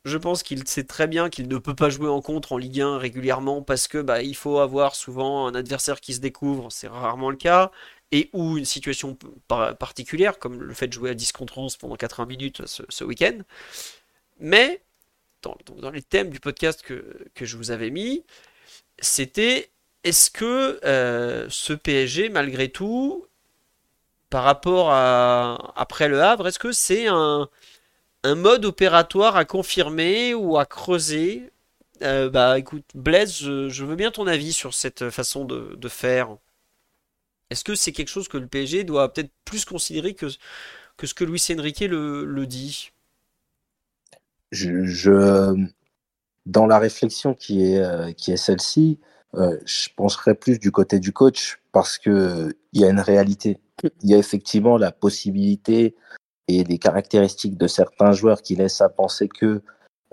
Je 0.05 0.17
pense 0.17 0.43
qu'il 0.43 0.65
sait 0.67 0.85
très 0.85 1.07
bien 1.07 1.29
qu'il 1.29 1.47
ne 1.49 1.57
peut 1.57 1.75
pas 1.75 1.89
jouer 1.89 2.07
en 2.07 2.21
contre 2.21 2.53
en 2.53 2.57
Ligue 2.57 2.81
1 2.81 2.97
régulièrement 2.97 3.61
parce 3.61 3.87
que 3.87 3.97
bah, 3.97 4.21
il 4.21 4.35
faut 4.35 4.59
avoir 4.59 4.95
souvent 4.95 5.45
un 5.47 5.55
adversaire 5.55 5.99
qui 5.99 6.13
se 6.13 6.21
découvre, 6.21 6.71
c'est 6.71 6.87
rarement 6.87 7.29
le 7.29 7.35
cas, 7.35 7.71
et 8.11 8.29
ou 8.33 8.57
une 8.57 8.65
situation 8.65 9.17
particulière, 9.77 10.39
comme 10.39 10.61
le 10.61 10.73
fait 10.73 10.87
de 10.87 10.93
jouer 10.93 11.11
à 11.11 11.13
10 11.13 11.31
contre 11.33 11.57
11 11.57 11.77
pendant 11.77 11.95
80 11.95 12.25
minutes 12.27 12.61
ce, 12.65 13.03
week-end. 13.03 13.39
Mais, 14.39 14.81
dans, 15.41 15.55
les 15.91 16.01
thèmes 16.01 16.29
du 16.29 16.39
podcast 16.39 16.81
que, 16.81 17.29
je 17.39 17.57
vous 17.57 17.71
avais 17.71 17.89
mis, 17.91 18.23
c'était 18.99 19.69
est-ce 20.03 20.31
que 20.31 20.79
euh, 20.85 21.47
ce 21.49 21.73
PSG, 21.73 22.29
malgré 22.29 22.69
tout, 22.69 23.27
par 24.29 24.43
rapport 24.43 24.91
à 24.91 25.73
après 25.75 26.07
le 26.07 26.21
Havre, 26.21 26.47
est-ce 26.47 26.59
que 26.59 26.71
c'est 26.71 27.07
un 27.07 27.49
un 28.23 28.35
mode 28.35 28.65
opératoire 28.65 29.35
à 29.35 29.45
confirmer 29.45 30.33
ou 30.33 30.57
à 30.57 30.65
creuser 30.65 31.51
euh, 32.01 32.29
Bah 32.29 32.59
écoute, 32.59 32.85
Blaise, 32.95 33.33
je, 33.37 33.85
veux 33.85 33.95
bien 33.95 34.11
ton 34.11 34.27
avis 34.27 34.53
sur 34.53 34.73
cette 34.73 35.09
façon 35.09 35.45
de, 35.45 35.87
faire. 35.87 36.37
Est-ce 37.49 37.63
que 37.63 37.75
c'est 37.75 37.91
quelque 37.91 38.09
chose 38.09 38.27
que 38.27 38.37
le 38.37 38.47
PSG 38.47 38.83
doit 38.83 39.11
peut-être 39.11 39.31
plus 39.45 39.65
considérer 39.65 40.13
que, 40.13 40.27
ce 40.29 41.13
que 41.13 41.23
Luis 41.23 41.43
Enrique 41.51 41.79
le, 41.81 42.45
dit? 42.45 42.91
Dans 46.45 46.65
la 46.65 46.79
réflexion 46.79 47.33
qui 47.33 47.73
est, 47.73 47.79
euh, 47.79 48.11
celle-ci, 48.35 48.99
euh, 49.35 49.57
je 49.65 49.89
penserais 49.95 50.35
plus 50.35 50.59
du 50.59 50.71
côté 50.71 50.99
du 50.99 51.13
coach 51.13 51.59
parce 51.71 51.97
qu'il 51.97 52.53
y 52.73 52.83
a 52.83 52.89
une 52.89 52.99
réalité. 52.99 53.59
Il 54.01 54.09
y 54.09 54.13
a 54.13 54.17
effectivement 54.17 54.77
la 54.77 54.91
possibilité 54.91 55.95
et 56.49 56.63
des 56.63 56.79
caractéristiques 56.79 57.57
de 57.57 57.67
certains 57.67 58.11
joueurs 58.11 58.41
qui 58.41 58.55
laissent 58.55 58.81
à 58.81 58.89
penser 58.89 59.27
que 59.27 59.61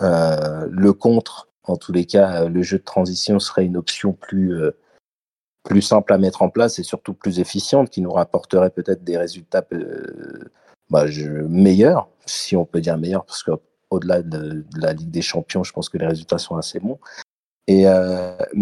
euh, 0.02 0.68
le 0.70 0.92
contre, 0.92 1.48
en 1.64 1.76
tous 1.76 1.92
les 1.92 2.04
cas, 2.04 2.42
euh, 2.42 2.48
le 2.50 2.62
jeu 2.62 2.78
de 2.78 2.84
transition 2.84 3.38
serait 3.38 3.64
une 3.64 3.78
option 3.78 4.12
plus, 4.12 4.54
euh, 4.54 4.76
plus 5.64 5.80
simple 5.80 6.12
à 6.12 6.18
mettre 6.18 6.42
en 6.42 6.50
place 6.50 6.78
et 6.78 6.82
surtout 6.82 7.14
plus 7.14 7.40
efficiente, 7.40 7.88
qui 7.88 8.02
nous 8.02 8.12
rapporterait 8.12 8.70
peut-être 8.70 9.02
des 9.02 9.16
résultats 9.16 9.64
bah, 10.90 11.06
meilleurs, 11.48 12.08
si 12.26 12.54
on 12.54 12.66
peut 12.66 12.82
dire 12.82 12.98
meilleurs, 12.98 13.24
parce 13.24 13.42
qu'au-delà 13.42 14.22
de, 14.22 14.64
la 14.76 14.92
Ligue 14.92 15.10
des 15.10 15.22
Champions, 15.22 15.64
je 15.64 15.72
pense 15.72 15.88
que 15.88 15.96
les 15.96 16.06
résultats 16.06 16.38
sont 16.38 16.56
assez 16.56 16.80
bons. 16.80 16.98
Mais 17.68 17.82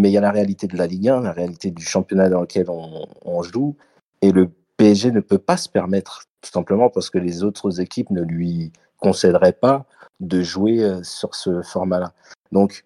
il 0.09 0.13
y 0.13 0.17
a 0.17 0.21
la 0.21 0.31
réalité 0.31 0.69
de 0.69 0.79
la 0.79 0.87
Ligue 0.87 1.09
1, 1.09 1.23
la 1.23 1.33
réalité 1.33 1.73
du 1.73 1.85
championnat 1.85 2.31
dans 2.31 2.41
lequel 2.41 2.71
on 2.71 3.43
joue, 3.43 3.77
et 4.23 4.31
le 4.31 4.51
PSG 4.79 5.11
ne 5.11 5.21
peut 5.21 5.39
pas 5.39 5.57
se 5.57 5.69
permettre 5.69 6.25
tout 6.45 6.51
simplement 6.51 6.91
parce 6.91 7.09
que 7.09 7.19
les 7.19 7.43
autres 7.43 7.81
équipes 7.81 8.11
ne 8.11 8.23
lui 8.23 8.71
concéderaient 8.99 9.55
pas 9.55 9.87
de 10.21 10.43
jouer 10.43 10.83
euh, 10.83 11.03
sur 11.03 11.35
ce 11.35 11.63
format-là. 11.63 12.13
Donc, 12.53 12.85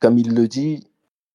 comme 0.00 0.18
il 0.18 0.34
le 0.34 0.48
dit, 0.48 0.88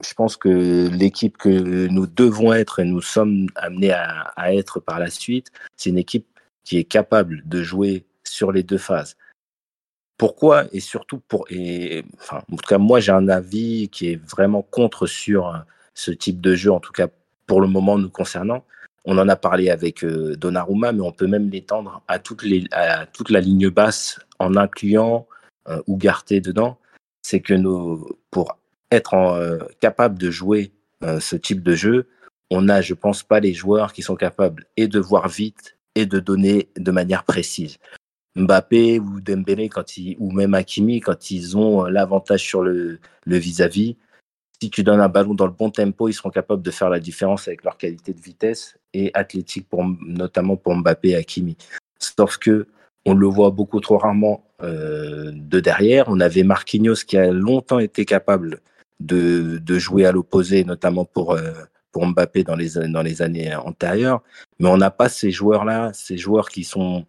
je 0.03 0.13
pense 0.15 0.37
que 0.37 0.89
l'équipe 0.89 1.37
que 1.37 1.87
nous 1.87 2.07
devons 2.07 2.51
être 2.51 2.79
et 2.79 2.85
nous 2.85 3.01
sommes 3.01 3.47
amenés 3.55 3.91
à, 3.91 4.53
être 4.53 4.79
par 4.79 4.99
la 4.99 5.11
suite, 5.11 5.51
c'est 5.77 5.91
une 5.91 5.99
équipe 5.99 6.27
qui 6.63 6.77
est 6.77 6.83
capable 6.83 7.47
de 7.47 7.61
jouer 7.61 8.05
sur 8.23 8.51
les 8.51 8.63
deux 8.63 8.79
phases. 8.79 9.15
Pourquoi 10.17 10.65
Et 10.71 10.79
surtout 10.79 11.19
pour. 11.19 11.47
Enfin, 12.19 12.43
en 12.51 12.55
tout 12.55 12.67
cas, 12.67 12.77
moi, 12.77 12.99
j'ai 12.99 13.11
un 13.11 13.27
avis 13.27 13.89
qui 13.89 14.11
est 14.11 14.21
vraiment 14.27 14.63
contre 14.63 15.05
sur 15.05 15.63
ce 15.93 16.11
type 16.11 16.41
de 16.41 16.55
jeu, 16.55 16.71
en 16.71 16.79
tout 16.79 16.91
cas 16.91 17.07
pour 17.45 17.61
le 17.61 17.67
moment 17.67 17.97
nous 17.97 18.09
concernant. 18.09 18.63
On 19.05 19.17
en 19.17 19.27
a 19.27 19.35
parlé 19.35 19.69
avec 19.69 20.03
euh, 20.03 20.35
Donnarumma, 20.35 20.91
mais 20.91 21.01
on 21.01 21.11
peut 21.11 21.27
même 21.27 21.49
l'étendre 21.49 22.03
à, 22.07 22.19
toute 22.19 22.41
la 22.43 23.39
ligne 23.41 23.69
basse 23.69 24.19
en 24.39 24.55
incluant 24.55 25.27
euh, 25.67 25.81
Ougarté 25.87 26.39
dedans. 26.39 26.77
C'est 27.23 27.39
que 27.39 27.53
pour 28.29 28.57
être 28.91 29.13
euh, 29.13 29.59
capable 29.79 30.19
de 30.19 30.29
jouer 30.29 30.71
euh, 31.03 31.19
ce 31.19 31.35
type 31.35 31.63
de 31.63 31.73
jeu, 31.73 32.07
on 32.51 32.63
n'a, 32.63 32.81
je 32.81 32.93
pense, 32.93 33.23
pas 33.23 33.39
les 33.39 33.53
joueurs 33.53 33.93
qui 33.93 34.01
sont 34.01 34.15
capables 34.15 34.65
et 34.77 34.87
de 34.87 34.99
voir 34.99 35.29
vite 35.29 35.77
et 35.95 36.05
de 36.05 36.19
donner 36.19 36.69
de 36.77 36.91
manière 36.91 37.23
précise. 37.23 37.77
Mbappé 38.35 38.99
ou 38.99 39.19
Dembélé 39.19 39.69
quand 39.69 39.97
ils, 39.97 40.15
ou 40.19 40.31
même 40.31 40.53
Hakimi 40.53 40.99
quand 40.99 41.31
ils 41.31 41.57
ont 41.57 41.85
euh, 41.85 41.89
l'avantage 41.89 42.43
sur 42.43 42.61
le 42.61 42.99
le 43.25 43.37
vis-à-vis, 43.37 43.97
si 44.61 44.69
tu 44.69 44.83
donnes 44.83 45.01
un 45.01 45.09
ballon 45.09 45.33
dans 45.33 45.47
le 45.47 45.53
bon 45.53 45.69
tempo, 45.69 46.07
ils 46.07 46.13
seront 46.13 46.29
capables 46.29 46.61
de 46.61 46.71
faire 46.71 46.89
la 46.89 46.99
différence 46.99 47.47
avec 47.47 47.63
leur 47.63 47.77
qualité 47.77 48.13
de 48.13 48.21
vitesse 48.21 48.77
et 48.93 49.11
athlétique 49.13 49.67
pour 49.69 49.85
notamment 50.01 50.55
pour 50.57 50.75
Mbappé 50.75 51.09
et 51.09 51.15
Hakimi. 51.15 51.57
Sauf 51.99 52.37
que 52.37 52.67
on 53.05 53.13
le 53.13 53.27
voit 53.27 53.49
beaucoup 53.49 53.79
trop 53.79 53.97
rarement 53.97 54.43
euh, 54.61 55.31
de 55.33 55.59
derrière. 55.59 56.05
On 56.07 56.19
avait 56.19 56.43
Marquinhos 56.43 57.03
qui 57.07 57.17
a 57.17 57.31
longtemps 57.31 57.79
été 57.79 58.05
capable 58.05 58.59
de, 58.99 59.57
de 59.57 59.79
jouer 59.79 60.05
à 60.05 60.11
l'opposé, 60.11 60.63
notamment 60.63 61.05
pour 61.05 61.33
euh, 61.33 61.51
pour 61.91 62.05
Mbappé 62.05 62.43
dans 62.43 62.55
les 62.55 62.69
dans 62.89 63.01
les 63.01 63.21
années 63.21 63.55
antérieures. 63.55 64.21
Mais 64.59 64.69
on 64.69 64.77
n'a 64.77 64.91
pas 64.91 65.09
ces 65.09 65.31
joueurs-là, 65.31 65.91
ces 65.93 66.17
joueurs 66.17 66.49
qui 66.49 66.63
sont 66.63 67.05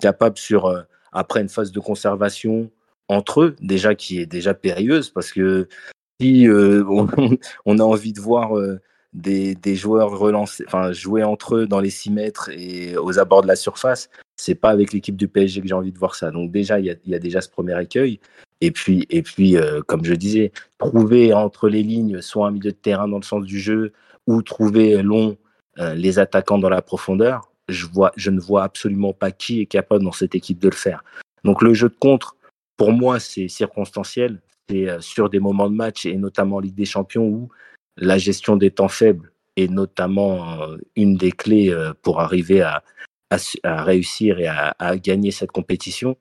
capable 0.00 0.36
sur, 0.36 0.66
euh, 0.66 0.82
après 1.12 1.40
une 1.40 1.48
phase 1.48 1.72
de 1.72 1.80
conservation 1.80 2.70
entre 3.08 3.42
eux, 3.42 3.56
déjà 3.60 3.94
qui 3.94 4.20
est 4.20 4.26
déjà 4.26 4.52
périlleuse, 4.52 5.10
parce 5.10 5.32
que 5.32 5.68
si 6.20 6.48
on, 6.50 7.78
a 7.78 7.82
envie 7.82 8.12
de 8.12 8.20
voir 8.20 8.52
des, 9.16 9.54
des, 9.54 9.74
joueurs 9.74 10.16
relancer, 10.16 10.62
enfin, 10.66 10.92
jouer 10.92 11.24
entre 11.24 11.56
eux 11.56 11.66
dans 11.66 11.80
les 11.80 11.90
6 11.90 12.10
mètres 12.10 12.50
et 12.50 12.96
aux 12.96 13.18
abords 13.18 13.42
de 13.42 13.48
la 13.48 13.56
surface, 13.56 14.10
c'est 14.36 14.54
pas 14.54 14.70
avec 14.70 14.92
l'équipe 14.92 15.16
du 15.16 15.26
PSG 15.26 15.62
que 15.62 15.68
j'ai 15.68 15.74
envie 15.74 15.92
de 15.92 15.98
voir 15.98 16.14
ça. 16.14 16.30
Donc 16.30 16.52
déjà, 16.52 16.78
il 16.78 16.98
y 17.04 17.14
a, 17.14 17.18
déjà 17.18 17.40
ce 17.40 17.48
premier 17.48 17.80
écueil. 17.80 18.20
Et 18.60 18.70
puis, 18.70 19.06
et 19.10 19.22
puis 19.22 19.56
euh, 19.56 19.80
comme 19.86 20.04
je 20.04 20.14
disais, 20.14 20.52
trouver 20.78 21.32
entre 21.32 21.68
les 21.68 21.82
lignes 21.82 22.20
soit 22.20 22.46
un 22.46 22.50
milieu 22.50 22.70
de 22.70 22.76
terrain 22.76 23.08
dans 23.08 23.18
le 23.18 23.22
sens 23.22 23.44
du 23.44 23.58
jeu 23.58 23.92
ou 24.26 24.42
trouver 24.42 25.02
long 25.02 25.36
euh, 25.78 25.94
les 25.94 26.18
attaquants 26.18 26.58
dans 26.58 26.70
la 26.70 26.82
profondeur, 26.82 27.50
je, 27.68 27.86
vois, 27.86 28.12
je 28.16 28.30
ne 28.30 28.40
vois 28.40 28.64
absolument 28.64 29.12
pas 29.12 29.30
qui 29.30 29.60
est 29.60 29.66
capable 29.66 30.04
dans 30.04 30.12
cette 30.12 30.34
équipe 30.34 30.58
de 30.58 30.68
le 30.68 30.74
faire. 30.74 31.04
Donc 31.44 31.62
le 31.62 31.74
jeu 31.74 31.88
de 31.88 31.96
contre, 31.98 32.36
pour 32.76 32.92
moi, 32.92 33.18
c'est 33.18 33.48
circonstanciel. 33.48 34.40
C'est 34.68 34.88
euh, 34.88 35.00
sur 35.00 35.30
des 35.30 35.38
moments 35.38 35.70
de 35.70 35.74
match 35.74 36.06
et 36.06 36.16
notamment 36.16 36.56
en 36.56 36.60
Ligue 36.60 36.74
des 36.74 36.84
Champions 36.84 37.24
où 37.24 37.48
la 37.96 38.18
gestion 38.18 38.56
des 38.56 38.70
temps 38.70 38.88
faibles 38.88 39.32
est 39.56 39.70
notamment 39.70 40.60
euh, 40.60 40.76
une 40.96 41.16
des 41.16 41.32
clés 41.32 41.70
euh, 41.70 41.92
pour 42.02 42.20
arriver 42.20 42.60
à, 42.60 42.82
réussir 43.64 44.38
et 44.38 44.46
à, 44.46 44.96
gagner 44.98 45.32
cette 45.32 45.50
compétition. 45.50 46.16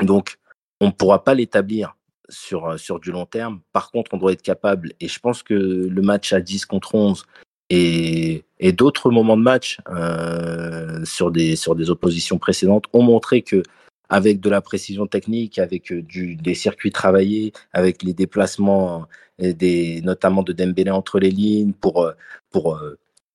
Donc, 0.00 0.38
on 0.80 0.86
ne 0.86 0.90
pourra 0.90 1.22
pas 1.22 1.34
l'établir 1.34 1.96
sur, 2.28 2.78
sur 2.78 2.98
du 2.98 3.12
long 3.12 3.24
terme. 3.24 3.60
Par 3.72 3.92
contre, 3.92 4.14
on 4.14 4.16
doit 4.16 4.32
être 4.32 4.42
capable, 4.42 4.92
et 4.98 5.06
je 5.06 5.20
pense 5.20 5.44
que 5.44 5.54
le 5.54 6.02
match 6.02 6.32
à 6.32 6.40
10 6.40 6.66
contre 6.66 6.96
11 6.96 7.24
et, 7.70 8.44
d'autres 8.72 9.10
moments 9.10 9.36
de 9.36 9.42
match 9.42 9.78
euh, 9.88 11.04
sur, 11.04 11.30
des, 11.30 11.54
sur 11.54 11.76
des 11.76 11.90
oppositions 11.90 12.38
précédentes 12.38 12.86
ont 12.92 13.02
montré 13.02 13.42
que 13.42 13.62
avec 14.08 14.40
de 14.40 14.50
la 14.50 14.60
précision 14.60 15.06
technique, 15.06 15.58
avec 15.58 15.92
des 15.92 16.54
circuits 16.54 16.92
travaillés, 16.92 17.52
avec 17.72 18.02
les 18.02 18.12
déplacements, 18.12 19.06
des, 19.38 20.00
notamment 20.02 20.42
de 20.42 20.52
Dembélé 20.52 20.90
entre 20.90 21.18
les 21.18 21.30
lignes 21.30 21.72
pour, 21.72 22.10
pour 22.50 22.80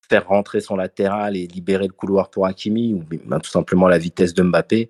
faire 0.09 0.27
rentrer 0.27 0.59
son 0.59 0.75
latéral 0.75 1.37
et 1.37 1.47
libérer 1.47 1.87
le 1.87 1.93
couloir 1.93 2.29
pour 2.29 2.47
Hakimi, 2.47 2.93
ou 2.93 3.03
ben, 3.03 3.39
tout 3.39 3.49
simplement 3.49 3.87
la 3.87 3.97
vitesse 3.97 4.33
de 4.33 4.43
Mbappé, 4.43 4.89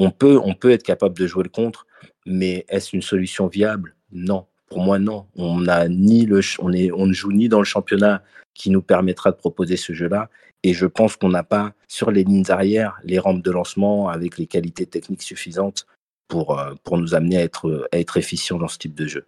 on 0.00 0.10
peut, 0.10 0.70
être 0.70 0.82
capable 0.82 1.18
de 1.18 1.26
jouer 1.26 1.42
le 1.42 1.50
contre, 1.50 1.86
mais 2.24 2.64
est-ce 2.68 2.96
une 2.96 3.02
solution 3.02 3.48
viable? 3.48 3.94
Non. 4.12 4.46
Pour 4.68 4.80
moi, 4.80 4.98
non. 4.98 5.26
On, 5.36 5.60
ni 5.88 6.24
le, 6.26 6.40
on, 6.60 6.72
est, 6.72 6.90
on 6.92 7.06
ne 7.06 7.12
joue 7.12 7.32
ni 7.32 7.48
dans 7.48 7.58
le 7.58 7.64
championnat 7.64 8.22
qui 8.54 8.70
nous 8.70 8.82
permettra 8.82 9.30
de 9.30 9.36
proposer 9.36 9.76
ce 9.76 9.92
jeu-là. 9.92 10.30
Et 10.62 10.74
je 10.74 10.86
pense 10.86 11.16
qu'on 11.16 11.28
n'a 11.28 11.42
pas 11.42 11.72
sur 11.88 12.10
les 12.10 12.24
lignes 12.24 12.44
arrière 12.48 12.98
les 13.04 13.18
rampes 13.18 13.42
de 13.42 13.50
lancement 13.50 14.08
avec 14.08 14.38
les 14.38 14.46
qualités 14.46 14.86
techniques 14.86 15.22
suffisantes 15.22 15.86
pour, 16.28 16.58
pour 16.84 16.98
nous 16.98 17.14
amener 17.14 17.38
à 17.38 17.42
être, 17.42 17.88
à 17.92 17.98
être 17.98 18.16
efficient 18.16 18.58
dans 18.58 18.68
ce 18.68 18.78
type 18.78 18.94
de 18.94 19.06
jeu. 19.06 19.26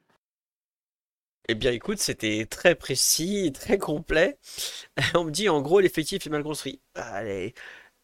Eh 1.52 1.54
bien, 1.54 1.70
écoute, 1.72 1.98
c'était 1.98 2.46
très 2.46 2.74
précis, 2.74 3.52
très 3.52 3.76
complet. 3.76 4.38
On 5.14 5.24
me 5.24 5.30
dit, 5.30 5.50
en 5.50 5.60
gros, 5.60 5.80
l'effectif 5.80 6.26
est 6.26 6.30
mal 6.30 6.42
construit. 6.42 6.80
Allez, 6.94 7.52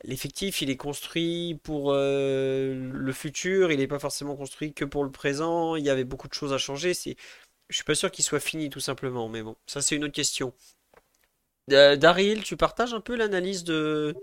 l'effectif, 0.05 0.61
il 0.63 0.69
est 0.71 0.77
construit 0.77 1.59
pour 1.65 1.93
euh, 1.95 2.75
le 2.93 3.13
futur. 3.13 3.73
Il 3.73 3.79
n'est 3.79 3.87
pas 3.89 3.99
forcément 3.99 4.37
construit 4.37 4.75
que 4.75 4.85
pour 4.85 5.03
le 5.05 5.11
présent. 5.11 5.77
Il 5.77 5.85
y 5.85 5.91
avait 5.91 6.05
beaucoup 6.05 6.29
de 6.29 6.35
choses 6.35 6.53
à 6.53 6.59
changer. 6.59 6.93
C'est, 6.93 7.17
je 7.71 7.77
suis 7.77 7.85
pas 7.85 7.95
sûr 7.95 8.11
qu'il 8.11 8.25
soit 8.25 8.41
fini, 8.41 8.71
tout 8.71 8.81
simplement. 8.81 9.29
Mais 9.31 9.43
bon, 9.43 9.57
ça, 9.67 9.83
c'est 9.83 9.97
une 9.97 10.05
autre 10.05 10.15
question. 10.15 10.53
Euh, 11.73 11.97
Daryl, 11.97 12.43
tu 12.43 12.57
partages 12.57 12.95
un 12.95 13.01
peu 13.01 13.15
l'analyse 13.17 13.65
de, 13.65 14.15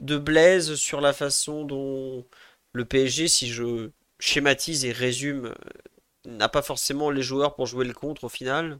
de 0.00 0.18
Blaise 0.18 0.74
sur 0.76 1.00
la 1.00 1.12
façon 1.12 1.64
dont 1.64 2.26
le 2.72 2.84
PSG, 2.84 3.28
si 3.28 3.48
je 3.48 3.90
schématise 4.20 4.84
et 4.84 4.92
résume, 4.92 5.54
n'a 6.26 6.48
pas 6.48 6.62
forcément 6.62 7.10
les 7.10 7.22
joueurs 7.22 7.54
pour 7.54 7.66
jouer 7.66 7.84
le 7.84 7.94
contre 7.94 8.24
au 8.24 8.28
final 8.28 8.78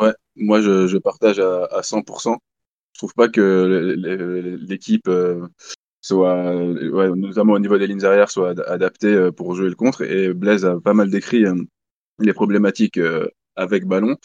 Ouais, 0.00 0.12
moi 0.36 0.60
je, 0.60 0.86
je 0.86 0.98
partage 0.98 1.38
à, 1.38 1.64
à, 1.64 1.82
100%. 1.82 2.36
Je 2.92 2.98
trouve 2.98 3.14
pas 3.14 3.28
que 3.28 3.96
l'équipe 4.66 5.08
euh, 5.08 5.46
soit, 6.00 6.54
notamment 7.16 7.54
au 7.54 7.58
niveau 7.58 7.76
des 7.76 7.86
lignes 7.86 8.04
arrière, 8.04 8.30
soit 8.30 8.58
adaptée 8.68 9.30
pour 9.36 9.54
jouer 9.54 9.68
le 9.68 9.74
contre. 9.74 10.02
Et 10.02 10.32
Blaise 10.32 10.64
a 10.64 10.80
pas 10.80 10.94
mal 10.94 11.10
décrit 11.10 11.44
euh, 11.44 11.54
les 12.18 12.32
problématiques 12.32 12.98
avec 13.56 13.86
ballon. 13.86 14.16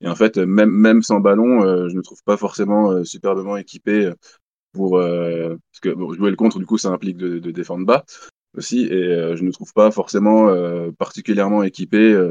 Et 0.00 0.08
en 0.08 0.14
fait, 0.14 0.38
même, 0.38 0.70
même 0.70 1.02
sans 1.02 1.20
ballon, 1.20 1.64
euh, 1.64 1.88
je 1.88 1.96
ne 1.96 2.02
trouve 2.02 2.22
pas 2.24 2.36
forcément 2.36 2.92
euh, 2.92 3.04
superbement 3.04 3.56
équipé 3.56 4.12
pour. 4.72 4.98
Euh, 4.98 5.56
parce 5.72 5.80
que 5.80 5.90
jouer 6.14 6.30
le 6.30 6.36
contre, 6.36 6.58
du 6.58 6.66
coup, 6.66 6.78
ça 6.78 6.90
implique 6.90 7.16
de 7.16 7.50
défendre 7.50 7.84
bas 7.86 8.04
aussi. 8.54 8.84
Et 8.86 9.36
je 9.36 9.42
ne 9.42 9.50
trouve 9.50 9.72
pas 9.72 9.90
forcément 9.90 10.52
particulièrement 10.98 11.62
équipé 11.62 12.30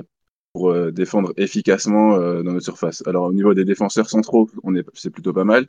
pour 0.53 0.73
défendre 0.91 1.34
efficacement 1.38 2.18
dans 2.18 2.53
notre 2.53 2.64
surface. 2.64 3.03
Alors, 3.06 3.26
au 3.26 3.34
niveau 3.34 3.53
des 3.53 3.65
défenseurs 3.65 4.10
centraux, 4.10 4.49
on 4.64 4.76
est, 4.76 4.85
c'est 4.94 5.11
plutôt 5.11 5.34
pas 5.34 5.44
mal. 5.44 5.68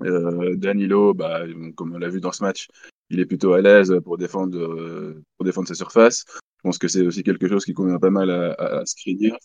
Danilo, 0.00 1.14
bah, 1.14 1.42
comme 1.76 1.94
on 1.94 1.98
l'a 1.98 2.08
vu 2.08 2.20
dans 2.20 2.32
ce 2.32 2.42
match, 2.42 2.68
il 3.10 3.20
est 3.20 3.26
plutôt 3.26 3.52
à 3.52 3.60
l'aise 3.60 3.94
pour 4.04 4.18
défendre, 4.18 5.14
pour 5.36 5.44
défendre 5.44 5.68
sa 5.68 5.74
surface. 5.74 6.24
Je 6.64 6.68
pense 6.68 6.78
que 6.78 6.88
c'est 6.88 7.06
aussi 7.06 7.22
quelque 7.22 7.46
chose 7.46 7.64
qui 7.64 7.74
convient 7.74 7.98
pas 7.98 8.10
mal 8.10 8.30
à, 8.30 8.52
à, 8.52 8.86
Skriniar. 8.86 9.36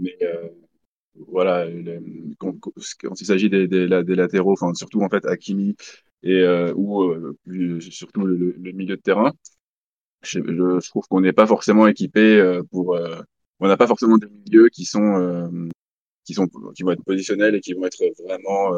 Mais 0.00 0.16
euh, 0.22 0.48
voilà, 1.14 1.66
quand, 2.38 2.54
il 3.20 3.26
s'agit 3.26 3.50
des, 3.50 3.86
latéraux, 3.86 4.52
enfin 4.52 4.74
surtout 4.74 5.02
en 5.02 5.08
fait 5.08 5.24
Hakimi 5.26 5.76
et 6.22 6.40
euh, 6.42 6.72
ou 6.76 7.02
euh, 7.04 7.80
surtout 7.80 8.26
le, 8.26 8.36
le, 8.58 8.72
milieu 8.72 8.96
de 8.96 9.00
terrain, 9.02 9.32
je, 10.22 10.40
je 10.40 10.88
trouve 10.90 11.04
qu'on 11.08 11.20
n'est 11.20 11.32
pas 11.32 11.46
forcément 11.46 11.86
équipé 11.86 12.38
euh, 12.38 12.62
pour, 12.70 12.94
euh, 12.96 13.20
on 13.60 13.68
n'a 13.68 13.76
pas 13.76 13.86
forcément 13.86 14.18
des 14.18 14.28
milieux 14.28 14.68
qui 14.68 14.84
sont 14.84 15.16
euh, 15.16 15.48
qui 16.24 16.34
sont 16.34 16.48
qui 16.74 16.82
vont 16.82 16.92
être 16.92 17.04
positionnels 17.04 17.54
et 17.54 17.60
qui 17.60 17.74
vont 17.74 17.84
être 17.86 18.02
vraiment 18.24 18.72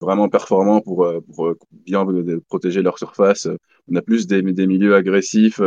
vraiment 0.00 0.28
performants 0.28 0.80
pour, 0.80 1.10
pour 1.34 1.54
bien 1.72 2.06
protéger 2.48 2.82
leur 2.82 2.98
surface. 2.98 3.48
On 3.90 3.96
a 3.96 4.02
plus 4.02 4.26
des, 4.26 4.42
des 4.42 4.66
milieux 4.66 4.94
agressifs 4.94 5.60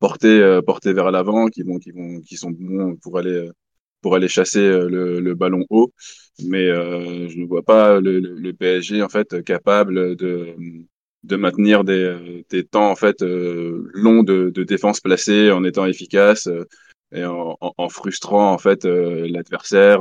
portés 0.00 0.60
portés 0.66 0.92
vers 0.92 1.10
l'avant 1.10 1.48
qui 1.48 1.62
vont 1.62 1.78
qui 1.78 1.92
vont 1.92 2.20
qui 2.20 2.36
sont 2.36 2.50
bons 2.50 2.96
pour 2.96 3.18
aller 3.18 3.50
pour 4.02 4.14
aller 4.14 4.28
chasser 4.28 4.60
euh, 4.60 4.88
le, 5.20 5.34
ballon 5.34 5.64
haut, 5.70 5.92
mais 6.44 6.66
euh, 6.68 7.28
je 7.28 7.38
ne 7.38 7.46
vois 7.46 7.62
pas 7.62 8.00
le, 8.00 8.52
PSG 8.52 9.02
en 9.02 9.08
fait 9.08 9.42
capable 9.44 10.16
de 10.16 10.56
de 11.24 11.36
maintenir 11.36 11.84
des, 11.84 12.44
des 12.48 12.64
temps 12.64 12.90
en 12.90 12.96
fait 12.96 13.22
euh, 13.22 13.90
longs 13.92 14.22
de, 14.22 14.50
défense 14.50 15.00
placée 15.00 15.50
en 15.50 15.64
étant 15.64 15.86
efficace 15.86 16.46
euh, 16.46 16.64
et 17.12 17.24
en, 17.24 17.88
frustrant 17.88 18.52
en 18.52 18.58
fait 18.58 18.84
euh, 18.84 19.26
l'adversaire 19.28 20.00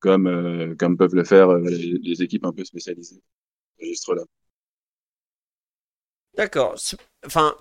comme 0.00 0.76
comme 0.76 0.96
peuvent 0.96 1.14
le 1.14 1.24
faire 1.24 1.54
les, 1.54 1.98
les, 2.02 2.22
équipes 2.22 2.44
un 2.44 2.52
peu 2.52 2.64
spécialisées. 2.64 3.22
Registre 3.80 4.14
là. 4.14 4.22
D'accord. 6.34 6.76
Enfin, 7.24 7.54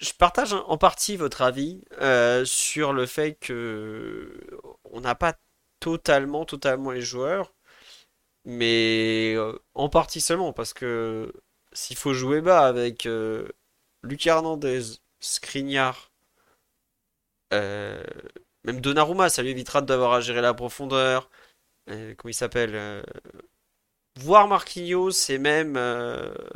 je 0.00 0.12
partage 0.12 0.52
en 0.52 0.78
partie 0.78 1.16
votre 1.16 1.42
avis 1.42 1.82
euh, 2.00 2.44
sur 2.44 2.92
le 2.92 3.06
fait 3.06 3.34
que 3.34 4.40
on 4.84 5.00
n'a 5.00 5.14
pas 5.14 5.34
totalement, 5.80 6.44
totalement 6.44 6.90
les 6.92 7.02
joueurs, 7.02 7.54
mais 8.44 9.34
euh, 9.36 9.58
en 9.74 9.88
partie 9.88 10.20
seulement 10.20 10.52
parce 10.52 10.74
que 10.74 11.32
s'il 11.72 11.96
faut 11.96 12.14
jouer 12.14 12.40
bas 12.40 12.66
avec 12.66 13.06
euh, 13.06 13.48
Lucas 14.02 14.36
Hernandez, 14.36 14.82
Skriniar, 15.20 16.12
euh, 17.52 18.02
même 18.64 18.80
Donnarumma, 18.80 19.28
ça 19.28 19.42
lui 19.42 19.50
évitera 19.50 19.82
d'avoir 19.82 20.12
à 20.14 20.20
gérer 20.20 20.40
la 20.42 20.54
profondeur. 20.54 21.30
Comment 21.86 22.30
il 22.30 22.34
s'appelle? 22.34 23.04
voir 24.16 24.48
Marquinhos 24.48 25.10
et 25.28 25.38
même, 25.38 25.72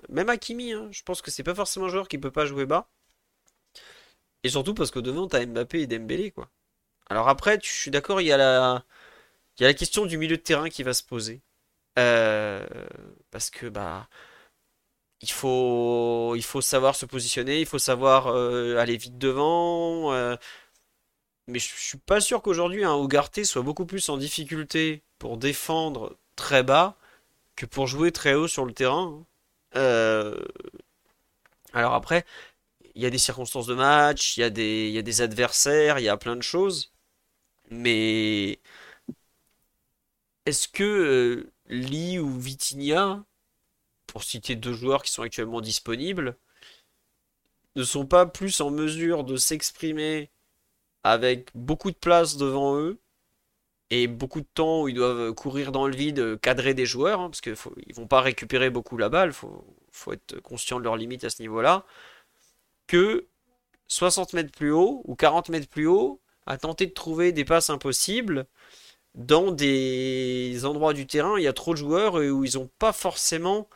même 0.09 0.29
Hakimi, 0.29 0.73
hein. 0.73 0.89
Je 0.91 1.03
pense 1.03 1.23
que 1.23 1.31
c'est 1.31 1.43
pas 1.43 1.55
forcément 1.55 1.87
un 1.87 1.89
joueur 1.91 2.09
qui 2.09 2.19
peut 2.19 2.31
pas 2.31 2.47
jouer 2.47 2.67
bas. 2.67 2.89
Et 4.45 4.49
surtout 4.51 4.75
parce 4.75 4.91
que 4.91 4.99
devant, 5.01 5.27
t'as 5.29 5.45
Mbappé 5.47 5.83
et 5.83 5.87
Dembélé, 5.87 6.31
quoi. 6.31 6.49
Alors 7.11 7.29
après, 7.29 7.59
je 7.63 7.71
suis 7.71 7.91
d'accord, 7.93 8.21
il 8.21 8.27
y 8.29 8.33
a 8.33 8.37
la, 8.39 8.85
y 9.61 9.65
a 9.65 9.69
la 9.69 9.75
question 9.75 10.07
du 10.07 10.19
milieu 10.19 10.37
de 10.39 10.43
terrain 10.43 10.71
qui 10.71 10.83
va 10.85 10.95
se 10.95 11.05
poser. 11.05 11.43
Euh, 11.99 12.67
parce 13.31 13.51
que, 13.51 13.69
bah, 13.69 14.09
il 15.21 15.31
faut, 15.31 16.35
il 16.37 16.43
faut 16.45 16.61
savoir 16.61 16.95
se 16.95 17.05
positionner, 17.07 17.61
il 17.61 17.67
faut 17.67 17.79
savoir 17.79 18.29
euh, 18.29 18.77
aller 18.79 18.97
vite 18.97 19.19
devant. 19.19 20.13
euh, 20.13 20.37
mais 21.49 21.59
je 21.59 21.69
je 21.75 21.81
suis 21.81 21.99
pas 21.99 22.21
sûr 22.21 22.43
qu'aujourd'hui 22.43 22.85
un 22.85 22.97
Ugarte 23.03 23.43
soit 23.45 23.63
beaucoup 23.63 23.87
plus 23.87 24.09
en 24.09 24.17
difficulté 24.19 25.03
pour 25.19 25.37
défendre 25.39 26.17
très 26.37 26.63
bas 26.63 26.97
que 27.57 27.67
pour 27.67 27.87
jouer 27.89 28.13
très 28.13 28.35
haut 28.35 28.49
sur 28.49 28.65
le 28.67 28.73
terrain. 28.75 29.25
hein. 29.75 30.35
Alors 31.73 31.95
après, 31.95 32.25
il 32.99 33.03
y 33.03 33.07
a 33.07 33.11
des 33.11 33.19
circonstances 33.19 33.69
de 33.69 33.75
match, 33.75 34.37
il 34.37 34.41
y 34.41 34.43
a 34.43 34.51
des, 34.51 34.91
il 34.91 35.23
adversaires, 35.23 36.01
il 36.01 36.05
y 36.05 36.09
a 36.09 36.17
plein 36.17 36.35
de 36.35 36.43
choses. 36.43 36.93
Mais 37.71 38.61
est-ce 40.47 40.67
que 40.67 40.83
euh, 40.83 41.53
Lee 41.69 42.19
ou 42.19 42.29
Vitinha, 42.41 43.25
pour 44.09 44.25
citer 44.25 44.57
deux 44.57 44.73
joueurs 44.73 45.03
qui 45.05 45.13
sont 45.13 45.23
actuellement 45.23 45.61
disponibles, 45.61 46.37
ne 47.77 47.85
sont 47.85 48.05
pas 48.05 48.27
plus 48.27 48.61
en 48.61 48.71
mesure 48.71 49.23
de 49.23 49.37
s'exprimer 49.37 50.31
avec 51.05 51.51
beaucoup 51.55 51.93
de 51.93 51.97
place 51.97 52.37
devant 52.37 52.79
eux 52.79 52.99
et 53.91 54.09
beaucoup 54.09 54.41
de 54.41 54.49
temps 54.55 54.83
où 54.83 54.89
ils 54.89 54.95
doivent 54.95 55.35
courir 55.35 55.71
dans 55.73 55.87
le 55.87 55.95
vide, 55.95 56.41
cadrer 56.41 56.75
des 56.75 56.87
joueurs, 56.87 57.21
hein, 57.21 57.31
parce 57.31 57.43
qu'ils 57.43 57.53
ne 57.53 57.95
vont 57.95 58.09
pas 58.09 58.23
récupérer 58.23 58.71
beaucoup 58.71 58.97
la 58.97 59.09
balle, 59.09 59.33
faut, 59.33 59.65
faut 59.93 60.13
être 60.13 60.41
conscient 60.41 60.81
de 60.81 60.85
leurs 60.85 60.97
limites 60.97 61.25
à 61.25 61.31
ce 61.31 61.43
niveau-là, 61.43 61.87
que 62.89 63.29
60 63.89 64.33
mètres 64.33 64.53
plus 64.53 64.73
haut 64.73 65.03
ou 65.05 65.15
40 65.15 65.51
mètres 65.51 65.69
plus 65.69 65.87
haut, 65.87 66.21
à 66.47 66.59
tenter 66.59 66.87
de 66.87 66.93
trouver 66.93 67.33
des 67.33 67.45
passes 67.45 67.71
impossibles 67.71 68.47
dans 69.15 69.53
des 69.53 70.65
endroits 70.65 70.95
du 70.95 71.07
terrain 71.07 71.35
où 71.35 71.39
il 71.39 71.45
y 71.45 71.49
a 71.49 71.53
trop 71.53 71.75
de 71.75 71.79
joueurs 71.79 72.23
et 72.23 72.31
où 72.31 72.45
ils 72.45 72.57
n'ont 72.57 72.71
pas 72.79 72.93
forcément 72.93 73.69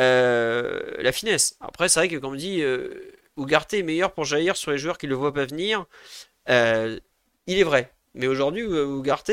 euh, 0.00 0.80
la 0.98 1.12
finesse. 1.12 1.56
Après, 1.60 1.88
c'est 1.88 2.00
vrai 2.00 2.08
que, 2.08 2.16
comme 2.16 2.32
on 2.32 2.36
dit, 2.36 2.62
euh, 2.62 3.12
est 3.36 3.82
meilleur 3.82 4.12
pour 4.12 4.24
jaillir 4.24 4.56
sur 4.56 4.70
les 4.70 4.78
joueurs 4.78 4.98
qui 4.98 5.06
ne 5.06 5.10
le 5.10 5.16
voient 5.16 5.34
pas 5.34 5.46
venir. 5.46 5.86
Euh, 6.48 6.98
il 7.46 7.58
est 7.58 7.64
vrai. 7.64 7.92
Mais 8.14 8.26
aujourd'hui, 8.26 8.62
euh, 8.62 8.98
Ugarte, 8.98 9.30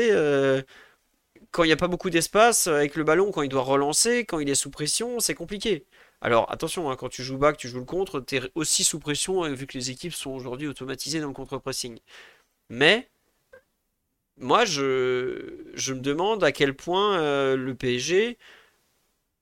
quand 1.50 1.64
il 1.64 1.68
n'y 1.68 1.72
a 1.72 1.76
pas 1.76 1.88
beaucoup 1.88 2.10
d'espace 2.10 2.66
avec 2.66 2.96
le 2.96 3.04
ballon, 3.04 3.30
quand 3.32 3.42
il 3.42 3.48
doit 3.48 3.62
relancer, 3.62 4.24
quand 4.24 4.38
il 4.38 4.48
est 4.48 4.54
sous 4.54 4.70
pression, 4.70 5.20
c'est 5.20 5.34
compliqué. 5.34 5.86
Alors 6.20 6.50
attention, 6.50 6.90
hein, 6.90 6.96
quand 6.96 7.08
tu 7.08 7.22
joues 7.22 7.38
que 7.38 7.56
tu 7.56 7.68
joues 7.68 7.78
le 7.78 7.84
contre, 7.84 8.20
tu 8.20 8.36
es 8.36 8.42
aussi 8.54 8.84
sous 8.84 8.98
pression 8.98 9.44
euh, 9.44 9.52
vu 9.54 9.66
que 9.66 9.78
les 9.78 9.90
équipes 9.90 10.12
sont 10.14 10.30
aujourd'hui 10.30 10.66
automatisées 10.66 11.20
dans 11.20 11.28
le 11.28 11.34
contre-pressing. 11.34 11.98
Mais 12.70 13.08
moi, 14.38 14.64
je, 14.64 15.92
me 15.92 16.00
demande 16.00 16.44
à 16.44 16.52
quel 16.52 16.74
point 16.74 17.20
euh, 17.20 17.56
le 17.56 17.74
PSG, 17.74 18.38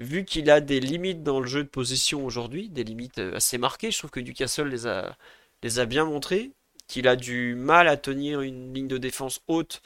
vu 0.00 0.24
qu'il 0.24 0.50
a 0.50 0.60
des 0.60 0.80
limites 0.80 1.22
dans 1.22 1.40
le 1.40 1.46
jeu 1.46 1.64
de 1.64 1.68
possession 1.68 2.24
aujourd'hui, 2.24 2.68
des 2.68 2.84
limites 2.84 3.18
euh, 3.18 3.36
assez 3.36 3.58
marquées, 3.58 3.90
je 3.90 3.98
trouve 3.98 4.10
que 4.10 4.20
Newcastle 4.20 4.68
les 4.68 4.86
a, 4.86 5.16
les 5.62 5.78
a 5.78 5.86
bien 5.86 6.04
montrées, 6.04 6.52
qu'il 6.88 7.08
a 7.08 7.16
du 7.16 7.54
mal 7.56 7.88
à 7.88 7.96
tenir 7.96 8.40
une 8.42 8.74
ligne 8.74 8.88
de 8.88 8.98
défense 8.98 9.40
haute 9.48 9.82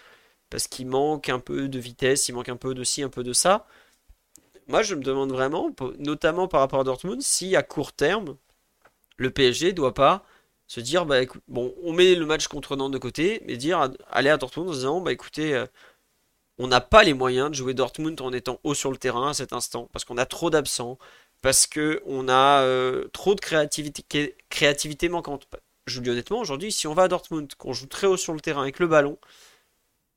parce 0.50 0.68
qu'il 0.68 0.86
manque 0.88 1.28
un 1.28 1.38
peu 1.40 1.68
de 1.68 1.78
vitesse, 1.78 2.28
il 2.28 2.34
manque 2.34 2.48
un 2.48 2.56
peu 2.56 2.74
de 2.74 2.84
ci, 2.84 3.02
un 3.02 3.08
peu 3.08 3.22
de 3.22 3.32
ça. 3.32 3.66
Moi, 4.70 4.84
je 4.84 4.94
me 4.94 5.02
demande 5.02 5.32
vraiment, 5.32 5.74
notamment 5.98 6.46
par 6.46 6.60
rapport 6.60 6.78
à 6.78 6.84
Dortmund, 6.84 7.20
si 7.22 7.56
à 7.56 7.62
court 7.64 7.92
terme, 7.92 8.36
le 9.16 9.30
PSG 9.30 9.72
doit 9.72 9.94
pas 9.94 10.24
se 10.68 10.78
dire, 10.78 11.06
bah 11.06 11.22
bon, 11.48 11.74
on 11.82 11.92
met 11.92 12.14
le 12.14 12.24
match 12.24 12.46
contre 12.46 12.76
Nantes 12.76 12.92
de 12.92 12.98
côté, 12.98 13.42
mais 13.46 13.56
dire, 13.56 13.90
aller 14.12 14.30
à 14.30 14.36
Dortmund 14.36 14.68
en 14.68 14.72
disant, 14.72 15.00
bah 15.00 15.10
écoutez, 15.10 15.54
euh, 15.54 15.66
on 16.58 16.68
n'a 16.68 16.80
pas 16.80 17.02
les 17.02 17.14
moyens 17.14 17.50
de 17.50 17.56
jouer 17.56 17.74
Dortmund 17.74 18.20
en 18.20 18.32
étant 18.32 18.60
haut 18.62 18.74
sur 18.74 18.92
le 18.92 18.96
terrain 18.96 19.30
à 19.30 19.34
cet 19.34 19.52
instant, 19.52 19.88
parce 19.92 20.04
qu'on 20.04 20.18
a 20.18 20.26
trop 20.26 20.50
d'absents, 20.50 20.98
parce 21.42 21.66
que 21.66 22.00
on 22.06 22.28
a 22.28 22.62
euh, 22.62 23.08
trop 23.12 23.34
de 23.34 23.40
créativité, 23.40 24.36
créativité 24.50 25.08
manquante. 25.08 25.48
Je 25.88 25.96
vous 25.96 26.02
dis 26.04 26.10
honnêtement, 26.10 26.38
aujourd'hui, 26.38 26.70
si 26.70 26.86
on 26.86 26.94
va 26.94 27.04
à 27.04 27.08
Dortmund, 27.08 27.52
qu'on 27.56 27.72
joue 27.72 27.86
très 27.86 28.06
haut 28.06 28.16
sur 28.16 28.34
le 28.34 28.40
terrain 28.40 28.62
avec 28.62 28.78
le 28.78 28.86
ballon, 28.86 29.18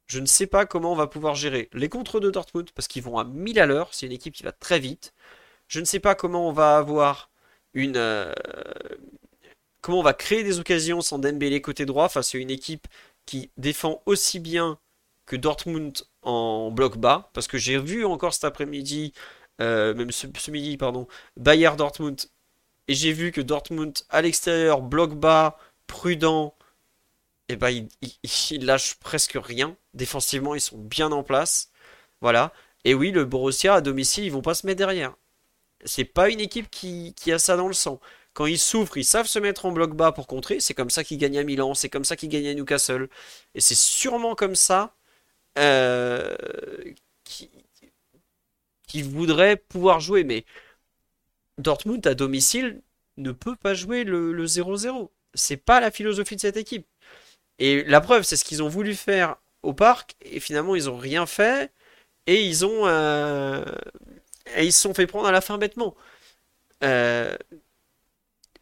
je 0.07 0.19
ne 0.19 0.25
sais 0.25 0.47
pas 0.47 0.65
comment 0.65 0.91
on 0.93 0.95
va 0.95 1.07
pouvoir 1.07 1.35
gérer 1.35 1.69
les 1.73 1.89
contres 1.89 2.19
de 2.19 2.29
Dortmund, 2.29 2.71
parce 2.71 2.87
qu'ils 2.87 3.03
vont 3.03 3.17
à 3.17 3.23
1000 3.23 3.59
à 3.59 3.65
l'heure, 3.65 3.89
c'est 3.93 4.05
une 4.05 4.11
équipe 4.11 4.33
qui 4.35 4.43
va 4.43 4.51
très 4.51 4.79
vite. 4.79 5.13
Je 5.67 5.79
ne 5.79 5.85
sais 5.85 5.99
pas 5.99 6.15
comment 6.15 6.47
on 6.49 6.53
va 6.53 6.77
avoir 6.77 7.31
une... 7.73 7.97
euh, 7.97 8.33
comment 9.81 9.99
on 9.99 10.03
va 10.03 10.13
créer 10.13 10.43
des 10.43 10.59
occasions 10.59 11.01
sans 11.01 11.19
Dembélé 11.19 11.61
côté 11.61 11.85
droit 11.85 12.09
face 12.09 12.35
à 12.35 12.37
une 12.37 12.49
équipe 12.51 12.87
qui 13.25 13.51
défend 13.57 14.01
aussi 14.05 14.39
bien 14.39 14.79
que 15.25 15.35
Dortmund 15.35 16.03
en 16.21 16.71
bloc 16.71 16.97
bas, 16.97 17.29
parce 17.33 17.47
que 17.47 17.57
j'ai 17.57 17.77
vu 17.77 18.05
encore 18.05 18.33
cet 18.33 18.43
après-midi, 18.45 19.13
euh, 19.61 19.93
même 19.93 20.11
ce, 20.11 20.27
ce 20.37 20.51
midi, 20.51 20.77
pardon, 20.77 21.07
Bayern 21.37 21.77
Dortmund, 21.77 22.19
et 22.87 22.93
j'ai 22.93 23.13
vu 23.13 23.31
que 23.31 23.41
Dortmund 23.41 23.97
à 24.09 24.21
l'extérieur, 24.21 24.81
bloc 24.81 25.13
bas, 25.15 25.57
prudent, 25.87 26.55
et 27.53 27.55
ben 27.55 27.87
ils, 28.49 28.65
lâchent 28.65 28.95
presque 28.95 29.37
rien. 29.41 29.77
Défensivement, 29.93 30.55
ils 30.55 30.61
sont 30.61 30.77
bien 30.77 31.11
en 31.11 31.23
place. 31.23 31.71
Voilà. 32.21 32.51
Et 32.83 32.95
oui, 32.95 33.11
le 33.11 33.25
Borussia 33.25 33.75
à 33.75 33.81
domicile, 33.81 34.25
ils 34.25 34.31
vont 34.31 34.41
pas 34.41 34.55
se 34.55 34.65
mettre 34.65 34.79
derrière. 34.79 35.15
C'est 35.85 36.05
pas 36.05 36.29
une 36.29 36.39
équipe 36.39 36.69
qui, 36.71 37.13
a 37.31 37.39
ça 37.39 37.55
dans 37.57 37.67
le 37.67 37.73
sang. 37.73 37.99
Quand 38.33 38.47
ils 38.47 38.57
souffrent, 38.57 38.97
ils 38.97 39.05
savent 39.05 39.27
se 39.27 39.39
mettre 39.39 39.65
en 39.67 39.71
bloc 39.71 39.95
bas 39.95 40.11
pour 40.11 40.27
contrer. 40.27 40.59
C'est 40.59 40.73
comme 40.73 40.89
ça 40.89 41.03
qu'ils 41.03 41.19
gagnent 41.19 41.37
à 41.37 41.43
Milan, 41.43 41.75
c'est 41.75 41.89
comme 41.89 42.05
ça 42.05 42.15
qu'ils 42.15 42.29
gagnent 42.29 42.47
à 42.47 42.53
Newcastle. 42.55 43.09
Et 43.55 43.61
c'est 43.61 43.75
sûrement 43.75 44.35
comme 44.35 44.55
ça 44.55 44.95
euh, 45.59 46.35
qui, 47.23 47.51
qui 48.87 49.01
voudrait 49.03 49.57
pouvoir 49.57 49.99
jouer. 49.99 50.23
Mais 50.23 50.45
Dortmund 51.59 52.05
à 52.07 52.15
domicile 52.15 52.81
ne 53.17 53.31
peut 53.31 53.55
pas 53.55 53.75
jouer 53.75 54.03
le 54.03 54.45
0-0. 54.45 55.09
C'est 55.35 55.57
pas 55.57 55.79
la 55.79 55.91
philosophie 55.91 56.35
de 56.35 56.41
cette 56.41 56.57
équipe. 56.57 56.87
Et 57.59 57.83
la 57.85 58.01
preuve, 58.01 58.23
c'est 58.23 58.37
ce 58.37 58.45
qu'ils 58.45 58.63
ont 58.63 58.69
voulu 58.69 58.95
faire 58.95 59.37
au 59.63 59.73
parc, 59.73 60.15
et 60.21 60.39
finalement 60.39 60.75
ils 60.75 60.89
ont 60.89 60.97
rien 60.97 61.25
fait, 61.25 61.71
et 62.27 62.43
ils 62.45 62.65
ont 62.65 62.87
euh, 62.87 63.63
ils 64.57 64.73
se 64.73 64.81
sont 64.81 64.93
fait 64.93 65.07
prendre 65.07 65.27
à 65.27 65.31
la 65.31 65.41
fin 65.41 65.57
bêtement. 65.57 65.95
Euh, 66.83 67.35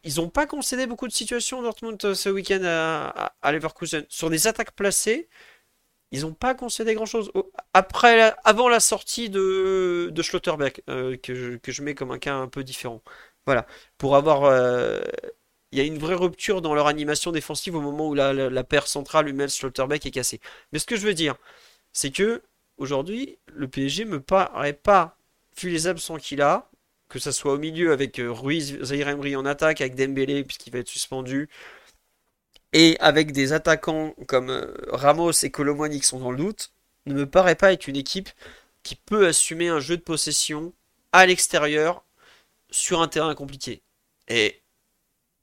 ils 0.04 0.16
n'ont 0.16 0.28
pas 0.28 0.46
concédé 0.46 0.86
beaucoup 0.86 1.06
de 1.06 1.12
situations 1.12 1.62
Dortmund 1.62 1.98
euh, 2.04 2.14
ce 2.14 2.28
week-end 2.28 2.62
à, 2.64 3.32
à- 3.40 3.52
Leverkusen. 3.52 4.04
Sur 4.08 4.30
des 4.30 4.46
attaques 4.48 4.72
placées, 4.72 5.28
ils 6.12 6.22
n'ont 6.22 6.34
pas 6.34 6.54
concédé 6.54 6.94
grand-chose. 6.94 7.32
Après, 7.74 8.34
avant 8.44 8.68
la 8.68 8.80
sortie 8.80 9.30
de, 9.30 10.12
Schlotterbeck, 10.22 10.84
que 10.86 11.56
que 11.58 11.72
je 11.72 11.82
mets 11.82 11.94
comme 11.94 12.12
un 12.12 12.18
cas 12.18 12.34
un 12.36 12.48
peu 12.48 12.64
différent. 12.64 13.02
Voilà. 13.46 13.66
Pour 13.98 14.16
avoir. 14.16 14.44
Il 15.72 15.78
y 15.78 15.80
a 15.80 15.84
une 15.84 15.98
vraie 15.98 16.14
rupture 16.14 16.60
dans 16.60 16.74
leur 16.74 16.86
animation 16.86 17.32
défensive 17.32 17.74
au 17.74 17.80
moment 17.80 18.08
où 18.08 18.14
la, 18.14 18.64
paire 18.64 18.86
centrale 18.86 19.28
Hummels 19.28 19.50
Schlotterbeck 19.50 20.04
est 20.04 20.10
cassée. 20.10 20.40
Mais 20.72 20.78
ce 20.78 20.86
que 20.86 20.96
je 20.96 21.06
veux 21.06 21.14
dire, 21.14 21.36
c'est 21.92 22.10
que 22.10 22.42
aujourd'hui, 22.76 23.38
le 23.46 23.68
PSG 23.68 24.04
me 24.04 24.20
paraît 24.20 24.74
pas, 24.74 25.16
vu 25.58 25.70
les 25.70 25.86
absents 25.86 26.18
qu'il 26.18 26.42
a, 26.42 26.70
que 27.08 27.18
ça 27.18 27.32
soit 27.32 27.54
au 27.54 27.58
milieu 27.58 27.92
avec 27.92 28.18
euh, 28.18 28.30
Ruiz, 28.30 28.78
Zahir 28.82 29.08
Emery 29.08 29.36
en 29.36 29.44
attaque, 29.44 29.80
avec 29.80 29.94
Dembélé 29.94 30.44
puisqu'il 30.44 30.72
va 30.72 30.78
être 30.78 30.88
suspendu, 30.88 31.48
et 32.72 32.96
avec 33.00 33.32
des 33.32 33.52
attaquants 33.52 34.14
comme 34.26 34.50
euh, 34.50 34.74
Ramos 34.88 35.32
et 35.42 35.50
Colomwani 35.50 36.00
qui 36.00 36.06
sont 36.06 36.20
dans 36.20 36.30
le 36.30 36.38
doute, 36.38 36.72
ne 37.06 37.14
me 37.14 37.26
paraît 37.26 37.54
pas 37.54 37.72
être 37.72 37.86
une 37.88 37.96
équipe 37.96 38.30
qui 38.82 38.94
peut 38.96 39.26
assumer 39.26 39.68
un 39.68 39.80
jeu 39.80 39.96
de 39.96 40.02
possession 40.02 40.72
à 41.12 41.26
l'extérieur 41.26 42.04
sur 42.70 43.00
un 43.02 43.08
terrain 43.08 43.34
compliqué. 43.34 43.82
Et 44.28 44.61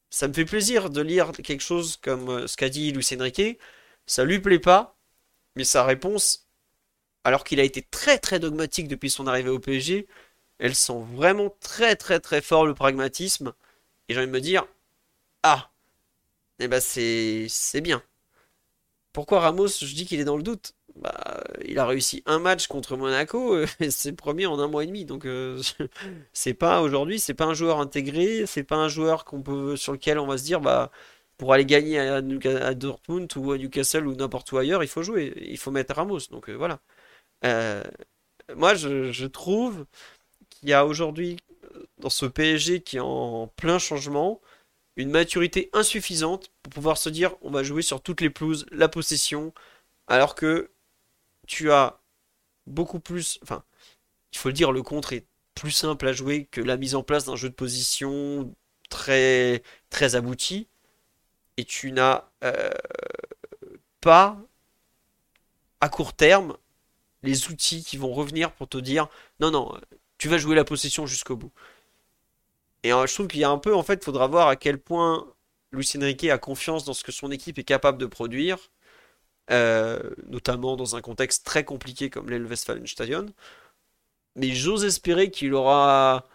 ça 0.10 0.28
me 0.28 0.34
fait 0.34 0.46
plaisir 0.46 0.90
de 0.90 1.02
lire 1.02 1.32
quelque 1.32 1.62
chose 1.62 1.98
comme 1.98 2.30
euh, 2.30 2.48
ce 2.48 2.58
qu'a 2.58 2.70
dit 2.70 2.92
Luis 2.92 3.08
Enrique. 3.18 3.60
Ça 4.06 4.24
lui 4.26 4.40
plaît 4.40 4.60
pas, 4.60 4.98
mais 5.56 5.64
sa 5.66 5.84
réponse, 5.86 6.48
alors 7.26 7.44
qu'il 7.46 7.60
a 7.62 7.64
été 7.64 7.84
très 7.84 8.20
très 8.20 8.40
dogmatique 8.40 8.88
depuis 8.90 9.10
son 9.12 9.28
arrivée 9.28 9.50
au 9.52 9.60
PSG, 9.60 10.08
elle 10.60 10.76
sent 10.76 11.02
vraiment 11.14 11.52
très 11.62 11.96
très 11.98 12.20
très 12.22 12.42
fort 12.42 12.66
le 12.68 12.76
pragmatisme. 12.76 13.54
Et 14.10 14.14
j'ai 14.16 14.20
envie 14.22 14.28
de 14.30 14.34
me 14.34 14.42
dire, 14.42 14.68
ah, 15.44 15.72
eh 16.60 16.68
ben 16.70 16.82
c'est 16.82 17.48
c'est 17.50 17.82
bien. 17.82 18.04
Pourquoi 19.14 19.42
Ramos, 19.42 19.68
je 19.68 19.94
dis 19.94 20.08
qu'il 20.08 20.20
est 20.20 20.24
dans 20.24 20.36
le 20.36 20.42
doute? 20.42 20.74
Bah, 21.00 21.44
il 21.66 21.80
a 21.80 21.86
réussi 21.86 22.24
un 22.26 22.40
match 22.40 22.68
contre 22.68 22.98
Monaco 22.98 23.56
euh, 23.56 23.66
et 23.80 23.90
c'est 23.92 24.14
premier 24.14 24.46
en 24.48 24.60
un 24.60 24.68
mois 24.68 24.84
et 24.84 24.88
demi. 24.88 25.06
Donc 25.06 25.26
euh, 25.26 25.62
c'est 26.34 26.54
pas 26.54 26.82
aujourd'hui, 26.82 27.20
c'est 27.20 27.34
pas 27.34 27.46
un 27.46 27.54
joueur 27.54 27.80
intégré, 27.80 28.46
c'est 28.46 28.64
pas 28.64 28.76
un 28.78 28.90
joueur 28.90 29.26
qu'on 29.26 29.42
peut 29.42 29.76
sur 29.78 29.94
lequel 29.94 30.20
on 30.20 30.28
va 30.28 30.38
se 30.38 30.44
dire 30.44 30.62
bah 30.62 30.92
pour 31.38 31.54
aller 31.54 31.66
gagner 31.66 32.00
à, 32.00 32.22
Dortmund 32.76 33.30
ou 33.38 33.52
à 33.54 33.58
Newcastle 33.58 34.08
ou 34.08 34.16
n'importe 34.16 34.52
où 34.52 34.58
ailleurs, 34.58 34.84
il 34.84 34.90
faut 34.90 35.04
jouer, 35.04 35.34
il 35.38 35.58
faut 35.58 35.72
mettre 35.72 35.96
Ramos. 35.96 36.20
Donc 36.32 36.50
euh, 36.50 36.54
voilà. 36.54 36.82
moi 38.56 38.76
je, 38.76 39.12
je 39.12 39.26
trouve 39.28 39.86
qu'il 40.50 40.70
y 40.70 40.74
a 40.74 40.86
aujourd'hui 40.86 41.38
dans 42.00 42.10
ce 42.10 42.26
PSG 42.26 42.82
qui 42.82 42.98
est 42.98 43.02
en 43.02 43.48
plein 43.48 43.80
changement 43.80 44.42
une 45.00 45.12
maturité 45.12 45.70
insuffisante 45.72 46.52
pour 46.62 46.74
pouvoir 46.74 46.98
se 46.98 47.10
dire 47.10 47.36
on 47.42 47.52
va 47.52 47.64
jouer 47.64 47.82
sur 47.82 48.02
toutes 48.02 48.20
les 48.22 48.30
pelouses, 48.30 48.66
la 48.72 48.90
possession, 48.90 49.54
alors 50.08 50.36
que 50.36 50.72
tu 51.50 51.72
as 51.72 52.00
beaucoup 52.68 53.00
plus. 53.00 53.40
Enfin, 53.44 53.64
il 54.32 54.38
faut 54.38 54.50
le 54.50 54.54
dire, 54.54 54.72
le 54.72 54.84
contre 54.84 55.14
est 55.14 55.26
plus 55.56 55.72
simple 55.72 56.08
à 56.08 56.14
jouer 56.14 56.46
que 56.52 56.62
la 56.62 56.78
mise 56.78 56.96
en 56.96 57.04
place 57.04 57.26
d'un 57.26 57.36
jeu 57.36 57.50
de 57.50 57.56
position 57.56 58.56
très, 58.90 59.64
très 59.90 60.16
abouti. 60.16 60.68
Et 61.58 61.66
tu 61.66 61.92
n'as 61.92 62.30
euh, 62.44 62.70
pas, 64.00 64.38
à 65.82 65.90
court 65.90 66.14
terme, 66.14 66.56
les 67.24 67.50
outils 67.50 67.84
qui 67.84 67.98
vont 67.98 68.14
revenir 68.14 68.54
pour 68.54 68.70
te 68.70 68.78
dire 68.78 69.10
non, 69.40 69.52
non, 69.52 69.78
tu 70.18 70.30
vas 70.30 70.38
jouer 70.38 70.56
la 70.56 70.64
possession 70.64 71.06
jusqu'au 71.08 71.36
bout. 71.36 71.52
Et 72.84 72.94
euh, 72.94 73.08
je 73.08 73.14
trouve 73.14 73.28
qu'il 73.28 73.42
y 73.42 73.44
a 73.44 73.50
un 73.50 73.58
peu, 73.58 73.76
en 73.76 73.84
fait, 73.84 73.96
il 73.96 74.06
faudra 74.06 74.28
voir 74.28 74.48
à 74.48 74.56
quel 74.56 74.80
point 74.80 75.28
Luis 75.72 75.92
Enrique 75.98 76.26
a 76.26 76.38
confiance 76.38 76.86
dans 76.86 76.94
ce 76.94 77.04
que 77.04 77.12
son 77.12 77.32
équipe 77.32 77.58
est 77.58 77.64
capable 77.64 77.98
de 77.98 78.06
produire 78.06 78.70
euh, 79.52 80.00
notamment 80.28 80.76
dans 80.76 80.96
un 80.96 81.02
contexte 81.02 81.46
très 81.46 81.64
compliqué 81.64 82.10
comme 82.10 82.30
l'El 82.30 82.48
Stadion. 82.56 83.26
Mais 84.36 84.52
j'ose 84.52 84.86
espérer 84.86 85.32
qu'il 85.32 85.54
aura 85.54 86.28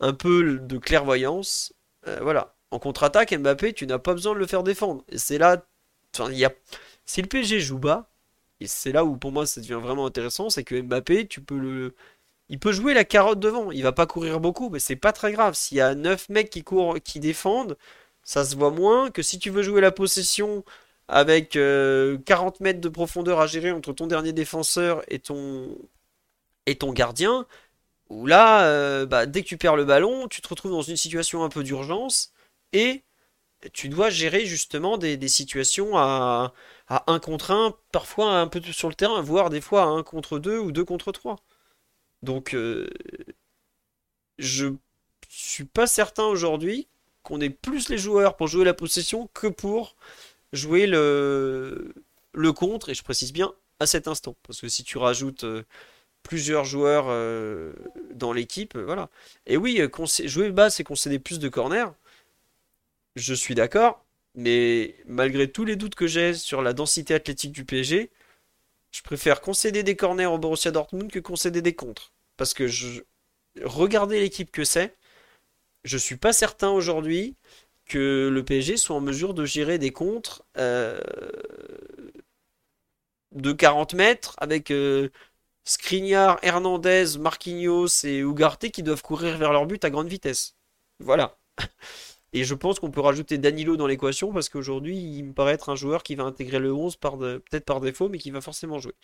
un 0.00 0.14
peu 0.14 0.58
de 0.58 0.78
clairvoyance. 0.78 1.74
Euh, 2.08 2.18
voilà. 2.22 2.54
En 2.70 2.78
contre-attaque, 2.78 3.32
Mbappé, 3.34 3.74
tu 3.74 3.86
n'as 3.86 3.98
pas 3.98 4.14
besoin 4.14 4.34
de 4.34 4.38
le 4.38 4.46
faire 4.46 4.62
défendre. 4.62 5.04
Et 5.08 5.18
c'est 5.18 5.38
là. 5.38 5.64
Enfin, 6.14 6.32
y 6.32 6.44
a... 6.44 6.52
Si 7.04 7.22
le 7.22 7.28
PSG 7.28 7.60
joue 7.60 7.78
bas, 7.78 8.10
et 8.60 8.66
c'est 8.66 8.92
là 8.92 9.04
où 9.04 9.16
pour 9.16 9.32
moi 9.32 9.46
ça 9.46 9.60
devient 9.60 9.80
vraiment 9.82 10.06
intéressant, 10.06 10.50
c'est 10.50 10.64
que 10.64 10.80
Mbappé, 10.80 11.26
tu 11.28 11.40
peux 11.40 11.58
le. 11.58 11.94
Il 12.48 12.58
peut 12.58 12.72
jouer 12.72 12.94
la 12.94 13.04
carotte 13.04 13.40
devant. 13.40 13.70
Il 13.72 13.82
va 13.82 13.92
pas 13.92 14.06
courir 14.06 14.40
beaucoup, 14.40 14.70
mais 14.70 14.78
c'est 14.78 14.96
pas 14.96 15.12
très 15.12 15.32
grave. 15.32 15.54
S'il 15.54 15.78
y 15.78 15.80
a 15.80 15.94
9 15.94 16.28
mecs 16.30 16.50
qui 16.50 16.62
courent, 16.64 16.96
qui 17.02 17.20
défendent, 17.20 17.76
ça 18.24 18.44
se 18.44 18.56
voit 18.56 18.70
moins 18.70 19.10
que 19.10 19.22
si 19.22 19.38
tu 19.38 19.50
veux 19.50 19.62
jouer 19.62 19.80
la 19.80 19.92
possession 19.92 20.64
avec 21.12 21.50
40 21.50 21.58
euh, 21.58 22.18
mètres 22.60 22.80
de 22.80 22.88
profondeur 22.88 23.38
à 23.38 23.46
gérer 23.46 23.70
entre 23.70 23.92
ton 23.92 24.06
dernier 24.06 24.32
défenseur 24.32 25.02
et 25.08 25.18
ton, 25.18 25.76
et 26.66 26.76
ton 26.76 26.92
gardien, 26.92 27.46
où 28.08 28.26
là, 28.26 28.64
euh, 28.64 29.04
bah, 29.06 29.26
dès 29.26 29.42
que 29.42 29.48
tu 29.48 29.58
perds 29.58 29.76
le 29.76 29.84
ballon, 29.84 30.26
tu 30.28 30.40
te 30.40 30.48
retrouves 30.48 30.72
dans 30.72 30.82
une 30.82 30.96
situation 30.96 31.44
un 31.44 31.50
peu 31.50 31.62
d'urgence 31.64 32.32
et 32.72 33.04
tu 33.74 33.90
dois 33.90 34.08
gérer 34.10 34.46
justement 34.46 34.96
des, 34.96 35.28
situations 35.28 35.98
à, 35.98 36.54
à 36.88 37.04
1 37.12 37.18
contre 37.20 37.50
1, 37.50 37.76
parfois 37.92 38.40
un 38.40 38.48
peu 38.48 38.62
sur 38.72 38.88
le 38.88 38.94
terrain, 38.94 39.20
voire 39.20 39.50
des 39.50 39.60
fois 39.60 39.82
à 39.82 39.86
1 39.86 40.02
contre 40.04 40.38
2 40.38 40.58
ou 40.58 40.72
2 40.72 40.84
contre 40.84 41.12
3. 41.12 41.36
Donc, 42.22 42.54
euh, 42.54 42.88
je 44.38 44.68
suis 45.28 45.64
pas 45.64 45.86
certain 45.86 46.24
aujourd'hui 46.24 46.88
qu'on 47.22 47.40
ait 47.40 47.50
plus 47.50 47.90
les 47.90 47.98
joueurs 47.98 48.36
pour 48.36 48.48
jouer 48.48 48.64
la 48.64 48.74
possession 48.74 49.28
que 49.34 49.46
pour 49.46 49.94
jouer 50.52 50.86
le, 50.86 51.92
contre, 52.54 52.90
et 52.90 52.94
je 52.94 53.02
précise 53.02 53.32
bien 53.32 53.52
à 53.80 53.86
cet 53.86 54.08
instant. 54.08 54.36
Parce 54.46 54.60
que 54.60 54.68
si 54.68 54.84
tu 54.84 54.98
rajoutes 54.98 55.44
euh, 55.44 55.64
plusieurs 56.22 56.64
joueurs 56.64 57.06
euh, 57.08 57.72
dans 58.12 58.32
l'équipe, 58.32 58.76
euh, 58.76 58.84
voilà. 58.84 59.08
Et 59.46 59.56
oui, 59.56 59.80
jouer 60.24 60.50
bas, 60.50 60.70
c'est 60.70 60.84
concéder 60.84 61.18
plus 61.18 61.38
de 61.38 61.48
corners. 61.48 61.92
Je 63.16 63.34
suis 63.34 63.54
d'accord. 63.54 64.04
Mais 64.34 64.96
malgré 65.06 65.50
tous 65.50 65.64
les 65.66 65.76
doutes 65.76 65.94
que 65.94 66.06
j'ai 66.06 66.32
sur 66.32 66.62
la 66.62 66.72
densité 66.72 67.12
athlétique 67.14 67.52
du 67.52 67.64
PSG, 67.66 68.10
je 68.90 69.02
préfère 69.02 69.40
concéder 69.40 69.82
des 69.82 69.96
corners 69.96 70.26
au 70.26 70.38
Borussia 70.38 70.70
Dortmund 70.70 71.10
que 71.10 71.18
concéder 71.18 71.60
des 71.62 71.74
contres. 71.74 72.12
Parce 72.36 72.54
que 72.54 72.66
je... 72.66 73.02
regardez 73.62 74.20
l'équipe 74.20 74.50
que 74.50 74.64
c'est. 74.64 74.96
Je 75.84 75.98
suis 75.98 76.16
pas 76.16 76.32
certain 76.32 76.70
aujourd'hui 76.70 77.36
le 77.98 78.42
PSG 78.42 78.76
soit 78.76 78.96
en 78.96 79.00
mesure 79.00 79.34
de 79.34 79.44
gérer 79.44 79.78
des 79.78 79.92
contres 79.92 80.44
euh, 80.58 81.00
de 83.32 83.52
40 83.52 83.94
mètres 83.94 84.34
avec 84.38 84.70
euh, 84.70 85.08
Hernandez, 86.42 87.18
Marquinhos 87.18 88.04
et 88.04 88.18
Ugarte 88.18 88.70
qui 88.70 88.82
doivent 88.82 89.02
courir 89.02 89.38
vers 89.38 89.52
leur 89.52 89.66
but 89.66 89.84
à 89.84 89.90
grande 89.90 90.08
vitesse. 90.08 90.56
Voilà. 91.00 91.38
Et 92.34 92.44
je 92.44 92.54
pense 92.54 92.80
qu'on 92.80 92.90
peut 92.90 93.00
rajouter 93.00 93.36
Danilo 93.38 93.76
dans 93.76 93.86
l'équation 93.86 94.32
parce 94.32 94.48
qu'aujourd'hui, 94.48 94.96
il 94.96 95.24
me 95.24 95.32
paraît 95.34 95.52
être 95.52 95.68
un 95.68 95.76
joueur 95.76 96.02
qui 96.02 96.14
va 96.14 96.24
intégrer 96.24 96.58
le 96.58 96.72
11 96.72 96.96
par 96.96 97.18
peut-être 97.18 97.66
par 97.66 97.80
défaut, 97.80 98.08
mais 98.08 98.18
qui 98.18 98.30
va 98.30 98.40
forcément 98.40 98.78
jouer. 98.78 98.94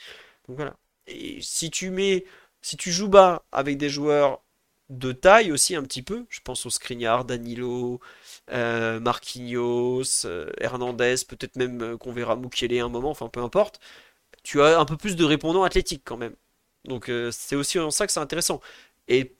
Donc 0.49 0.57
voilà. 0.57 0.77
Et 1.07 1.39
si 1.43 1.71
tu 1.71 1.91
mets, 1.91 2.25
si 2.63 2.77
tu 2.77 2.91
joues 2.91 3.09
bas 3.09 3.45
avec 3.53 3.77
des 3.79 3.91
joueurs 3.91 4.43
de 4.89 5.13
taille 5.13 5.53
aussi 5.53 5.75
un 5.77 5.83
petit 5.83 6.03
peu, 6.03 6.27
je 6.31 6.41
pense 6.43 6.67
au 6.67 6.71
Skriniar, 6.71 7.25
Danilo, 7.25 8.01
euh, 8.51 9.01
Marquinhos, 9.01 10.25
euh, 10.25 10.51
Hernandez, 10.59 11.17
peut-être 11.29 11.57
même 11.57 11.83
euh, 11.83 11.97
qu'on 11.97 12.13
verra 12.13 12.37
Mukiele 12.37 12.81
un 12.81 12.89
moment, 12.89 13.11
enfin 13.11 13.29
peu 13.29 13.41
importe, 13.43 13.81
tu 14.43 14.63
as 14.63 14.79
un 14.79 14.85
peu 14.85 14.97
plus 14.97 15.17
de 15.17 15.25
répondants 15.25 15.65
athlétiques 15.65 16.03
quand 16.05 16.17
même. 16.17 16.35
Donc 16.85 17.11
c'est 17.33 17.57
aussi 17.57 17.79
en 17.79 17.91
ça 17.91 18.07
que 18.07 18.13
c'est 18.13 18.21
intéressant. 18.21 18.61
Et 19.09 19.35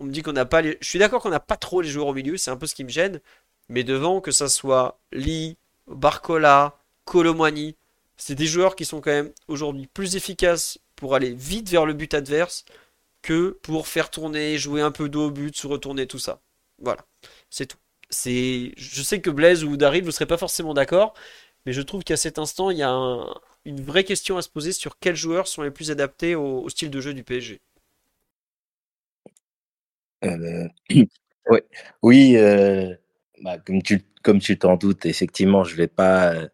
on 0.00 0.04
me 0.04 0.12
dit 0.12 0.22
qu'on 0.22 0.32
n'a 0.32 0.44
pas 0.44 0.62
les... 0.62 0.78
Je 0.80 0.88
suis 0.88 0.98
d'accord 0.98 1.22
qu'on 1.22 1.30
n'a 1.30 1.40
pas 1.40 1.56
trop 1.56 1.80
les 1.80 1.88
joueurs 1.88 2.08
au 2.08 2.14
milieu, 2.14 2.36
c'est 2.36 2.50
un 2.50 2.56
peu 2.56 2.66
ce 2.66 2.74
qui 2.74 2.84
me 2.84 2.90
gêne. 2.90 3.20
Mais 3.68 3.84
devant, 3.84 4.20
que 4.20 4.30
ça 4.30 4.48
soit 4.48 5.00
Lee, 5.12 5.56
Barcola, 5.88 6.78
Colomani, 7.04 7.76
c'est 8.16 8.34
des 8.34 8.46
joueurs 8.46 8.76
qui 8.76 8.84
sont 8.84 9.00
quand 9.00 9.10
même 9.10 9.32
aujourd'hui 9.48 9.88
plus 9.88 10.16
efficaces 10.16 10.78
pour 10.96 11.14
aller 11.14 11.32
vite 11.32 11.68
vers 11.68 11.86
le 11.86 11.94
but 11.94 12.14
adverse 12.14 12.64
que 13.22 13.58
pour 13.62 13.88
faire 13.88 14.10
tourner, 14.10 14.58
jouer 14.58 14.82
un 14.82 14.92
peu 14.92 15.08
d'eau 15.08 15.26
au 15.28 15.30
but, 15.30 15.56
se 15.56 15.66
retourner, 15.66 16.06
tout 16.06 16.18
ça. 16.18 16.40
Voilà, 16.78 17.04
c'est 17.50 17.66
tout 17.66 17.78
c'est, 18.10 18.72
je 18.76 19.02
sais 19.02 19.20
que 19.20 19.30
Blaise 19.30 19.64
ou 19.64 19.76
Daryl, 19.76 20.04
vous 20.04 20.10
serez 20.10 20.26
pas 20.26 20.38
forcément 20.38 20.74
d'accord, 20.74 21.14
mais 21.66 21.72
je 21.72 21.82
trouve 21.82 22.04
qu'à 22.04 22.16
cet 22.16 22.38
instant, 22.38 22.70
il 22.70 22.78
y 22.78 22.82
a 22.82 22.90
une 23.64 23.82
vraie 23.82 24.04
question 24.04 24.36
à 24.38 24.42
se 24.42 24.48
poser 24.48 24.72
sur 24.72 24.98
quels 24.98 25.16
joueurs 25.16 25.48
sont 25.48 25.62
les 25.62 25.70
plus 25.70 25.90
adaptés 25.90 26.34
au, 26.34 26.68
style 26.68 26.90
de 26.90 27.00
jeu 27.00 27.14
du 27.14 27.24
PSG. 27.24 27.60
Euh. 30.24 30.68
Oui, 32.02 32.36
euh, 32.36 32.94
bah, 33.42 33.56
comme 33.56 33.82
tu 33.82 34.02
comme 34.22 34.38
tu 34.38 34.58
t'en 34.58 34.76
doutes, 34.76 35.06
effectivement, 35.06 35.64
je 35.64 35.72
ne 35.72 35.76
vais 35.78 35.86
pas 35.86 36.34
euh, 36.34 36.48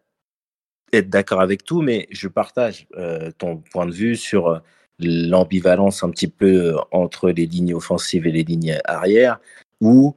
être 0.93 1.09
d'accord 1.09 1.41
avec 1.41 1.65
tout, 1.65 1.81
mais 1.81 2.07
je 2.11 2.29
partage 2.29 2.87
ton 3.37 3.57
point 3.57 3.85
de 3.87 3.91
vue 3.91 4.15
sur 4.15 4.61
l'ambivalence 4.99 6.01
un 6.03 6.11
petit 6.11 6.29
peu 6.29 6.77
entre 6.91 7.29
les 7.29 7.45
lignes 7.45 7.73
offensives 7.73 8.25
et 8.25 8.31
les 8.31 8.43
lignes 8.43 8.79
arrière, 8.85 9.41
où 9.81 10.15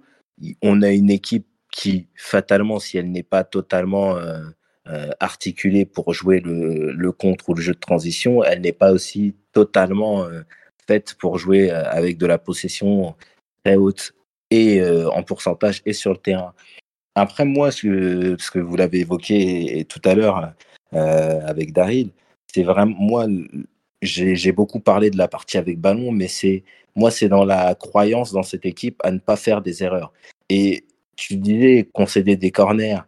on 0.63 0.83
a 0.83 0.91
une 0.91 1.11
équipe 1.11 1.47
qui, 1.71 2.09
fatalement, 2.15 2.79
si 2.79 2.99
elle 2.99 3.11
n'est 3.11 3.23
pas 3.23 3.45
totalement 3.45 4.17
euh, 4.17 4.41
euh, 4.89 5.11
articulée 5.21 5.85
pour 5.85 6.13
jouer 6.15 6.41
le, 6.41 7.13
contre 7.13 7.49
ou 7.51 7.55
le 7.55 7.61
jeu 7.61 7.75
de 7.75 7.79
transition, 7.79 8.43
elle 8.43 8.61
n'est 8.61 8.73
pas 8.73 8.93
aussi 8.93 9.35
totalement 9.53 10.25
euh, 10.25 10.43
faite 10.87 11.15
pour 11.19 11.39
jouer 11.39 11.71
avec 11.71 12.19
de 12.19 12.27
la 12.27 12.39
possession 12.39 13.15
très 13.65 13.77
haute 13.77 14.15
et 14.51 14.83
en 15.13 15.23
pourcentage 15.23 15.83
et 15.85 15.93
sur 15.93 16.13
le 16.13 16.17
terrain. 16.17 16.55
Après, 17.15 17.45
moi, 17.45 17.71
ce 17.71 18.51
que, 18.51 18.59
vous 18.59 18.77
l'avez 18.77 19.01
évoqué 19.01 19.85
tout 19.87 20.01
à 20.05 20.15
l'heure 20.15 20.55
avec 20.93 21.75
Daryl, 21.75 22.11
c'est 22.47 22.63
vraiment, 22.63 22.97
moi, 22.99 23.27
j'ai 24.01 24.53
beaucoup 24.53 24.81
parlé 24.81 25.11
de 25.11 25.19
la 25.19 25.29
partie 25.29 25.59
avec 25.59 25.79
ballon, 25.79 26.11
mais 26.11 26.29
c'est 26.29 26.65
moi, 26.99 27.11
c'est 27.11 27.29
dans 27.29 27.45
la 27.45 27.75
croyance 27.75 28.33
dans 28.33 28.43
cette 28.43 28.67
équipe 28.67 29.01
à 29.05 29.13
ne 29.13 29.19
pas 29.19 29.37
faire 29.37 29.63
des 29.63 29.83
erreurs. 29.85 30.13
Et 30.49 30.85
tu 31.17 31.37
disais 31.37 31.89
concéder 31.93 32.37
des 32.37 32.51
corners, 32.51 33.01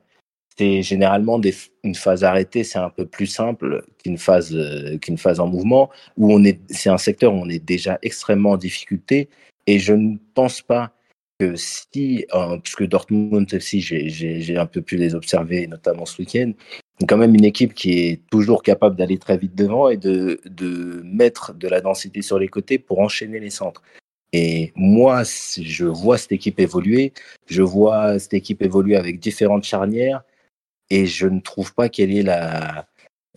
c'est 0.57 0.83
généralement 0.83 1.41
une 1.83 1.95
phase 1.95 2.23
arrêtée, 2.23 2.65
c'est 2.65 2.79
un 2.79 2.91
peu 2.91 3.07
plus 3.07 3.27
simple 3.27 3.85
qu'une 4.03 4.19
phase, 4.19 4.55
euh, 4.55 4.99
qu'une 4.99 5.19
phase 5.19 5.41
en 5.41 5.47
mouvement, 5.47 5.91
où 6.17 6.33
on 6.33 6.45
est, 6.45 6.61
c'est 6.69 6.91
un 6.91 6.99
secteur 6.99 7.35
où 7.35 7.39
on 7.39 7.49
est 7.49 7.65
déjà 7.65 7.99
extrêmement 8.03 8.51
en 8.51 8.57
difficulté. 8.57 9.29
Et 9.67 9.79
je 9.79 9.95
ne 9.95 10.17
pense 10.35 10.63
pas 10.63 10.93
que 11.41 11.57
si, 11.57 12.27
euh, 12.35 12.59
puisque 12.59 12.87
Dortmund 12.87 13.53
aussi, 13.55 13.81
j'ai 13.81 14.57
un 14.59 14.67
peu 14.67 14.83
pu 14.83 14.97
les 14.97 15.15
observer, 15.15 15.67
notamment 15.67 16.05
ce 16.05 16.21
week-end, 16.21 16.53
quand 17.09 17.17
même 17.17 17.35
une 17.35 17.47
équipe 17.47 17.73
qui 17.73 17.93
est 17.99 18.21
toujours 18.31 18.63
capable 18.63 18.95
d'aller 18.97 19.17
très 19.17 19.39
vite 19.39 19.55
devant 19.55 19.89
et 19.89 19.97
de, 19.97 20.39
mettre 21.03 21.55
de 21.55 21.67
la 21.67 21.81
densité 21.81 22.21
sur 22.21 22.39
les 22.39 22.49
côtés 22.49 22.79
pour 22.79 23.01
enchaîner 23.01 23.41
les 23.41 23.49
centres. 23.49 23.83
Et 24.35 24.73
moi, 24.77 25.23
je 25.25 25.87
vois 25.87 26.19
cette 26.19 26.33
équipe 26.33 26.61
évoluer, 26.61 27.15
je 27.47 27.63
vois 27.63 28.19
cette 28.19 28.35
équipe 28.35 28.63
évoluer 28.63 28.97
avec 28.97 29.19
différentes 29.19 29.65
charnières. 29.65 30.23
et 30.91 31.07
je 31.07 31.27
ne 31.27 31.41
trouve 31.41 31.73
pas 31.75 31.89
quelle 31.89 32.15
est 32.15 32.23
la, 32.23 32.87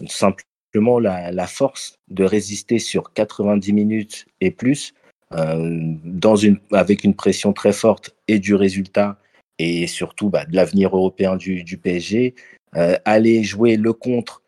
simplement 0.07 0.99
la 0.99 1.47
force 1.47 1.99
de 2.09 2.25
résister 2.25 2.79
sur 2.79 3.13
90 3.13 3.71
minutes 3.73 4.25
et 4.41 4.51
plus 4.51 4.93
euh, 5.35 5.79
dans 6.03 6.35
une, 6.35 6.59
avec 6.71 7.03
une 7.03 7.15
pression 7.15 7.53
très 7.53 7.73
forte 7.73 8.15
et 8.27 8.39
du 8.39 8.55
résultat 8.55 9.17
et 9.59 9.87
surtout 9.87 10.29
bah, 10.29 10.45
de 10.45 10.55
l'avenir 10.55 10.95
européen 10.95 11.35
du, 11.35 11.63
du 11.63 11.77
PSG. 11.77 12.35
Euh, 12.75 12.97
aller 13.05 13.43
jouer 13.43 13.77
le 13.77 13.93
contre 13.93 14.41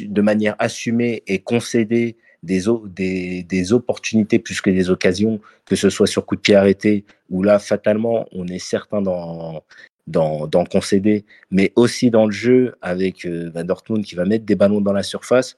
de 0.00 0.22
manière 0.22 0.54
assumée 0.58 1.22
et 1.26 1.40
concéder 1.40 2.16
des, 2.42 3.42
des, 3.42 3.72
opportunités 3.72 4.38
plus 4.38 4.60
que 4.60 4.70
des 4.70 4.90
occasions, 4.90 5.40
que 5.66 5.76
ce 5.76 5.90
soit 5.90 6.06
sur 6.06 6.24
coup 6.24 6.36
de 6.36 6.40
pied 6.40 6.54
arrêté, 6.54 7.04
où 7.30 7.42
là, 7.42 7.58
fatalement, 7.58 8.26
on 8.32 8.46
est 8.46 8.60
certain 8.60 9.02
d'en, 9.02 9.62
d'en, 10.06 10.64
concéder, 10.64 11.24
mais 11.50 11.72
aussi 11.76 12.10
dans 12.10 12.26
le 12.26 12.32
jeu 12.32 12.74
avec 12.80 13.26
euh, 13.26 13.50
Dortmund 13.64 14.04
qui 14.04 14.14
va 14.14 14.24
mettre 14.24 14.44
des 14.44 14.54
ballons 14.54 14.80
dans 14.80 14.92
la 14.92 15.02
surface. 15.02 15.56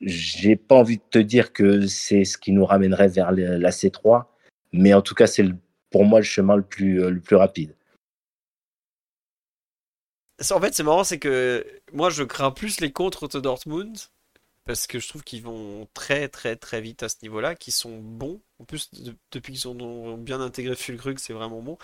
J'ai 0.00 0.56
pas 0.56 0.76
envie 0.76 0.98
de 0.98 1.02
te 1.10 1.18
dire 1.18 1.52
que 1.52 1.86
c'est 1.86 2.24
ce 2.24 2.38
qui 2.38 2.52
nous 2.52 2.64
ramènerait 2.64 3.08
vers 3.08 3.30
la 3.32 3.70
C3, 3.70 4.24
mais 4.72 4.94
en 4.94 5.02
tout 5.02 5.14
cas, 5.14 5.26
c'est 5.26 5.44
pour 5.90 6.04
moi 6.04 6.18
le 6.18 6.24
chemin 6.24 6.56
le 6.56 6.62
plus, 6.62 7.08
le 7.08 7.20
plus 7.20 7.36
rapide. 7.36 7.76
En 10.50 10.60
fait, 10.60 10.74
c'est 10.74 10.82
marrant, 10.82 11.04
c'est 11.04 11.18
que 11.20 11.64
moi 11.92 12.10
je 12.10 12.24
crains 12.24 12.50
plus 12.50 12.80
les 12.80 12.90
contres 12.90 13.28
de 13.28 13.38
Dortmund 13.38 13.96
parce 14.64 14.86
que 14.86 14.98
je 14.98 15.08
trouve 15.08 15.22
qu'ils 15.22 15.42
vont 15.42 15.88
très 15.94 16.28
très 16.28 16.56
très 16.56 16.80
vite 16.80 17.02
à 17.02 17.08
ce 17.08 17.16
niveau-là, 17.22 17.54
qu'ils 17.54 17.72
sont 17.72 17.98
bons. 17.98 18.40
En 18.58 18.64
plus, 18.64 18.90
depuis 19.32 19.52
qu'ils 19.54 19.68
ont 19.68 20.16
bien 20.18 20.40
intégré 20.40 20.74
Fulkrug, 20.76 21.18
c'est 21.18 21.32
vraiment 21.32 21.62
bon. 21.62 21.78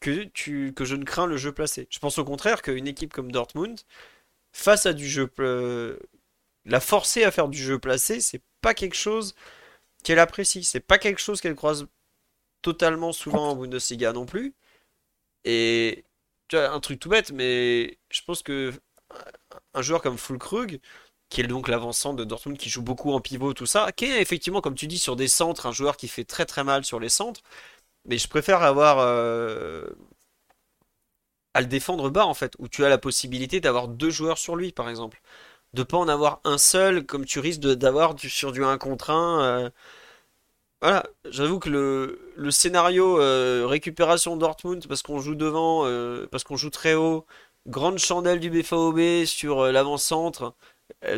Que, 0.00 0.24
tu, 0.24 0.74
que 0.74 0.84
je 0.84 0.96
ne 0.96 1.04
crains 1.04 1.26
le 1.26 1.36
jeu 1.36 1.52
placé. 1.52 1.86
Je 1.90 1.98
pense 1.98 2.18
au 2.18 2.24
contraire 2.24 2.62
qu'une 2.62 2.86
équipe 2.86 3.12
comme 3.12 3.32
Dortmund, 3.32 3.80
face 4.52 4.86
à 4.86 4.92
du 4.92 5.08
jeu. 5.08 5.30
La 6.66 6.80
forcer 6.80 7.24
à 7.24 7.30
faire 7.30 7.48
du 7.48 7.58
jeu 7.58 7.78
placé, 7.78 8.20
c'est 8.20 8.42
pas 8.60 8.74
quelque 8.74 8.96
chose 8.96 9.34
qu'elle 10.04 10.18
apprécie. 10.18 10.64
C'est 10.64 10.80
pas 10.80 10.98
quelque 10.98 11.20
chose 11.20 11.40
qu'elle 11.40 11.56
croise 11.56 11.86
totalement 12.62 13.12
souvent 13.12 13.50
en 13.50 13.56
Bundesliga 13.56 14.12
non 14.12 14.26
plus. 14.26 14.54
Et 15.44 16.04
tu 16.48 16.56
vois, 16.56 16.70
un 16.70 16.80
truc 16.80 17.00
tout 17.00 17.08
bête, 17.10 17.32
mais 17.32 17.98
je 18.10 18.22
pense 18.26 18.42
que 18.42 18.72
un 19.74 19.82
joueur 19.82 20.02
comme 20.02 20.18
Fulkrug, 20.18 20.80
qui 21.28 21.40
est 21.40 21.46
donc 21.46 21.68
l'avancement 21.68 22.14
de 22.14 22.24
Dortmund, 22.24 22.58
qui 22.58 22.68
joue 22.70 22.82
beaucoup 22.82 23.12
en 23.12 23.20
pivot, 23.20 23.54
tout 23.54 23.66
ça, 23.66 23.92
qui 23.92 24.06
est 24.06 24.20
effectivement, 24.22 24.60
comme 24.60 24.74
tu 24.74 24.86
dis, 24.86 24.98
sur 24.98 25.16
des 25.16 25.28
centres, 25.28 25.66
un 25.66 25.72
joueur 25.72 25.96
qui 25.96 26.08
fait 26.08 26.24
très 26.24 26.46
très 26.46 26.64
mal 26.64 26.84
sur 26.84 27.00
les 27.00 27.08
centres, 27.08 27.42
mais 28.06 28.18
je 28.18 28.28
préfère 28.28 28.62
avoir 28.62 28.98
euh, 29.00 29.84
à 31.54 31.60
le 31.60 31.66
défendre 31.66 32.10
bas 32.10 32.26
en 32.26 32.34
fait, 32.34 32.54
où 32.58 32.68
tu 32.68 32.84
as 32.84 32.88
la 32.88 32.98
possibilité 32.98 33.60
d'avoir 33.60 33.88
deux 33.88 34.10
joueurs 34.10 34.38
sur 34.38 34.56
lui, 34.56 34.72
par 34.72 34.88
exemple. 34.88 35.20
De 35.74 35.82
pas 35.82 35.96
en 35.98 36.06
avoir 36.08 36.40
un 36.44 36.56
seul, 36.56 37.04
comme 37.04 37.24
tu 37.24 37.40
risques 37.40 37.60
d'avoir 37.60 38.14
sur 38.18 38.52
du 38.52 38.64
1 38.64 38.78
contre 38.78 39.10
1. 39.10 39.42
Euh, 39.42 39.70
voilà, 40.80 41.04
j'avoue 41.24 41.58
que 41.58 41.68
le, 42.36 42.50
scénario 42.52 43.20
euh, 43.20 43.66
récupération 43.66 44.36
Dortmund, 44.36 44.86
parce 44.86 45.02
qu'on 45.02 45.20
joue 45.20 45.34
devant, 45.34 45.84
euh, 45.86 46.28
parce 46.30 46.44
qu'on 46.44 46.56
joue 46.56 46.70
très 46.70 46.94
haut, 46.94 47.26
grande 47.66 47.98
chandelle 47.98 48.38
du 48.38 48.50
BFAOB 48.50 49.24
sur 49.24 49.64
l'avant-centre, 49.72 50.54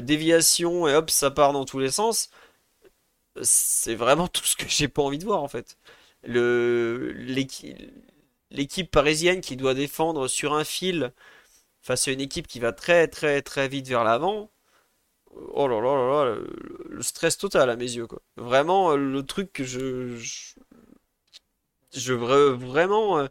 déviation 0.00 0.88
et 0.88 0.94
hop, 0.94 1.10
ça 1.10 1.30
part 1.30 1.52
dans 1.52 1.64
tous 1.66 1.78
les 1.78 1.90
sens. 1.90 2.30
C'est 3.42 3.94
vraiment 3.94 4.28
tout 4.32 4.44
ce 4.44 4.56
que 4.56 4.68
j'ai 4.68 4.88
pas 4.88 5.02
envie 5.02 5.18
de 5.18 5.24
voir 5.24 5.42
en 5.42 5.48
fait. 5.48 5.78
L'équipe 8.50 8.90
parisienne 8.90 9.40
qui 9.42 9.56
doit 9.56 9.74
défendre 9.74 10.28
sur 10.28 10.54
un 10.54 10.64
fil 10.64 11.12
face 11.86 12.08
à 12.08 12.12
une 12.12 12.20
équipe 12.20 12.48
qui 12.48 12.58
va 12.60 12.72
très 12.72 13.06
très 13.08 13.42
très 13.42 13.68
vite 13.68 13.86
vers 13.88 14.02
l'avant, 14.04 14.50
oh 15.54 15.68
là 15.68 15.80
là 15.80 15.94
là 15.94 16.24
là, 16.24 16.36
le 16.88 17.02
stress 17.02 17.38
total 17.38 17.70
à 17.70 17.76
mes 17.76 17.84
yeux, 17.92 18.06
quoi. 18.06 18.20
Vraiment, 18.36 18.92
euh, 18.92 18.96
le 18.96 19.22
truc 19.24 19.52
que 19.52 19.64
je. 19.64 20.16
Je, 21.92 22.12
veux 22.12 22.50
vraiment 22.50 23.18
euh, 23.18 23.28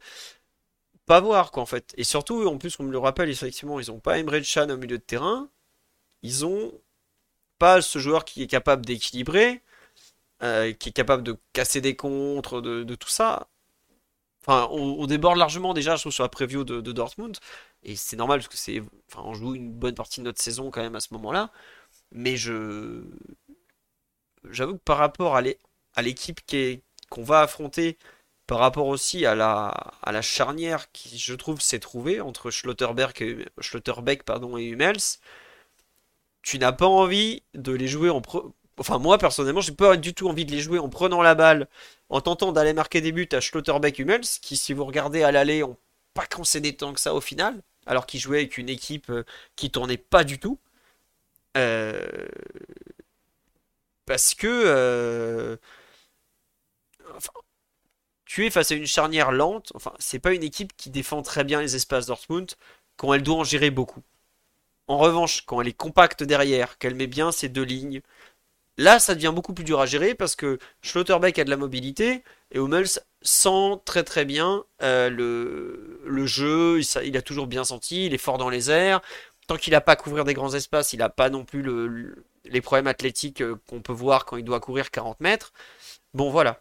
pas 1.06 1.19
voir, 1.19 1.52
quoi, 1.52 1.64
en 1.64 1.65
fait. 1.65 1.94
Et 1.98 2.03
surtout, 2.03 2.48
en 2.48 2.57
plus, 2.57 2.80
on 2.80 2.84
me 2.84 2.91
le 2.91 2.98
rappelle, 2.98 3.30
effectivement, 3.30 3.80
ils 3.80 3.91
ont 3.91 3.99
pas 3.99 4.19
Emre 4.19 4.40
Can 4.41 4.69
au 4.69 4.77
milieu 4.77 4.98
de 4.98 5.03
terrain. 5.03 5.49
Ils 6.23 6.45
ont 6.45 6.73
pas 7.60 7.82
ce 7.82 7.99
joueur 7.99 8.26
qui 8.26 8.44
est 8.44 8.48
capable 8.48 8.86
d'équilibrer, 8.86 9.61
euh, 10.44 10.73
qui 10.73 10.90
est 10.90 10.94
capable 10.94 11.23
de 11.23 11.38
casser 11.53 11.82
des 11.82 11.95
contres, 11.95 12.61
de, 12.61 12.95
tout 12.95 13.10
ça. 13.10 13.49
Enfin, 14.41 14.68
on, 14.72 15.06
déborde 15.07 15.38
largement 15.38 15.73
déjà, 15.73 15.95
je 15.95 16.03
trouve, 16.03 16.14
sur 16.14 16.23
la 16.23 16.30
preview 16.30 16.64
de 16.64 16.91
Dortmund. 16.91 17.38
Et 17.85 17.95
c'est 17.95 18.17
normal 18.17 18.39
parce 18.39 18.47
que 18.47 18.57
c'est, 18.57 18.81
on 19.15 19.33
joue 19.35 19.55
une 19.55 19.71
bonne 19.71 19.95
partie 19.95 20.19
de 20.19 20.25
notre 20.25 20.41
saison 20.41 20.71
quand 20.71 20.81
même 20.81 20.95
à 20.95 20.99
ce 20.99 21.13
moment-là. 21.13 21.51
Mais 22.11 22.37
je. 22.37 23.03
J'avoue 24.51 24.73
que 24.73 24.83
par 24.83 24.97
rapport 24.97 25.35
à 25.37 26.01
l'équipe 26.01 26.39
qu'on 27.09 27.23
va 27.23 27.41
affronter, 27.41 27.97
par 28.47 28.59
rapport 28.59 28.87
aussi 28.87 29.25
à 29.25 29.35
la, 29.35 29.67
à 30.03 30.11
la 30.11 30.21
charnière 30.21 30.91
qui, 30.91 31.17
je 31.17 31.33
trouve, 31.35 31.61
s'est 31.61 31.79
trouvée 31.79 32.21
entre 32.21 32.51
Schlotterberg 32.51 33.21
et, 33.21 33.45
Schlotterbeck 33.59 34.23
pardon, 34.23 34.57
et 34.57 34.65
Hummels, 34.65 35.19
tu 36.41 36.59
n'as 36.59 36.71
pas 36.71 36.87
envie 36.87 37.43
de 37.53 37.71
les 37.71 37.87
jouer 37.87 38.09
en. 38.09 38.21
Enfin, 38.77 38.99
moi 38.99 39.17
personnellement, 39.17 39.61
j'ai 39.61 39.71
pas 39.73 39.97
du 39.97 40.13
tout 40.13 40.27
envie 40.29 40.45
de 40.45 40.51
les 40.51 40.59
jouer 40.61 40.79
en 40.79 40.89
prenant 40.89 41.21
la 41.21 41.35
balle, 41.35 41.67
en 42.09 42.21
tentant 42.21 42.51
d'aller 42.51 42.73
marquer 42.73 43.01
des 43.01 43.11
buts 43.11 43.29
à 43.31 43.41
Schlotterbeck 43.41 43.99
Hummels, 43.99 44.25
qui, 44.41 44.57
si 44.57 44.73
vous 44.73 44.85
regardez 44.85 45.23
à 45.23 45.31
l'aller, 45.31 45.63
ont 45.63 45.77
pas 46.13 46.27
concédé 46.27 46.75
tant 46.75 46.93
que 46.93 46.99
ça 46.99 47.13
au 47.15 47.21
final, 47.21 47.61
alors 47.85 48.05
qu'ils 48.05 48.19
jouaient 48.19 48.39
avec 48.39 48.57
une 48.57 48.69
équipe 48.69 49.09
euh, 49.09 49.23
qui 49.55 49.71
tournait 49.71 49.97
pas 49.97 50.23
du 50.23 50.39
tout. 50.39 50.59
Euh, 51.57 52.27
parce 54.05 54.35
que 54.35 54.47
euh, 54.47 55.57
tu 58.25 58.45
es 58.45 58.49
face 58.49 58.71
à 58.71 58.75
une 58.75 58.87
charnière 58.87 59.31
lente. 59.31 59.71
Enfin, 59.75 59.93
c'est 59.99 60.19
pas 60.19 60.33
une 60.33 60.43
équipe 60.43 60.75
qui 60.77 60.89
défend 60.89 61.21
très 61.21 61.43
bien 61.43 61.61
les 61.61 61.75
espaces 61.75 62.05
Dortmund 62.07 62.51
quand 62.97 63.13
elle 63.13 63.23
doit 63.23 63.37
en 63.37 63.43
gérer 63.43 63.71
beaucoup. 63.71 64.03
En 64.87 64.97
revanche, 64.97 65.45
quand 65.45 65.61
elle 65.61 65.67
est 65.67 65.73
compacte 65.73 66.23
derrière, 66.23 66.77
qu'elle 66.77 66.95
met 66.95 67.07
bien 67.07 67.31
ses 67.31 67.49
deux 67.49 67.63
lignes, 67.63 68.01
là 68.77 68.99
ça 68.99 69.15
devient 69.15 69.31
beaucoup 69.33 69.53
plus 69.53 69.63
dur 69.65 69.79
à 69.79 69.85
gérer 69.85 70.15
parce 70.15 70.35
que 70.35 70.59
Schlotterbeck 70.81 71.39
a 71.39 71.43
de 71.43 71.49
la 71.49 71.57
mobilité 71.57 72.23
et 72.51 72.59
Hummels 72.59 72.99
sent 73.26 73.81
très 73.85 74.03
très 74.03 74.23
bien 74.23 74.64
euh, 74.81 75.10
le, 75.10 76.02
le, 76.06 76.26
jeu, 76.26 76.80
il, 77.03 77.18
a 77.18 77.22
toujours 77.22 77.47
bien 77.47 77.64
senti, 77.64 78.06
il 78.06 78.14
est 78.14 78.19
fort 78.19 78.38
dans 78.38 78.49
les 78.49 78.72
airs 78.72 79.02
tant 79.47 79.57
qu'il 79.57 79.72
n'a 79.72 79.81
pas 79.81 79.93
à 79.93 79.95
couvrir 79.95 80.26
des 80.26 80.34
grands 80.34 80.53
espaces, 80.53 80.93
il 80.93 80.99
n'a 80.99 81.10
pas 81.10 81.30
non 81.30 81.45
plus 81.45 81.64
les 82.45 82.61
problèmes 82.61 82.88
athlétiques 82.88 83.41
euh, 83.41 83.56
qu'on 83.68 83.81
peut 83.81 83.93
voir 83.93 84.26
quand 84.26 84.38
il 84.38 84.43
doit 84.43 84.60
courir 84.60 84.91
40 84.91 85.19
mètres. 85.19 85.53
Bon, 86.14 86.30
voilà. 86.30 86.60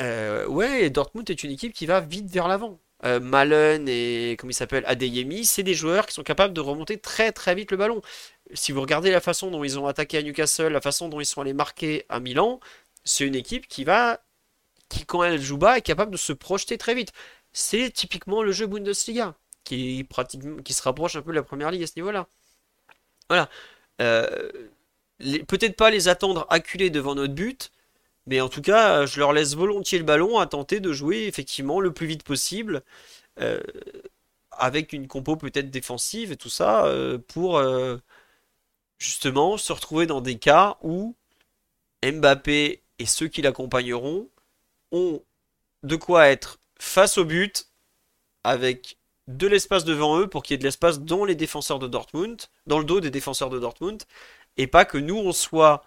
Euh, 0.00 0.46
ouais, 0.46 0.90
Dortmund 0.90 1.28
est 1.30 1.42
une 1.42 1.50
équipe 1.50 1.72
qui 1.72 1.86
va 1.86 2.00
vite 2.00 2.30
vers 2.30 2.48
l'avant. 2.48 2.78
Euh, 3.04 3.20
Malen 3.20 3.88
et, 3.88 4.36
comme 4.38 4.50
il 4.50 4.54
s'appelle, 4.54 4.84
Adeyemi, 4.86 5.44
c'est 5.44 5.62
des 5.62 5.74
joueurs 5.74 6.06
qui 6.06 6.14
sont 6.14 6.22
capables 6.22 6.54
de 6.54 6.60
remonter 6.60 6.98
très 6.98 7.32
très 7.32 7.54
vite 7.54 7.70
le 7.70 7.76
ballon. 7.76 8.02
Si 8.54 8.72
vous 8.72 8.80
regardez 8.80 9.10
la 9.10 9.20
façon 9.20 9.50
dont 9.50 9.62
ils 9.64 9.78
ont 9.78 9.86
attaqué 9.86 10.18
à 10.18 10.22
Newcastle, 10.22 10.72
la 10.72 10.80
façon 10.80 11.08
dont 11.08 11.20
ils 11.20 11.26
sont 11.26 11.40
allés 11.40 11.52
marquer 11.52 12.06
à 12.08 12.20
Milan, 12.20 12.60
c'est 13.04 13.24
une 13.26 13.34
équipe 13.34 13.68
qui 13.68 13.84
va, 13.84 14.20
qui 14.88 15.04
quand 15.04 15.22
elle 15.22 15.40
joue 15.40 15.58
bas, 15.58 15.78
est 15.78 15.82
capable 15.82 16.12
de 16.12 16.16
se 16.16 16.32
projeter 16.32 16.78
très 16.78 16.94
vite. 16.94 17.12
C'est 17.52 17.90
typiquement 17.90 18.42
le 18.42 18.52
jeu 18.52 18.66
Bundesliga 18.66 19.34
qui, 19.68 20.06
se 20.70 20.82
rapproche 20.82 21.16
un 21.16 21.22
peu 21.22 21.30
de 21.30 21.36
la 21.36 21.42
première 21.42 21.70
ligue 21.70 21.82
à 21.82 21.86
ce 21.86 21.92
niveau-là. 21.96 22.26
Voilà. 23.28 23.48
Euh, 24.00 24.50
peut-être 25.46 25.76
pas 25.76 25.90
les 25.90 26.08
attendre 26.08 26.46
acculés 26.50 26.90
devant 26.90 27.14
notre 27.14 27.34
but, 27.34 27.70
mais 28.26 28.40
en 28.40 28.48
tout 28.48 28.62
cas, 28.62 29.06
je 29.06 29.18
leur 29.18 29.32
laisse 29.32 29.54
volontiers 29.54 29.98
le 29.98 30.04
ballon 30.04 30.38
à 30.38 30.46
tenter 30.46 30.80
de 30.80 30.92
jouer 30.92 31.26
effectivement 31.26 31.80
le 31.80 31.92
plus 31.92 32.06
vite 32.06 32.22
possible, 32.22 32.82
euh, 33.40 33.60
avec 34.52 34.92
une 34.92 35.08
compo 35.08 35.36
peut-être 35.36 35.70
défensive 35.70 36.32
et 36.32 36.36
tout 36.36 36.50
ça, 36.50 36.86
euh, 36.86 37.18
pour 37.18 37.60
justement 38.98 39.56
se 39.56 39.72
retrouver 39.72 40.06
dans 40.06 40.20
des 40.20 40.38
cas 40.38 40.78
où 40.82 41.14
Mbappé 42.02 42.82
et 42.98 43.06
ceux 43.06 43.28
qui 43.28 43.42
l'accompagneront 43.42 44.28
ont 44.92 45.22
de 45.82 45.96
quoi 45.96 46.28
être 46.28 46.58
face 46.78 47.18
au 47.18 47.24
but 47.24 47.68
avec 48.44 48.98
de 49.26 49.46
l'espace 49.46 49.84
devant 49.84 50.18
eux 50.18 50.26
pour 50.26 50.42
qu'il 50.42 50.54
y 50.54 50.56
ait 50.56 50.58
de 50.58 50.64
l'espace 50.64 51.00
dans 51.00 51.24
les 51.24 51.34
défenseurs 51.34 51.78
de 51.78 51.86
Dortmund, 51.86 52.40
dans 52.66 52.78
le 52.78 52.84
dos 52.84 53.00
des 53.00 53.10
défenseurs 53.10 53.50
de 53.50 53.58
Dortmund, 53.58 54.02
et 54.56 54.66
pas 54.66 54.84
que 54.84 54.98
nous 54.98 55.16
on 55.16 55.32
soit 55.32 55.84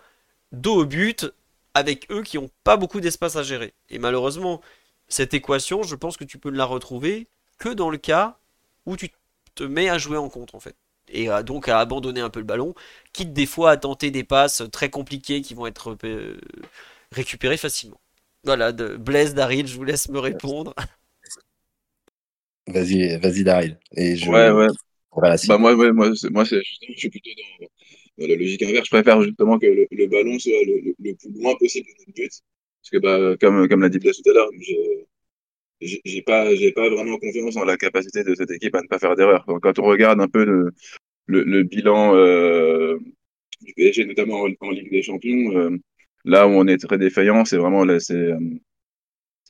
dos 0.52 0.82
au 0.82 0.86
but 0.86 1.26
avec 1.73 2.11
eux 2.11 2.22
qui 2.22 2.38
n'ont 2.38 2.49
pas 2.64 2.78
beaucoup 2.78 2.99
d'espace 2.99 3.36
à 3.36 3.44
gérer. 3.44 3.73
Et 3.90 3.98
malheureusement, 3.98 4.61
cette 5.07 5.34
équation, 5.34 5.84
je 5.84 5.95
pense 5.95 6.18
que 6.18 6.23
tu 6.23 6.38
peux 6.38 6.49
la 6.49 6.65
retrouver 6.65 7.28
que 7.57 7.69
dans 7.69 7.90
le 7.90 7.98
cas 7.98 8.38
où 8.86 8.95
tu 8.95 9.11
te 9.56 9.64
mets 9.64 9.90
à 9.90 9.98
jouer 9.98 10.18
en 10.18 10.30
contre 10.30 10.56
en 10.56 10.60
fait. 10.60 10.76
Et 11.10 11.28
donc 11.44 11.68
à 11.68 11.80
abandonner 11.80 12.22
un 12.22 12.30
peu 12.30 12.40
le 12.40 12.45
ballon, 12.45 12.73
quitte 13.11 13.34
des 13.34 13.45
fois 13.45 13.72
à 13.72 13.78
tenter 13.78 14.11
des 14.11 14.23
passes 14.23 14.64
très 14.72 14.90
compliquées 14.90 15.41
qui 15.41 15.53
vont 15.53 15.68
être 15.68 15.98
euh, 16.06 16.40
récupérées 17.11 17.57
facilement. 17.57 17.99
Voilà, 18.43 18.72
de 18.72 18.97
Blaise 18.97 19.34
Daryl, 19.35 19.68
je 19.68 19.76
vous 19.76 19.84
laisse 19.84 20.09
me 20.09 20.19
répondre. 20.19 20.73
Vas-y, 22.68 23.18
vas-y, 23.19 23.43
Daryl. 23.43 23.77
Et 23.95 24.15
je... 24.15 24.30
Ouais, 24.30 24.49
ouais. 24.51 24.68
Bah, 25.18 25.35
moi, 25.59 25.76
moi, 25.76 25.91
moi, 25.91 26.09
moi 26.31 26.43
je 26.45 26.61
suis 26.95 27.09
plutôt 27.09 27.30
dans, 28.18 28.27
la 28.27 28.35
logique 28.35 28.63
inverse. 28.63 28.85
Je 28.85 28.91
préfère 28.91 29.22
justement 29.22 29.59
que 29.59 29.65
le, 29.65 30.07
ballon 30.07 30.39
soit 30.39 30.53
le, 30.65 30.93
plus 31.13 31.31
loin 31.34 31.53
possible 31.55 31.88
de 31.88 31.93
notre 31.99 32.13
but. 32.13 32.31
Parce 32.81 32.89
que, 32.91 32.97
bah, 32.97 33.35
comme, 33.39 33.68
comme 33.68 33.81
l'a 33.81 33.89
dit 33.89 33.99
Blaise 33.99 34.22
tout 34.23 34.30
à 34.30 34.34
l'heure, 34.34 34.49
j'ai 35.81 36.22
pas, 36.22 36.53
j'ai 36.55 36.72
pas 36.72 36.89
vraiment 36.89 37.18
confiance 37.18 37.57
en 37.57 37.65
la 37.65 37.77
capacité 37.77 38.23
de 38.23 38.35
cette 38.35 38.51
équipe 38.51 38.76
à 38.76 38.81
ne 38.81 38.88
pas 38.88 38.99
faire 38.99 39.15
d'erreur. 39.15 39.45
Quand 39.61 39.80
on 39.80 39.84
regarde 39.84 40.22
un 40.22 40.27
peu 40.27 40.45
le, 40.45 40.72
le, 41.27 41.63
bilan 41.63 42.15
euh, 42.15 42.97
du 43.61 43.73
PSG, 43.73 44.05
notamment 44.05 44.45
en, 44.59 44.69
Ligue 44.69 44.91
des 44.91 45.01
Champions, 45.01 45.51
euh, 45.55 45.77
là 46.26 46.48
où 46.48 46.52
on 46.52 46.68
est 46.68 46.77
très 46.77 46.98
défaillant, 46.98 47.45
c'est 47.45 47.57
vraiment 47.57 47.85
euh, 47.88 48.39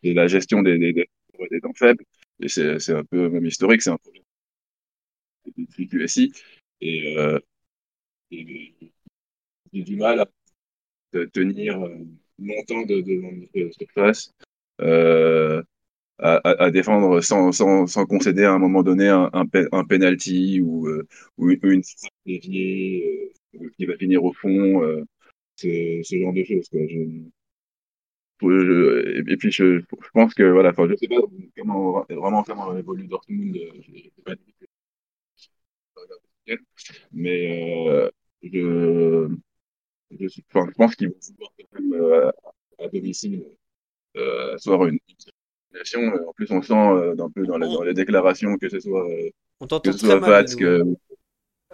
la 0.03 0.27
gestion 0.27 0.61
des, 0.61 0.77
des, 0.77 1.61
temps 1.61 1.73
faibles. 1.75 2.03
Et 2.41 2.47
c'est, 2.47 2.89
un 2.89 3.03
peu 3.03 3.29
même 3.29 3.45
historique, 3.45 3.81
c'est 3.81 3.91
un 3.91 3.97
problème 3.97 4.23
du 5.55 5.87
QSI. 5.87 6.33
Et, 6.81 7.17
euh, 7.17 7.39
et 8.31 8.75
j'ai 9.73 9.83
du 9.83 9.95
mal 9.95 10.21
à 10.21 10.27
tenir 11.33 11.77
longtemps 12.39 12.81
de, 12.83 13.01
de, 13.01 13.49
de 13.55 13.71
surface. 13.71 14.31
Euh, 14.81 15.61
à, 16.21 16.69
défendre 16.69 17.21
sans, 17.21 17.51
concéder 18.07 18.43
à 18.43 18.51
un 18.51 18.59
moment 18.59 18.83
donné 18.83 19.07
un, 19.07 19.29
un, 19.33 19.85
penalty 19.85 20.61
ou, 20.61 20.87
euh, 20.87 21.07
une 21.39 21.81
déviée 22.25 23.33
euh, 23.55 23.69
qui 23.75 23.85
va 23.85 23.97
finir 23.97 24.23
au 24.23 24.33
fond, 24.33 24.83
euh, 24.83 25.03
ce, 25.61 26.01
ce, 26.03 26.17
genre 26.17 26.33
de 26.33 26.43
choses. 26.43 26.69
Quoi. 26.69 26.81
Je, 26.87 26.99
et 29.29 29.37
puis 29.37 29.51
je, 29.51 29.79
je, 29.79 29.85
pense 30.13 30.33
que 30.33 30.43
voilà, 30.43 30.73
je 30.75 30.95
sais 30.95 31.07
pas 31.07 31.21
comment 31.57 32.05
vraiment 32.09 32.43
comment 32.43 32.75
évolue 32.75 33.07
Dortmund, 33.07 33.57
pas 34.25 34.33
mais 37.11 37.87
euh, 37.87 38.09
je, 38.43 39.29
je, 40.11 40.27
je 40.27 40.71
pense 40.75 40.95
qu'ils 40.95 41.09
vont 41.09 41.15
pouvoir 41.19 41.51
quand 41.57 41.79
même 41.79 41.93
euh, 41.93 42.31
à, 42.79 42.87
domicile 42.87 43.45
euh, 44.17 44.57
avoir 44.65 44.87
une, 44.87 44.99
euh, 45.73 46.27
en 46.27 46.33
plus, 46.33 46.51
on 46.51 46.61
sent 46.61 46.73
euh, 46.73 47.15
un 47.17 47.29
peu 47.29 47.45
dans, 47.45 47.59
dans, 47.59 47.83
les 47.83 47.93
déclarations 47.93 48.57
que 48.57 48.69
ce 48.69 48.79
soit, 48.79 49.09
euh, 49.09 49.29
on 49.59 49.67
que 49.67 49.91
ce 49.91 49.99
soit 49.99 50.19
Vatsk. 50.19 50.63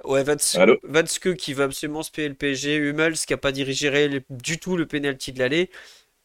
Ouais, 0.05 0.23
Vatsk, 0.23 1.35
qui 1.35 1.53
va 1.53 1.65
absolument 1.65 2.01
se 2.03 2.11
payer 2.11 2.29
le 2.29 2.35
PSG, 2.35 2.75
Hummels 2.77 3.13
qui 3.15 3.33
n'a 3.33 3.37
pas 3.37 3.51
dirigé 3.51 4.21
du 4.29 4.59
tout 4.59 4.77
le 4.77 4.85
penalty 4.87 5.33
de 5.33 5.39
l'aller. 5.39 5.69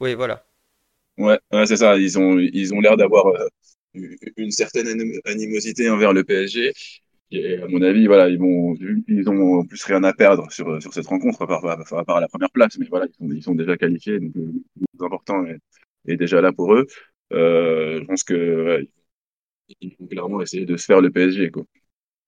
Oui, 0.00 0.14
voilà. 0.14 0.44
Ouais, 1.18 1.38
c'est 1.66 1.76
ça. 1.76 1.96
Ils 1.98 2.18
ont 2.18 2.38
ils 2.38 2.74
ont 2.74 2.80
l'air 2.80 2.96
d'avoir 2.96 3.26
une 3.94 4.50
certaine 4.50 4.88
animosité 5.26 5.90
envers 5.90 6.12
le 6.12 6.24
PSG. 6.24 6.72
Et 7.32 7.58
à 7.62 7.66
mon 7.68 7.82
avis, 7.82 8.06
voilà, 8.06 8.28
ils 8.28 8.38
vont 8.38 8.74
ils 9.08 9.28
ont 9.30 9.60
en 9.60 9.66
plus 9.66 9.82
rien 9.84 10.04
à 10.04 10.12
perdre 10.12 10.50
sur, 10.52 10.80
sur 10.82 10.92
cette 10.94 11.06
rencontre 11.06 11.42
à 11.42 11.46
part, 11.46 11.64
à 11.66 12.04
part 12.04 12.20
la 12.20 12.28
première 12.28 12.50
place, 12.50 12.76
mais 12.78 12.86
voilà, 12.90 13.06
ils 13.08 13.14
sont, 13.14 13.32
ils 13.34 13.42
sont 13.42 13.54
déjà 13.54 13.76
qualifiés, 13.78 14.20
donc 14.20 14.32
le 14.34 14.52
plus 14.98 15.06
important 15.06 15.44
est, 15.46 15.58
est 16.08 16.16
déjà 16.16 16.40
là 16.42 16.52
pour 16.52 16.74
eux. 16.74 16.86
Euh, 17.32 18.00
je 18.02 18.04
pense 18.06 18.24
que 18.24 18.66
ouais, 18.66 18.88
ils 19.80 19.96
vont 19.98 20.06
clairement 20.06 20.40
essayer 20.42 20.66
de 20.66 20.76
se 20.76 20.84
faire 20.86 21.00
le 21.00 21.10
PSG. 21.10 21.50
Quoi. 21.50 21.64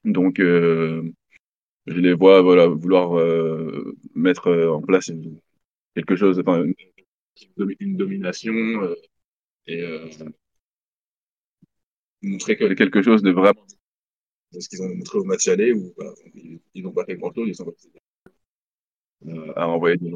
Donc, 0.04 0.40
euh, 0.40 1.02
je 1.86 1.94
les 2.00 2.14
vois 2.14 2.42
voilà, 2.42 2.66
vouloir 2.66 3.18
euh, 3.18 3.96
mettre 4.14 4.50
en 4.52 4.80
place 4.80 5.10
quelque 5.94 6.16
chose, 6.16 6.38
enfin, 6.40 6.64
une, 7.80 7.96
domination 7.96 8.54
et 9.66 9.84
montrer 12.22 12.56
quelque 12.56 13.02
chose 13.02 13.22
de 13.22 13.30
vraiment 13.30 13.66
ce 14.52 14.68
qu'ils 14.68 14.82
ont 14.82 14.94
montré 14.94 15.18
au 15.18 15.24
match 15.24 15.48
aller 15.48 15.72
où 15.72 15.92
ils 16.74 16.82
n'ont 16.82 16.92
pas 16.92 17.04
fait 17.04 17.16
grand 17.16 17.32
chose, 17.34 17.48
ils 17.48 17.54
sont 17.54 17.72
à 19.56 19.68
envoyer 19.68 19.96
des 19.96 20.10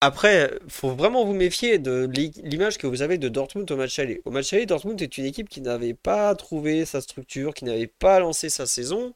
après, 0.00 0.50
faut 0.68 0.90
vraiment 0.90 1.24
vous 1.24 1.32
méfier 1.32 1.78
de 1.78 2.06
l'image 2.42 2.76
que 2.76 2.86
vous 2.86 3.00
avez 3.00 3.16
de 3.16 3.30
Dortmund 3.30 3.70
au 3.70 3.76
match 3.78 3.98
aller. 3.98 4.20
Au 4.26 4.30
match 4.30 4.52
aller, 4.52 4.66
Dortmund 4.66 5.00
est 5.00 5.16
une 5.16 5.24
équipe 5.24 5.48
qui 5.48 5.62
n'avait 5.62 5.94
pas 5.94 6.34
trouvé 6.34 6.84
sa 6.84 7.00
structure, 7.00 7.54
qui 7.54 7.64
n'avait 7.64 7.86
pas 7.86 8.20
lancé 8.20 8.50
sa 8.50 8.66
saison. 8.66 9.14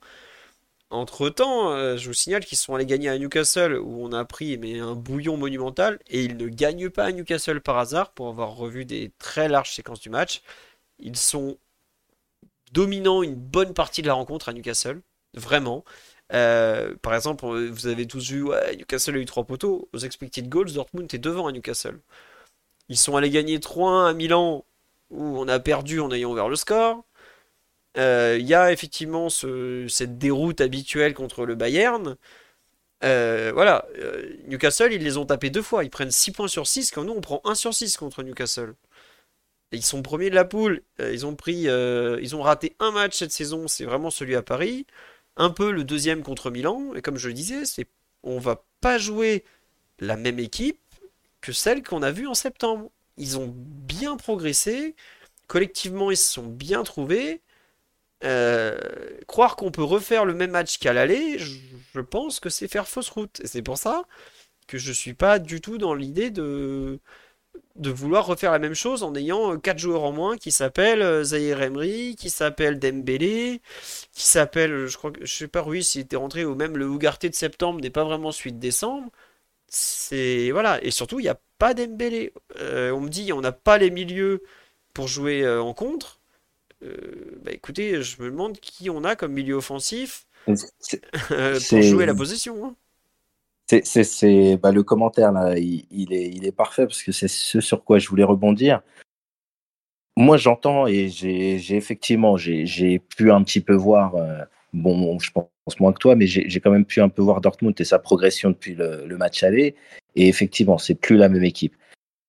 Entre-temps, 0.91 1.71
euh, 1.73 1.97
je 1.99 2.09
vous 2.09 2.15
signale 2.15 2.45
qu'ils 2.45 2.57
sont 2.57 2.75
allés 2.75 2.87
gagner 2.87 3.11
à 3.11 3.19
Newcastle, 3.19 3.75
où 3.75 4.03
on 4.05 4.13
a 4.13 4.25
pris 4.25 4.57
mais, 4.57 4.79
un 4.81 4.95
bouillon 4.95 5.37
monumental, 5.37 5.99
et 6.09 6.25
ils 6.25 6.37
ne 6.37 6.49
gagnent 6.49 6.89
pas 6.89 7.05
à 7.05 7.13
Newcastle 7.13 7.61
par 7.61 7.79
hasard, 7.79 8.13
pour 8.13 8.29
avoir 8.29 8.57
revu 8.57 8.85
des 8.87 9.13
très 9.19 9.49
larges 9.49 9.73
séquences 9.75 10.01
du 10.01 10.09
match. 10.11 10.43
Ils 10.99 11.17
sont 11.17 11.59
dominants 12.73 13.23
une 13.23 13.35
bonne 13.35 13.75
partie 13.75 14.03
de 14.03 14.07
la 14.07 14.15
rencontre 14.15 14.49
à 14.49 14.53
Newcastle, 14.55 15.03
vraiment. 15.35 15.85
Euh, 16.33 16.95
par 17.03 17.15
exemple, 17.15 17.47
vous 17.47 17.87
avez 17.87 18.07
tous 18.07 18.31
vu, 18.31 18.43
ouais, 18.43 18.77
Newcastle 18.77 19.17
a 19.17 19.19
eu 19.19 19.25
3 19.27 19.45
poteaux. 19.45 19.89
Aux 19.93 19.99
expected 19.99 20.49
goals, 20.49 20.73
Dortmund 20.73 21.13
est 21.13 21.19
devant 21.19 21.47
à 21.49 21.53
Newcastle. 21.53 22.01
Ils 22.89 22.97
sont 22.99 23.17
allés 23.17 23.31
gagner 23.31 23.59
3-1 23.59 24.07
à 24.11 24.15
Milan, 24.15 24.65
où 25.11 25.23
on 25.39 25.49
a 25.49 25.59
perdu 25.61 26.01
en 26.01 26.11
ayant 26.13 26.31
ouvert 26.33 26.49
le 26.49 26.57
score. 26.57 27.05
Euh, 27.99 28.37
il 28.41 28.47
y 28.47 28.55
a 28.55 28.73
effectivement 28.73 29.29
cette 29.29 30.19
déroute 30.19 30.61
habituelle 30.61 31.15
contre 31.15 31.47
le 31.47 31.55
Bayern. 31.55 32.17
Euh, 33.05 33.53
voilà, 33.55 33.87
Newcastle, 34.47 34.93
ils 34.93 35.03
les 35.03 35.17
ont 35.17 35.27
tapés 35.27 35.51
deux 35.51 35.63
fois. 35.63 35.85
Ils 35.85 35.91
prennent 35.91 36.11
6 36.11 36.33
points 36.33 36.49
sur 36.49 36.67
6, 36.67 36.91
quand 36.91 37.05
nous, 37.05 37.13
on 37.13 37.21
prend 37.21 37.41
1 37.45 37.55
sur 37.55 37.75
6 37.75 37.97
contre 37.97 38.23
Newcastle. 38.23 38.75
ils 39.73 39.85
sont 39.85 40.03
premiers 40.03 40.31
de 40.31 40.35
la 40.35 40.45
poule. 40.45 40.83
ils, 41.01 41.27
ont 41.27 41.35
pris, 41.37 41.63
ils 41.63 42.37
ont 42.37 42.43
raté 42.43 42.77
un 42.81 42.91
match 42.93 43.17
cette 43.17 43.33
saison, 43.33 43.69
c'est 43.69 43.85
vraiment 43.85 44.11
celui 44.11 44.37
à 44.37 44.43
Paris 44.43 44.87
un 45.39 45.51
peu 45.51 45.71
le 45.71 45.85
deuxième 45.85 46.23
contre 46.23 46.51
Milan. 46.51 46.93
Et 46.95 47.01
comme 47.01 47.17
je 47.17 47.29
le 47.29 47.35
disais, 47.35 47.65
c'est 47.65 47.87
on 48.23 48.39
va 48.39 48.65
pas 48.81 48.99
jouer 48.99 49.45
la 50.01 50.17
même 50.17 50.39
équipe 50.39 50.81
que 51.41 51.53
celle 51.53 51.83
qu'on 51.83 52.03
a 52.03 52.11
vue 52.11 52.27
en 52.27 52.35
septembre. 52.35 52.91
Ils 53.17 53.39
ont 53.39 53.53
bien 53.57 54.17
progressé, 54.17 54.95
collectivement 55.47 56.11
ils 56.11 56.17
se 56.17 56.33
sont 56.33 56.47
bien 56.47 56.83
trouvés. 56.83 57.41
Euh, 58.25 58.77
croire 59.29 59.55
qu'on 59.57 59.71
peut 59.71 59.83
refaire 59.83 60.25
le 60.25 60.35
même 60.35 60.51
match 60.51 60.79
qu'à 60.79 60.93
l'aller, 60.93 61.39
je, 61.39 62.01
pense 62.01 62.41
que 62.41 62.49
c'est 62.51 62.69
faire 62.69 62.89
fausse 62.89 63.11
route. 63.11 63.41
Et 63.41 63.47
c'est 63.47 63.63
pour 63.63 63.79
ça 63.79 64.05
que 64.67 64.79
je 64.79 64.93
suis 64.93 65.15
pas 65.15 65.39
du 65.39 65.61
tout 65.61 65.79
dans 65.79 65.95
l'idée 65.95 66.31
de 66.31 67.01
de 67.77 67.91
vouloir 67.91 68.27
refaire 68.27 68.53
la 68.53 68.59
même 68.59 68.75
chose 68.75 69.03
en 69.05 69.15
ayant 69.15 69.55
euh, 69.55 69.57
quatre 69.59 69.79
joueurs 69.79 70.05
en 70.05 70.13
moins 70.13 70.37
qui 70.37 70.53
s'appellent 70.53 71.03
euh, 71.03 71.25
Zahir 71.25 71.63
Emery, 71.63 72.17
qui 72.17 72.31
s'appellent 72.31 72.79
Dembélé, 72.79 73.63
qui 74.13 74.27
s'appelle, 74.27 74.87
je 74.87 74.97
crois 74.97 75.13
je 75.21 75.33
sais 75.33 75.49
pas 75.49 75.63
oui 75.65 75.85
s'il 75.85 76.03
était 76.03 76.17
rentré 76.17 76.45
ou 76.45 76.55
même 76.55 76.77
le 76.77 76.87
Ougarté 76.89 77.29
de 77.31 77.35
septembre 77.35 77.81
n'est 77.81 77.91
pas 77.91 78.05
vraiment 78.05 78.33
celui 78.33 78.53
de 78.53 78.59
décembre. 78.61 79.11
C'est 79.69 80.51
voilà 80.53 80.83
et 80.85 80.91
surtout 80.91 81.21
il 81.21 81.25
n'y 81.25 81.29
a 81.29 81.41
pas 81.59 81.75
Dembélé. 81.75 82.33
On 82.61 83.01
me 83.01 83.09
dit 83.09 83.33
on 83.33 83.41
n'a 83.41 83.53
pas 83.53 83.79
les 83.79 83.91
milieux 83.91 84.43
pour 84.95 85.09
jouer 85.09 85.49
en 85.49 85.75
contre. 85.75 86.18
Bah 86.81 87.53
écoutez, 87.53 88.03
je 88.03 88.23
me 88.23 88.31
demande 88.31 88.59
qui 88.59 88.91
on 88.91 89.05
a 89.05 89.17
comme 89.17 89.33
milieu 89.33 89.55
offensif 89.55 90.27
pour 90.47 91.83
jouer 91.83 92.07
la 92.07 92.15
possession. 92.15 92.65
Hein. 92.65 92.75
C'est 93.69 94.57
bah, 94.57 94.73
le 94.73 94.83
commentaire 94.83 95.33
là, 95.33 95.59
il, 95.59 96.13
est, 96.13 96.31
il 96.31 96.47
est 96.47 96.53
parfait 96.53 96.87
parce 96.87 97.03
que 97.03 97.13
c'est 97.13 97.29
ce 97.29 97.61
sur 97.61 97.85
quoi 97.85 97.99
je 97.99 98.09
voulais 98.09 98.25
rebondir. 98.25 98.81
Moi, 100.17 100.37
j'entends 100.37 100.87
et 100.87 101.09
j'ai 101.09 101.77
effectivement, 101.77 102.37
j'ai 102.37 102.99
pu 102.99 103.31
un 103.31 103.43
petit 103.45 103.61
peu 103.61 103.75
voir, 103.75 104.17
euh, 104.17 104.41
bon, 104.73 105.19
je 105.21 105.31
pense 105.31 105.49
moins 105.79 105.93
que 105.93 105.99
toi, 105.99 106.17
mais 106.17 106.27
j'ai 106.27 106.61
quand 106.61 106.71
même 106.71 106.87
pu 106.87 107.01
un 107.01 107.09
peu 107.09 107.23
voir 107.23 107.41
Dortmund 107.41 107.81
et 107.81 107.85
sa 107.85 107.99
progression 107.99 108.51
depuis 108.51 108.75
le, 108.75 109.17
match 109.17 109.43
aller. 109.43 109.77
Et 110.17 110.29
effectivement, 110.29 110.79
c'est 110.79 110.95
plus 110.97 111.17
la 111.17 111.29
même 111.29 111.45
équipe. 111.45 111.77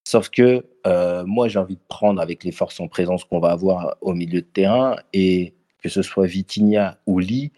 Sauf 0.08 0.30
que 0.30 0.66
euh, 0.88 1.26
moi, 1.26 1.48
j'ai 1.48 1.60
envie 1.60 1.76
de 1.76 1.82
prendre 1.88 2.22
avec 2.22 2.44
les 2.44 2.52
forces 2.52 2.80
en 2.80 2.88
présence 2.88 3.24
qu'on 3.24 3.40
va 3.40 3.52
avoir 3.52 3.98
au 4.02 4.14
milieu 4.14 4.42
de 4.42 4.48
terrain 4.48 4.98
et 5.14 5.54
que 5.82 5.90
ce 5.90 6.02
soit 6.02 6.26
Vitinha 6.26 7.00
ou 7.06 7.20
Lee, 7.20 7.52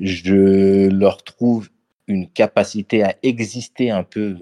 je 0.00 0.88
leur 0.88 1.22
trouve 1.22 1.68
une 2.06 2.28
capacité 2.28 3.02
à 3.02 3.16
exister 3.22 3.90
un 3.90 4.02
peu, 4.02 4.36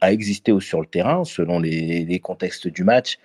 à 0.00 0.12
exister 0.12 0.58
sur 0.60 0.80
le 0.80 0.86
terrain 0.86 1.24
selon 1.24 1.58
les, 1.58 2.20
contextes 2.20 2.68
du 2.68 2.84
match. 2.84 3.18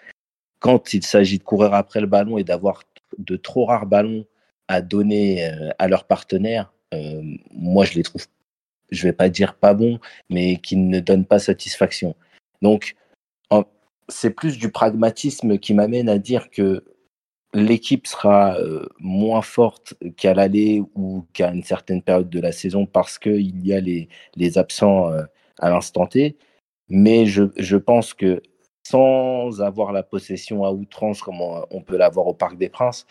Quand 0.59 0.93
il 0.93 1.03
s'agit 1.03 1.37
de 1.37 1.43
courir 1.43 1.73
après 1.73 2.01
le 2.01 2.07
ballon 2.07 2.37
et 2.37 2.43
d'avoir 2.43 2.83
de 3.17 3.35
trop 3.35 3.65
rares 3.65 3.85
ballons 3.85 4.25
à 4.67 4.81
donner 4.81 5.45
euh, 5.45 5.69
à 5.79 5.87
leurs 5.87 6.05
partenaires, 6.05 6.73
euh, 6.93 7.21
moi 7.53 7.85
je 7.85 7.93
les 7.93 8.03
trouve, 8.03 8.25
je 8.91 9.03
vais 9.03 9.13
pas 9.13 9.29
dire 9.29 9.55
pas 9.55 9.73
bons, 9.73 9.99
mais 10.29 10.57
qui 10.57 10.75
ne 10.75 10.99
donnent 10.99 11.25
pas 11.25 11.39
satisfaction. 11.39 12.15
Donc 12.61 12.95
c'est 14.09 14.31
plus 14.31 14.57
du 14.57 14.71
pragmatisme 14.71 15.57
qui 15.57 15.73
m'amène 15.73 16.09
à 16.09 16.17
dire 16.17 16.49
que 16.49 16.83
l'équipe 17.53 18.07
sera 18.07 18.57
euh, 18.59 18.87
moins 18.99 19.41
forte 19.41 19.95
qu'à 20.17 20.33
l'aller 20.33 20.83
ou 20.95 21.25
qu'à 21.33 21.51
une 21.51 21.63
certaine 21.63 22.01
période 22.01 22.29
de 22.29 22.39
la 22.39 22.51
saison 22.51 22.85
parce 22.85 23.17
qu'il 23.17 23.65
y 23.65 23.73
a 23.73 23.79
les, 23.79 24.57
absents 24.57 25.11
euh, 25.11 25.23
à 25.59 25.69
l'instant 25.69 26.07
T. 26.07 26.37
Mais 26.89 27.25
je, 27.25 27.75
pense 27.75 28.13
que 28.13 28.41
sans 28.87 29.61
avoir 29.61 29.91
la 29.91 30.03
possession 30.03 30.63
à 30.63 30.71
outrance 30.71 31.21
comme 31.21 31.41
on, 31.41 31.81
peut 31.81 31.97
l'avoir 31.97 32.27
au 32.27 32.33
Parc 32.33 32.57
des 32.57 32.69
Princes, 32.69 33.05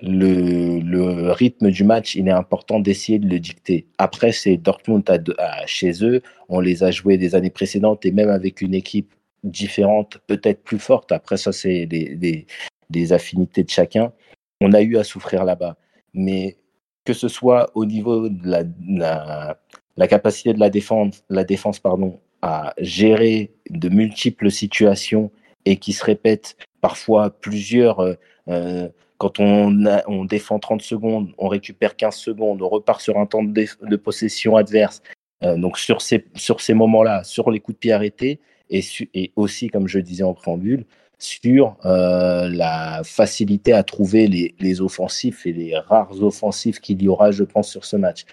le, 0.00 0.78
le, 0.80 1.32
rythme 1.32 1.70
du 1.70 1.84
match, 1.84 2.14
il 2.14 2.28
est 2.28 2.32
important 2.32 2.78
d'essayer 2.78 3.18
de 3.18 3.28
le 3.28 3.40
dicter. 3.40 3.86
Après, 3.98 4.32
c'est 4.32 4.56
Dortmund 4.56 5.04
à, 5.38 5.66
chez 5.66 6.04
eux. 6.04 6.22
On 6.48 6.60
les 6.60 6.84
a 6.84 6.90
joués 6.90 7.18
des 7.18 7.34
années 7.34 7.50
précédentes 7.50 8.06
et 8.06 8.12
même 8.12 8.30
avec 8.30 8.60
une 8.60 8.74
équipe 8.74 9.12
différente, 9.44 10.18
peut-être 10.26 10.62
plus 10.62 10.78
forte. 10.78 11.12
Après, 11.12 11.36
ça, 11.36 11.52
c'est 11.52 11.86
des, 11.86 12.46
des, 12.90 13.12
affinités 13.12 13.62
de 13.64 13.70
chacun. 13.70 14.12
On 14.60 14.72
a 14.72 14.82
eu 14.82 14.96
à 14.96 15.04
souffrir 15.04 15.44
là-bas. 15.44 15.76
Mais 16.14 16.56
que 17.04 17.12
ce 17.12 17.28
soit 17.28 17.70
au 17.74 17.84
niveau 17.84 18.28
de 18.28 18.48
la, 18.48 18.62
la, 18.88 19.58
la 19.96 20.08
capacité 20.08 20.52
de 20.52 20.60
la 20.60 20.70
défense, 20.70 21.24
la 21.28 21.44
défense 21.44 21.78
pardon, 21.78 22.18
à 22.42 22.74
gérer 22.78 23.52
de 23.68 23.88
multiples 23.88 24.50
situations 24.50 25.30
et 25.64 25.76
qui 25.76 25.92
se 25.92 26.04
répètent 26.04 26.56
parfois 26.80 27.30
plusieurs. 27.30 28.00
Euh, 28.00 28.14
euh, 28.48 28.88
quand 29.18 29.38
on, 29.38 29.84
on, 30.06 30.24
défend 30.24 30.58
30 30.58 30.80
secondes, 30.80 31.28
on 31.36 31.48
récupère 31.48 31.94
15 31.94 32.14
secondes, 32.14 32.62
on 32.62 32.68
repart 32.70 33.02
sur 33.02 33.18
un 33.18 33.26
temps 33.26 33.44
de, 33.44 33.96
possession 33.96 34.56
adverse. 34.56 35.02
Euh, 35.44 35.58
donc 35.58 35.78
sur 35.78 36.00
ces, 36.00 36.24
sur 36.34 36.62
ces 36.62 36.72
moments-là, 36.72 37.22
sur 37.22 37.50
les 37.50 37.60
coups 37.60 37.76
de 37.76 37.80
pied 37.80 37.92
arrêtés, 37.92 38.40
et, 38.70 39.32
aussi, 39.36 39.68
comme 39.68 39.88
je 39.88 39.98
disais 39.98 40.22
en 40.22 40.34
préambule, 40.34 40.84
sur 41.18 41.76
la 41.82 43.02
facilité 43.04 43.72
à 43.72 43.82
trouver 43.82 44.26
les, 44.26 44.54
les, 44.58 44.80
offensifs 44.80 45.44
et 45.46 45.52
les 45.52 45.76
rares 45.76 46.22
offensifs 46.22 46.80
qu'il 46.80 47.02
y 47.02 47.08
aura, 47.08 47.30
je 47.30 47.44
pense, 47.44 47.70
sur 47.70 47.84
ce 47.84 47.96
match. 47.96 48.24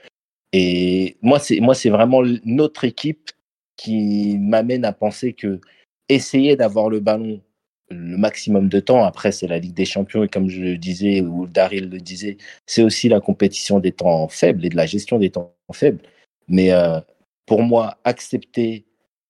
Et 0.54 1.18
moi, 1.22 1.40
c'est 1.40 1.60
moi, 1.60 1.76
c'est 1.76 1.90
vraiment 1.90 2.22
notre 2.46 2.86
équipe 2.86 3.32
qui 3.76 4.38
m'amène 4.40 4.86
à 4.86 4.94
penser 4.94 5.34
que 5.34 5.60
essayer 6.10 6.56
d'avoir 6.56 6.90
le 6.90 7.00
ballon 7.02 7.42
le 7.90 8.18
maximum 8.18 8.70
de 8.70 8.80
temps. 8.80 9.04
Après, 9.04 9.32
c'est 9.32 9.48
la 9.48 9.60
Ligue 9.60 9.74
des 9.74 9.86
Champions 9.86 10.24
et 10.24 10.28
comme 10.28 10.50
je 10.50 10.62
le 10.62 10.78
disais, 10.78 11.22
ou 11.22 11.48
Daryl 11.48 11.90
le 11.90 12.00
disait, 12.00 12.38
c'est 12.66 12.84
aussi 12.84 13.10
la 13.10 13.20
compétition 13.20 13.80
des 13.80 13.92
temps 13.92 14.28
faibles 14.28 14.66
et 14.66 14.70
de 14.70 14.76
la 14.76 14.86
gestion 14.86 15.20
des 15.20 15.30
temps 15.30 15.56
faibles. 15.74 16.02
Mais 16.48 16.72
euh, 16.72 17.00
pour 17.46 17.64
moi, 17.64 17.98
accepter, 18.04 18.86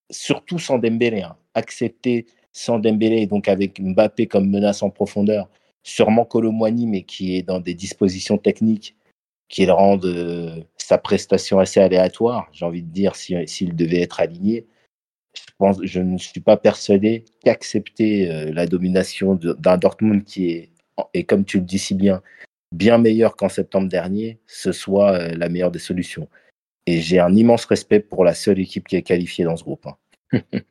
surtout 0.09 0.59
sans 0.59 0.77
Dembélé, 0.77 1.21
hein, 1.21 1.35
accepter 1.53 2.25
sans 2.51 2.79
Dembélé, 2.79 3.27
donc 3.27 3.47
avec 3.47 3.79
Mbappé 3.79 4.27
comme 4.27 4.49
menace 4.49 4.81
en 4.84 4.89
profondeur, 4.89 5.49
sûrement 5.84 6.25
Colomwani, 6.25 6.88
mais 6.88 7.03
qui 7.03 7.35
est 7.35 7.43
dans 7.43 7.59
des 7.59 7.73
dispositions 7.73 8.38
techniques 8.38 8.95
qui 9.49 9.65
le 9.65 9.73
rendent 9.73 10.05
euh, 10.05 10.61
sa 10.77 10.97
prestation 10.97 11.59
assez 11.59 11.79
aléatoire, 11.79 12.49
j'ai 12.51 12.65
envie 12.65 12.84
de 12.84 12.91
dire, 12.91 13.15
s'il 13.15 13.75
devait 13.75 14.01
être 14.01 14.19
aligné. 14.19 14.65
Je, 15.84 15.99
ne 15.99 16.17
suis 16.17 16.39
pas 16.39 16.57
persuadé 16.57 17.25
qu'accepter 17.43 18.29
euh, 18.29 18.51
la 18.51 18.67
domination 18.67 19.35
d'un 19.35 19.77
Dortmund 19.77 20.23
qui 20.23 20.49
est, 20.49 20.71
et 21.13 21.23
comme 21.23 21.45
tu 21.45 21.59
le 21.59 21.63
dis 21.63 21.79
si 21.79 21.93
bien, 21.93 22.21
bien 22.71 22.97
meilleur 22.97 23.35
qu'en 23.35 23.49
septembre 23.49 23.88
dernier, 23.88 24.39
ce 24.47 24.71
soit 24.71 25.13
euh, 25.13 25.35
la 25.35 25.49
meilleure 25.49 25.71
des 25.71 25.79
solutions. 25.79 26.27
Et 26.88 27.01
j'ai 27.01 27.19
un 27.19 27.35
immense 27.35 27.65
respect 27.65 27.99
pour 27.99 28.23
la 28.23 28.34
seule 28.34 28.59
équipe 28.59 28.88
qui 28.88 28.95
est 28.95 29.03
qualifiée 29.03 29.43
dans 29.43 29.57
ce 29.57 29.64
groupe. 29.64 29.85
Hein. 29.85 29.97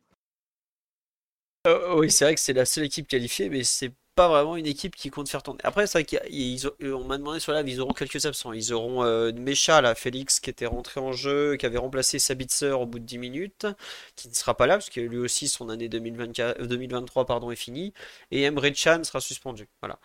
Euh, 1.67 1.97
oui, 1.97 2.13
c'est 2.13 2.25
vrai 2.25 2.37
que 2.37 2.41
c'est 2.41 2.53
la 2.53 2.65
seule 2.65 2.85
équipe 2.85 3.09
qualifiée, 3.09 3.49
mais 3.49 3.65
c'est 3.65 3.91
pas 4.15 4.29
vraiment 4.29 4.57
une 4.57 4.67
équipe 4.67 4.97
qui 4.97 5.11
compte 5.11 5.29
faire 5.29 5.43
tourner. 5.43 5.61
Après, 5.65 5.87
c'est 5.87 5.99
vrai 5.99 6.05
qu'on 6.05 7.05
m'a 7.05 7.19
demandé 7.19 7.41
sur 7.41 7.53
la 7.53 7.61
ils 7.63 7.81
auront 7.81 7.93
quelques 7.93 8.25
absents. 8.25 8.53
Ils 8.53 8.73
auront 8.73 9.03
euh, 9.05 9.33
Mecha, 9.33 9.81
là, 9.81 9.97
Félix, 9.97 10.39
qui 10.39 10.49
était 10.49 10.67
rentré 10.67 11.01
en 11.01 11.11
jeu, 11.11 11.57
qui 11.57 11.67
avait 11.67 11.79
remplacé 11.79 12.19
Sabitzer 12.19 12.71
au 12.71 12.87
bout 12.87 13.01
de 13.01 13.05
10 13.05 13.19
minutes, 13.19 13.67
qui 14.15 14.29
ne 14.29 14.35
sera 14.35 14.57
pas 14.57 14.67
là, 14.67 14.75
parce 14.75 14.91
que 14.91 15.01
lui 15.01 15.19
aussi, 15.19 15.49
son 15.49 15.69
année 15.69 15.89
2024, 15.89 16.63
2023 16.67 17.23
euh, 17.23 17.27
pardon, 17.27 17.51
est 17.51 17.57
finie. 17.57 17.93
Et 18.31 18.43
Emre 18.43 18.73
Chan 18.75 19.03
sera 19.03 19.21
suspendu. 19.21 19.69
Voilà. 19.83 19.99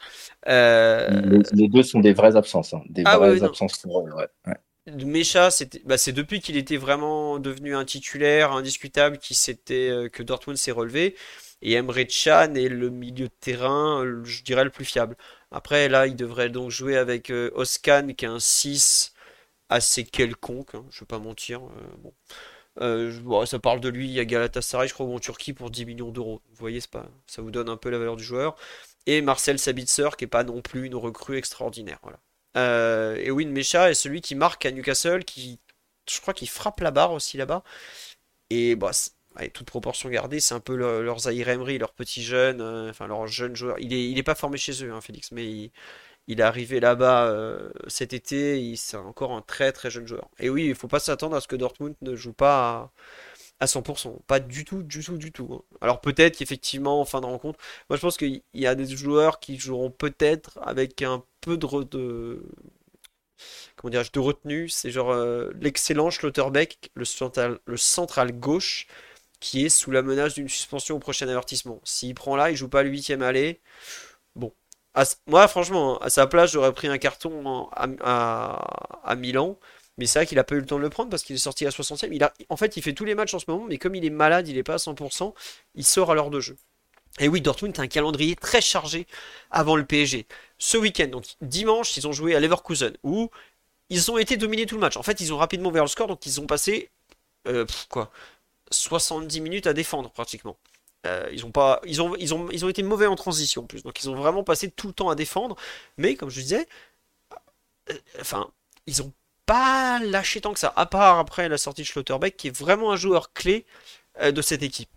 Euh, 0.47 1.41
les, 1.53 1.67
deux 1.67 1.83
sont 1.83 1.99
des 1.99 2.13
vraies 2.13 2.35
absences. 2.35 2.73
Hein. 2.73 2.81
Des 2.89 3.03
ah 3.05 3.17
vraies 3.17 3.43
absences 3.43 3.77
pour 3.77 3.99
eux, 3.99 4.11
ouais. 4.13 4.55
Mecha, 4.87 5.49
bah, 5.85 5.97
c'est 5.97 6.11
depuis 6.11 6.39
qu'il 6.41 6.57
était 6.57 6.77
vraiment 6.77 7.39
devenu 7.39 7.75
un 7.75 7.85
titulaire 7.85 8.51
indiscutable 8.53 9.19
qui 9.19 9.37
euh, 9.71 10.09
que 10.09 10.23
Dortmund 10.23 10.57
s'est 10.57 10.71
relevé. 10.71 11.15
Et 11.61 11.73
Emre 11.73 11.93
Can 12.07 12.55
est 12.55 12.69
le 12.69 12.89
milieu 12.89 13.27
de 13.27 13.33
terrain, 13.39 14.03
je 14.23 14.43
dirais, 14.43 14.63
le 14.63 14.71
plus 14.71 14.85
fiable. 14.85 15.15
Après, 15.51 15.89
là, 15.89 16.07
il 16.07 16.15
devrait 16.15 16.49
donc 16.49 16.71
jouer 16.71 16.97
avec 16.97 17.29
euh, 17.29 17.51
Oscan, 17.55 18.07
qui 18.17 18.25
est 18.25 18.27
un 18.27 18.39
6 18.39 19.13
assez 19.69 20.05
quelconque, 20.05 20.75
hein, 20.75 20.85
je 20.91 20.97
ne 20.97 20.99
vais 21.01 21.05
pas 21.07 21.19
mentir. 21.19 21.61
Euh, 21.63 21.97
bon. 21.99 22.13
Euh, 22.81 23.45
ça 23.45 23.59
parle 23.59 23.81
de 23.81 23.89
lui 23.89 24.19
à 24.19 24.25
Galatasaray, 24.25 24.87
je 24.87 24.93
crois, 24.93 25.05
en 25.05 25.19
Turquie 25.19 25.53
pour 25.53 25.71
10 25.71 25.85
millions 25.85 26.11
d'euros. 26.11 26.41
Vous 26.49 26.55
voyez, 26.57 26.79
pas, 26.91 27.05
ça 27.27 27.41
vous 27.41 27.51
donne 27.51 27.69
un 27.69 27.77
peu 27.77 27.89
la 27.89 27.99
valeur 27.99 28.15
du 28.17 28.23
joueur. 28.23 28.55
Et 29.07 29.21
Marcel 29.21 29.59
Sabitzer, 29.59 30.09
qui 30.17 30.23
n'est 30.25 30.29
pas 30.29 30.43
non 30.43 30.61
plus 30.61 30.85
une 30.87 30.95
recrue 30.95 31.37
extraordinaire. 31.37 31.99
Et 32.55 33.31
Win 33.31 33.51
Mecha 33.51 33.89
est 33.91 33.95
celui 33.95 34.21
qui 34.21 34.35
marque 34.35 34.65
à 34.65 34.71
Newcastle, 34.71 35.23
qui, 35.25 35.59
je 36.09 36.19
crois 36.21 36.33
qu'il 36.33 36.49
frappe 36.49 36.79
la 36.81 36.91
barre 36.91 37.13
aussi 37.13 37.37
là-bas. 37.37 37.63
Et 38.49 38.75
bah, 38.75 38.91
toute 39.53 39.67
proportion 39.67 40.09
gardée, 40.09 40.39
c'est 40.39 40.53
un 40.53 40.59
peu 40.59 40.75
leur, 40.75 41.19
Zahir 41.19 41.49
Emery, 41.49 41.77
leur 41.77 41.93
euh, 41.99 42.89
enfin 42.89 43.07
leur 43.07 43.27
jeune 43.27 43.55
joueur. 43.55 43.77
Il 43.79 43.93
est, 43.93 44.09
il 44.09 44.23
pas 44.23 44.35
formé 44.35 44.57
chez 44.57 44.83
eux, 44.83 44.91
hein, 44.91 45.01
Félix, 45.01 45.31
mais 45.31 45.71
il, 46.27 46.39
est 46.39 46.41
arrivé 46.41 46.79
là-bas 46.79 47.27
euh, 47.27 47.69
cet 47.87 48.13
été. 48.13 48.75
C'est 48.75 48.97
encore 48.97 49.31
un 49.33 49.41
très 49.41 49.71
très 49.71 49.89
jeune 49.89 50.07
joueur. 50.07 50.29
Et 50.39 50.49
oui, 50.49 50.67
il 50.67 50.75
faut 50.75 50.87
pas 50.87 50.99
s'attendre 50.99 51.35
à 51.35 51.41
ce 51.41 51.47
que 51.47 51.55
Dortmund 51.55 51.95
ne 52.01 52.15
joue 52.15 52.33
pas 52.33 52.91
à, 53.61 53.65
100%, 53.65 54.21
pas 54.27 54.39
du 54.39 54.65
tout, 54.65 54.83
du 54.83 55.03
tout, 55.03 55.17
du 55.17 55.31
tout. 55.31 55.49
Hein. 55.53 55.61
Alors 55.81 56.01
peut-être 56.01 56.38
qu'effectivement 56.38 56.99
en 56.99 57.05
fin 57.05 57.21
de 57.21 57.25
rencontre, 57.25 57.59
moi 57.89 57.97
je 57.97 58.01
pense 58.01 58.17
qu'il 58.17 58.41
y 58.53 58.65
a 58.67 58.75
des 58.75 58.88
joueurs 58.88 59.39
qui 59.39 59.57
joueront 59.57 59.91
peut-être 59.91 60.59
avec 60.61 61.01
un 61.01 61.23
peu 61.41 61.57
de, 61.57 62.43
comment 63.75 63.91
de 63.91 64.19
retenue. 64.19 64.69
C'est 64.69 64.91
genre 64.91 65.11
euh, 65.11 65.51
l'excellent 65.59 66.09
Schlotterbeck, 66.09 66.91
le 66.95 67.05
central, 67.05 67.59
le 67.65 67.77
central 67.77 68.31
gauche 68.33 68.88
qui 69.41 69.65
est 69.65 69.69
sous 69.69 69.91
la 69.91 70.03
menace 70.03 70.35
d'une 70.35 70.47
suspension 70.47 70.95
au 70.95 70.99
prochain 70.99 71.27
avertissement. 71.27 71.81
S'il 71.83 72.15
prend 72.15 72.35
là, 72.38 72.51
il 72.51 72.55
joue 72.55 72.69
pas 72.69 72.83
le 72.83 72.89
huitième 72.89 73.23
aller. 73.23 73.59
Bon. 74.35 74.53
moi, 75.27 75.47
franchement, 75.47 75.97
à 75.99 76.09
sa 76.09 76.27
place, 76.27 76.51
j'aurais 76.51 76.73
pris 76.73 76.88
un 76.88 76.97
carton 76.97 77.69
à, 77.73 79.15
Milan. 79.17 79.57
Mais 80.01 80.07
c'est 80.07 80.17
vrai 80.17 80.25
qu'il 80.25 80.39
a 80.39 80.43
pas 80.43 80.55
eu 80.55 80.59
le 80.59 80.65
temps 80.65 80.77
de 80.77 80.81
le 80.81 80.89
prendre 80.89 81.11
parce 81.11 81.21
qu'il 81.21 81.35
est 81.35 81.39
sorti 81.39 81.63
à 81.67 81.69
60e. 81.69 82.09
Il 82.11 82.23
a, 82.23 82.33
en 82.49 82.57
fait, 82.57 82.75
il 82.75 82.81
fait 82.81 82.93
tous 82.93 83.05
les 83.05 83.13
matchs 83.13 83.35
en 83.35 83.39
ce 83.39 83.45
moment, 83.47 83.65
mais 83.69 83.77
comme 83.77 83.93
il 83.93 84.03
est 84.03 84.09
malade, 84.09 84.47
il 84.47 84.55
n'est 84.55 84.63
pas 84.63 84.73
à 84.73 84.77
100%, 84.77 85.31
il 85.75 85.85
sort 85.85 86.09
à 86.09 86.15
l'heure 86.15 86.31
de 86.31 86.39
jeu. 86.39 86.57
Et 87.19 87.27
oui, 87.27 87.39
Dortmund 87.39 87.77
a 87.77 87.83
un 87.83 87.87
calendrier 87.87 88.35
très 88.35 88.61
chargé 88.61 89.05
avant 89.51 89.75
le 89.75 89.85
PSG. 89.85 90.25
Ce 90.57 90.75
week-end, 90.75 91.05
donc 91.05 91.25
dimanche, 91.41 91.95
ils 91.97 92.07
ont 92.07 92.13
joué 92.13 92.33
à 92.33 92.39
Leverkusen, 92.39 92.97
où 93.03 93.29
ils 93.89 94.09
ont 94.09 94.17
été 94.17 94.37
dominés 94.37 94.65
tout 94.65 94.73
le 94.73 94.81
match. 94.81 94.97
En 94.97 95.03
fait, 95.03 95.21
ils 95.21 95.31
ont 95.35 95.37
rapidement 95.37 95.69
ouvert 95.69 95.83
le 95.83 95.87
score, 95.87 96.07
donc 96.07 96.25
ils 96.25 96.41
ont 96.41 96.47
passé 96.47 96.89
euh, 97.47 97.67
quoi 97.87 98.09
70 98.71 99.39
minutes 99.39 99.67
à 99.67 99.73
défendre 99.73 100.09
pratiquement. 100.09 100.57
Euh, 101.05 101.29
ils 101.31 101.45
ont 101.45 101.51
pas, 101.51 101.79
ils 101.85 102.01
ont, 102.01 102.15
ils 102.15 102.33
ont, 102.33 102.49
ils 102.49 102.65
ont 102.65 102.69
été 102.69 102.81
mauvais 102.81 103.05
en 103.05 103.15
transition 103.15 103.61
en 103.61 103.67
plus, 103.67 103.83
donc 103.83 104.01
ils 104.01 104.09
ont 104.09 104.15
vraiment 104.15 104.43
passé 104.43 104.71
tout 104.71 104.87
le 104.87 104.93
temps 104.93 105.09
à 105.09 105.15
défendre. 105.15 105.55
Mais 105.99 106.15
comme 106.15 106.31
je 106.31 106.41
disais, 106.41 106.67
euh, 107.91 107.97
enfin, 108.19 108.49
ils 108.87 109.03
ont 109.03 109.13
pas 109.51 109.99
lâché 109.99 110.39
tant 110.39 110.53
que 110.53 110.59
ça, 110.59 110.71
à 110.77 110.85
part 110.85 111.19
après 111.19 111.49
la 111.49 111.57
sortie 111.57 111.81
de 111.81 111.87
Schlotterbeck, 111.87 112.37
qui 112.37 112.47
est 112.47 112.57
vraiment 112.57 112.93
un 112.93 112.95
joueur 112.95 113.33
clé 113.33 113.65
euh, 114.21 114.31
de 114.31 114.41
cette 114.41 114.63
équipe. 114.63 114.89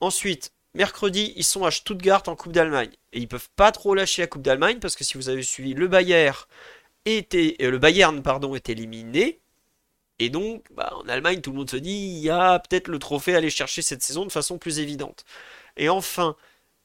Ensuite, 0.00 0.52
mercredi, 0.74 1.32
ils 1.36 1.44
sont 1.44 1.64
à 1.64 1.70
Stuttgart 1.70 2.24
en 2.26 2.34
Coupe 2.34 2.50
d'Allemagne 2.50 2.90
et 3.12 3.20
ils 3.20 3.28
peuvent 3.28 3.50
pas 3.54 3.70
trop 3.70 3.94
lâcher 3.94 4.22
la 4.22 4.26
Coupe 4.26 4.42
d'Allemagne 4.42 4.78
parce 4.80 4.96
que 4.96 5.04
si 5.04 5.16
vous 5.16 5.28
avez 5.28 5.44
suivi 5.44 5.74
le 5.74 5.86
Bayern 5.86 6.36
était, 7.04 7.54
le 7.60 7.78
Bayern 7.78 8.20
pardon 8.20 8.56
est 8.56 8.68
éliminé 8.68 9.38
et 10.18 10.28
donc, 10.28 10.64
bah, 10.74 10.92
en 10.96 11.08
Allemagne, 11.08 11.40
tout 11.40 11.52
le 11.52 11.58
monde 11.58 11.70
se 11.70 11.76
dit, 11.76 11.90
il 11.90 12.18
y 12.18 12.30
a 12.30 12.58
peut-être 12.58 12.88
le 12.88 12.98
trophée 12.98 13.34
à 13.34 13.38
aller 13.38 13.48
chercher 13.48 13.80
cette 13.80 14.02
saison 14.02 14.26
de 14.26 14.32
façon 14.32 14.58
plus 14.58 14.80
évidente. 14.80 15.24
Et 15.76 15.88
enfin, 15.88 16.34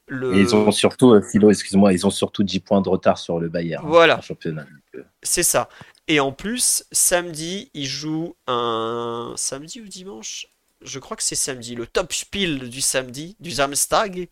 le... 0.06 0.38
ils 0.38 0.54
ont 0.54 0.70
surtout, 0.70 1.12
euh, 1.12 1.22
Philo, 1.22 1.50
excuse-moi, 1.50 1.92
ils 1.92 2.06
ont 2.06 2.10
surtout 2.10 2.44
10 2.44 2.60
points 2.60 2.80
de 2.80 2.88
retard 2.88 3.18
sur 3.18 3.40
le 3.40 3.48
Bayern. 3.48 3.84
Voilà. 3.84 4.20
championnat. 4.20 4.64
Euh. 4.94 5.02
C'est 5.22 5.42
ça. 5.42 5.68
Et 6.08 6.20
en 6.20 6.32
plus, 6.32 6.84
samedi, 6.92 7.70
ils 7.74 7.86
jouent 7.86 8.36
un. 8.46 9.34
Samedi 9.36 9.80
ou 9.80 9.88
dimanche? 9.88 10.46
Je 10.82 10.98
crois 10.98 11.16
que 11.16 11.22
c'est 11.22 11.34
samedi. 11.34 11.74
Le 11.74 11.86
top 11.86 12.12
spiel 12.12 12.70
du 12.70 12.80
samedi, 12.80 13.36
du 13.40 13.50
Samstag, 13.50 14.28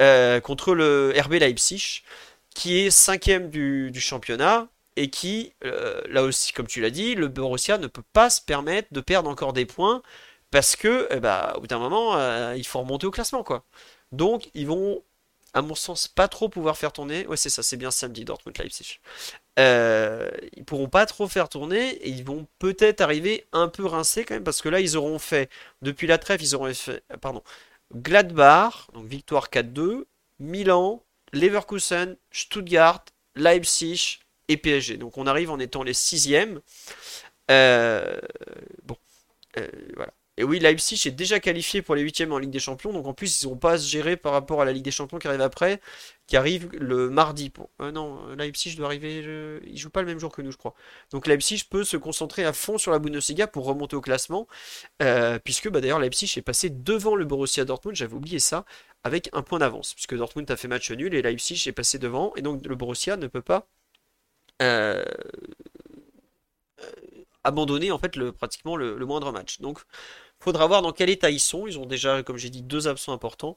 euh, 0.00 0.40
contre 0.40 0.74
le 0.74 1.12
RB 1.18 1.34
Leipzig, 1.34 2.02
qui 2.54 2.78
est 2.78 2.90
cinquième 2.90 3.50
du, 3.50 3.90
du 3.90 4.00
championnat 4.00 4.68
et 4.96 5.10
qui, 5.10 5.52
euh, 5.64 6.00
là 6.08 6.22
aussi, 6.24 6.52
comme 6.52 6.66
tu 6.66 6.80
l'as 6.80 6.90
dit, 6.90 7.14
le 7.14 7.28
Borussia 7.28 7.78
ne 7.78 7.86
peut 7.86 8.02
pas 8.12 8.30
se 8.30 8.40
permettre 8.40 8.88
de 8.92 9.00
perdre 9.00 9.30
encore 9.30 9.52
des 9.52 9.66
points 9.66 10.02
parce 10.50 10.76
que, 10.76 11.08
eh 11.10 11.20
ben, 11.20 11.52
au 11.56 11.60
bout 11.60 11.66
d'un 11.66 11.78
moment, 11.78 12.16
euh, 12.16 12.54
il 12.56 12.66
faut 12.66 12.80
remonter 12.80 13.06
au 13.06 13.10
classement, 13.10 13.42
quoi. 13.44 13.64
Donc, 14.12 14.50
ils 14.54 14.66
vont, 14.66 15.02
à 15.54 15.62
mon 15.62 15.74
sens, 15.74 16.08
pas 16.08 16.28
trop 16.28 16.48
pouvoir 16.48 16.76
faire 16.76 16.92
tourner. 16.92 17.26
Ouais, 17.26 17.36
c'est 17.36 17.50
ça, 17.50 17.62
c'est 17.62 17.76
bien 17.76 17.90
samedi, 17.90 18.24
Dortmund 18.24 18.56
Leipzig. 18.58 19.00
Euh, 19.58 20.30
ils 20.56 20.64
pourront 20.64 20.88
pas 20.88 21.04
trop 21.06 21.26
faire 21.26 21.48
tourner 21.48 21.90
et 21.90 22.08
ils 22.08 22.24
vont 22.24 22.46
peut-être 22.58 23.00
arriver 23.00 23.46
un 23.52 23.68
peu 23.68 23.84
rincés 23.84 24.24
quand 24.24 24.34
même 24.34 24.44
parce 24.44 24.62
que 24.62 24.68
là, 24.68 24.80
ils 24.80 24.96
auront 24.96 25.18
fait, 25.18 25.50
depuis 25.82 26.06
la 26.06 26.18
trêve, 26.18 26.40
ils 26.42 26.54
auront 26.54 26.72
fait, 26.72 27.02
pardon, 27.20 27.42
Gladbach, 27.94 28.86
donc 28.92 29.06
victoire 29.06 29.48
4-2, 29.48 30.04
Milan, 30.38 31.02
Leverkusen, 31.32 32.16
Stuttgart, 32.30 33.04
Leipzig, 33.34 34.20
et 34.48 34.56
PSG. 34.56 34.96
Donc 34.96 35.16
on 35.18 35.26
arrive 35.26 35.50
en 35.50 35.58
étant 35.58 35.82
les 35.82 35.94
sixièmes. 35.94 36.60
Euh, 37.50 38.18
bon, 38.84 38.96
euh, 39.58 39.68
voilà. 39.94 40.12
Et 40.36 40.44
oui, 40.44 40.58
Leipzig 40.60 41.00
est 41.06 41.12
déjà 41.12 41.40
qualifié 41.40 41.82
pour 41.82 41.94
les 41.94 42.02
huitièmes 42.02 42.32
en 42.32 42.38
Ligue 42.38 42.50
des 42.50 42.60
Champions, 42.60 42.92
donc 42.92 43.06
en 43.06 43.12
plus 43.14 43.42
ils 43.42 43.48
n'ont 43.48 43.56
pas 43.56 43.72
à 43.72 43.78
se 43.78 43.88
gérer 43.88 44.16
par 44.16 44.32
rapport 44.32 44.62
à 44.62 44.64
la 44.64 44.72
Ligue 44.72 44.84
des 44.84 44.92
Champions 44.92 45.18
qui 45.18 45.26
arrive 45.26 45.40
après, 45.40 45.80
qui 46.28 46.36
arrive 46.36 46.70
le 46.72 47.10
mardi. 47.10 47.52
Euh, 47.80 47.90
non, 47.90 48.24
Leipzig 48.36 48.76
doit 48.76 48.86
arriver, 48.86 49.22
je... 49.24 49.60
il 49.66 49.76
joue 49.76 49.90
pas 49.90 50.02
le 50.02 50.06
même 50.06 50.20
jour 50.20 50.30
que 50.30 50.42
nous, 50.42 50.52
je 50.52 50.56
crois. 50.56 50.74
Donc 51.10 51.26
Leipzig 51.26 51.64
peut 51.68 51.82
se 51.82 51.96
concentrer 51.96 52.44
à 52.44 52.52
fond 52.52 52.78
sur 52.78 52.92
la 52.92 53.00
Bundesliga 53.00 53.48
pour 53.48 53.64
remonter 53.64 53.96
au 53.96 54.00
classement, 54.00 54.46
euh, 55.02 55.40
puisque 55.40 55.68
bah, 55.68 55.80
d'ailleurs 55.80 55.98
Leipzig 55.98 56.32
est 56.36 56.42
passé 56.42 56.70
devant 56.70 57.16
le 57.16 57.24
Borussia 57.24 57.64
Dortmund, 57.64 57.96
j'avais 57.96 58.14
oublié 58.14 58.38
ça, 58.38 58.64
avec 59.02 59.28
un 59.32 59.42
point 59.42 59.58
d'avance, 59.58 59.94
puisque 59.94 60.14
Dortmund 60.16 60.48
a 60.50 60.56
fait 60.56 60.68
match 60.68 60.90
nul 60.92 61.14
et 61.14 61.22
Leipzig 61.22 61.66
est 61.66 61.72
passé 61.72 61.98
devant, 61.98 62.32
et 62.36 62.42
donc 62.42 62.64
le 62.64 62.76
Borussia 62.76 63.16
ne 63.16 63.26
peut 63.26 63.42
pas 63.42 63.66
euh, 64.62 65.02
abandonner 67.42 67.90
en 67.90 67.98
fait 67.98 68.16
le, 68.16 68.32
pratiquement 68.32 68.76
le, 68.76 68.96
le 68.96 69.06
moindre 69.06 69.32
match. 69.32 69.60
Donc 69.60 69.80
Faudra 70.40 70.66
voir 70.66 70.82
dans 70.82 70.92
quel 70.92 71.10
état 71.10 71.30
ils 71.30 71.40
sont. 71.40 71.66
Ils 71.66 71.78
ont 71.78 71.86
déjà, 71.86 72.22
comme 72.22 72.36
j'ai 72.36 72.50
dit, 72.50 72.62
deux 72.62 72.86
absents 72.88 73.12
importants. 73.12 73.56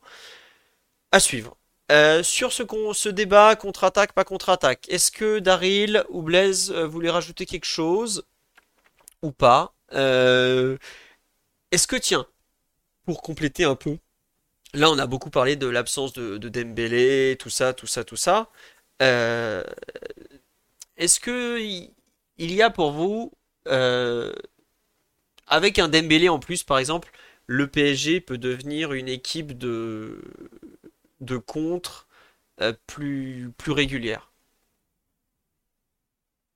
À 1.11 1.19
suivre. 1.19 1.57
Euh, 1.91 2.23
sur 2.23 2.53
ce, 2.53 3.09
débat, 3.09 3.55
contre-attaque, 3.57 4.13
pas 4.13 4.23
contre-attaque, 4.23 4.87
est-ce 4.89 5.11
que 5.11 5.39
Daryl 5.39 6.05
ou 6.09 6.21
Blaise 6.21 6.71
euh, 6.71 6.87
voulaient 6.87 7.09
rajouter 7.09 7.45
quelque 7.45 7.65
chose 7.65 8.23
ou 9.21 9.31
pas? 9.31 9.73
Euh, 9.93 10.77
Est-ce 11.71 11.87
que, 11.87 11.97
tiens, 11.97 12.25
pour 13.05 13.21
compléter 13.21 13.65
un 13.65 13.75
peu, 13.75 13.97
là 14.73 14.89
on 14.91 14.99
a 14.99 15.07
beaucoup 15.07 15.29
parlé 15.29 15.55
de 15.57 15.67
l'absence 15.67 16.13
de, 16.13 16.37
de, 16.37 16.49
Dembélé, 16.49 17.37
tout 17.39 17.49
ça, 17.49 17.73
tout 17.73 17.87
ça, 17.87 18.03
tout 18.05 18.17
ça. 18.17 18.49
Est-ce 20.97 21.19
que 21.19 21.59
il 21.59 21.91
y 22.53 22.61
a 22.61 22.69
pour 22.69 22.91
vous 22.91 23.33
avec 25.47 25.79
un 25.79 25.89
Dembélé 25.89 26.29
en 26.29 26.39
plus, 26.39 26.63
par 26.63 26.79
exemple, 26.79 27.11
le 27.47 27.67
PSG 27.67 28.21
peut 28.21 28.37
devenir 28.37 28.93
une 28.93 29.09
équipe 29.09 29.57
de, 29.57 30.21
de 31.21 31.37
contre 31.37 32.07
euh, 32.59 32.73
plus, 32.87 33.51
plus 33.57 33.71
régulière. 33.71 34.33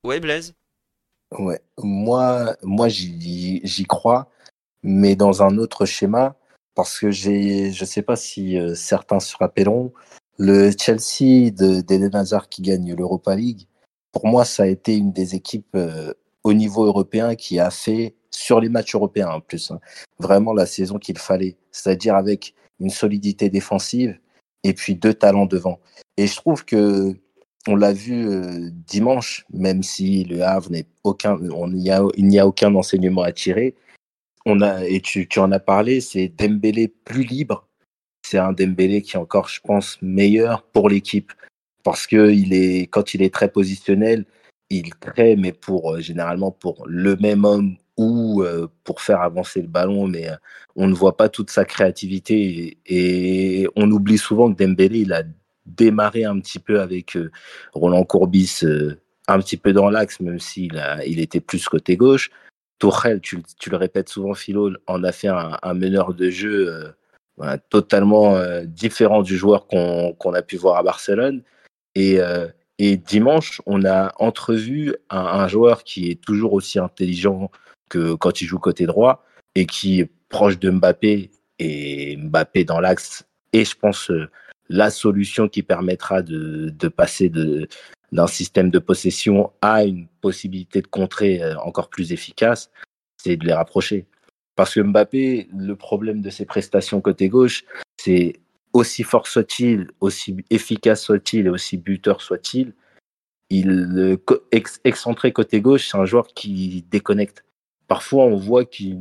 Ouais, 0.04 0.20
Blaise? 0.20 0.54
Ouais, 1.40 1.60
moi, 1.78 2.56
moi 2.62 2.88
j'y 2.90 3.86
crois, 3.88 4.30
mais 4.84 5.16
dans 5.16 5.42
un 5.42 5.58
autre 5.58 5.86
schéma, 5.86 6.36
parce 6.76 7.00
que 7.00 7.10
je 7.10 7.70
ne 7.70 7.86
sais 7.86 8.02
pas 8.02 8.16
si 8.16 8.58
euh, 8.58 8.76
certains 8.76 9.20
se 9.20 9.36
rappelleront, 9.38 9.94
le 10.38 10.72
Chelsea 10.78 11.50
d'Eden 11.52 12.14
Hazard 12.14 12.50
qui 12.50 12.62
gagne 12.62 12.94
l'Europa 12.94 13.36
League, 13.36 13.68
pour 14.12 14.28
moi, 14.28 14.46
ça 14.46 14.64
a 14.64 14.68
été 14.68 14.96
une 14.96 15.12
des 15.12 15.36
équipes 15.36 15.76
euh, 15.76 16.14
au 16.44 16.54
niveau 16.54 16.86
européen 16.86 17.36
qui 17.36 17.60
a 17.60 17.72
fait 17.72 18.16
sur 18.30 18.60
les 18.60 18.70
matchs 18.70 18.96
européens 18.96 19.30
en 19.30 19.42
plus. 19.42 19.72
Hein. 19.72 19.80
Vraiment 20.20 20.54
la 20.54 20.66
saison 20.66 21.00
qu'il 21.00 21.18
fallait, 21.18 21.58
c'est-à-dire 21.72 22.16
avec 22.16 22.54
une 22.80 22.90
solidité 22.90 23.50
défensive 23.50 24.20
et 24.66 24.74
puis 24.74 24.96
deux 24.96 25.14
talents 25.14 25.46
devant. 25.46 25.80
Et 26.18 26.26
je 26.28 26.36
trouve 26.36 26.66
que 26.66 27.16
on 27.68 27.76
l'a 27.76 27.94
vu 27.94 28.28
euh, 28.28 28.70
dimanche, 28.72 29.46
même 29.52 29.84
si 29.84 30.24
le 30.24 30.42
Havre 30.42 30.72
n'est 30.72 30.88
aucun, 31.04 31.38
on 31.52 31.72
il 31.72 32.28
n'y 32.28 32.40
a 32.40 32.48
aucun 32.48 32.74
enseignement 32.76 33.24
à 33.24 33.32
tirer. 33.32 33.76
On 34.46 34.62
a, 34.62 34.86
et 34.86 35.02
tu, 35.02 35.28
en 35.38 35.52
as 35.52 35.60
parlé, 35.60 36.02
c'est 36.02 36.28
Dembélé 36.28 36.88
plus 36.88 37.24
libre. 37.24 37.68
C'est 38.24 38.38
un 38.38 38.54
Dembélé 38.54 39.02
qui 39.02 39.16
est 39.16 39.20
encore, 39.20 39.50
je 39.50 39.62
pense, 39.62 39.98
meilleur 40.02 40.64
pour 40.64 40.90
l'équipe 40.90 41.32
parce 41.84 42.08
que 42.08 42.32
est, 42.32 42.88
quand 42.88 43.14
il 43.14 43.22
est 43.22 43.34
très 43.34 43.52
positionnel, 43.52 44.26
il 44.72 44.94
crée, 44.96 45.36
mais 45.36 45.52
pour 45.52 45.94
euh, 45.94 46.02
généralement 46.02 46.52
pour 46.52 46.84
le 46.88 47.16
même 47.18 47.46
homme 47.46 47.78
ou 47.98 48.44
pour 48.84 49.02
faire 49.02 49.22
avancer 49.22 49.62
le 49.62 49.68
ballon, 49.68 50.08
mais 50.08 50.30
on 50.76 50.88
ne 50.88 50.94
voit 50.94 51.18
pas 51.18 51.30
toute 51.30 51.50
sa 51.50 51.66
créativité. 51.66 52.78
Et, 52.86 53.68
on 53.76 53.90
oublie 53.92 54.18
souvent 54.18 54.54
que 54.54 54.64
Dembélé, 54.64 55.00
il 55.00 55.14
a 55.14 55.24
démarré 55.66 56.26
un 56.26 56.40
petit 56.40 56.60
peu 56.60 56.82
avec 56.82 57.18
Roland 57.74 58.04
Courbis 58.04 58.62
un 59.28 59.40
petit 59.40 59.58
peu 59.58 59.74
dans 59.74 59.90
l'axe, 59.90 60.20
même 60.20 60.40
s'il 60.40 60.84
il 61.06 61.20
était 61.20 61.40
plus 61.40 61.68
côté 61.68 61.98
gauche. 61.98 62.30
Tourelle, 62.78 63.22
tu, 63.22 63.42
tu, 63.58 63.70
le 63.70 63.78
répètes 63.78 64.10
souvent, 64.10 64.34
Philo, 64.34 64.72
en 64.86 65.04
a 65.04 65.12
fait 65.12 65.30
un, 65.30 65.74
meneur 65.74 66.14
de 66.14 66.30
jeu 66.30 66.94
totalement 67.70 68.38
différent 68.66 69.24
du 69.24 69.38
joueur 69.38 69.68
qu'on 69.68 70.34
a 70.34 70.42
pu 70.42 70.58
voir 70.58 70.78
à 70.78 70.84
Barcelone. 70.84 71.42
Et, 71.96 72.20
et 72.78 72.98
dimanche, 72.98 73.62
on 73.66 73.86
a 73.86 74.14
entrevu 74.20 74.94
un, 75.10 75.20
un, 75.20 75.48
joueur 75.48 75.84
qui 75.84 76.12
est 76.12 76.22
toujours 76.22 76.54
aussi 76.54 76.78
intelligent 76.78 77.50
quand 78.20 78.42
il 78.42 78.46
joue 78.46 78.60
côté 78.60 78.86
droit 78.86 79.26
et 79.56 79.66
qui 79.66 80.02
est 80.02 80.12
proche 80.30 80.60
de 80.60 80.70
Mbappé 80.70 81.32
et 81.60 82.18
Mbappé 82.18 82.64
dans 82.64 82.80
l'axe 82.80 83.26
et 83.54 83.64
je 83.64 83.76
pense 83.76 84.12
euh, 84.12 84.30
la 84.68 84.90
solution 84.90 85.48
qui 85.48 85.64
permettra 85.64 86.22
de, 86.22 86.70
de 86.70 86.88
passer 86.90 87.30
de, 87.30 87.68
d'un 88.12 88.28
système 88.28 88.70
de 88.70 88.80
possession 88.80 89.52
à 89.62 89.86
une 89.86 90.08
possibilité 90.22 90.82
de 90.82 90.88
contrer 90.88 91.42
euh, 91.42 91.58
encore 91.60 91.90
plus 91.90 92.12
efficace, 92.12 92.70
c'est 93.18 93.38
de 93.38 93.46
les 93.46 93.54
rapprocher. 93.54 94.08
Parce 94.56 94.74
que 94.74 94.82
Mbappé, 94.82 95.50
le 95.56 95.76
problème 95.76 96.22
de 96.22 96.30
ses 96.30 96.46
prestations 96.46 97.00
côté 97.00 97.30
gauche, 97.30 97.64
c'est 97.98 98.34
aussi 98.74 99.04
fort 99.04 99.28
soit-il, 99.28 99.90
aussi 100.02 100.36
efficace 100.50 101.04
soit-il 101.04 101.46
et 101.46 101.50
aussi 101.50 101.78
buteur 101.78 102.22
soit-il, 102.22 102.74
il, 103.50 104.18
excentré 104.84 105.32
côté 105.32 105.62
gauche, 105.62 105.90
c'est 105.90 105.98
un 105.98 106.06
joueur 106.06 106.28
qui 106.28 106.84
déconnecte. 106.90 107.45
Parfois, 107.88 108.26
on 108.26 108.36
voit 108.36 108.66
qu'il 108.66 108.98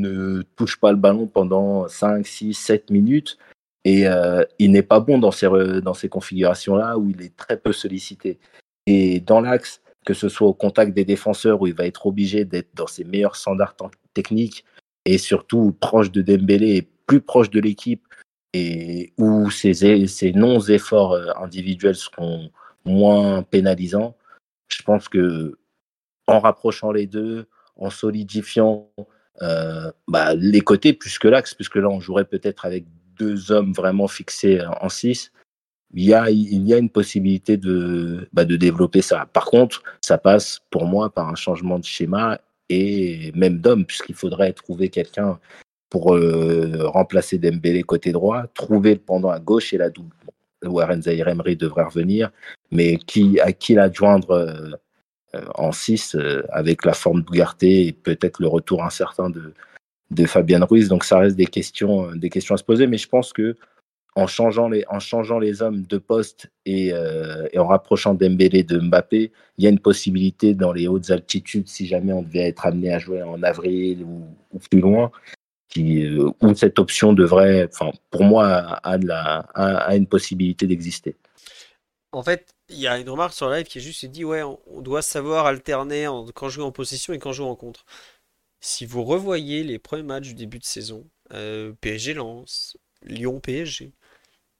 ne 0.00 0.42
touche 0.56 0.78
pas 0.78 0.90
le 0.90 0.98
ballon 0.98 1.26
pendant 1.26 1.86
5, 1.88 2.26
6, 2.26 2.54
7 2.54 2.90
minutes 2.90 3.38
et 3.84 4.08
euh, 4.08 4.44
il 4.58 4.72
n'est 4.72 4.82
pas 4.82 5.00
bon 5.00 5.18
dans 5.18 5.30
ces, 5.30 5.46
dans 5.82 5.94
ces 5.94 6.08
configurations-là 6.08 6.98
où 6.98 7.10
il 7.10 7.22
est 7.22 7.36
très 7.36 7.56
peu 7.56 7.72
sollicité. 7.72 8.38
Et 8.86 9.20
dans 9.20 9.40
l'axe, 9.40 9.82
que 10.04 10.14
ce 10.14 10.28
soit 10.28 10.48
au 10.48 10.54
contact 10.54 10.94
des 10.94 11.04
défenseurs 11.04 11.60
où 11.60 11.66
il 11.66 11.74
va 11.74 11.86
être 11.86 12.06
obligé 12.06 12.44
d'être 12.44 12.74
dans 12.74 12.86
ses 12.86 13.04
meilleurs 13.04 13.36
standards 13.36 13.76
techniques 14.12 14.64
et 15.04 15.18
surtout 15.18 15.76
proche 15.80 16.10
de 16.10 16.22
Dembélé 16.22 16.76
et 16.76 16.88
plus 17.06 17.20
proche 17.20 17.50
de 17.50 17.60
l'équipe 17.60 18.06
et 18.52 19.12
où 19.18 19.50
ses, 19.50 20.32
non-efforts 20.34 21.12
euh, 21.12 21.32
individuels 21.36 21.96
seront 21.96 22.50
moins 22.84 23.42
pénalisants, 23.42 24.16
je 24.68 24.82
pense 24.82 25.08
que 25.08 25.58
en 26.26 26.38
rapprochant 26.40 26.92
les 26.92 27.06
deux, 27.06 27.46
en 27.76 27.90
solidifiant 27.90 28.88
euh, 29.42 29.90
bah, 30.08 30.34
les 30.34 30.60
côtés 30.60 30.92
plus 30.92 31.18
que 31.18 31.28
l'axe, 31.28 31.54
puisque 31.54 31.76
là 31.76 31.88
on 31.88 32.00
jouerait 32.00 32.24
peut-être 32.24 32.64
avec 32.64 32.84
deux 33.18 33.52
hommes 33.52 33.72
vraiment 33.72 34.08
fixés 34.08 34.60
en 34.80 34.88
6. 34.88 35.32
Il 35.96 36.04
y, 36.04 36.14
a, 36.14 36.28
il 36.28 36.66
y 36.66 36.74
a 36.74 36.78
une 36.78 36.90
possibilité 36.90 37.56
de, 37.56 38.28
bah, 38.32 38.44
de 38.44 38.56
développer 38.56 39.00
ça. 39.00 39.26
Par 39.32 39.44
contre, 39.44 39.84
ça 40.00 40.18
passe 40.18 40.60
pour 40.70 40.86
moi 40.86 41.10
par 41.10 41.28
un 41.28 41.36
changement 41.36 41.78
de 41.78 41.84
schéma 41.84 42.40
et 42.68 43.30
même 43.36 43.58
d'homme, 43.58 43.84
puisqu'il 43.84 44.16
faudrait 44.16 44.52
trouver 44.52 44.88
quelqu'un 44.88 45.38
pour 45.90 46.14
euh, 46.16 46.88
remplacer 46.88 47.38
Dembélé 47.38 47.84
côté 47.84 48.10
droit, 48.10 48.46
trouver 48.54 48.94
le 48.94 49.00
pendant 49.00 49.30
à 49.30 49.38
gauche 49.38 49.72
et 49.72 49.78
la 49.78 49.90
double. 49.90 50.16
Warren 50.64 51.02
Zahir 51.02 51.28
Emery 51.28 51.56
devrait 51.56 51.84
revenir, 51.84 52.30
mais 52.72 52.96
qui, 52.96 53.38
à 53.40 53.52
qui 53.52 53.74
l'adjoindre 53.74 54.30
euh, 54.32 54.70
en 55.54 55.72
6 55.72 56.14
euh, 56.14 56.42
avec 56.50 56.84
la 56.84 56.92
forme 56.92 57.22
d'Ougarté 57.22 57.86
et 57.86 57.92
peut-être 57.92 58.40
le 58.40 58.48
retour 58.48 58.84
incertain 58.84 59.30
de, 59.30 59.52
de 60.10 60.26
Fabien 60.26 60.64
Ruiz. 60.64 60.88
Donc 60.88 61.04
ça 61.04 61.18
reste 61.18 61.36
des 61.36 61.46
questions, 61.46 62.10
euh, 62.10 62.14
des 62.16 62.30
questions 62.30 62.54
à 62.54 62.58
se 62.58 62.64
poser, 62.64 62.86
mais 62.86 62.98
je 62.98 63.08
pense 63.08 63.32
que 63.32 63.56
en 64.16 64.28
changeant 64.28 64.68
les, 64.68 64.84
en 64.88 65.00
changeant 65.00 65.40
les 65.40 65.60
hommes 65.60 65.82
de 65.82 65.98
poste 65.98 66.48
et, 66.66 66.92
en 67.56 67.66
rapprochant 67.66 68.14
Dembélé 68.14 68.62
de 68.62 68.78
Mbappé, 68.78 69.32
il 69.58 69.64
y 69.64 69.66
a 69.66 69.70
une 69.70 69.80
possibilité 69.80 70.54
dans 70.54 70.72
les 70.72 70.86
hautes 70.86 71.10
altitudes, 71.10 71.66
si 71.66 71.88
jamais 71.88 72.12
on 72.12 72.22
devait 72.22 72.46
être 72.46 72.64
amené 72.64 72.92
à 72.92 73.00
jouer 73.00 73.24
en 73.24 73.42
avril 73.42 74.04
ou, 74.04 74.58
plus 74.70 74.78
loin, 74.78 75.10
où 75.76 76.54
cette 76.54 76.78
option 76.78 77.12
devrait, 77.12 77.68
pour 78.12 78.22
moi, 78.22 78.46
a, 78.84 78.98
la, 78.98 79.38
a 79.56 79.96
une 79.96 80.06
possibilité 80.06 80.68
d'exister. 80.68 81.16
En 82.14 82.22
fait, 82.22 82.54
il 82.68 82.78
y 82.78 82.86
a 82.86 82.98
une 82.98 83.10
remarque 83.10 83.34
sur 83.34 83.50
live 83.50 83.66
qui 83.66 83.78
est 83.78 83.80
juste 83.80 84.04
dit 84.06 84.24
ouais, 84.24 84.42
on, 84.42 84.80
doit 84.80 85.02
savoir 85.02 85.46
alterner 85.46 86.08
quand 86.34 86.48
jouer 86.48 86.64
en 86.64 86.72
position 86.72 87.12
et 87.12 87.18
quand 87.18 87.32
jouer 87.32 87.46
en 87.46 87.56
contre. 87.56 87.84
Si 88.60 88.86
vous 88.86 89.04
revoyez 89.04 89.64
les 89.64 89.78
premiers 89.78 90.04
matchs 90.04 90.28
du 90.28 90.34
début 90.34 90.58
de 90.58 90.64
saison, 90.64 91.08
euh, 91.32 91.72
PSG 91.80 92.14
lance, 92.14 92.78
Lyon 93.02 93.40
PSG, 93.40 93.92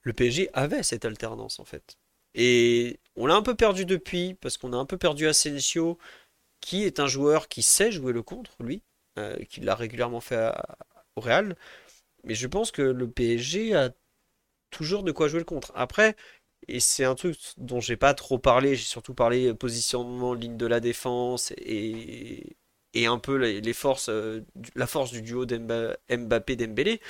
le 0.03 0.13
PSG 0.13 0.51
avait 0.53 0.83
cette 0.83 1.05
alternance 1.05 1.61
en 1.61 1.65
fait. 1.65 1.97
Et 2.35 3.01
on 3.17 3.27
l'a 3.27 3.37
un 3.37 3.43
peu 3.43 3.55
perdu 3.55 3.85
depuis 3.87 4.35
parce 4.35 4.59
qu'on 4.59 4.73
a 4.73 4.77
un 4.77 4.87
peu 4.87 4.99
perdu 4.99 5.27
Asensio, 5.29 5.99
qui 6.61 6.85
est 6.85 7.01
un 7.01 7.07
joueur 7.07 7.49
qui 7.49 7.63
sait 7.63 7.93
jouer 7.93 8.13
le 8.13 8.23
contre, 8.23 8.57
lui, 8.63 8.83
euh, 9.19 9.37
qui 9.47 9.61
l'a 9.61 9.75
régulièrement 9.75 10.21
fait 10.21 10.51
au 11.17 11.21
Real. 11.21 11.57
Mais 12.25 12.35
je 12.35 12.47
pense 12.49 12.73
que 12.73 12.83
le 12.83 13.11
PSG 13.11 13.75
a 13.75 13.91
toujours 14.71 15.05
de 15.05 15.13
quoi 15.13 15.29
jouer 15.29 15.41
le 15.41 15.45
contre. 15.45 15.73
Après, 15.75 16.17
et 16.69 16.81
c'est 16.81 17.05
un 17.05 17.15
truc 17.15 17.39
dont 17.59 17.81
j'ai 17.81 17.97
pas 17.97 18.15
trop 18.15 18.39
parlé, 18.39 18.77
j'ai 18.77 18.85
surtout 18.85 19.15
parlé 19.15 19.55
positionnement, 19.55 20.35
ligne 20.35 20.57
de 20.57 20.67
la 20.67 20.81
défense 20.81 21.53
et, 21.59 22.57
et 22.95 23.07
un 23.07 23.19
peu 23.19 23.37
les, 23.37 23.73
forces, 23.73 24.11
la 24.77 24.87
force 24.87 25.13
du 25.13 25.23
duo 25.23 25.47
Mbappé-Dembélé. 25.47 27.01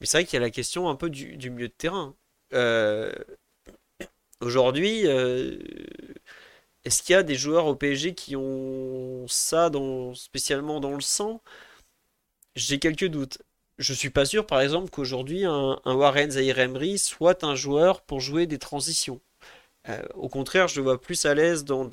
Mais 0.00 0.06
c'est 0.06 0.18
vrai 0.18 0.24
qu'il 0.24 0.34
y 0.34 0.38
a 0.38 0.40
la 0.40 0.50
question 0.50 0.88
un 0.88 0.96
peu 0.96 1.10
du, 1.10 1.50
milieu 1.50 1.68
de 1.68 1.72
terrain. 1.72 2.14
Aujourd'hui, 4.40 5.06
est-ce 6.84 7.02
qu'il 7.02 7.14
y 7.14 7.16
a 7.16 7.22
des 7.22 7.34
joueurs 7.34 7.66
au 7.66 7.74
PSG 7.76 8.14
qui 8.14 8.36
ont 8.36 9.26
ça 9.28 9.70
dans, 9.70 10.14
spécialement 10.14 10.80
dans 10.80 10.94
le 10.94 11.00
sang? 11.00 11.42
J'ai 12.56 12.78
quelques 12.78 13.06
doutes. 13.06 13.38
Je 13.78 13.92
suis 13.92 14.10
pas 14.10 14.24
sûr, 14.24 14.46
par 14.46 14.60
exemple, 14.60 14.90
qu'aujourd'hui 14.90 15.44
un, 15.44 15.78
Warren 15.84 16.30
Zahir 16.30 16.58
Emery 16.58 16.98
soit 16.98 17.44
un 17.44 17.54
joueur 17.54 18.02
pour 18.02 18.20
jouer 18.20 18.46
des 18.46 18.58
transitions. 18.58 19.20
Euh, 19.88 20.02
au 20.14 20.28
contraire, 20.28 20.68
je 20.68 20.76
le 20.76 20.82
vois 20.82 21.00
plus 21.00 21.24
à 21.26 21.34
l'aise 21.34 21.64
dans 21.64 21.84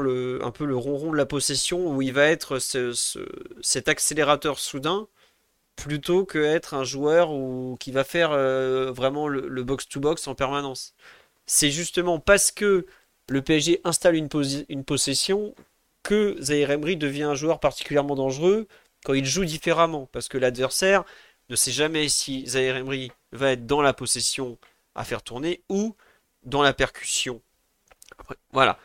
le, 0.00 0.44
un 0.44 0.50
peu 0.50 0.64
le 0.64 0.76
ronron 0.76 1.12
de 1.12 1.16
la 1.16 1.26
possession 1.26 1.94
où 1.94 2.02
il 2.02 2.12
va 2.12 2.26
être 2.26 2.58
cet 2.58 3.88
accélérateur 3.88 4.58
soudain 4.58 5.08
plutôt 5.76 6.24
que 6.24 6.38
être 6.38 6.74
un 6.74 6.84
joueur 6.84 7.30
qui 7.80 7.92
va 7.92 8.04
faire 8.04 8.32
euh, 8.32 8.92
vraiment 8.92 9.28
le 9.28 9.62
box-to-box 9.64 10.26
en 10.28 10.34
permanence. 10.34 10.94
C'est 11.46 11.70
justement 11.70 12.18
parce 12.18 12.50
que 12.50 12.86
le 13.28 13.42
PSG 13.42 13.80
installe 13.84 14.16
une, 14.16 14.84
possession 14.84 15.54
que 16.02 16.36
Zahir 16.40 16.70
Emery 16.70 16.96
devient 16.96 17.24
un 17.24 17.34
joueur 17.34 17.60
particulièrement 17.60 18.14
dangereux 18.14 18.66
quand 19.04 19.14
il 19.14 19.24
joue 19.24 19.44
différemment. 19.44 20.08
Parce 20.10 20.28
que 20.28 20.38
l'adversaire 20.38 21.04
ne 21.48 21.56
sait 21.56 21.70
jamais 21.70 22.08
si 22.08 22.46
Zahir 22.46 22.76
Emery 22.76 23.12
va 23.30 23.52
être 23.52 23.66
dans 23.66 23.82
la 23.82 23.92
possession 23.92 24.58
à 24.96 25.04
faire 25.04 25.22
tourner 25.22 25.62
ou 25.68 25.94
dans 26.42 26.62
la 26.62 26.72
percussion. 26.72 27.40
voilà. 28.52 28.78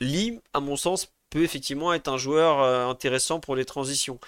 Lee, 0.00 0.40
à 0.52 0.60
mon 0.60 0.76
sens, 0.76 1.12
peut 1.30 1.42
effectivement 1.42 1.92
être 1.92 2.08
un 2.08 2.18
joueur 2.18 2.60
euh, 2.60 2.86
intéressant 2.86 3.40
pour 3.40 3.56
les 3.56 3.64
transitions. 3.64 4.18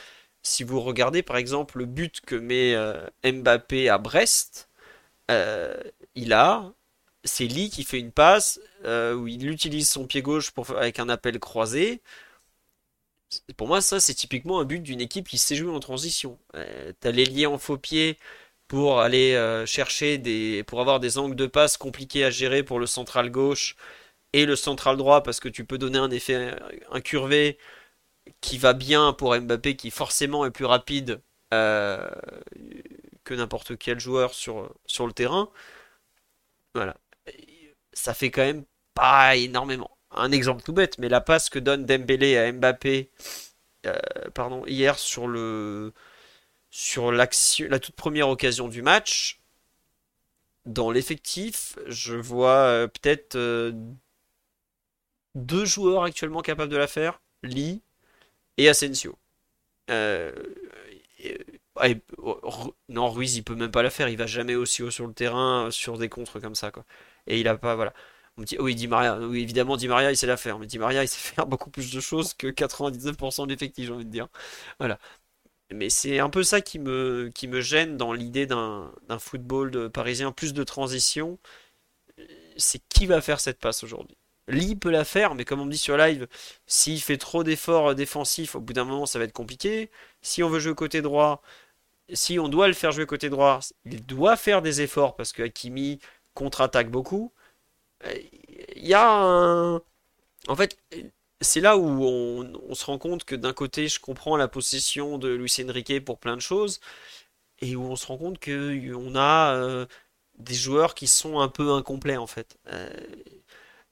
Si 0.43 0.65
vous 0.65 0.81
regardez 0.81 1.23
par 1.23 1.37
exemple 1.37 1.79
le 1.79 1.87
but 1.87 2.21
que 2.21 2.35
met 2.35 2.75
euh, 2.75 3.07
Mbappé 3.25 3.89
à 3.89 3.99
Brest, 3.99 4.69
euh, 5.31 5.77
il 6.15 6.33
a 6.33 6.73
c'est 7.25 7.45
Lee 7.45 7.69
qui 7.69 7.85
fait 7.85 7.99
une 7.99 8.13
passe 8.13 8.61
où 8.83 9.29
il 9.29 9.51
utilise 9.51 9.91
son 9.91 10.07
pied 10.07 10.23
gauche 10.23 10.53
pour, 10.53 10.71
avec 10.71 10.99
un 10.99 11.11
appel 11.11 11.39
croisé. 11.39 12.01
Pour 13.57 13.69
moi, 13.69 13.81
ça, 13.81 14.01
c'est 14.01 14.15
typiquement 14.15 14.61
un 14.61 14.65
but 14.65 14.81
d'une 14.81 15.01
équipe 15.01 15.29
qui 15.29 15.39
sait 15.39 15.55
jouer 15.57 15.73
en 15.73 15.81
transition. 15.81 16.39
Euh, 16.55 16.93
T'as 17.01 17.13
l'ailier 17.13 17.47
en 17.47 17.59
faux 17.59 17.79
pied 17.79 18.19
pour 18.69 19.01
aller 19.01 19.35
euh, 19.35 19.67
chercher 19.67 20.19
des. 20.19 20.65
pour 20.67 20.81
avoir 20.81 21.01
des 21.01 21.19
angles 21.19 21.37
de 21.37 21.47
passe 21.47 21.77
compliqués 21.77 22.25
à 22.25 22.31
gérer 22.31 22.63
pour 22.63 22.79
le 22.81 22.87
central 22.87 23.31
gauche 23.31 23.77
et 24.33 24.47
le 24.47 24.57
central 24.57 24.97
droit 24.97 25.23
parce 25.23 25.41
que 25.41 25.49
tu 25.49 25.65
peux 25.65 25.79
donner 25.79 25.99
un 25.99 26.11
effet 26.11 26.55
incurvé 26.93 27.59
qui 28.41 28.59
va 28.59 28.75
bien 28.75 29.13
pour 29.15 29.37
Mbappé 29.39 29.77
qui 29.77 29.91
forcément 29.91 30.47
est 30.47 30.51
plus 30.53 30.67
rapide 30.67 31.23
euh, 31.55 32.09
que 33.25 33.35
n'importe 33.35 33.77
quel 33.79 34.01
joueur 34.01 34.35
sur, 34.35 34.75
sur 34.87 35.07
le 35.07 35.13
terrain. 35.13 35.51
Voilà 36.75 36.97
ça 37.93 38.15
fait 38.15 38.31
quand 38.31 38.43
même 38.43 38.65
pas 38.95 39.37
énormément. 39.37 39.97
Un 40.13 40.33
exemple 40.33 40.63
tout 40.63 40.73
bête, 40.73 40.99
mais 40.99 41.09
la 41.09 41.21
passe 41.21 41.51
que 41.51 41.59
donne 41.59 41.87
Dembélé 41.87 42.37
à 42.37 42.51
Mbappé 42.53 43.11
euh, 43.87 43.99
hier 44.67 44.99
sur 44.99 45.29
la 47.13 47.27
toute 47.79 47.95
première 47.97 48.29
occasion 48.29 48.69
du 48.69 48.83
match, 48.83 49.41
dans 50.67 50.91
l'effectif, 50.91 51.79
je 51.87 52.15
vois 52.15 52.57
euh, 52.57 52.87
peut-être 52.87 53.37
euh, 53.37 53.73
deux 55.35 55.65
joueurs 55.65 56.05
actuellement 56.05 56.43
capables 56.43 56.71
de 56.71 56.77
la 56.77 56.87
faire, 56.87 57.21
Lee 57.43 57.83
et 58.59 58.69
Asensio. 58.69 59.19
non, 62.89 63.11
Ruiz, 63.11 63.37
il 63.37 63.43
peut 63.45 63.55
même 63.55 63.71
pas 63.71 63.83
la 63.83 63.91
faire. 63.91 64.09
Il 64.09 64.17
va 64.17 64.27
jamais 64.27 64.55
aussi 64.55 64.83
haut 64.83 64.91
sur 64.91 65.07
le 65.07 65.15
terrain 65.15 65.71
sur 65.71 65.99
des 65.99 66.09
contres 66.09 66.41
comme 66.41 66.55
ça, 66.55 66.73
et 67.27 67.41
il 67.41 67.49
a 67.49 67.57
pas 67.57 67.75
voilà. 67.75 67.95
On 68.37 68.43
me 68.43 68.47
dit 68.47 68.57
oui, 68.59 68.87
Maria, 68.87 69.19
oui 69.19 69.43
évidemment 69.43 69.77
Di 69.77 69.89
Maria 69.89 70.11
il 70.11 70.17
sait 70.17 70.27
la 70.27 70.37
faire, 70.37 70.59
mais 70.59 70.67
Di 70.67 70.79
Maria 70.79 71.03
il 71.05 71.09
sait 71.09 71.19
faire 71.35 71.47
beaucoup 71.47 71.71
plus 71.71 71.93
de 71.93 72.01
choses 72.01 72.35
que 72.35 72.49
99% 72.49 73.45
de 73.47 73.51
l'effectif, 73.53 73.87
j'ai 73.87 73.93
envie 73.93 74.05
de 74.05 74.11
dire. 74.11 74.29
Voilà. 74.79 74.99
Mais 75.73 75.91
c'est 75.91 76.19
un 76.19 76.31
peu 76.31 76.43
ça 76.43 76.61
qui 76.61 76.79
me, 76.79 77.31
qui 77.35 77.49
me 77.49 77.61
gêne 77.61 77.97
dans 77.97 78.13
l'idée 78.13 78.47
d'un 78.47 78.93
football 79.21 79.71
de 79.71 79.89
parisien, 79.89 80.33
plus 80.33 80.53
de 80.55 80.65
transition. 80.65 81.39
C'est 82.57 82.81
qui 82.89 83.07
va 83.07 83.21
faire 83.21 83.41
cette 83.41 83.59
passe 83.59 83.83
aujourd'hui? 83.85 84.17
Lee 84.49 84.77
peut 84.77 84.91
la 84.91 85.05
faire, 85.05 85.35
mais 85.35 85.45
comme 85.45 85.61
on 85.61 85.65
me 85.65 85.71
dit 85.71 85.79
sur 85.79 85.97
live, 85.97 86.27
s'il 86.67 87.01
fait 87.01 87.19
trop 87.19 87.45
d'efforts 87.45 87.95
défensifs, 87.95 88.57
au 88.57 88.61
bout 88.61 88.73
d'un 88.73 88.85
moment, 88.85 89.07
ça 89.07 89.19
va 89.19 89.25
être 89.25 89.33
compliqué. 89.33 89.91
Si 90.23 90.43
on 90.43 90.49
veut 90.49 90.59
jouer 90.61 90.75
côté 90.75 91.03
droit, 91.03 91.43
si 92.13 92.39
on 92.39 92.49
doit 92.49 92.69
le 92.69 92.75
faire 92.75 92.93
jouer 92.93 93.07
côté 93.07 93.31
droit, 93.31 93.61
il 93.85 94.05
doit 94.05 94.37
faire 94.37 94.63
des 94.63 94.83
efforts 94.83 95.17
parce 95.17 95.33
que 95.33 95.43
Hakimi, 95.45 96.01
contre-attaque 96.35 96.91
beaucoup. 96.91 97.33
Il 98.77 98.87
y 98.87 98.95
a 98.95 99.07
un... 99.09 99.77
En 100.49 100.57
fait, 100.57 100.79
c'est 101.41 101.61
là 101.61 101.77
où 101.77 102.05
on, 102.05 102.75
se 102.75 102.85
rend 102.85 102.99
compte 102.99 103.25
que 103.25 103.35
d'un 103.35 103.53
côté, 103.53 103.89
je 103.89 104.01
comprends 104.01 104.37
la 104.37 104.49
possession 104.49 105.19
de 105.19 105.29
Luis 105.29 105.55
Enrique 105.67 106.05
pour 106.05 106.19
plein 106.19 106.37
de 106.37 106.41
choses, 106.43 106.81
et 107.61 107.77
où 107.77 107.83
on 107.85 107.97
se 107.97 108.07
rend 108.07 108.19
compte 108.19 108.41
qu'on 108.45 109.15
a 109.17 109.55
euh, 109.55 109.87
des 110.39 110.55
joueurs 110.55 110.95
qui 110.95 111.07
sont 111.07 111.41
un 111.41 111.49
peu 111.49 111.73
incomplets 111.73 112.17
en 112.17 112.27
fait. 112.27 112.59
Euh, 112.73 112.91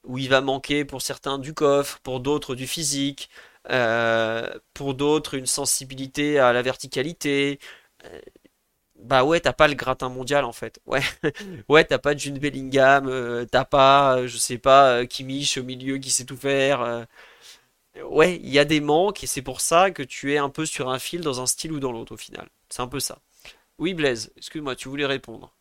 où 0.05 0.19
il 0.19 0.29
va 0.29 0.41
manquer 0.41 0.85
pour 0.85 1.03
certains 1.03 1.39
du 1.39 1.55
coffre, 1.55 2.01
pour 2.01 2.21
d'autres 2.21 2.55
du 2.55 2.67
physique, 2.67 3.31
euh, 3.71 4.49
pour 4.75 4.95
d'autres 4.95 5.35
une 5.35 5.47
sensibilité 5.47 6.39
à 6.39 6.53
la 6.53 6.63
verticalité. 6.63 7.59
Bah 8.99 9.25
ouais, 9.25 9.41
t'as 9.41 9.53
pas 9.53 9.69
le 9.69 9.75
gratin 9.75 10.09
mondial 10.09 10.45
en 10.45 10.53
fait. 10.53 10.81
Ouais, 10.87 11.01
ouais, 11.69 11.85
t'as 11.85 11.99
pas 11.99 12.17
June 12.17 12.39
Bellingham, 12.39 13.07
euh, 13.09 13.45
t'as 13.45 13.65
pas, 13.65 14.19
euh, 14.19 14.27
je 14.27 14.37
sais 14.37 14.59
pas, 14.59 14.91
euh, 14.99 15.07
Kimmich 15.07 15.57
au 15.57 15.63
milieu 15.63 15.99
qui 15.99 16.11
sait 16.11 16.25
tout 16.25 16.37
faire. 16.37 17.07
Ouais, 18.05 18.37
il 18.37 18.49
y 18.51 18.59
a 18.59 18.65
des 18.65 18.81
manques 18.81 19.25
et 19.25 19.27
c'est 19.27 19.43
pour 19.43 19.61
ça 19.61 19.91
que 19.91 20.03
tu 20.03 20.33
es 20.33 20.39
un 20.39 20.51
peu 20.51 20.67
sur 20.67 20.89
un 20.89 20.99
fil 20.99 21.21
dans 21.21 21.41
un 21.41 21.47
style 21.47 21.73
ou 21.73 21.81
dans 21.81 21.93
l'autre 21.93 22.15
au 22.15 22.17
final. 22.17 22.49
C'est 22.69 22.83
un 22.83 22.87
peu 22.89 23.01
ça. 23.01 23.19
Oui, 23.79 23.95
Blaise, 23.95 24.33
excuse-moi, 24.37 24.77
tu 24.77 24.89
voulais 24.89 25.07
répondre. 25.07 25.55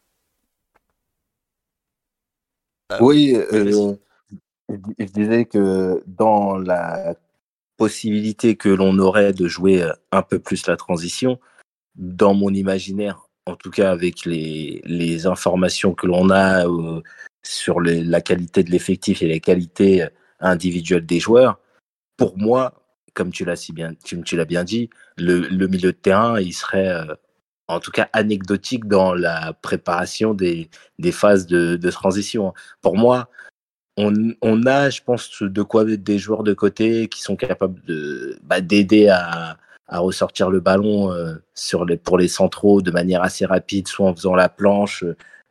Oui, 2.99 3.35
je 3.51 5.05
disais 5.05 5.45
que 5.45 6.03
dans 6.07 6.57
la 6.57 7.15
possibilité 7.77 8.55
que 8.55 8.69
l'on 8.69 8.97
aurait 8.99 9.33
de 9.33 9.47
jouer 9.47 9.87
un 10.11 10.21
peu 10.21 10.39
plus 10.39 10.67
la 10.67 10.77
transition, 10.77 11.39
dans 11.95 12.33
mon 12.33 12.53
imaginaire, 12.53 13.26
en 13.47 13.55
tout 13.55 13.71
cas 13.71 13.91
avec 13.91 14.25
les, 14.25 15.25
informations 15.25 15.93
que 15.93 16.05
l'on 16.05 16.29
a 16.29 16.67
euh, 16.67 17.01
sur 17.43 17.79
la 17.81 18.21
qualité 18.21 18.63
de 18.63 18.71
l'effectif 18.71 19.21
et 19.21 19.27
les 19.27 19.39
qualités 19.39 20.05
individuelles 20.39 21.05
des 21.05 21.19
joueurs, 21.19 21.59
pour 22.17 22.37
moi, 22.37 22.73
comme 23.13 23.31
tu 23.31 23.45
l'as 23.45 23.55
si 23.55 23.73
bien, 23.73 23.93
tu, 24.03 24.21
tu 24.21 24.35
l'as 24.35 24.45
bien 24.45 24.63
dit, 24.63 24.89
le, 25.17 25.67
milieu 25.67 25.91
de 25.91 25.97
terrain, 25.97 26.39
il 26.39 26.53
serait 26.53 26.89
euh, 26.89 27.15
en 27.67 27.79
tout 27.79 27.91
cas 27.91 28.09
anecdotique 28.13 28.85
dans 28.85 29.13
la 29.13 29.53
préparation 29.53 30.33
des, 30.33 30.69
phases 31.11 31.47
de, 31.47 31.89
transition. 31.89 32.53
Pour 32.81 32.97
moi, 32.97 33.29
on, 33.97 34.65
a, 34.67 34.89
je 34.91 35.01
pense, 35.01 35.41
de 35.41 35.61
quoi 35.63 35.83
mettre 35.83 36.03
des 36.03 36.19
joueurs 36.19 36.43
de 36.43 36.53
côté 36.53 37.07
qui 37.07 37.21
sont 37.21 37.35
capables 37.35 37.81
bah, 38.43 38.61
d'aider 38.61 39.07
à, 39.07 39.57
à 39.87 39.99
ressortir 39.99 40.49
le 40.49 40.59
ballon 40.59 41.11
euh, 41.11 41.35
sur 41.53 41.85
les, 41.85 41.97
pour 41.97 42.17
les 42.17 42.27
centraux 42.27 42.81
de 42.81 42.91
manière 42.91 43.23
assez 43.23 43.45
rapide, 43.45 43.87
soit 43.87 44.07
en 44.09 44.15
faisant 44.15 44.35
la 44.35 44.49
planche, 44.49 45.03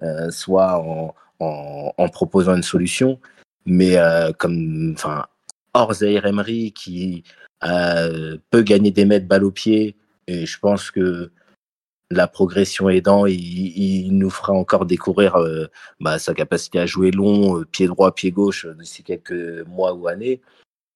euh, 0.03 0.31
soit 0.31 0.79
en, 0.79 1.15
en, 1.41 1.93
en, 1.97 2.09
proposant 2.09 2.55
une 2.55 2.63
solution. 2.63 3.19
Mais 3.65 3.97
euh, 3.97 4.33
comme, 4.33 4.93
enfin, 4.95 5.27
hors 5.75 5.95
Zaire 5.95 6.27
Emery 6.27 6.73
qui 6.73 7.25
peut 8.51 8.63
gagner 8.63 8.93
des 8.93 9.07
mètres 9.07 9.27
balle 9.27 9.43
au 9.43 9.51
pied, 9.51 9.97
et 10.29 10.47
je 10.47 10.59
pense 10.59 10.91
que 10.91 11.33
la 12.11 12.29
progression 12.29 12.89
aidant, 12.89 13.27
il, 13.27 13.41
il 13.41 14.17
nous 14.17 14.31
fera 14.31 14.53
encore 14.53 14.87
découvrir 14.87 15.37
bah, 15.99 16.21
sa 16.21 16.35
capacité 16.35 16.79
à 16.79 16.87
jouer 16.87 17.11
long, 17.11 17.65
pied 17.73 17.89
droit, 17.89 18.15
pied 18.15 18.31
gauche 18.31 18.67
d'ici 18.79 19.03
quelques 19.03 19.67
mois 19.67 19.95
ou 19.95 20.07
années. 20.07 20.41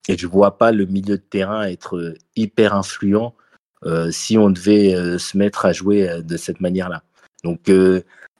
Et 0.07 0.17
je 0.17 0.27
vois 0.27 0.57
pas 0.57 0.71
le 0.71 0.85
milieu 0.85 1.17
de 1.17 1.21
terrain 1.21 1.63
être 1.63 1.97
euh, 1.97 2.15
hyper 2.35 2.73
influent 2.73 3.35
euh, 3.85 4.11
si 4.11 4.37
on 4.37 4.49
devait 4.49 4.95
euh, 4.95 5.17
se 5.17 5.37
mettre 5.37 5.65
à 5.65 5.73
jouer 5.73 6.21
de 6.23 6.37
cette 6.37 6.59
manière-là. 6.59 7.03
Donc, 7.43 7.71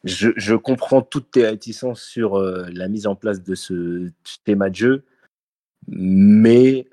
je, 0.03 0.55
comprends 0.55 1.01
toutes 1.01 1.31
tes 1.31 1.47
réticences 1.47 2.03
sur 2.03 2.39
la 2.39 2.87
mise 2.87 3.07
en 3.07 3.15
place 3.15 3.41
de 3.41 3.55
ce 3.55 4.11
schéma 4.45 4.69
de 4.69 4.75
jeu, 4.75 5.03
mais 5.87 6.87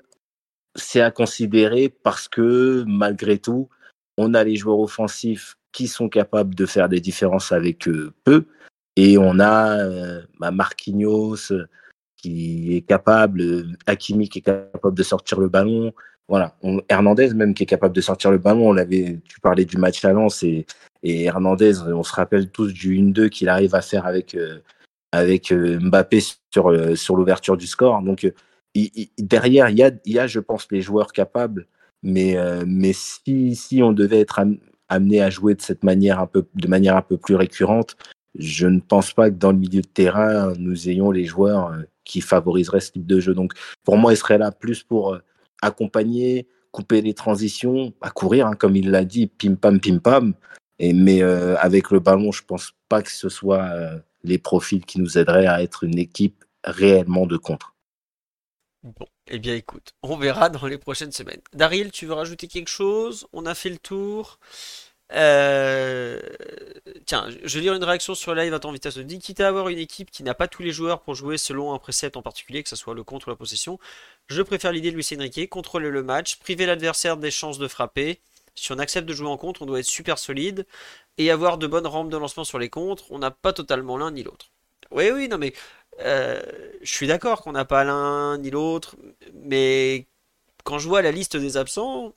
c'est 0.75 1.01
à 1.01 1.11
considérer 1.11 1.89
parce 1.89 2.27
que 2.27 2.83
malgré 2.87 3.37
tout, 3.37 3.69
on 4.17 4.33
a 4.33 4.43
les 4.43 4.55
joueurs 4.55 4.79
offensifs 4.79 5.55
qui 5.71 5.87
sont 5.87 6.09
capables 6.09 6.55
de 6.55 6.65
faire 6.65 6.89
des 6.89 6.99
différences 6.99 7.51
avec 7.51 7.87
peu 8.23 8.45
Et 8.95 9.19
on 9.19 9.39
a 9.39 9.77
bah, 10.39 10.49
Marquinhos 10.49 11.51
qui 12.21 12.75
est 12.75 12.81
capable, 12.81 13.65
Hakimi 13.87 14.29
qui 14.29 14.39
est 14.39 14.43
capable 14.43 14.95
de 14.95 15.03
sortir 15.03 15.39
le 15.39 15.49
ballon. 15.49 15.93
Voilà, 16.27 16.55
Hernandez 16.89 17.33
même 17.33 17.53
qui 17.53 17.63
est 17.63 17.67
capable 17.67 17.95
de 17.95 18.01
sortir 18.01 18.31
le 18.31 18.37
ballon. 18.37 18.69
On 18.69 18.73
l'avait, 18.73 19.19
tu 19.27 19.39
parlais 19.39 19.65
du 19.65 19.77
match 19.77 20.03
à 20.05 20.13
Lens 20.13 20.43
et, 20.43 20.65
et 21.03 21.23
Hernandez, 21.23 21.79
on 21.81 22.03
se 22.03 22.13
rappelle 22.13 22.49
tous 22.49 22.73
du 22.73 22.97
1-2 22.97 23.29
qu'il 23.29 23.49
arrive 23.49 23.73
à 23.73 23.81
faire 23.81 24.05
avec, 24.05 24.37
avec 25.11 25.51
Mbappé 25.51 26.19
sur, 26.51 26.97
sur 26.97 27.15
l'ouverture 27.15 27.57
du 27.57 27.65
score. 27.65 28.01
Donc 28.03 28.31
derrière, 29.17 29.69
il 29.69 29.77
y 29.77 29.83
a, 29.83 29.91
y 30.05 30.19
a, 30.19 30.27
je 30.27 30.39
pense, 30.39 30.67
les 30.71 30.81
joueurs 30.81 31.13
capables 31.13 31.65
mais, 32.03 32.37
euh, 32.37 32.63
mais 32.65 32.93
si, 32.93 33.55
si 33.55 33.83
on 33.83 33.91
devait 33.91 34.21
être 34.21 34.41
amené 34.87 35.21
à 35.21 35.29
jouer 35.29 35.55
de 35.55 35.61
cette 35.61 35.83
manière 35.83 36.19
un 36.19 36.27
peu, 36.27 36.47
de 36.55 36.67
manière 36.67 36.95
un 36.95 37.01
peu 37.01 37.17
plus 37.17 37.35
récurrente, 37.35 37.97
je 38.35 38.67
ne 38.67 38.79
pense 38.79 39.13
pas 39.13 39.29
que 39.29 39.35
dans 39.35 39.51
le 39.51 39.57
milieu 39.57 39.81
de 39.81 39.87
terrain, 39.87 40.53
nous 40.57 40.89
ayons 40.89 41.11
les 41.11 41.25
joueurs 41.25 41.71
euh, 41.71 41.83
qui 42.03 42.21
favoriseraient 42.21 42.79
ce 42.79 42.91
type 42.91 43.05
de 43.07 43.19
jeu. 43.19 43.33
Donc, 43.33 43.53
pour 43.83 43.97
moi, 43.97 44.13
il 44.13 44.17
serait 44.17 44.37
là 44.37 44.51
plus 44.51 44.83
pour 44.83 45.13
euh, 45.13 45.19
accompagner, 45.61 46.47
couper 46.71 47.01
les 47.01 47.13
transitions, 47.13 47.93
à 48.01 48.11
courir, 48.11 48.47
hein, 48.47 48.55
comme 48.55 48.75
il 48.75 48.91
l'a 48.91 49.05
dit, 49.05 49.27
pim 49.27 49.55
pam, 49.55 49.79
pim 49.79 49.97
pam. 49.99 50.33
Et, 50.77 50.93
mais 50.93 51.21
avec 51.21 51.91
le 51.91 51.99
ballon, 51.99 52.31
je 52.31 52.41
pense 52.41 52.71
pas 52.87 53.01
que 53.01 53.11
ce 53.11 53.27
soit 53.27 53.69
les 54.23 54.37
profils 54.37 54.85
qui 54.85 55.01
nous 55.01 55.17
aideraient 55.17 55.45
à 55.45 55.61
être 55.61 55.83
une 55.83 55.97
équipe 55.97 56.45
réellement 56.63 57.25
de 57.25 57.35
contre. 57.35 57.75
Bon, 58.83 59.07
eh 59.27 59.39
bien 59.39 59.55
écoute, 59.55 59.91
on 60.03 60.15
verra 60.15 60.49
dans 60.49 60.65
les 60.65 60.77
prochaines 60.77 61.11
semaines. 61.11 61.41
Daryl, 61.53 61.91
tu 61.91 62.05
veux 62.05 62.13
rajouter 62.13 62.47
quelque 62.47 62.69
chose? 62.69 63.27
On 63.33 63.45
a 63.45 63.53
fait 63.53 63.69
le 63.69 63.77
tour. 63.77 64.39
Euh, 65.13 66.19
tiens, 67.05 67.27
je 67.43 67.57
vais 67.57 67.61
lire 67.61 67.73
une 67.73 67.83
réaction 67.83 68.13
sur 68.15 68.35
live 68.35 68.53
à 68.53 68.59
ton 68.59 68.71
vitesse. 68.71 68.97
dit 68.97 69.19
quitte 69.19 69.39
à 69.41 69.47
avoir 69.47 69.69
une 69.69 69.79
équipe 69.79 70.11
qui 70.11 70.23
n'a 70.23 70.33
pas 70.33 70.47
tous 70.47 70.61
les 70.61 70.71
joueurs 70.71 71.01
pour 71.01 71.15
jouer 71.15 71.37
selon 71.37 71.73
un 71.73 71.79
précepte 71.79 72.17
en 72.17 72.21
particulier, 72.21 72.63
que 72.63 72.69
ce 72.69 72.75
soit 72.75 72.93
le 72.93 73.03
contre 73.03 73.27
ou 73.27 73.31
la 73.31 73.35
possession, 73.35 73.79
je 74.27 74.41
préfère 74.41 74.71
l'idée 74.71 74.91
de 74.91 74.95
Luis 74.95 75.07
Enrique, 75.15 75.49
contrôler 75.49 75.89
le 75.89 76.03
match, 76.03 76.37
priver 76.37 76.65
l'adversaire 76.65 77.17
des 77.17 77.31
chances 77.31 77.57
de 77.57 77.67
frapper. 77.67 78.21
Si 78.55 78.71
on 78.71 78.79
accepte 78.79 79.07
de 79.07 79.13
jouer 79.13 79.29
en 79.29 79.37
contre, 79.37 79.61
on 79.61 79.65
doit 79.65 79.79
être 79.79 79.85
super 79.85 80.17
solide 80.19 80.65
et 81.17 81.31
avoir 81.31 81.57
de 81.57 81.67
bonnes 81.67 81.87
rampes 81.87 82.09
de 82.09 82.17
lancement 82.17 82.43
sur 82.43 82.59
les 82.59 82.69
contres. 82.69 83.05
On 83.11 83.19
n'a 83.19 83.31
pas 83.31 83.53
totalement 83.53 83.97
l'un 83.97 84.11
ni 84.11 84.23
l'autre. 84.23 84.51
Oui, 84.91 85.11
oui, 85.11 85.27
non 85.27 85.37
mais 85.37 85.53
euh, 86.01 86.41
je 86.81 86.91
suis 86.93 87.07
d'accord 87.07 87.41
qu'on 87.41 87.51
n'a 87.53 87.65
pas 87.65 87.83
l'un 87.83 88.37
ni 88.37 88.49
l'autre, 88.51 88.95
mais 89.33 90.07
quand 90.63 90.79
je 90.79 90.87
vois 90.87 91.01
la 91.01 91.11
liste 91.11 91.37
des 91.37 91.57
absents, 91.57 92.13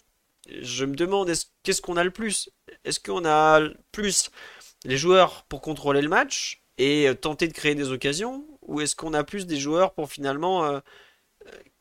je 0.48 0.84
me 0.84 0.94
demande 0.94 1.32
qu'est-ce 1.62 1.82
qu'on 1.82 1.96
a 1.96 2.04
le 2.04 2.10
plus? 2.10 2.50
Est-ce 2.84 3.00
qu'on 3.00 3.24
a 3.24 3.60
plus 3.92 4.30
les 4.84 4.96
joueurs 4.96 5.44
pour 5.44 5.60
contrôler 5.60 6.02
le 6.02 6.08
match 6.08 6.62
et 6.78 7.08
euh, 7.08 7.14
tenter 7.14 7.48
de 7.48 7.52
créer 7.52 7.74
des 7.74 7.90
occasions? 7.90 8.46
Ou 8.62 8.80
est-ce 8.80 8.96
qu'on 8.96 9.14
a 9.14 9.24
plus 9.24 9.46
des 9.46 9.58
joueurs 9.58 9.92
pour 9.94 10.10
finalement, 10.10 10.64
euh, 10.64 10.80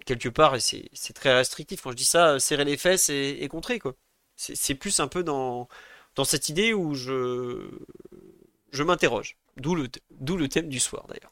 quelque 0.05 0.29
part, 0.29 0.55
et 0.55 0.59
c'est 0.59 1.13
très 1.13 1.33
restrictif 1.33 1.81
quand 1.81 1.91
je 1.91 1.95
dis 1.95 2.05
ça, 2.05 2.39
serrer 2.39 2.65
les 2.65 2.77
fesses 2.77 3.09
et, 3.09 3.47
contrer 3.49 3.79
quoi? 3.79 3.95
C'est 4.35 4.75
plus 4.75 4.99
un 4.99 5.07
peu 5.07 5.23
dans, 5.23 5.67
dans 6.15 6.23
cette 6.23 6.49
idée 6.49 6.73
où 6.73 6.95
je, 6.95 7.69
je 8.71 8.83
m'interroge. 8.83 9.37
D'où 9.57 9.75
le, 9.75 9.87
le 10.19 10.47
thème 10.47 10.69
du 10.69 10.79
soir 10.79 11.05
d'ailleurs. 11.07 11.31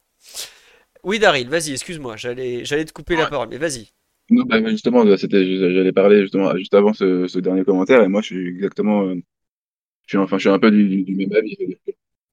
Oui, 1.04 1.18
Daryl, 1.18 1.50
vas-y, 1.50 1.72
excuse-moi, 1.72 2.18
j'allais, 2.18 2.66
j'allais 2.66 2.86
te 2.86 2.92
couper 2.92 3.16
la 3.16 3.26
parole, 3.26 3.48
mais 3.50 3.58
vas-y. 3.58 3.92
Non, 4.30 4.44
bah, 4.46 4.64
justement, 4.70 5.18
c'était, 5.18 5.58
j'allais 5.58 5.92
parler 5.92 6.22
justement 6.22 6.56
juste 6.56 6.74
avant 6.74 6.94
ce, 6.94 7.40
dernier 7.40 7.64
commentaire, 7.64 8.04
et 8.04 8.08
moi, 8.08 8.22
je 8.22 8.28
suis 8.28 8.48
exactement, 8.48 9.08
euh, 9.08 9.16
je 10.06 10.10
suis, 10.10 10.18
enfin, 10.18 10.38
je 10.38 10.42
suis 10.42 10.50
un 10.50 10.60
peu 10.60 10.72
du, 10.72 11.16
même 11.16 11.34
avis. 11.34 11.58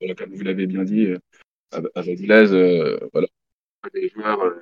Voilà, 0.00 0.14
comme 0.14 0.34
vous 0.34 0.42
l'avez 0.42 0.66
bien 0.66 0.84
dit, 0.84 1.06
euh, 1.06 1.18
avec 1.94 2.20
Blaise, 2.20 2.52
euh, 2.52 2.98
voilà, 3.12 3.28
des 3.94 4.08
joueurs 4.10 4.54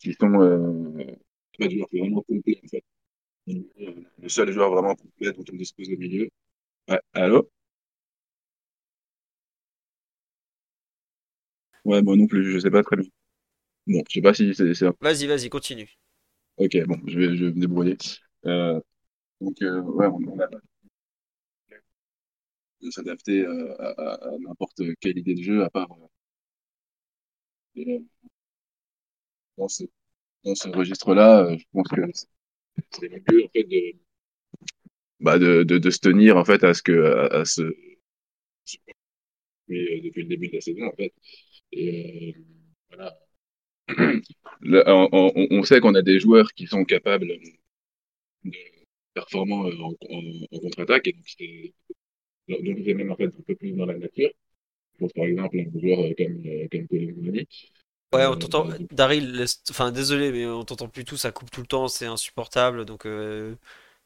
qui 0.00 0.14
sont 0.14 0.30
des 1.58 1.70
joueurs 1.70 1.88
vraiment 1.92 2.22
complets, 2.22 2.60
en 2.64 2.68
fait. 2.68 2.84
Le 3.46 4.28
seul 4.28 4.52
joueur 4.52 4.70
vraiment 4.72 4.94
complet 4.94 5.32
dont 5.32 5.44
on 5.52 5.56
dispose 5.56 5.88
au 5.90 5.96
milieu. 5.96 6.28
Ouais, 6.88 7.00
allô? 7.14 7.48
Ouais, 11.84 12.02
moi 12.02 12.16
non 12.16 12.26
plus, 12.26 12.44
je 12.52 12.58
sais 12.58 12.70
pas 12.70 12.82
très 12.82 12.96
bien. 12.96 13.08
Bon, 13.86 14.02
je 14.08 14.14
sais 14.14 14.20
pas 14.20 14.34
si 14.34 14.54
c'est. 14.54 14.84
Vas-y, 15.00 15.26
vas-y, 15.26 15.48
continue. 15.48 15.88
Ok, 16.58 16.76
bon, 16.86 16.98
je 17.06 17.18
vais, 17.18 17.36
je 17.36 17.44
vais 17.46 17.52
me 17.52 17.60
débrouiller. 17.60 17.96
Euh, 18.46 18.80
donc, 19.40 19.62
euh, 19.62 19.80
ouais, 19.82 20.06
on, 20.06 20.40
a 20.40 20.48
de 22.82 22.90
s'adapter 22.90 23.42
euh, 23.44 23.74
à, 23.78 24.30
n'importe 24.40 24.82
quelle 25.00 25.18
idée 25.18 25.34
de 25.34 25.42
jeu, 25.42 25.64
à 25.64 25.70
part 25.70 25.88
dans 29.56 29.68
ce, 29.68 29.84
dans 30.44 30.54
ce 30.54 30.68
registre-là, 30.68 31.56
je 31.56 31.64
pense 31.72 31.88
que 31.88 32.00
c'est 32.90 33.08
mieux 33.10 33.44
en 33.44 33.48
fait 33.50 33.64
de, 33.64 33.98
bah, 35.20 35.38
de, 35.38 35.62
de, 35.62 35.78
de, 35.78 35.90
se 35.90 35.98
tenir 36.00 36.36
en 36.36 36.44
fait 36.44 36.64
à 36.64 36.74
ce 36.74 36.82
que 36.82 37.32
à, 37.32 37.44
ce 37.44 37.62
depuis, 39.68 40.00
depuis 40.02 40.22
le 40.22 40.28
début 40.28 40.48
de 40.48 40.54
la 40.54 40.60
saison 40.60 40.86
en 40.86 40.96
fait. 40.96 41.12
Et 41.72 42.34
voilà 42.90 43.16
on, 43.90 45.62
sait 45.62 45.80
qu'on 45.80 45.94
a 45.94 46.02
des 46.02 46.20
joueurs 46.20 46.52
qui 46.52 46.66
sont 46.66 46.84
capables 46.84 47.28
de 48.44 48.50
performants 49.14 49.64
en, 49.66 49.92
en, 50.10 50.58
contre-attaque, 50.60 51.08
et 51.08 51.12
donc 51.12 51.24
c'est 51.26 51.72
donc 52.48 52.78
c'est 52.84 52.94
même 52.94 53.10
en 53.10 53.16
fait 53.16 53.26
un 53.26 53.42
peu 53.46 53.54
plus 53.54 53.72
dans 53.72 53.86
la 53.86 53.98
nature. 53.98 54.30
Je 54.94 54.98
pense 55.00 55.12
par 55.12 55.24
exemple 55.24 55.58
un 55.58 55.80
joueur 55.80 55.98
comme, 56.16 56.42
comme 56.70 57.46
Ouais, 58.14 58.24
on 58.24 58.36
t'entend. 58.36 58.66
Daryl, 58.90 59.44
enfin 59.70 59.92
désolé, 59.92 60.32
mais 60.32 60.46
on 60.46 60.64
t'entend 60.64 60.88
plus 60.88 61.04
tout, 61.04 61.18
ça 61.18 61.30
coupe 61.30 61.50
tout 61.50 61.60
le 61.60 61.66
temps, 61.66 61.88
c'est 61.88 62.06
insupportable. 62.06 62.86
Donc, 62.86 63.04
euh, 63.04 63.54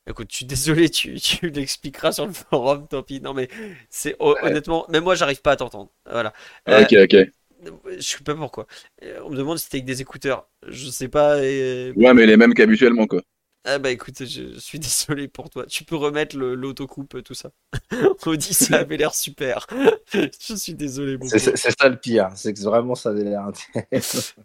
écoute, 0.08 0.28
je 0.30 0.36
suis 0.38 0.44
désolé, 0.44 0.90
tu, 0.90 1.14
tu 1.20 1.50
l'expliqueras 1.50 2.10
sur 2.10 2.26
le 2.26 2.32
forum, 2.32 2.88
tant 2.88 3.02
pis. 3.04 3.20
Non, 3.20 3.32
mais 3.32 3.48
c'est 3.90 4.16
honnêtement, 4.18 4.86
même 4.88 5.04
moi, 5.04 5.14
j'arrive 5.14 5.40
pas 5.40 5.52
à 5.52 5.56
t'entendre. 5.56 5.90
Voilà. 6.04 6.32
ok, 6.66 6.94
ok. 7.04 7.32
Je 7.64 8.00
sais 8.00 8.24
pas 8.24 8.34
pourquoi. 8.34 8.66
Euh, 9.02 9.20
on 9.24 9.30
me 9.30 9.36
demande 9.36 9.58
si 9.58 9.64
c'était 9.64 9.78
avec 9.78 9.86
des 9.86 10.00
écouteurs. 10.00 10.48
Je 10.66 10.88
sais 10.90 11.08
pas. 11.08 11.36
Euh, 11.36 11.92
ouais, 11.94 12.14
mais 12.14 12.26
les 12.26 12.36
mêmes 12.36 12.54
qu'habituellement, 12.54 13.06
quoi. 13.06 13.22
Ah 13.64 13.78
bah 13.78 13.90
écoute, 13.90 14.24
je 14.24 14.58
suis 14.58 14.78
désolé 14.80 15.28
pour 15.28 15.48
toi. 15.48 15.66
Tu 15.66 15.84
peux 15.84 15.96
remettre 15.96 16.36
l'autocoupe, 16.36 17.22
tout 17.22 17.34
ça. 17.34 17.50
On 18.26 18.34
dit 18.34 18.54
ça 18.54 18.78
avait 18.78 18.96
l'air 18.96 19.14
super. 19.14 19.66
je 20.12 20.54
suis 20.54 20.74
désolé. 20.74 21.16
C'est 21.28 21.56
ça 21.56 21.88
le 21.88 21.96
pire, 21.96 22.30
c'est 22.34 22.52
que 22.52 22.60
vraiment 22.60 22.94
ça 22.94 23.10
avait 23.10 23.24
l'air 23.24 23.50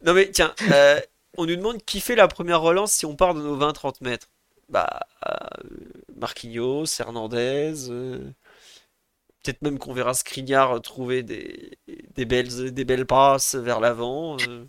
Non 0.06 0.14
mais 0.14 0.30
tiens, 0.30 0.54
euh, 0.72 1.00
on 1.38 1.46
nous 1.46 1.56
demande 1.56 1.84
qui 1.84 2.00
fait 2.00 2.16
la 2.16 2.28
première 2.28 2.62
relance 2.62 2.92
si 2.92 3.06
on 3.06 3.16
part 3.16 3.34
de 3.34 3.42
nos 3.42 3.58
20-30 3.58 3.96
mètres. 4.02 4.28
Bah, 4.70 5.00
Marquinhos, 6.16 6.86
Hernandez, 7.00 7.74
Peut-être 9.48 9.62
même 9.62 9.80
qu'on 9.80 9.94
verra 9.94 10.14
Skriniar 10.14 10.82
trouver 10.82 11.24
des, 11.24 11.78
des, 12.14 12.26
belles, 12.26 12.74
des 12.74 12.84
belles 12.84 13.06
passes 13.06 13.56
vers 13.56 13.80
l'avant. 13.80 14.36
Euh. 14.42 14.66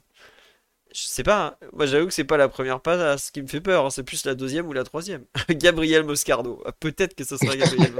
Je 0.94 1.00
sais 1.00 1.24
pas. 1.24 1.58
Hein. 1.60 1.66
Moi, 1.72 1.86
j'avoue 1.86 2.06
que 2.06 2.12
c'est 2.12 2.22
pas 2.22 2.36
la 2.36 2.48
première 2.48 2.80
passe 2.80 3.32
qui 3.32 3.42
me 3.42 3.48
fait 3.48 3.60
peur. 3.60 3.86
Hein. 3.86 3.90
C'est 3.90 4.04
plus 4.04 4.24
la 4.24 4.36
deuxième 4.36 4.68
ou 4.68 4.72
la 4.72 4.84
troisième. 4.84 5.24
Gabriel 5.50 6.04
Moscardo. 6.04 6.62
Ah, 6.64 6.70
peut-être 6.70 7.16
que 7.16 7.24
ce 7.24 7.36
sera 7.36 7.56
Gabriel 7.56 7.92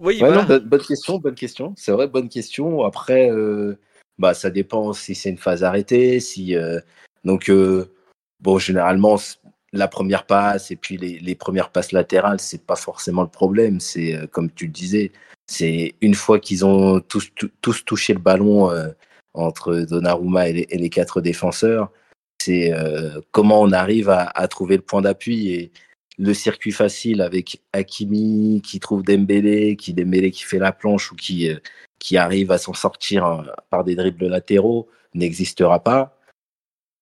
oui, 0.00 0.18
voilà. 0.18 0.58
bonne 0.58 0.82
question, 0.82 1.18
bonne 1.18 1.36
question. 1.36 1.72
C'est 1.76 1.92
vrai, 1.92 2.08
bonne 2.08 2.28
question. 2.28 2.82
Après, 2.82 3.30
euh, 3.30 3.78
bah, 4.18 4.34
ça 4.34 4.50
dépend 4.50 4.92
si 4.92 5.14
c'est 5.14 5.30
une 5.30 5.38
phase 5.38 5.62
arrêtée. 5.62 6.18
Si, 6.18 6.56
euh, 6.56 6.80
donc, 7.22 7.48
bon, 8.40 8.58
généralement, 8.58 9.18
la 9.74 9.88
première 9.88 10.24
passe 10.24 10.70
et 10.70 10.76
puis 10.76 10.96
les, 10.96 11.34
premières 11.34 11.70
passes 11.70 11.92
latérales, 11.92 12.40
c'est 12.40 12.64
pas 12.64 12.76
forcément 12.76 13.22
le 13.22 13.28
problème. 13.28 13.80
C'est 13.80 14.14
euh, 14.14 14.26
comme 14.26 14.50
tu 14.50 14.66
le 14.66 14.72
disais, 14.72 15.12
c'est 15.46 15.94
une 16.00 16.14
fois 16.14 16.38
qu'ils 16.38 16.64
ont 16.64 17.00
tous, 17.00 17.30
tous, 17.60 17.84
touché 17.84 18.14
le 18.14 18.20
ballon 18.20 18.70
euh, 18.70 18.88
entre 19.34 19.74
Donnarumma 19.74 20.48
et 20.48 20.66
les, 20.70 20.90
quatre 20.90 21.20
défenseurs, 21.20 21.90
c'est 22.40 22.72
euh, 22.72 23.20
comment 23.32 23.60
on 23.60 23.72
arrive 23.72 24.08
à, 24.10 24.48
trouver 24.48 24.76
le 24.76 24.82
point 24.82 25.02
d'appui 25.02 25.50
et 25.50 25.72
le 26.18 26.32
circuit 26.34 26.72
facile 26.72 27.20
avec 27.20 27.60
Hakimi 27.72 28.62
qui 28.64 28.78
trouve 28.78 29.02
Dembélé, 29.02 29.76
qui 29.76 29.92
Dembélé 29.92 30.30
qui 30.30 30.44
fait 30.44 30.60
la 30.60 30.72
planche 30.72 31.10
ou 31.10 31.16
qui 31.16 31.50
qui 31.98 32.16
arrive 32.16 32.52
à 32.52 32.58
s'en 32.58 32.74
sortir 32.74 33.52
par 33.70 33.82
des 33.82 33.96
dribbles 33.96 34.28
latéraux 34.28 34.88
n'existera 35.14 35.82
pas 35.82 36.16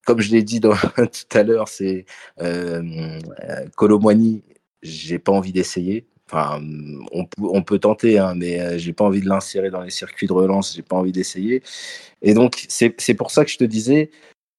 comme 0.05 0.20
je 0.20 0.31
l'ai 0.33 0.43
dit 0.43 0.61
tout 0.61 1.39
à 1.39 1.43
l'heure, 1.43 1.69
c'est 1.69 2.05
euh, 2.41 3.19
Colomwani, 3.77 4.43
j'ai 4.83 5.19
pas 5.19 5.33
envie 5.33 5.53
d'essayer. 5.53 6.07
Enfin, 6.31 6.62
on, 7.12 7.62
peut 7.62 7.79
tenter, 7.79 8.19
hein, 8.19 8.35
mais 8.35 8.59
euh, 8.59 8.79
j'ai 8.79 8.95
pas 8.95 9.05
envie 9.05 9.20
de 9.20 9.29
l'insérer 9.29 9.69
dans 9.69 9.83
les 9.83 9.91
circuits 9.91 10.27
de 10.27 10.33
relance, 10.33 10.74
j'ai 10.74 10.83
pas 10.83 10.97
envie 10.97 11.12
d'essayer. 11.12 11.62
Et 12.23 12.33
donc, 12.33 12.65
c'est 12.69 13.15
pour 13.15 13.31
ça 13.31 13.45
que 13.45 13.51
je 13.51 13.59
te 13.59 13.65
disais, 13.65 14.11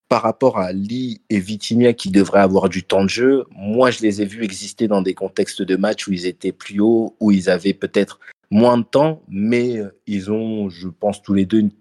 par 0.07 0.21
rapport 0.21 0.59
à 0.59 0.71
Lee 0.71 1.21
et 1.31 1.39
Vitinha 1.39 1.93
qui 1.93 2.11
devraient 2.11 2.41
avoir 2.41 2.69
du 2.69 2.83
temps 2.83 3.03
de 3.03 3.09
jeu, 3.09 3.45
moi, 3.55 3.89
je 3.89 4.01
les 4.01 4.21
ai 4.21 4.25
vus 4.25 4.43
exister 4.43 4.87
dans 4.87 5.01
des 5.01 5.15
contextes 5.15 5.63
de 5.63 5.75
match 5.75 6.07
où 6.07 6.13
ils 6.13 6.27
étaient 6.27 6.51
plus 6.51 6.79
hauts, 6.79 7.15
où 7.19 7.31
ils 7.31 7.49
avaient 7.49 7.73
peut-être 7.73 8.19
moins 8.51 8.77
de 8.77 8.83
temps, 8.83 9.23
mais 9.27 9.81
ils 10.05 10.31
ont, 10.31 10.69
je 10.69 10.89
pense, 10.89 11.23
tous 11.23 11.33
les 11.33 11.47
deux 11.47 11.57
une 11.57 11.71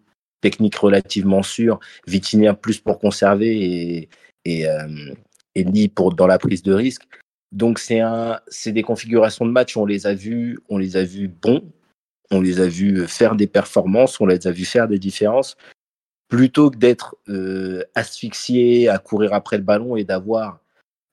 technique 0.42 0.76
relativement 0.76 1.42
sûre. 1.42 1.80
Vitinha 2.06 2.52
plus 2.52 2.78
pour 2.78 2.98
conserver 2.98 3.56
et, 3.56 4.08
et, 4.44 4.66
et 5.54 5.88
pour, 5.88 6.14
dans 6.14 6.26
la 6.26 6.38
prise 6.38 6.62
de 6.62 6.74
risque. 6.74 7.04
Donc, 7.52 7.78
c'est 7.78 8.00
un, 8.00 8.40
des 8.66 8.82
configurations 8.82 9.46
de 9.46 9.50
match, 9.50 9.76
on 9.76 9.84
les 9.84 10.06
a 10.06 10.14
vus, 10.14 10.58
on 10.68 10.78
les 10.78 10.96
a 10.96 11.04
vus 11.04 11.28
bons, 11.28 11.62
on 12.30 12.40
les 12.40 12.60
a 12.60 12.66
vus 12.66 13.06
faire 13.06 13.36
des 13.36 13.46
performances, 13.46 14.20
on 14.20 14.26
les 14.26 14.46
a 14.46 14.50
vus 14.50 14.64
faire 14.64 14.88
des 14.88 14.98
différences, 14.98 15.56
plutôt 16.28 16.70
que 16.70 16.78
d'être 16.78 17.14
euh, 17.28 17.84
asphyxié 17.94 18.88
à 18.88 18.98
courir 18.98 19.34
après 19.34 19.58
le 19.58 19.62
ballon 19.62 19.96
et 19.96 20.04
d'avoir 20.04 20.60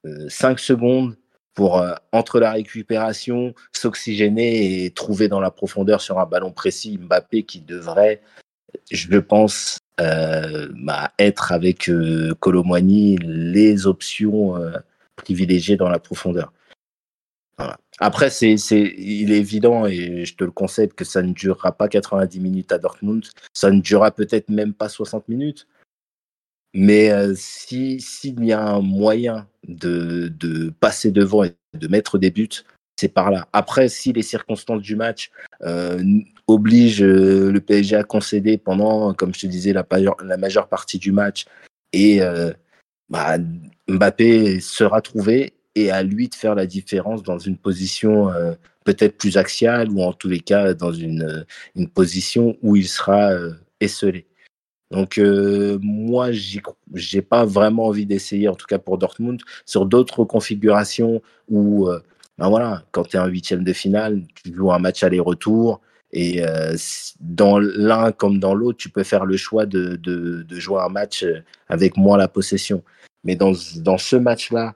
euh, 0.05 0.29
5 0.29 0.59
secondes 0.59 1.17
pour, 1.53 1.79
euh, 1.79 1.93
entre 2.13 2.39
la 2.39 2.53
récupération, 2.53 3.53
s'oxygéner 3.73 4.85
et 4.85 4.91
trouver 4.91 5.27
dans 5.27 5.41
la 5.41 5.51
profondeur 5.51 5.99
sur 5.99 6.19
un 6.19 6.25
ballon 6.25 6.53
précis 6.53 6.97
Mbappé 6.97 7.43
qui 7.43 7.59
devrait, 7.59 8.21
je 8.91 9.17
pense, 9.17 9.79
euh, 9.99 10.69
bah, 10.75 11.11
être 11.19 11.51
avec 11.51 11.89
euh, 11.89 12.33
Colomwani 12.39 13.17
les 13.17 13.87
options 13.87 14.55
privilégiées 15.15 15.77
dans 15.77 15.89
la 15.89 15.99
profondeur. 15.99 16.53
Après, 18.01 18.29
c'est, 18.29 18.55
il 18.97 19.31
est 19.33 19.39
évident, 19.39 19.85
et 19.85 20.23
je 20.23 20.35
te 20.35 20.45
le 20.45 20.51
concède, 20.51 20.93
que 20.93 21.03
ça 21.03 21.21
ne 21.21 21.33
durera 21.33 21.73
pas 21.73 21.89
90 21.89 22.39
minutes 22.39 22.71
à 22.71 22.77
Dortmund. 22.77 23.25
Ça 23.53 23.71
ne 23.71 23.81
durera 23.81 24.11
peut-être 24.11 24.49
même 24.49 24.73
pas 24.73 24.87
60 24.87 25.27
minutes. 25.27 25.67
Mais 26.73 27.11
si, 27.35 27.99
s'il 27.99 28.45
y 28.45 28.53
a 28.53 28.65
un 28.65 28.79
moyen 28.79 29.47
de, 29.67 30.29
de, 30.29 30.69
passer 30.69 31.11
devant 31.11 31.43
et 31.43 31.53
de 31.73 31.87
mettre 31.89 32.17
des 32.17 32.31
buts, 32.31 32.63
c'est 32.99 33.09
par 33.09 33.31
là. 33.31 33.47
Après, 33.53 33.89
si 33.89 34.13
les 34.13 34.21
circonstances 34.21 34.81
du 34.81 34.95
match 34.95 35.31
euh, 35.63 36.03
obligent 36.47 37.03
le 37.03 37.59
PSG 37.59 37.95
à 37.95 38.03
concéder 38.03 38.57
pendant, 38.57 39.13
comme 39.13 39.33
je 39.33 39.41
te 39.41 39.47
disais, 39.47 39.73
la, 39.73 39.85
majeure 40.37 40.67
partie 40.67 40.97
du 40.97 41.11
match, 41.11 41.45
et 41.93 42.21
bah, 43.09 43.37
Mbappé 43.87 44.59
sera 44.59 45.01
trouvé 45.01 45.53
et 45.75 45.91
à 45.91 46.03
lui 46.03 46.29
de 46.29 46.35
faire 46.35 46.55
la 46.55 46.65
différence 46.65 47.23
dans 47.23 47.37
une 47.37 47.57
position 47.57 48.29
euh, 48.31 48.53
peut-être 48.83 49.17
plus 49.17 49.37
axiale 49.37 49.89
ou 49.91 50.01
en 50.01 50.13
tous 50.13 50.27
les 50.27 50.39
cas 50.39 50.73
dans 50.73 50.91
une, 50.91 51.23
euh, 51.23 51.43
une 51.75 51.89
position 51.89 52.57
où 52.61 52.75
il 52.75 52.87
sera 52.87 53.31
euh, 53.31 53.53
esselé. 53.79 54.25
Donc 54.91 55.21
moi, 55.83 56.31
j'ai 56.31 57.21
pas 57.21 57.45
vraiment 57.45 57.85
envie 57.85 58.07
d'essayer, 58.07 58.47
en 58.47 58.55
tout 58.55 58.65
cas 58.65 58.79
pour 58.79 58.97
Dortmund, 58.97 59.39
sur 59.63 59.85
d'autres 59.85 60.23
configurations 60.23 61.21
où, 61.47 61.87
ben 62.39 62.49
voilà, 62.49 62.83
quand 62.91 63.03
tu 63.03 63.17
es 63.17 63.19
en 63.19 63.27
huitième 63.27 63.63
de 63.63 63.73
finale, 63.73 64.23
tu 64.33 64.53
joues 64.55 64.71
un 64.71 64.79
match 64.79 65.03
aller-retour, 65.03 65.81
et 66.11 66.41
dans 67.19 67.59
l'un 67.59 68.11
comme 68.11 68.39
dans 68.39 68.55
l'autre, 68.55 68.77
tu 68.77 68.89
peux 68.89 69.03
faire 69.03 69.25
le 69.25 69.37
choix 69.37 69.65
de, 69.65 69.95
de, 69.95 70.59
jouer 70.59 70.81
un 70.81 70.89
match 70.89 71.25
avec 71.67 71.97
moins 71.97 72.17
la 72.17 72.27
possession. 72.27 72.83
Mais 73.23 73.35
dans, 73.35 73.53
dans 73.75 73.97
ce 73.97 74.15
match-là, 74.15 74.75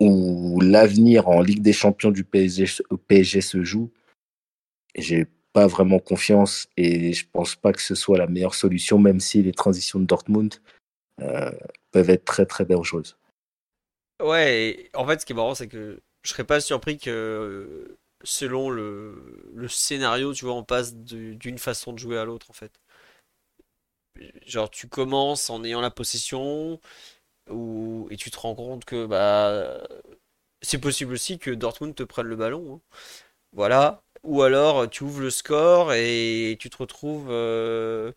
où 0.00 0.60
l'avenir 0.60 1.28
en 1.28 1.42
Ligue 1.42 1.62
des 1.62 1.72
Champions 1.72 2.10
du 2.10 2.24
PSG, 2.24 2.66
PSG 3.08 3.40
se 3.40 3.62
joue, 3.62 3.90
j'ai 4.94 5.26
pas 5.52 5.66
vraiment 5.66 5.98
confiance 5.98 6.68
et 6.76 7.12
je 7.12 7.26
pense 7.30 7.54
pas 7.54 7.72
que 7.72 7.82
ce 7.82 7.94
soit 7.94 8.18
la 8.18 8.26
meilleure 8.26 8.54
solution, 8.54 8.98
même 8.98 9.20
si 9.20 9.42
les 9.42 9.52
transitions 9.52 10.00
de 10.00 10.06
Dortmund 10.06 10.54
euh, 11.20 11.50
peuvent 11.90 12.10
être 12.10 12.24
très 12.24 12.46
très 12.46 12.64
dangereuses. 12.64 13.16
Ouais, 14.22 14.90
en 14.94 15.06
fait, 15.06 15.20
ce 15.20 15.26
qui 15.26 15.32
est 15.32 15.36
marrant, 15.36 15.54
c'est 15.54 15.68
que 15.68 16.00
je 16.22 16.30
serais 16.30 16.44
pas 16.44 16.60
surpris 16.60 16.98
que 16.98 17.96
selon 18.24 18.70
le, 18.70 19.68
scénario, 19.68 20.32
tu 20.34 20.44
vois, 20.44 20.54
on 20.54 20.64
passe 20.64 20.94
d'une 20.94 21.58
façon 21.58 21.92
de 21.92 21.98
jouer 21.98 22.18
à 22.18 22.24
l'autre, 22.24 22.50
en 22.50 22.54
fait. 22.54 22.72
Genre, 24.46 24.70
tu 24.70 24.88
commences 24.88 25.50
en 25.50 25.64
ayant 25.64 25.80
la 25.80 25.90
possession, 25.90 26.80
et 27.48 28.16
tu 28.16 28.30
te 28.30 28.38
rends 28.38 28.54
compte 28.54 28.84
que 28.84 29.06
bah 29.06 29.82
c'est 30.62 30.78
possible 30.78 31.12
aussi 31.14 31.38
que 31.38 31.50
Dortmund 31.50 31.94
te 31.94 32.04
prenne 32.04 32.26
le 32.26 32.36
ballon. 32.36 32.76
Hein. 32.76 32.96
Voilà. 33.52 34.02
Ou 34.24 34.42
alors 34.42 34.88
tu 34.90 35.04
ouvres 35.04 35.20
le 35.22 35.30
score 35.30 35.92
et 35.94 36.56
tu 36.60 36.70
te 36.70 36.78
retrouves 36.78 37.28
euh, 37.30 38.12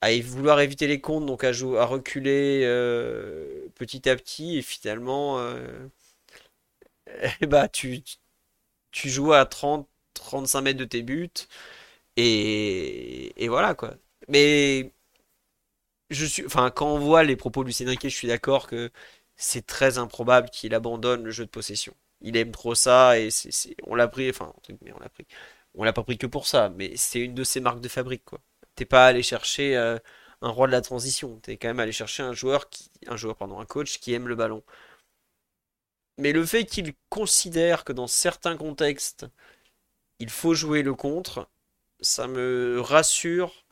à 0.00 0.10
vouloir 0.20 0.60
éviter 0.60 0.86
les 0.86 1.00
comptes, 1.00 1.26
donc 1.26 1.44
à 1.44 1.50
reculer 1.50 2.62
euh, 2.64 3.68
petit 3.76 4.08
à 4.08 4.16
petit 4.16 4.58
et 4.58 4.62
finalement 4.62 5.38
euh, 5.40 5.88
bah 7.48 7.68
tu, 7.68 8.02
tu 8.92 9.10
joues 9.10 9.32
à 9.32 9.46
30 9.46 9.88
35 10.14 10.62
mètres 10.62 10.78
de 10.78 10.84
tes 10.84 11.02
buts 11.02 11.30
et, 12.16 13.44
et 13.44 13.48
voilà 13.48 13.74
quoi. 13.74 13.94
Mais 14.28 14.92
je 16.10 16.26
suis, 16.26 16.44
quand 16.44 16.82
on 16.94 16.98
voit 16.98 17.22
les 17.24 17.36
propos 17.36 17.62
de 17.62 17.68
Lucien 17.68 17.88
Riquet, 17.88 18.10
je 18.10 18.16
suis 18.16 18.28
d'accord 18.28 18.66
que 18.66 18.90
c'est 19.36 19.66
très 19.66 19.98
improbable 19.98 20.50
qu'il 20.50 20.74
abandonne 20.74 21.22
le 21.24 21.30
jeu 21.30 21.44
de 21.44 21.50
possession. 21.50 21.94
Il 22.20 22.36
aime 22.36 22.50
trop 22.52 22.74
ça 22.74 23.18
et 23.18 23.30
c'est, 23.30 23.76
on 23.86 23.94
l'a 23.94 24.08
pris, 24.08 24.28
enfin, 24.30 24.52
on 24.94 24.98
l'a 25.00 25.08
pris. 25.08 25.26
On 25.74 25.84
l'a 25.84 25.92
pas 25.92 26.02
pris 26.02 26.18
que 26.18 26.26
pour 26.26 26.46
ça, 26.48 26.68
mais 26.70 26.96
c'est 26.96 27.20
une 27.20 27.34
de 27.34 27.44
ses 27.44 27.60
marques 27.60 27.80
de 27.80 27.88
fabrique, 27.88 28.24
quoi. 28.24 28.40
T'es 28.74 28.84
pas 28.84 29.06
allé 29.06 29.22
chercher 29.22 29.76
euh, 29.76 29.98
un 30.42 30.48
roi 30.50 30.66
de 30.66 30.72
la 30.72 30.80
transition. 30.80 31.38
T'es 31.42 31.56
quand 31.56 31.68
même 31.68 31.78
allé 31.80 31.92
chercher 31.92 32.22
un 32.24 32.32
joueur 32.32 32.68
qui, 32.70 32.90
un 33.06 33.16
joueur, 33.16 33.36
pardon, 33.36 33.60
un 33.60 33.66
coach 33.66 33.98
qui 34.00 34.12
aime 34.12 34.26
le 34.28 34.34
ballon. 34.34 34.62
Mais 36.20 36.32
le 36.32 36.44
fait 36.44 36.64
qu'il 36.66 36.92
considère 37.08 37.84
que 37.84 37.92
dans 37.92 38.06
certains 38.06 38.56
contextes, 38.56 39.26
il 40.18 40.30
faut 40.30 40.54
jouer 40.54 40.82
le 40.82 40.94
contre, 40.94 41.48
ça 42.00 42.26
me 42.28 42.80
rassure 42.80 43.64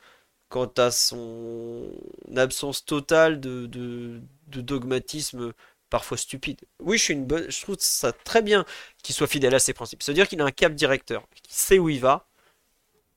quant 0.49 0.71
à 0.77 0.91
son 0.91 1.91
absence 2.35 2.85
totale 2.85 3.39
de, 3.39 4.21
dogmatisme 4.47 5.53
parfois 5.89 6.17
stupide. 6.17 6.59
Oui, 6.79 6.97
je, 6.97 7.03
suis 7.03 7.13
une 7.13 7.25
bonne, 7.25 7.49
je 7.49 7.61
trouve 7.61 7.77
ça 7.79 8.11
très 8.11 8.41
bien 8.41 8.65
qu'il 9.03 9.15
soit 9.15 9.27
fidèle 9.27 9.55
à 9.55 9.59
ses 9.59 9.73
principes. 9.73 10.03
C'est-à-dire 10.03 10.27
qu'il 10.27 10.41
a 10.41 10.45
un 10.45 10.51
cap 10.51 10.73
directeur, 10.73 11.27
qu'il 11.43 11.53
sait 11.53 11.79
où 11.79 11.89
il 11.89 11.99
va, 11.99 12.27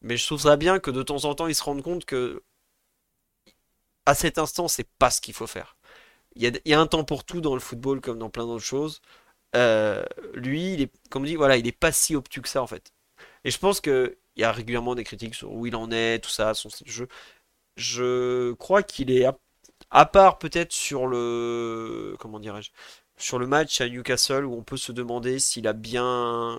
mais 0.02 0.16
je 0.16 0.26
trouve 0.26 0.42
ça 0.42 0.56
bien 0.56 0.78
que 0.78 0.90
de 0.90 1.02
temps 1.02 1.24
en 1.24 1.34
temps 1.34 1.46
il 1.46 1.54
se 1.54 1.62
rende 1.62 1.82
compte 1.82 2.04
que 2.04 2.42
à 4.06 4.14
cet 4.14 4.38
instant, 4.38 4.68
c'est 4.68 4.88
pas 4.98 5.10
ce 5.10 5.20
qu'il 5.20 5.34
faut 5.34 5.46
faire. 5.46 5.76
Il 6.34 6.60
y, 6.64 6.74
a, 6.74 6.80
un 6.80 6.86
temps 6.86 7.04
pour 7.04 7.24
tout 7.24 7.40
dans 7.40 7.54
le 7.54 7.60
football 7.60 8.00
comme 8.00 8.18
dans 8.18 8.30
plein 8.30 8.46
d'autres 8.46 8.64
choses. 8.64 9.02
Euh, 9.54 10.02
lui, 10.34 10.74
il 10.74 10.82
est, 10.82 10.92
comme 11.10 11.24
dit, 11.24 11.36
voilà, 11.36 11.56
il 11.56 11.66
est 11.66 11.72
pas 11.72 11.92
si 11.92 12.16
obtus 12.16 12.40
que 12.42 12.48
ça 12.48 12.62
en 12.62 12.66
fait. 12.66 12.92
Et 13.44 13.50
je 13.50 13.58
pense 13.58 13.80
que 13.80 14.18
il 14.36 14.40
y 14.42 14.44
a 14.44 14.52
régulièrement 14.52 14.94
des 14.94 15.04
critiques 15.04 15.34
sur 15.34 15.52
où 15.52 15.66
il 15.66 15.76
en 15.76 15.90
est, 15.90 16.20
tout 16.20 16.30
ça, 16.30 16.54
son 16.54 16.70
style 16.70 16.86
de 16.86 16.92
jeu. 16.92 17.08
Je 17.76 18.52
crois 18.54 18.82
qu'il 18.82 19.10
est 19.10 19.26
à, 19.90 20.06
part 20.06 20.38
peut-être 20.38 20.72
sur 20.72 21.06
le 21.06 22.16
comment 22.18 22.40
dirais-je 22.40 22.70
sur 23.18 23.38
le 23.38 23.46
match 23.46 23.80
à 23.80 23.88
Newcastle 23.88 24.44
où 24.44 24.54
on 24.54 24.62
peut 24.64 24.76
se 24.76 24.92
demander 24.92 25.38
s'il 25.38 25.68
a 25.68 25.72
bien 25.74 26.58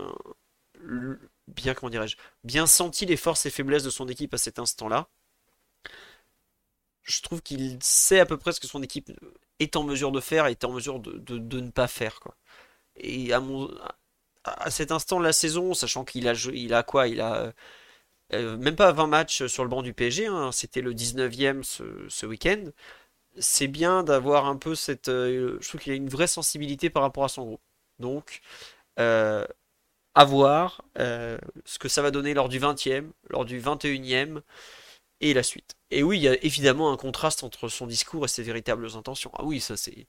bien 1.47 1.73
comment 1.73 1.89
dirais-je 1.89 2.17
bien 2.43 2.67
senti 2.67 3.05
les 3.05 3.17
forces 3.17 3.45
et 3.45 3.49
faiblesses 3.49 3.83
de 3.83 3.89
son 3.89 4.07
équipe 4.07 4.33
à 4.33 4.37
cet 4.37 4.59
instant-là. 4.59 5.07
Je 7.03 7.21
trouve 7.21 7.41
qu'il 7.41 7.77
sait 7.81 8.19
à 8.19 8.25
peu 8.25 8.37
près 8.37 8.51
ce 8.53 8.59
que 8.59 8.67
son 8.67 8.81
équipe 8.81 9.11
est 9.59 9.75
en 9.75 9.83
mesure 9.83 10.11
de 10.11 10.19
faire 10.21 10.47
et 10.47 10.51
est 10.51 10.63
en 10.63 10.71
mesure 10.71 10.99
de, 10.99 11.17
de 11.17 11.59
ne 11.59 11.69
pas 11.69 11.87
faire 11.87 12.19
quoi. 12.19 12.35
Et 12.97 13.33
à 13.33 13.41
à 14.43 14.71
cet 14.71 14.91
instant 14.91 15.19
de 15.19 15.23
la 15.25 15.33
saison, 15.33 15.73
sachant 15.73 16.03
qu'il 16.03 16.27
a, 16.27 16.33
il 16.53 16.73
a 16.73 16.83
quoi 16.83 17.07
Il 17.07 17.21
a 17.21 17.53
euh, 18.33 18.57
même 18.57 18.75
pas 18.75 18.91
20 18.91 19.07
matchs 19.07 19.45
sur 19.47 19.63
le 19.63 19.69
banc 19.69 19.81
du 19.81 19.93
PSG, 19.93 20.27
hein, 20.27 20.51
c'était 20.51 20.81
le 20.81 20.93
19e 20.93 21.63
ce, 21.63 22.25
week-end. 22.25 22.65
C'est 23.39 23.67
bien 23.67 24.03
d'avoir 24.03 24.45
un 24.47 24.57
peu 24.57 24.75
cette. 24.75 25.09
Euh, 25.09 25.57
je 25.61 25.69
trouve 25.69 25.81
qu'il 25.81 25.93
a 25.93 25.95
une 25.95 26.09
vraie 26.09 26.27
sensibilité 26.27 26.89
par 26.89 27.03
rapport 27.03 27.25
à 27.25 27.29
son 27.29 27.45
groupe. 27.45 27.61
Donc, 27.99 28.41
euh, 28.99 29.45
à 30.15 30.25
voir 30.25 30.83
ce 30.97 31.79
que 31.79 31.89
ça 31.89 32.01
va 32.01 32.11
donner 32.11 32.33
lors 32.33 32.49
du 32.49 32.59
20e, 32.59 33.11
lors 33.29 33.45
du 33.45 33.59
21e 33.61 34.41
et 35.21 35.33
la 35.33 35.43
suite. 35.43 35.75
Et 35.91 36.03
oui, 36.03 36.17
il 36.19 36.23
y 36.23 36.27
a 36.27 36.43
évidemment 36.43 36.91
un 36.91 36.97
contraste 36.97 37.43
entre 37.43 37.69
son 37.69 37.87
discours 37.87 38.25
et 38.25 38.27
ses 38.27 38.43
véritables 38.43 38.87
intentions. 38.95 39.31
Ah 39.37 39.43
oui, 39.45 39.59
ça 39.61 39.77
c'est 39.77 40.07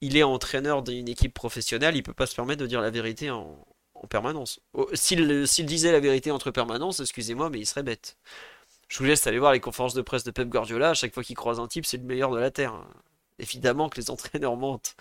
il 0.00 0.16
est 0.16 0.22
entraîneur 0.22 0.82
d'une 0.82 1.08
équipe 1.08 1.34
professionnelle, 1.34 1.96
il 1.96 2.02
peut 2.02 2.14
pas 2.14 2.26
se 2.26 2.34
permettre 2.34 2.60
de 2.60 2.66
dire 2.66 2.80
la 2.80 2.90
vérité 2.90 3.30
en, 3.30 3.66
permanence. 4.08 4.60
Oh, 4.72 4.88
s'il 4.94 5.66
disait 5.66 5.92
la 5.92 6.00
vérité 6.00 6.30
entre 6.30 6.50
permanence, 6.50 7.00
excusez-moi, 7.00 7.50
mais 7.50 7.58
il 7.60 7.66
serait 7.66 7.82
bête. 7.82 8.16
Je 8.88 8.98
vous 8.98 9.04
laisse 9.04 9.26
aller 9.26 9.38
voir 9.38 9.52
les 9.52 9.60
conférences 9.60 9.94
de 9.94 10.02
presse 10.02 10.24
de 10.24 10.30
Pep 10.30 10.48
Guardiola. 10.48 10.90
À 10.90 10.94
chaque 10.94 11.12
fois 11.12 11.22
qu'il 11.22 11.36
croise 11.36 11.60
un 11.60 11.68
type, 11.68 11.86
c'est 11.86 11.98
le 11.98 12.04
meilleur 12.04 12.30
de 12.30 12.38
la 12.38 12.50
terre. 12.50 12.82
Évidemment 13.38 13.88
que 13.90 14.00
les 14.00 14.10
entraîneurs 14.10 14.56
mentent. 14.56 14.96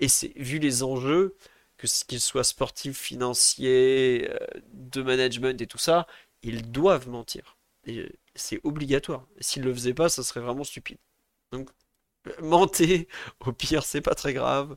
Et 0.00 0.08
c'est 0.08 0.32
vu 0.36 0.58
les 0.58 0.82
enjeux, 0.82 1.34
que 1.78 1.86
qu'ils 2.06 2.20
soient 2.20 2.44
sportifs, 2.44 2.98
financiers, 2.98 4.28
euh, 4.30 4.38
de 4.72 5.02
management 5.02 5.60
et 5.60 5.66
tout 5.66 5.78
ça, 5.78 6.06
ils 6.42 6.70
doivent 6.70 7.08
mentir. 7.08 7.56
Et 7.86 8.06
c'est 8.34 8.60
obligatoire. 8.64 9.26
S'ils 9.40 9.62
le 9.62 9.74
faisaient 9.74 9.94
pas, 9.94 10.08
ça 10.08 10.22
serait 10.22 10.40
vraiment 10.40 10.64
stupide. 10.64 10.98
Donc 11.52 11.70
Mentez, 12.40 13.08
au 13.40 13.52
pire, 13.52 13.84
c'est 13.84 14.00
pas 14.00 14.14
très 14.14 14.32
grave. 14.32 14.76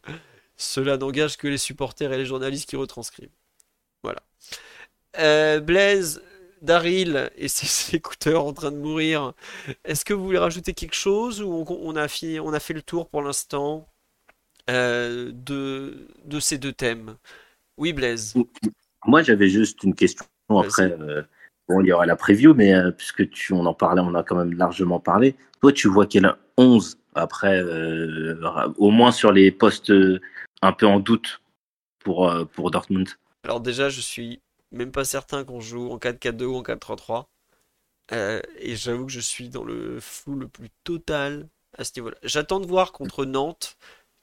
Cela 0.57 0.97
n'engage 0.97 1.37
que 1.37 1.47
les 1.47 1.57
supporters 1.57 2.11
et 2.11 2.17
les 2.17 2.25
journalistes 2.25 2.69
qui 2.69 2.75
retranscrivent. 2.75 3.29
Voilà. 4.03 4.21
Euh, 5.19 5.59
Blaise, 5.59 6.21
Daryl 6.61 7.29
et 7.35 7.47
ses 7.47 7.95
écouteurs 7.95 8.45
en 8.45 8.53
train 8.53 8.71
de 8.71 8.77
mourir. 8.77 9.33
Est-ce 9.83 10.05
que 10.05 10.13
vous 10.13 10.23
voulez 10.23 10.37
rajouter 10.37 10.73
quelque 10.73 10.95
chose 10.95 11.41
ou 11.41 11.65
on, 11.67 11.95
a, 11.95 12.07
fini, 12.07 12.39
on 12.39 12.53
a 12.53 12.59
fait 12.59 12.73
le 12.73 12.81
tour 12.81 13.09
pour 13.09 13.21
l'instant 13.21 13.87
euh, 14.69 15.31
de, 15.33 16.07
de 16.25 16.39
ces 16.39 16.57
deux 16.57 16.73
thèmes? 16.73 17.15
Oui, 17.77 17.93
Blaise. 17.93 18.33
Moi, 19.05 19.21
j'avais 19.21 19.49
juste 19.49 19.83
une 19.83 19.93
question. 19.93 20.25
Après, 20.49 20.91
euh, 20.99 21.21
bon, 21.67 21.81
il 21.81 21.87
y 21.87 21.91
aura 21.91 22.05
la 22.05 22.15
preview, 22.15 22.53
mais 22.53 22.73
puisque 22.97 23.29
tu, 23.29 23.53
on 23.53 23.65
en 23.65 23.73
parlait, 23.73 24.01
on 24.01 24.15
a 24.15 24.23
quand 24.23 24.35
même 24.35 24.53
largement 24.53 24.99
parlé. 24.99 25.35
Toi, 25.61 25.73
tu 25.73 25.89
vois 25.89 26.05
qu'il 26.05 26.23
y 26.23 26.25
a 26.25 26.37
11 26.57 26.97
après, 27.15 27.63
au 28.77 28.91
moins 28.91 29.11
sur 29.11 29.31
les 29.31 29.51
postes 29.51 29.91
un 30.61 30.73
peu 30.73 30.85
en 30.85 30.99
doute 30.99 31.41
pour, 31.99 32.31
pour 32.53 32.71
Dortmund. 32.71 33.09
Alors 33.43 33.61
déjà, 33.61 33.89
je 33.89 34.01
suis 34.01 34.41
même 34.71 34.91
pas 34.91 35.05
certain 35.05 35.43
qu'on 35.43 35.61
joue 35.61 35.91
en 35.91 35.97
4-4-2 35.97 36.43
ou 36.43 36.55
en 36.57 36.63
4-3-3. 36.63 37.25
Euh, 38.11 38.41
et 38.59 38.75
j'avoue 38.75 39.07
que 39.07 39.11
je 39.11 39.19
suis 39.19 39.49
dans 39.49 39.63
le 39.63 39.99
flou 39.99 40.35
le 40.35 40.47
plus 40.47 40.69
total 40.83 41.47
à 41.77 41.83
ce 41.83 41.91
niveau-là. 41.95 42.17
J'attends 42.23 42.59
de 42.59 42.67
voir 42.67 42.91
contre 42.91 43.25
Nantes 43.25 43.77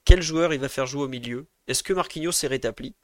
quel 0.04 0.22
joueur 0.22 0.54
il 0.54 0.60
va 0.60 0.68
faire 0.68 0.86
jouer 0.86 1.02
au 1.02 1.08
milieu. 1.08 1.46
Est-ce 1.66 1.82
que 1.82 1.92
Marquinhos 1.92 2.32
est 2.42 2.46
rétabli? 2.46 2.94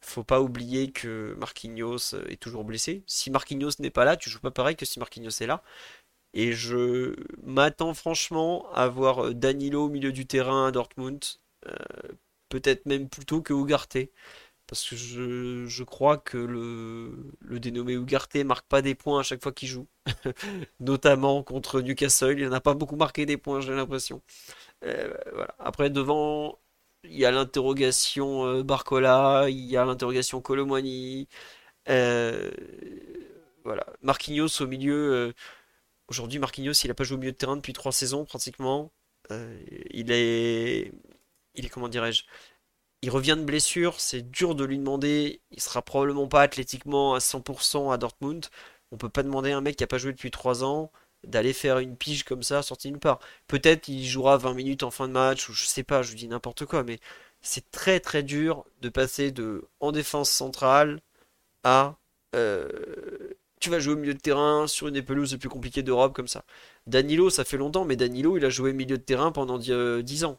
Faut 0.00 0.24
pas 0.24 0.40
oublier 0.40 0.92
que 0.92 1.34
Marquinhos 1.38 2.14
est 2.28 2.40
toujours 2.40 2.64
blessé. 2.64 3.02
Si 3.06 3.30
Marquinhos 3.30 3.70
n'est 3.80 3.90
pas 3.90 4.04
là, 4.04 4.16
tu 4.16 4.30
joues 4.30 4.40
pas 4.40 4.50
pareil 4.50 4.76
que 4.76 4.84
si 4.84 4.98
Marquinhos 4.98 5.30
est 5.40 5.46
là. 5.46 5.62
Et 6.36 6.52
je 6.52 7.16
m'attends 7.44 7.94
franchement 7.94 8.70
à 8.74 8.88
voir 8.88 9.34
Danilo 9.34 9.86
au 9.86 9.88
milieu 9.88 10.12
du 10.12 10.26
terrain 10.26 10.66
à 10.66 10.70
Dortmund. 10.70 11.24
Euh, 11.66 11.72
peut-être 12.50 12.84
même 12.86 13.08
plutôt 13.08 13.40
que 13.40 13.54
Ugarte. 13.54 13.96
Parce 14.66 14.88
que 14.88 14.96
je, 14.96 15.82
crois 15.84 16.18
que 16.18 16.36
le, 16.36 17.32
le 17.40 17.60
dénommé 17.60 17.94
Ugarte 17.94 18.36
marque 18.36 18.66
pas 18.68 18.82
des 18.82 18.94
points 18.94 19.20
à 19.20 19.22
chaque 19.22 19.42
fois 19.42 19.52
qu'il 19.52 19.68
joue. 19.68 19.86
Notamment 20.80 21.42
contre 21.42 21.80
Newcastle. 21.80 22.38
Il 22.38 22.48
n'a 22.50 22.60
pas 22.60 22.74
beaucoup 22.74 22.96
marqué 22.96 23.24
des 23.26 23.38
points, 23.38 23.60
j'ai 23.60 23.74
l'impression. 23.74 24.22
Euh, 24.84 25.14
voilà. 25.32 25.54
Après, 25.58 25.88
devant, 25.90 26.58
il 27.04 27.16
y 27.18 27.24
a 27.24 27.30
l'interrogation 27.30 28.46
euh, 28.46 28.62
Barcola, 28.64 29.46
il 29.48 29.64
y 29.66 29.76
a 29.78 29.84
l'interrogation 29.86 30.42
Colomwani. 30.42 31.28
Euh, 31.88 32.50
voilà. 33.64 33.86
Marquinhos 34.02 34.60
au 34.60 34.66
milieu. 34.66 35.32
Aujourd'hui, 36.08 36.38
Marquinhos, 36.38 36.72
il 36.84 36.88
n'a 36.88 36.94
pas 36.94 37.04
joué 37.04 37.16
au 37.16 37.20
milieu 37.20 37.32
de 37.32 37.36
terrain 37.36 37.56
depuis 37.56 37.72
trois 37.72 37.92
saisons 37.92 38.24
pratiquement. 38.24 38.92
il 39.30 40.10
est. 40.12 40.92
Il 41.54 41.64
est, 41.66 41.68
comment 41.70 41.88
dirais-je 41.88 42.24
il 43.02 43.10
revient 43.10 43.36
de 43.38 43.44
blessure, 43.44 44.00
c'est 44.00 44.22
dur 44.30 44.54
de 44.54 44.64
lui 44.64 44.78
demander. 44.78 45.40
Il 45.52 45.60
sera 45.60 45.82
probablement 45.82 46.28
pas 46.28 46.42
athlétiquement 46.42 47.14
à 47.14 47.20
100% 47.20 47.92
à 47.92 47.98
Dortmund. 47.98 48.46
On 48.92 48.96
peut 48.96 49.08
pas 49.08 49.22
demander 49.22 49.52
à 49.52 49.58
un 49.58 49.60
mec 49.60 49.76
qui 49.76 49.84
a 49.84 49.86
pas 49.86 49.98
joué 49.98 50.12
depuis 50.12 50.30
3 50.30 50.64
ans 50.64 50.90
d'aller 51.24 51.52
faire 51.52 51.78
une 51.78 51.96
pige 51.96 52.24
comme 52.24 52.42
ça 52.42 52.62
sorti 52.62 52.90
nulle 52.90 53.00
part. 53.00 53.20
Peut-être 53.48 53.88
il 53.88 54.04
jouera 54.06 54.36
20 54.38 54.54
minutes 54.54 54.82
en 54.82 54.90
fin 54.90 55.08
de 55.08 55.12
match 55.12 55.48
ou 55.48 55.52
je 55.52 55.66
sais 55.66 55.82
pas, 55.82 56.02
je 56.02 56.14
dis 56.14 56.28
n'importe 56.28 56.66
quoi, 56.66 56.84
mais 56.84 56.98
c'est 57.42 57.70
très 57.70 58.00
très 58.00 58.22
dur 58.22 58.64
de 58.80 58.88
passer 58.88 59.30
de 59.32 59.68
en 59.80 59.92
défense 59.92 60.30
centrale 60.30 61.00
à 61.64 61.96
euh, 62.34 62.68
tu 63.60 63.70
vas 63.70 63.78
jouer 63.78 63.94
au 63.94 63.96
milieu 63.96 64.14
de 64.14 64.18
terrain 64.18 64.66
sur 64.66 64.88
une 64.88 64.94
des 64.94 65.02
pelouses 65.02 65.32
les 65.32 65.38
plus 65.38 65.48
compliquées 65.48 65.82
d'Europe 65.82 66.14
comme 66.14 66.28
ça. 66.28 66.44
Danilo, 66.86 67.30
ça 67.30 67.44
fait 67.44 67.56
longtemps, 67.56 67.84
mais 67.84 67.96
Danilo, 67.96 68.36
il 68.36 68.44
a 68.44 68.50
joué 68.50 68.72
milieu 68.72 68.98
de 68.98 69.02
terrain 69.02 69.32
pendant 69.32 69.58
10 69.58 69.72
euh, 69.72 70.24
ans. 70.24 70.38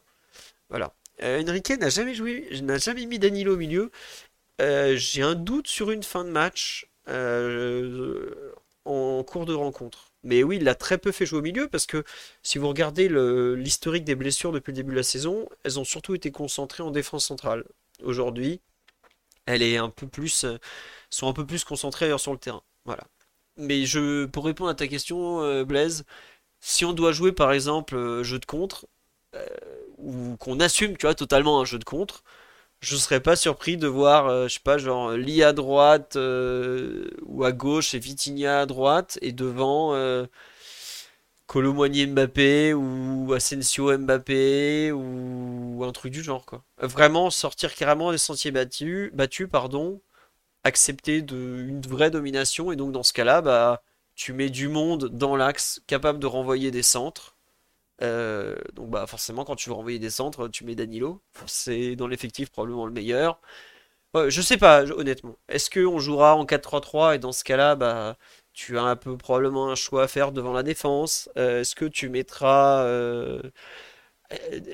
Voilà. 0.70 0.94
Euh, 1.22 1.42
Enrique 1.48 1.70
n'a 1.70 1.88
jamais 1.88 2.14
joué, 2.14 2.48
n'a 2.62 2.78
jamais 2.78 3.06
mis 3.06 3.18
Danilo 3.18 3.54
au 3.54 3.56
milieu. 3.56 3.90
Euh, 4.60 4.94
j'ai 4.96 5.22
un 5.22 5.34
doute 5.34 5.68
sur 5.68 5.90
une 5.90 6.02
fin 6.02 6.24
de 6.24 6.30
match 6.30 6.88
en 8.84 9.24
cours 9.24 9.46
de 9.46 9.54
rencontre. 9.54 10.12
Mais 10.24 10.42
oui, 10.42 10.56
il 10.56 10.64
l'a 10.64 10.74
très 10.74 10.98
peu 10.98 11.12
fait 11.12 11.26
jouer 11.26 11.38
au 11.38 11.42
milieu 11.42 11.68
parce 11.68 11.86
que 11.86 12.04
si 12.42 12.58
vous 12.58 12.68
regardez 12.68 13.08
l'historique 13.56 14.04
des 14.04 14.14
blessures 14.14 14.52
depuis 14.52 14.72
le 14.72 14.76
début 14.76 14.92
de 14.92 14.96
la 14.96 15.02
saison, 15.02 15.48
elles 15.64 15.78
ont 15.78 15.84
surtout 15.84 16.14
été 16.14 16.30
concentrées 16.30 16.82
en 16.82 16.90
défense 16.90 17.24
centrale. 17.24 17.64
Aujourd'hui, 18.02 18.60
elles 19.46 19.62
un 19.76 19.92
sont 21.10 21.28
un 21.28 21.32
peu 21.32 21.46
plus 21.46 21.64
concentrées 21.64 22.06
ailleurs 22.06 22.20
sur 22.20 22.32
le 22.32 22.38
terrain. 22.38 22.62
Voilà. 22.88 23.04
Mais 23.56 23.86
je, 23.86 24.24
pour 24.26 24.44
répondre 24.44 24.70
à 24.70 24.74
ta 24.74 24.88
question, 24.88 25.64
Blaise, 25.64 26.04
si 26.60 26.84
on 26.84 26.92
doit 26.92 27.12
jouer 27.12 27.32
par 27.32 27.52
exemple 27.52 28.22
jeu 28.22 28.38
de 28.38 28.46
contre, 28.46 28.86
ou 29.98 30.36
qu'on 30.38 30.60
assume, 30.60 30.96
tu 30.96 31.06
vois, 31.06 31.14
totalement 31.14 31.60
un 31.60 31.64
jeu 31.64 31.78
de 31.78 31.84
contre, 31.84 32.22
je 32.80 32.96
serais 32.96 33.20
pas 33.20 33.36
surpris 33.36 33.76
de 33.76 33.88
voir, 33.88 34.28
euh, 34.28 34.48
je 34.48 34.54
sais 34.54 34.60
pas, 34.62 34.78
genre 34.78 35.12
Lee 35.12 35.42
à 35.42 35.52
droite 35.52 36.16
euh, 36.16 37.08
ou 37.26 37.44
à 37.44 37.52
gauche 37.52 37.94
et 37.94 37.98
Vitinha 37.98 38.60
à 38.60 38.66
droite 38.66 39.18
et 39.20 39.32
devant 39.32 39.94
euh, 39.94 40.26
Mbappé 41.52 42.74
ou 42.74 43.32
Asensio 43.34 43.96
Mbappé 43.98 44.92
ou 44.92 45.82
un 45.84 45.92
truc 45.92 46.12
du 46.12 46.22
genre 46.22 46.46
quoi. 46.46 46.62
Vraiment 46.80 47.30
sortir 47.30 47.74
carrément 47.74 48.12
des 48.12 48.18
sentiers 48.18 48.52
battus, 48.52 49.10
battus 49.12 49.48
pardon, 49.50 50.00
accepter 50.64 51.22
de, 51.22 51.36
une 51.68 51.80
vraie 51.82 52.10
domination 52.10 52.72
et 52.72 52.76
donc 52.76 52.92
dans 52.92 53.02
ce 53.02 53.12
cas-là, 53.12 53.42
bah 53.42 53.82
tu 54.14 54.32
mets 54.32 54.50
du 54.50 54.68
monde 54.68 55.06
dans 55.06 55.36
l'axe 55.36 55.80
capable 55.86 56.18
de 56.18 56.26
renvoyer 56.26 56.70
des 56.70 56.82
centres 56.82 57.38
euh, 58.02 58.54
donc 58.74 58.90
bah 58.90 59.06
forcément 59.06 59.44
quand 59.44 59.56
tu 59.56 59.70
veux 59.70 59.74
renvoyer 59.74 59.98
des 59.98 60.10
centres, 60.10 60.48
tu 60.48 60.64
mets 60.64 60.74
Danilo. 60.74 61.22
C'est 61.46 61.96
dans 61.96 62.06
l'effectif 62.06 62.50
probablement 62.50 62.86
le 62.86 62.92
meilleur. 62.92 63.40
je 64.28 64.42
sais 64.42 64.56
pas 64.56 64.84
honnêtement. 64.84 65.36
Est-ce 65.48 65.70
qu'on 65.70 65.98
jouera 65.98 66.36
en 66.36 66.44
4-3-3 66.44 67.16
et 67.16 67.18
dans 67.18 67.32
ce 67.32 67.44
cas-là, 67.44 67.76
bah 67.76 68.16
tu 68.52 68.78
as 68.78 68.82
un 68.82 68.96
peu 68.96 69.16
probablement 69.16 69.70
un 69.70 69.74
choix 69.76 70.04
à 70.04 70.08
faire 70.08 70.32
devant 70.32 70.52
la 70.52 70.62
défense? 70.62 71.30
Euh, 71.36 71.60
est-ce 71.60 71.74
que 71.74 71.84
tu 71.84 72.08
mettras 72.08 72.82
euh, 72.84 73.42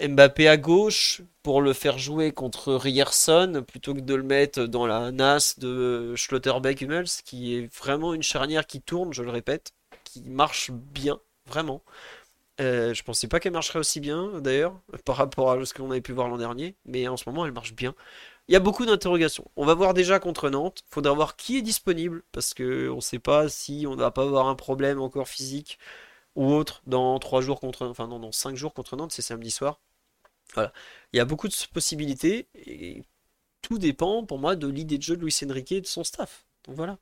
Mbappé 0.08 0.48
à 0.48 0.56
gauche 0.56 1.22
pour 1.44 1.62
le 1.62 1.72
faire 1.72 1.98
jouer 1.98 2.32
contre 2.32 2.74
Rierson 2.74 3.64
plutôt 3.66 3.94
que 3.94 4.00
de 4.00 4.14
le 4.14 4.24
mettre 4.24 4.64
dans 4.64 4.86
la 4.86 5.12
NAS 5.12 5.54
de 5.58 6.14
Schlotterbeck-Hummels 6.16 7.22
qui 7.24 7.56
est 7.56 7.72
vraiment 7.78 8.14
une 8.14 8.22
charnière 8.22 8.66
qui 8.66 8.80
tourne, 8.80 9.12
je 9.12 9.22
le 9.22 9.30
répète, 9.30 9.72
qui 10.02 10.22
marche 10.22 10.72
bien, 10.72 11.20
vraiment. 11.46 11.82
Euh, 12.60 12.94
je 12.94 13.02
pensais 13.02 13.28
pas 13.28 13.40
qu'elle 13.40 13.52
marcherait 13.52 13.78
aussi 13.78 14.00
bien, 14.00 14.40
d'ailleurs, 14.40 14.80
par 15.04 15.16
rapport 15.16 15.52
à 15.52 15.64
ce 15.64 15.74
qu'on 15.74 15.90
avait 15.90 16.00
pu 16.00 16.12
voir 16.12 16.28
l'an 16.28 16.38
dernier, 16.38 16.74
mais 16.84 17.06
en 17.08 17.16
ce 17.16 17.28
moment, 17.28 17.46
elle 17.46 17.52
marche 17.52 17.74
bien. 17.74 17.94
Il 18.48 18.52
y 18.52 18.56
a 18.56 18.60
beaucoup 18.60 18.86
d'interrogations. 18.86 19.46
On 19.56 19.64
va 19.64 19.74
voir 19.74 19.94
déjà 19.94 20.18
contre 20.18 20.50
Nantes. 20.50 20.84
Faudra 20.90 21.14
voir 21.14 21.36
qui 21.36 21.58
est 21.58 21.62
disponible, 21.62 22.22
parce 22.32 22.54
que 22.54 22.90
on 22.90 23.00
sait 23.00 23.18
pas 23.18 23.48
si 23.48 23.86
on 23.88 23.94
ne 23.96 24.00
va 24.00 24.10
pas 24.10 24.22
avoir 24.22 24.48
un 24.48 24.54
problème 24.54 25.00
encore 25.00 25.28
physique 25.28 25.78
ou 26.36 26.52
autre 26.52 26.82
dans 26.86 27.18
3 27.18 27.40
jours 27.40 27.60
contre, 27.60 27.86
enfin 27.86 28.06
non, 28.08 28.18
dans 28.18 28.32
5 28.32 28.56
jours 28.56 28.74
contre 28.74 28.96
Nantes, 28.96 29.12
c'est 29.12 29.22
samedi 29.22 29.50
soir. 29.50 29.80
Voilà. 30.54 30.72
Il 31.12 31.16
y 31.16 31.20
a 31.20 31.24
beaucoup 31.24 31.48
de 31.48 31.54
possibilités 31.72 32.48
et 32.54 33.02
tout 33.62 33.78
dépend 33.78 34.24
pour 34.24 34.38
moi 34.38 34.56
de 34.56 34.68
l'idée 34.68 34.98
de 34.98 35.02
jeu 35.02 35.16
de 35.16 35.22
Luis 35.22 35.36
Enrique 35.48 35.72
et 35.72 35.80
de 35.80 35.86
son 35.86 36.04
staff. 36.04 36.44
Donc 36.66 36.76
voilà. 36.76 36.98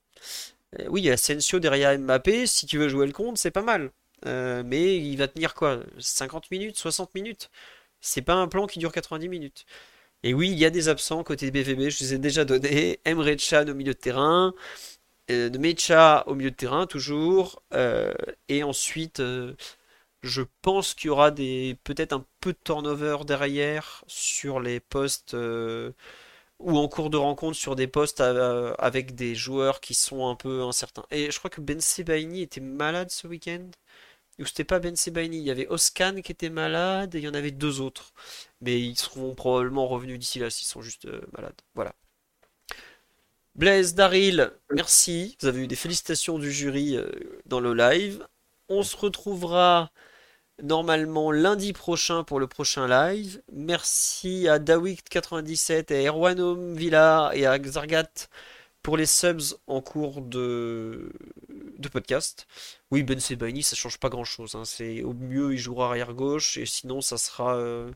Euh, 0.79 0.87
oui, 0.89 1.03
il 1.03 1.05
y 1.07 1.11
a 1.11 1.15
Asensio 1.15 1.59
derrière 1.61 1.99
Mbappé. 1.99 2.47
Si 2.47 2.67
tu 2.67 2.79
veux 2.79 2.89
jouer 2.89 3.07
le 3.07 3.13
compte, 3.13 3.39
c'est 3.39 3.51
pas 3.51 3.63
mal. 3.63 3.91
Euh, 4.27 4.63
mais 4.65 4.97
il 4.99 5.17
va 5.17 5.29
tenir 5.29 5.55
quoi? 5.55 5.81
50 5.99 6.51
minutes 6.51 6.79
60 6.79 7.15
minutes? 7.15 7.51
C'est 8.01 8.23
pas 8.23 8.35
un 8.35 8.49
plan 8.49 8.67
qui 8.67 8.79
dure 8.79 8.93
90 8.93 9.29
minutes. 9.29 9.67
Et 10.25 10.35
oui, 10.35 10.51
il 10.51 10.59
y 10.59 10.65
a 10.65 10.71
des 10.71 10.89
absents 10.89 11.25
côté 11.25 11.51
BVB, 11.51 11.91
je 11.91 12.05
les 12.05 12.15
ai 12.15 12.19
déjà 12.19 12.45
donnés. 12.45 13.01
Emre 13.05 13.37
Can 13.37 13.67
au 13.69 13.75
milieu 13.75 13.93
de 13.93 13.99
terrain, 13.99 14.55
euh, 15.33 15.59
Mecha 15.59 16.25
au 16.27 16.35
milieu 16.35 16.51
de 16.51 16.57
terrain 16.57 16.87
toujours. 16.87 17.63
Euh, 17.75 18.15
et 18.49 18.63
ensuite, 18.63 19.21
euh, 19.21 19.55
je 20.23 20.43
pense 20.63 20.95
qu'il 20.95 21.09
y 21.09 21.11
aura 21.11 21.33
peut-être 21.33 22.13
un 22.13 22.27
peu 22.41 22.53
de 22.53 22.59
turnover 22.65 23.19
derrière 23.27 24.05
sur 24.07 24.61
les 24.61 24.81
postes 24.81 25.37
ou 26.59 26.79
en 26.79 26.89
cours 26.89 27.11
de 27.11 27.17
rencontre 27.17 27.57
sur 27.57 27.77
des 27.77 27.89
postes 27.89 28.21
avec 28.21 29.15
des 29.15 29.35
joueurs 29.35 29.81
qui 29.81 29.95
sont 29.95 30.29
un 30.29 30.37
peu 30.37 30.63
incertains. 30.63 31.05
Et 31.11 31.31
je 31.31 31.39
crois 31.39 31.51
que 31.51 31.61
Ben 31.61 31.81
Sebaini 31.81 32.43
était 32.43 32.61
malade 32.61 33.11
ce 33.11 33.27
week-end 33.27 33.69
ou 34.39 34.47
c'était 34.47 34.65
pas 34.65 34.81
Ben 34.81 34.97
Sebaini, 34.97 35.39
il 35.39 35.45
y 35.45 35.51
avait 35.51 35.69
Oscan 35.69 36.21
qui 36.23 36.33
était 36.33 36.51
malade 36.51 37.15
et 37.15 37.19
il 37.19 37.25
y 37.25 37.29
en 37.29 37.35
avait 37.35 37.51
deux 37.51 37.81
autres. 37.81 38.13
Mais 38.61 38.81
ils 38.81 38.99
seront 38.99 39.35
probablement 39.35 39.89
revenus 39.89 40.19
d'ici 40.19 40.39
là 40.39 40.51
s'ils 40.51 40.69
sont 40.69 40.83
juste 40.83 41.09
malades. 41.33 41.61
Voilà. 41.75 41.95
Blaise, 43.55 43.95
Daryl, 43.95 44.51
merci. 44.71 45.37
Vous 45.41 45.47
avez 45.47 45.61
eu 45.65 45.67
des 45.67 45.77
félicitations 45.77 46.39
du 46.39 46.51
jury 46.51 46.97
euh, 46.97 47.07
dans 47.45 47.61
le 47.61 47.75
live. 47.75 48.27
On 48.71 48.83
se 48.83 48.97
retrouvera 48.97 49.93
normalement 50.63 51.31
lundi 51.33 51.75
prochain 51.75 52.25
pour 52.25 52.41
le 52.41 52.47
prochain 52.47 52.89
live. 52.89 53.43
Merci 53.53 54.49
à 54.49 54.59
Dawik97, 54.59 55.93
à 55.93 56.03
Erwanum 56.03 56.75
Villa 56.75 57.31
et 57.35 57.45
à 57.45 57.59
Xargat 57.59 58.29
pour 58.83 58.97
les 58.97 59.07
subs 59.07 59.59
en 59.67 59.83
cours 59.83 60.23
de, 60.23 61.13
de 61.79 61.89
podcast. 61.89 62.47
Oui, 62.91 63.03
Ben 63.03 63.21
Sebaini, 63.21 63.63
ça 63.63 63.77
change 63.77 63.99
pas 63.99 64.09
grand 64.09 64.25
chose. 64.25 64.55
Hein. 64.55 64.65
C'est 64.65 65.03
au 65.03 65.13
mieux, 65.13 65.53
il 65.53 65.59
jouera 65.59 65.89
arrière 65.89 66.15
gauche 66.15 66.57
et 66.57 66.67
sinon, 66.67 67.03
ça 67.03 67.19
sera 67.19 67.57
euh, 67.57 67.91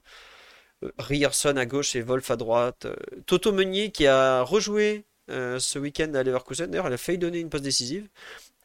euh 0.85 0.93
Rierson 0.99 1.57
à 1.57 1.67
gauche 1.67 1.97
et 1.97 2.03
Wolf 2.03 2.31
à 2.31 2.37
droite. 2.37 2.87
Toto 3.27 3.53
Meunier 3.53 3.91
qui 3.91 4.07
a 4.07 4.43
rejoué 4.43 5.07
euh, 5.31 5.59
ce 5.59 5.79
week-end 5.79 6.13
à 6.15 6.23
Leverkusen. 6.23 6.71
D'ailleurs, 6.71 6.89
il 6.89 6.93
a 6.93 6.99
failli 6.99 7.19
donner 7.19 7.41
une 7.41 7.51
passe 7.51 7.63
décisive. 7.63 8.09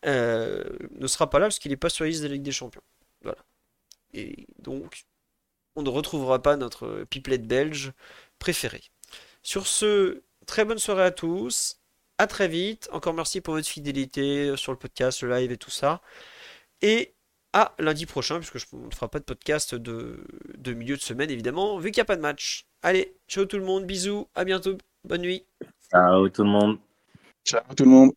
Euh, 0.05 0.63
ne 0.91 1.07
sera 1.07 1.29
pas 1.29 1.39
là 1.39 1.45
parce 1.45 1.59
qu'il 1.59 1.71
n'est 1.71 1.77
pas 1.77 1.89
sur 1.89 2.03
la 2.03 2.09
liste 2.09 2.23
de 2.23 2.27
la 2.27 2.33
Ligue 2.33 2.43
des 2.43 2.51
Champions. 2.51 2.81
Voilà. 3.23 3.37
Et 4.13 4.47
donc, 4.59 5.05
on 5.75 5.83
ne 5.83 5.89
retrouvera 5.89 6.41
pas 6.41 6.57
notre 6.57 7.05
pipelette 7.09 7.47
belge 7.47 7.93
préféré. 8.39 8.81
Sur 9.43 9.67
ce, 9.67 10.21
très 10.45 10.65
bonne 10.65 10.79
soirée 10.79 11.03
à 11.03 11.11
tous. 11.11 11.77
À 12.17 12.27
très 12.27 12.47
vite. 12.47 12.89
Encore 12.91 13.13
merci 13.13 13.41
pour 13.41 13.55
votre 13.55 13.67
fidélité 13.67 14.55
sur 14.57 14.71
le 14.71 14.77
podcast, 14.77 15.21
le 15.23 15.31
live 15.31 15.51
et 15.51 15.57
tout 15.57 15.71
ça. 15.71 16.01
Et 16.81 17.13
à 17.53 17.73
lundi 17.79 18.05
prochain, 18.05 18.37
puisque 18.39 18.57
je 18.57 18.65
ne 18.75 18.91
ferai 18.91 19.07
pas 19.09 19.19
de 19.19 19.25
podcast 19.25 19.75
de 19.75 20.73
milieu 20.73 20.95
de 20.95 21.01
semaine, 21.01 21.29
évidemment, 21.29 21.77
vu 21.79 21.91
qu'il 21.91 21.99
n'y 21.99 22.03
a 22.03 22.05
pas 22.05 22.15
de 22.15 22.21
match. 22.21 22.65
Allez, 22.81 23.15
ciao 23.27 23.45
tout 23.45 23.57
le 23.57 23.63
monde, 23.63 23.85
bisous, 23.85 24.27
à 24.35 24.45
bientôt, 24.45 24.77
bonne 25.03 25.21
nuit. 25.21 25.45
Ciao 25.91 26.29
tout 26.29 26.43
le 26.43 26.49
monde. 26.49 26.77
Ciao 27.43 27.75
tout 27.75 27.83
le 27.83 27.89
monde. 27.89 28.11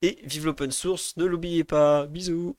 Et 0.00 0.20
vive 0.22 0.46
l'open 0.46 0.70
source, 0.70 1.16
ne 1.16 1.24
l'oubliez 1.24 1.64
pas, 1.64 2.06
bisous. 2.06 2.56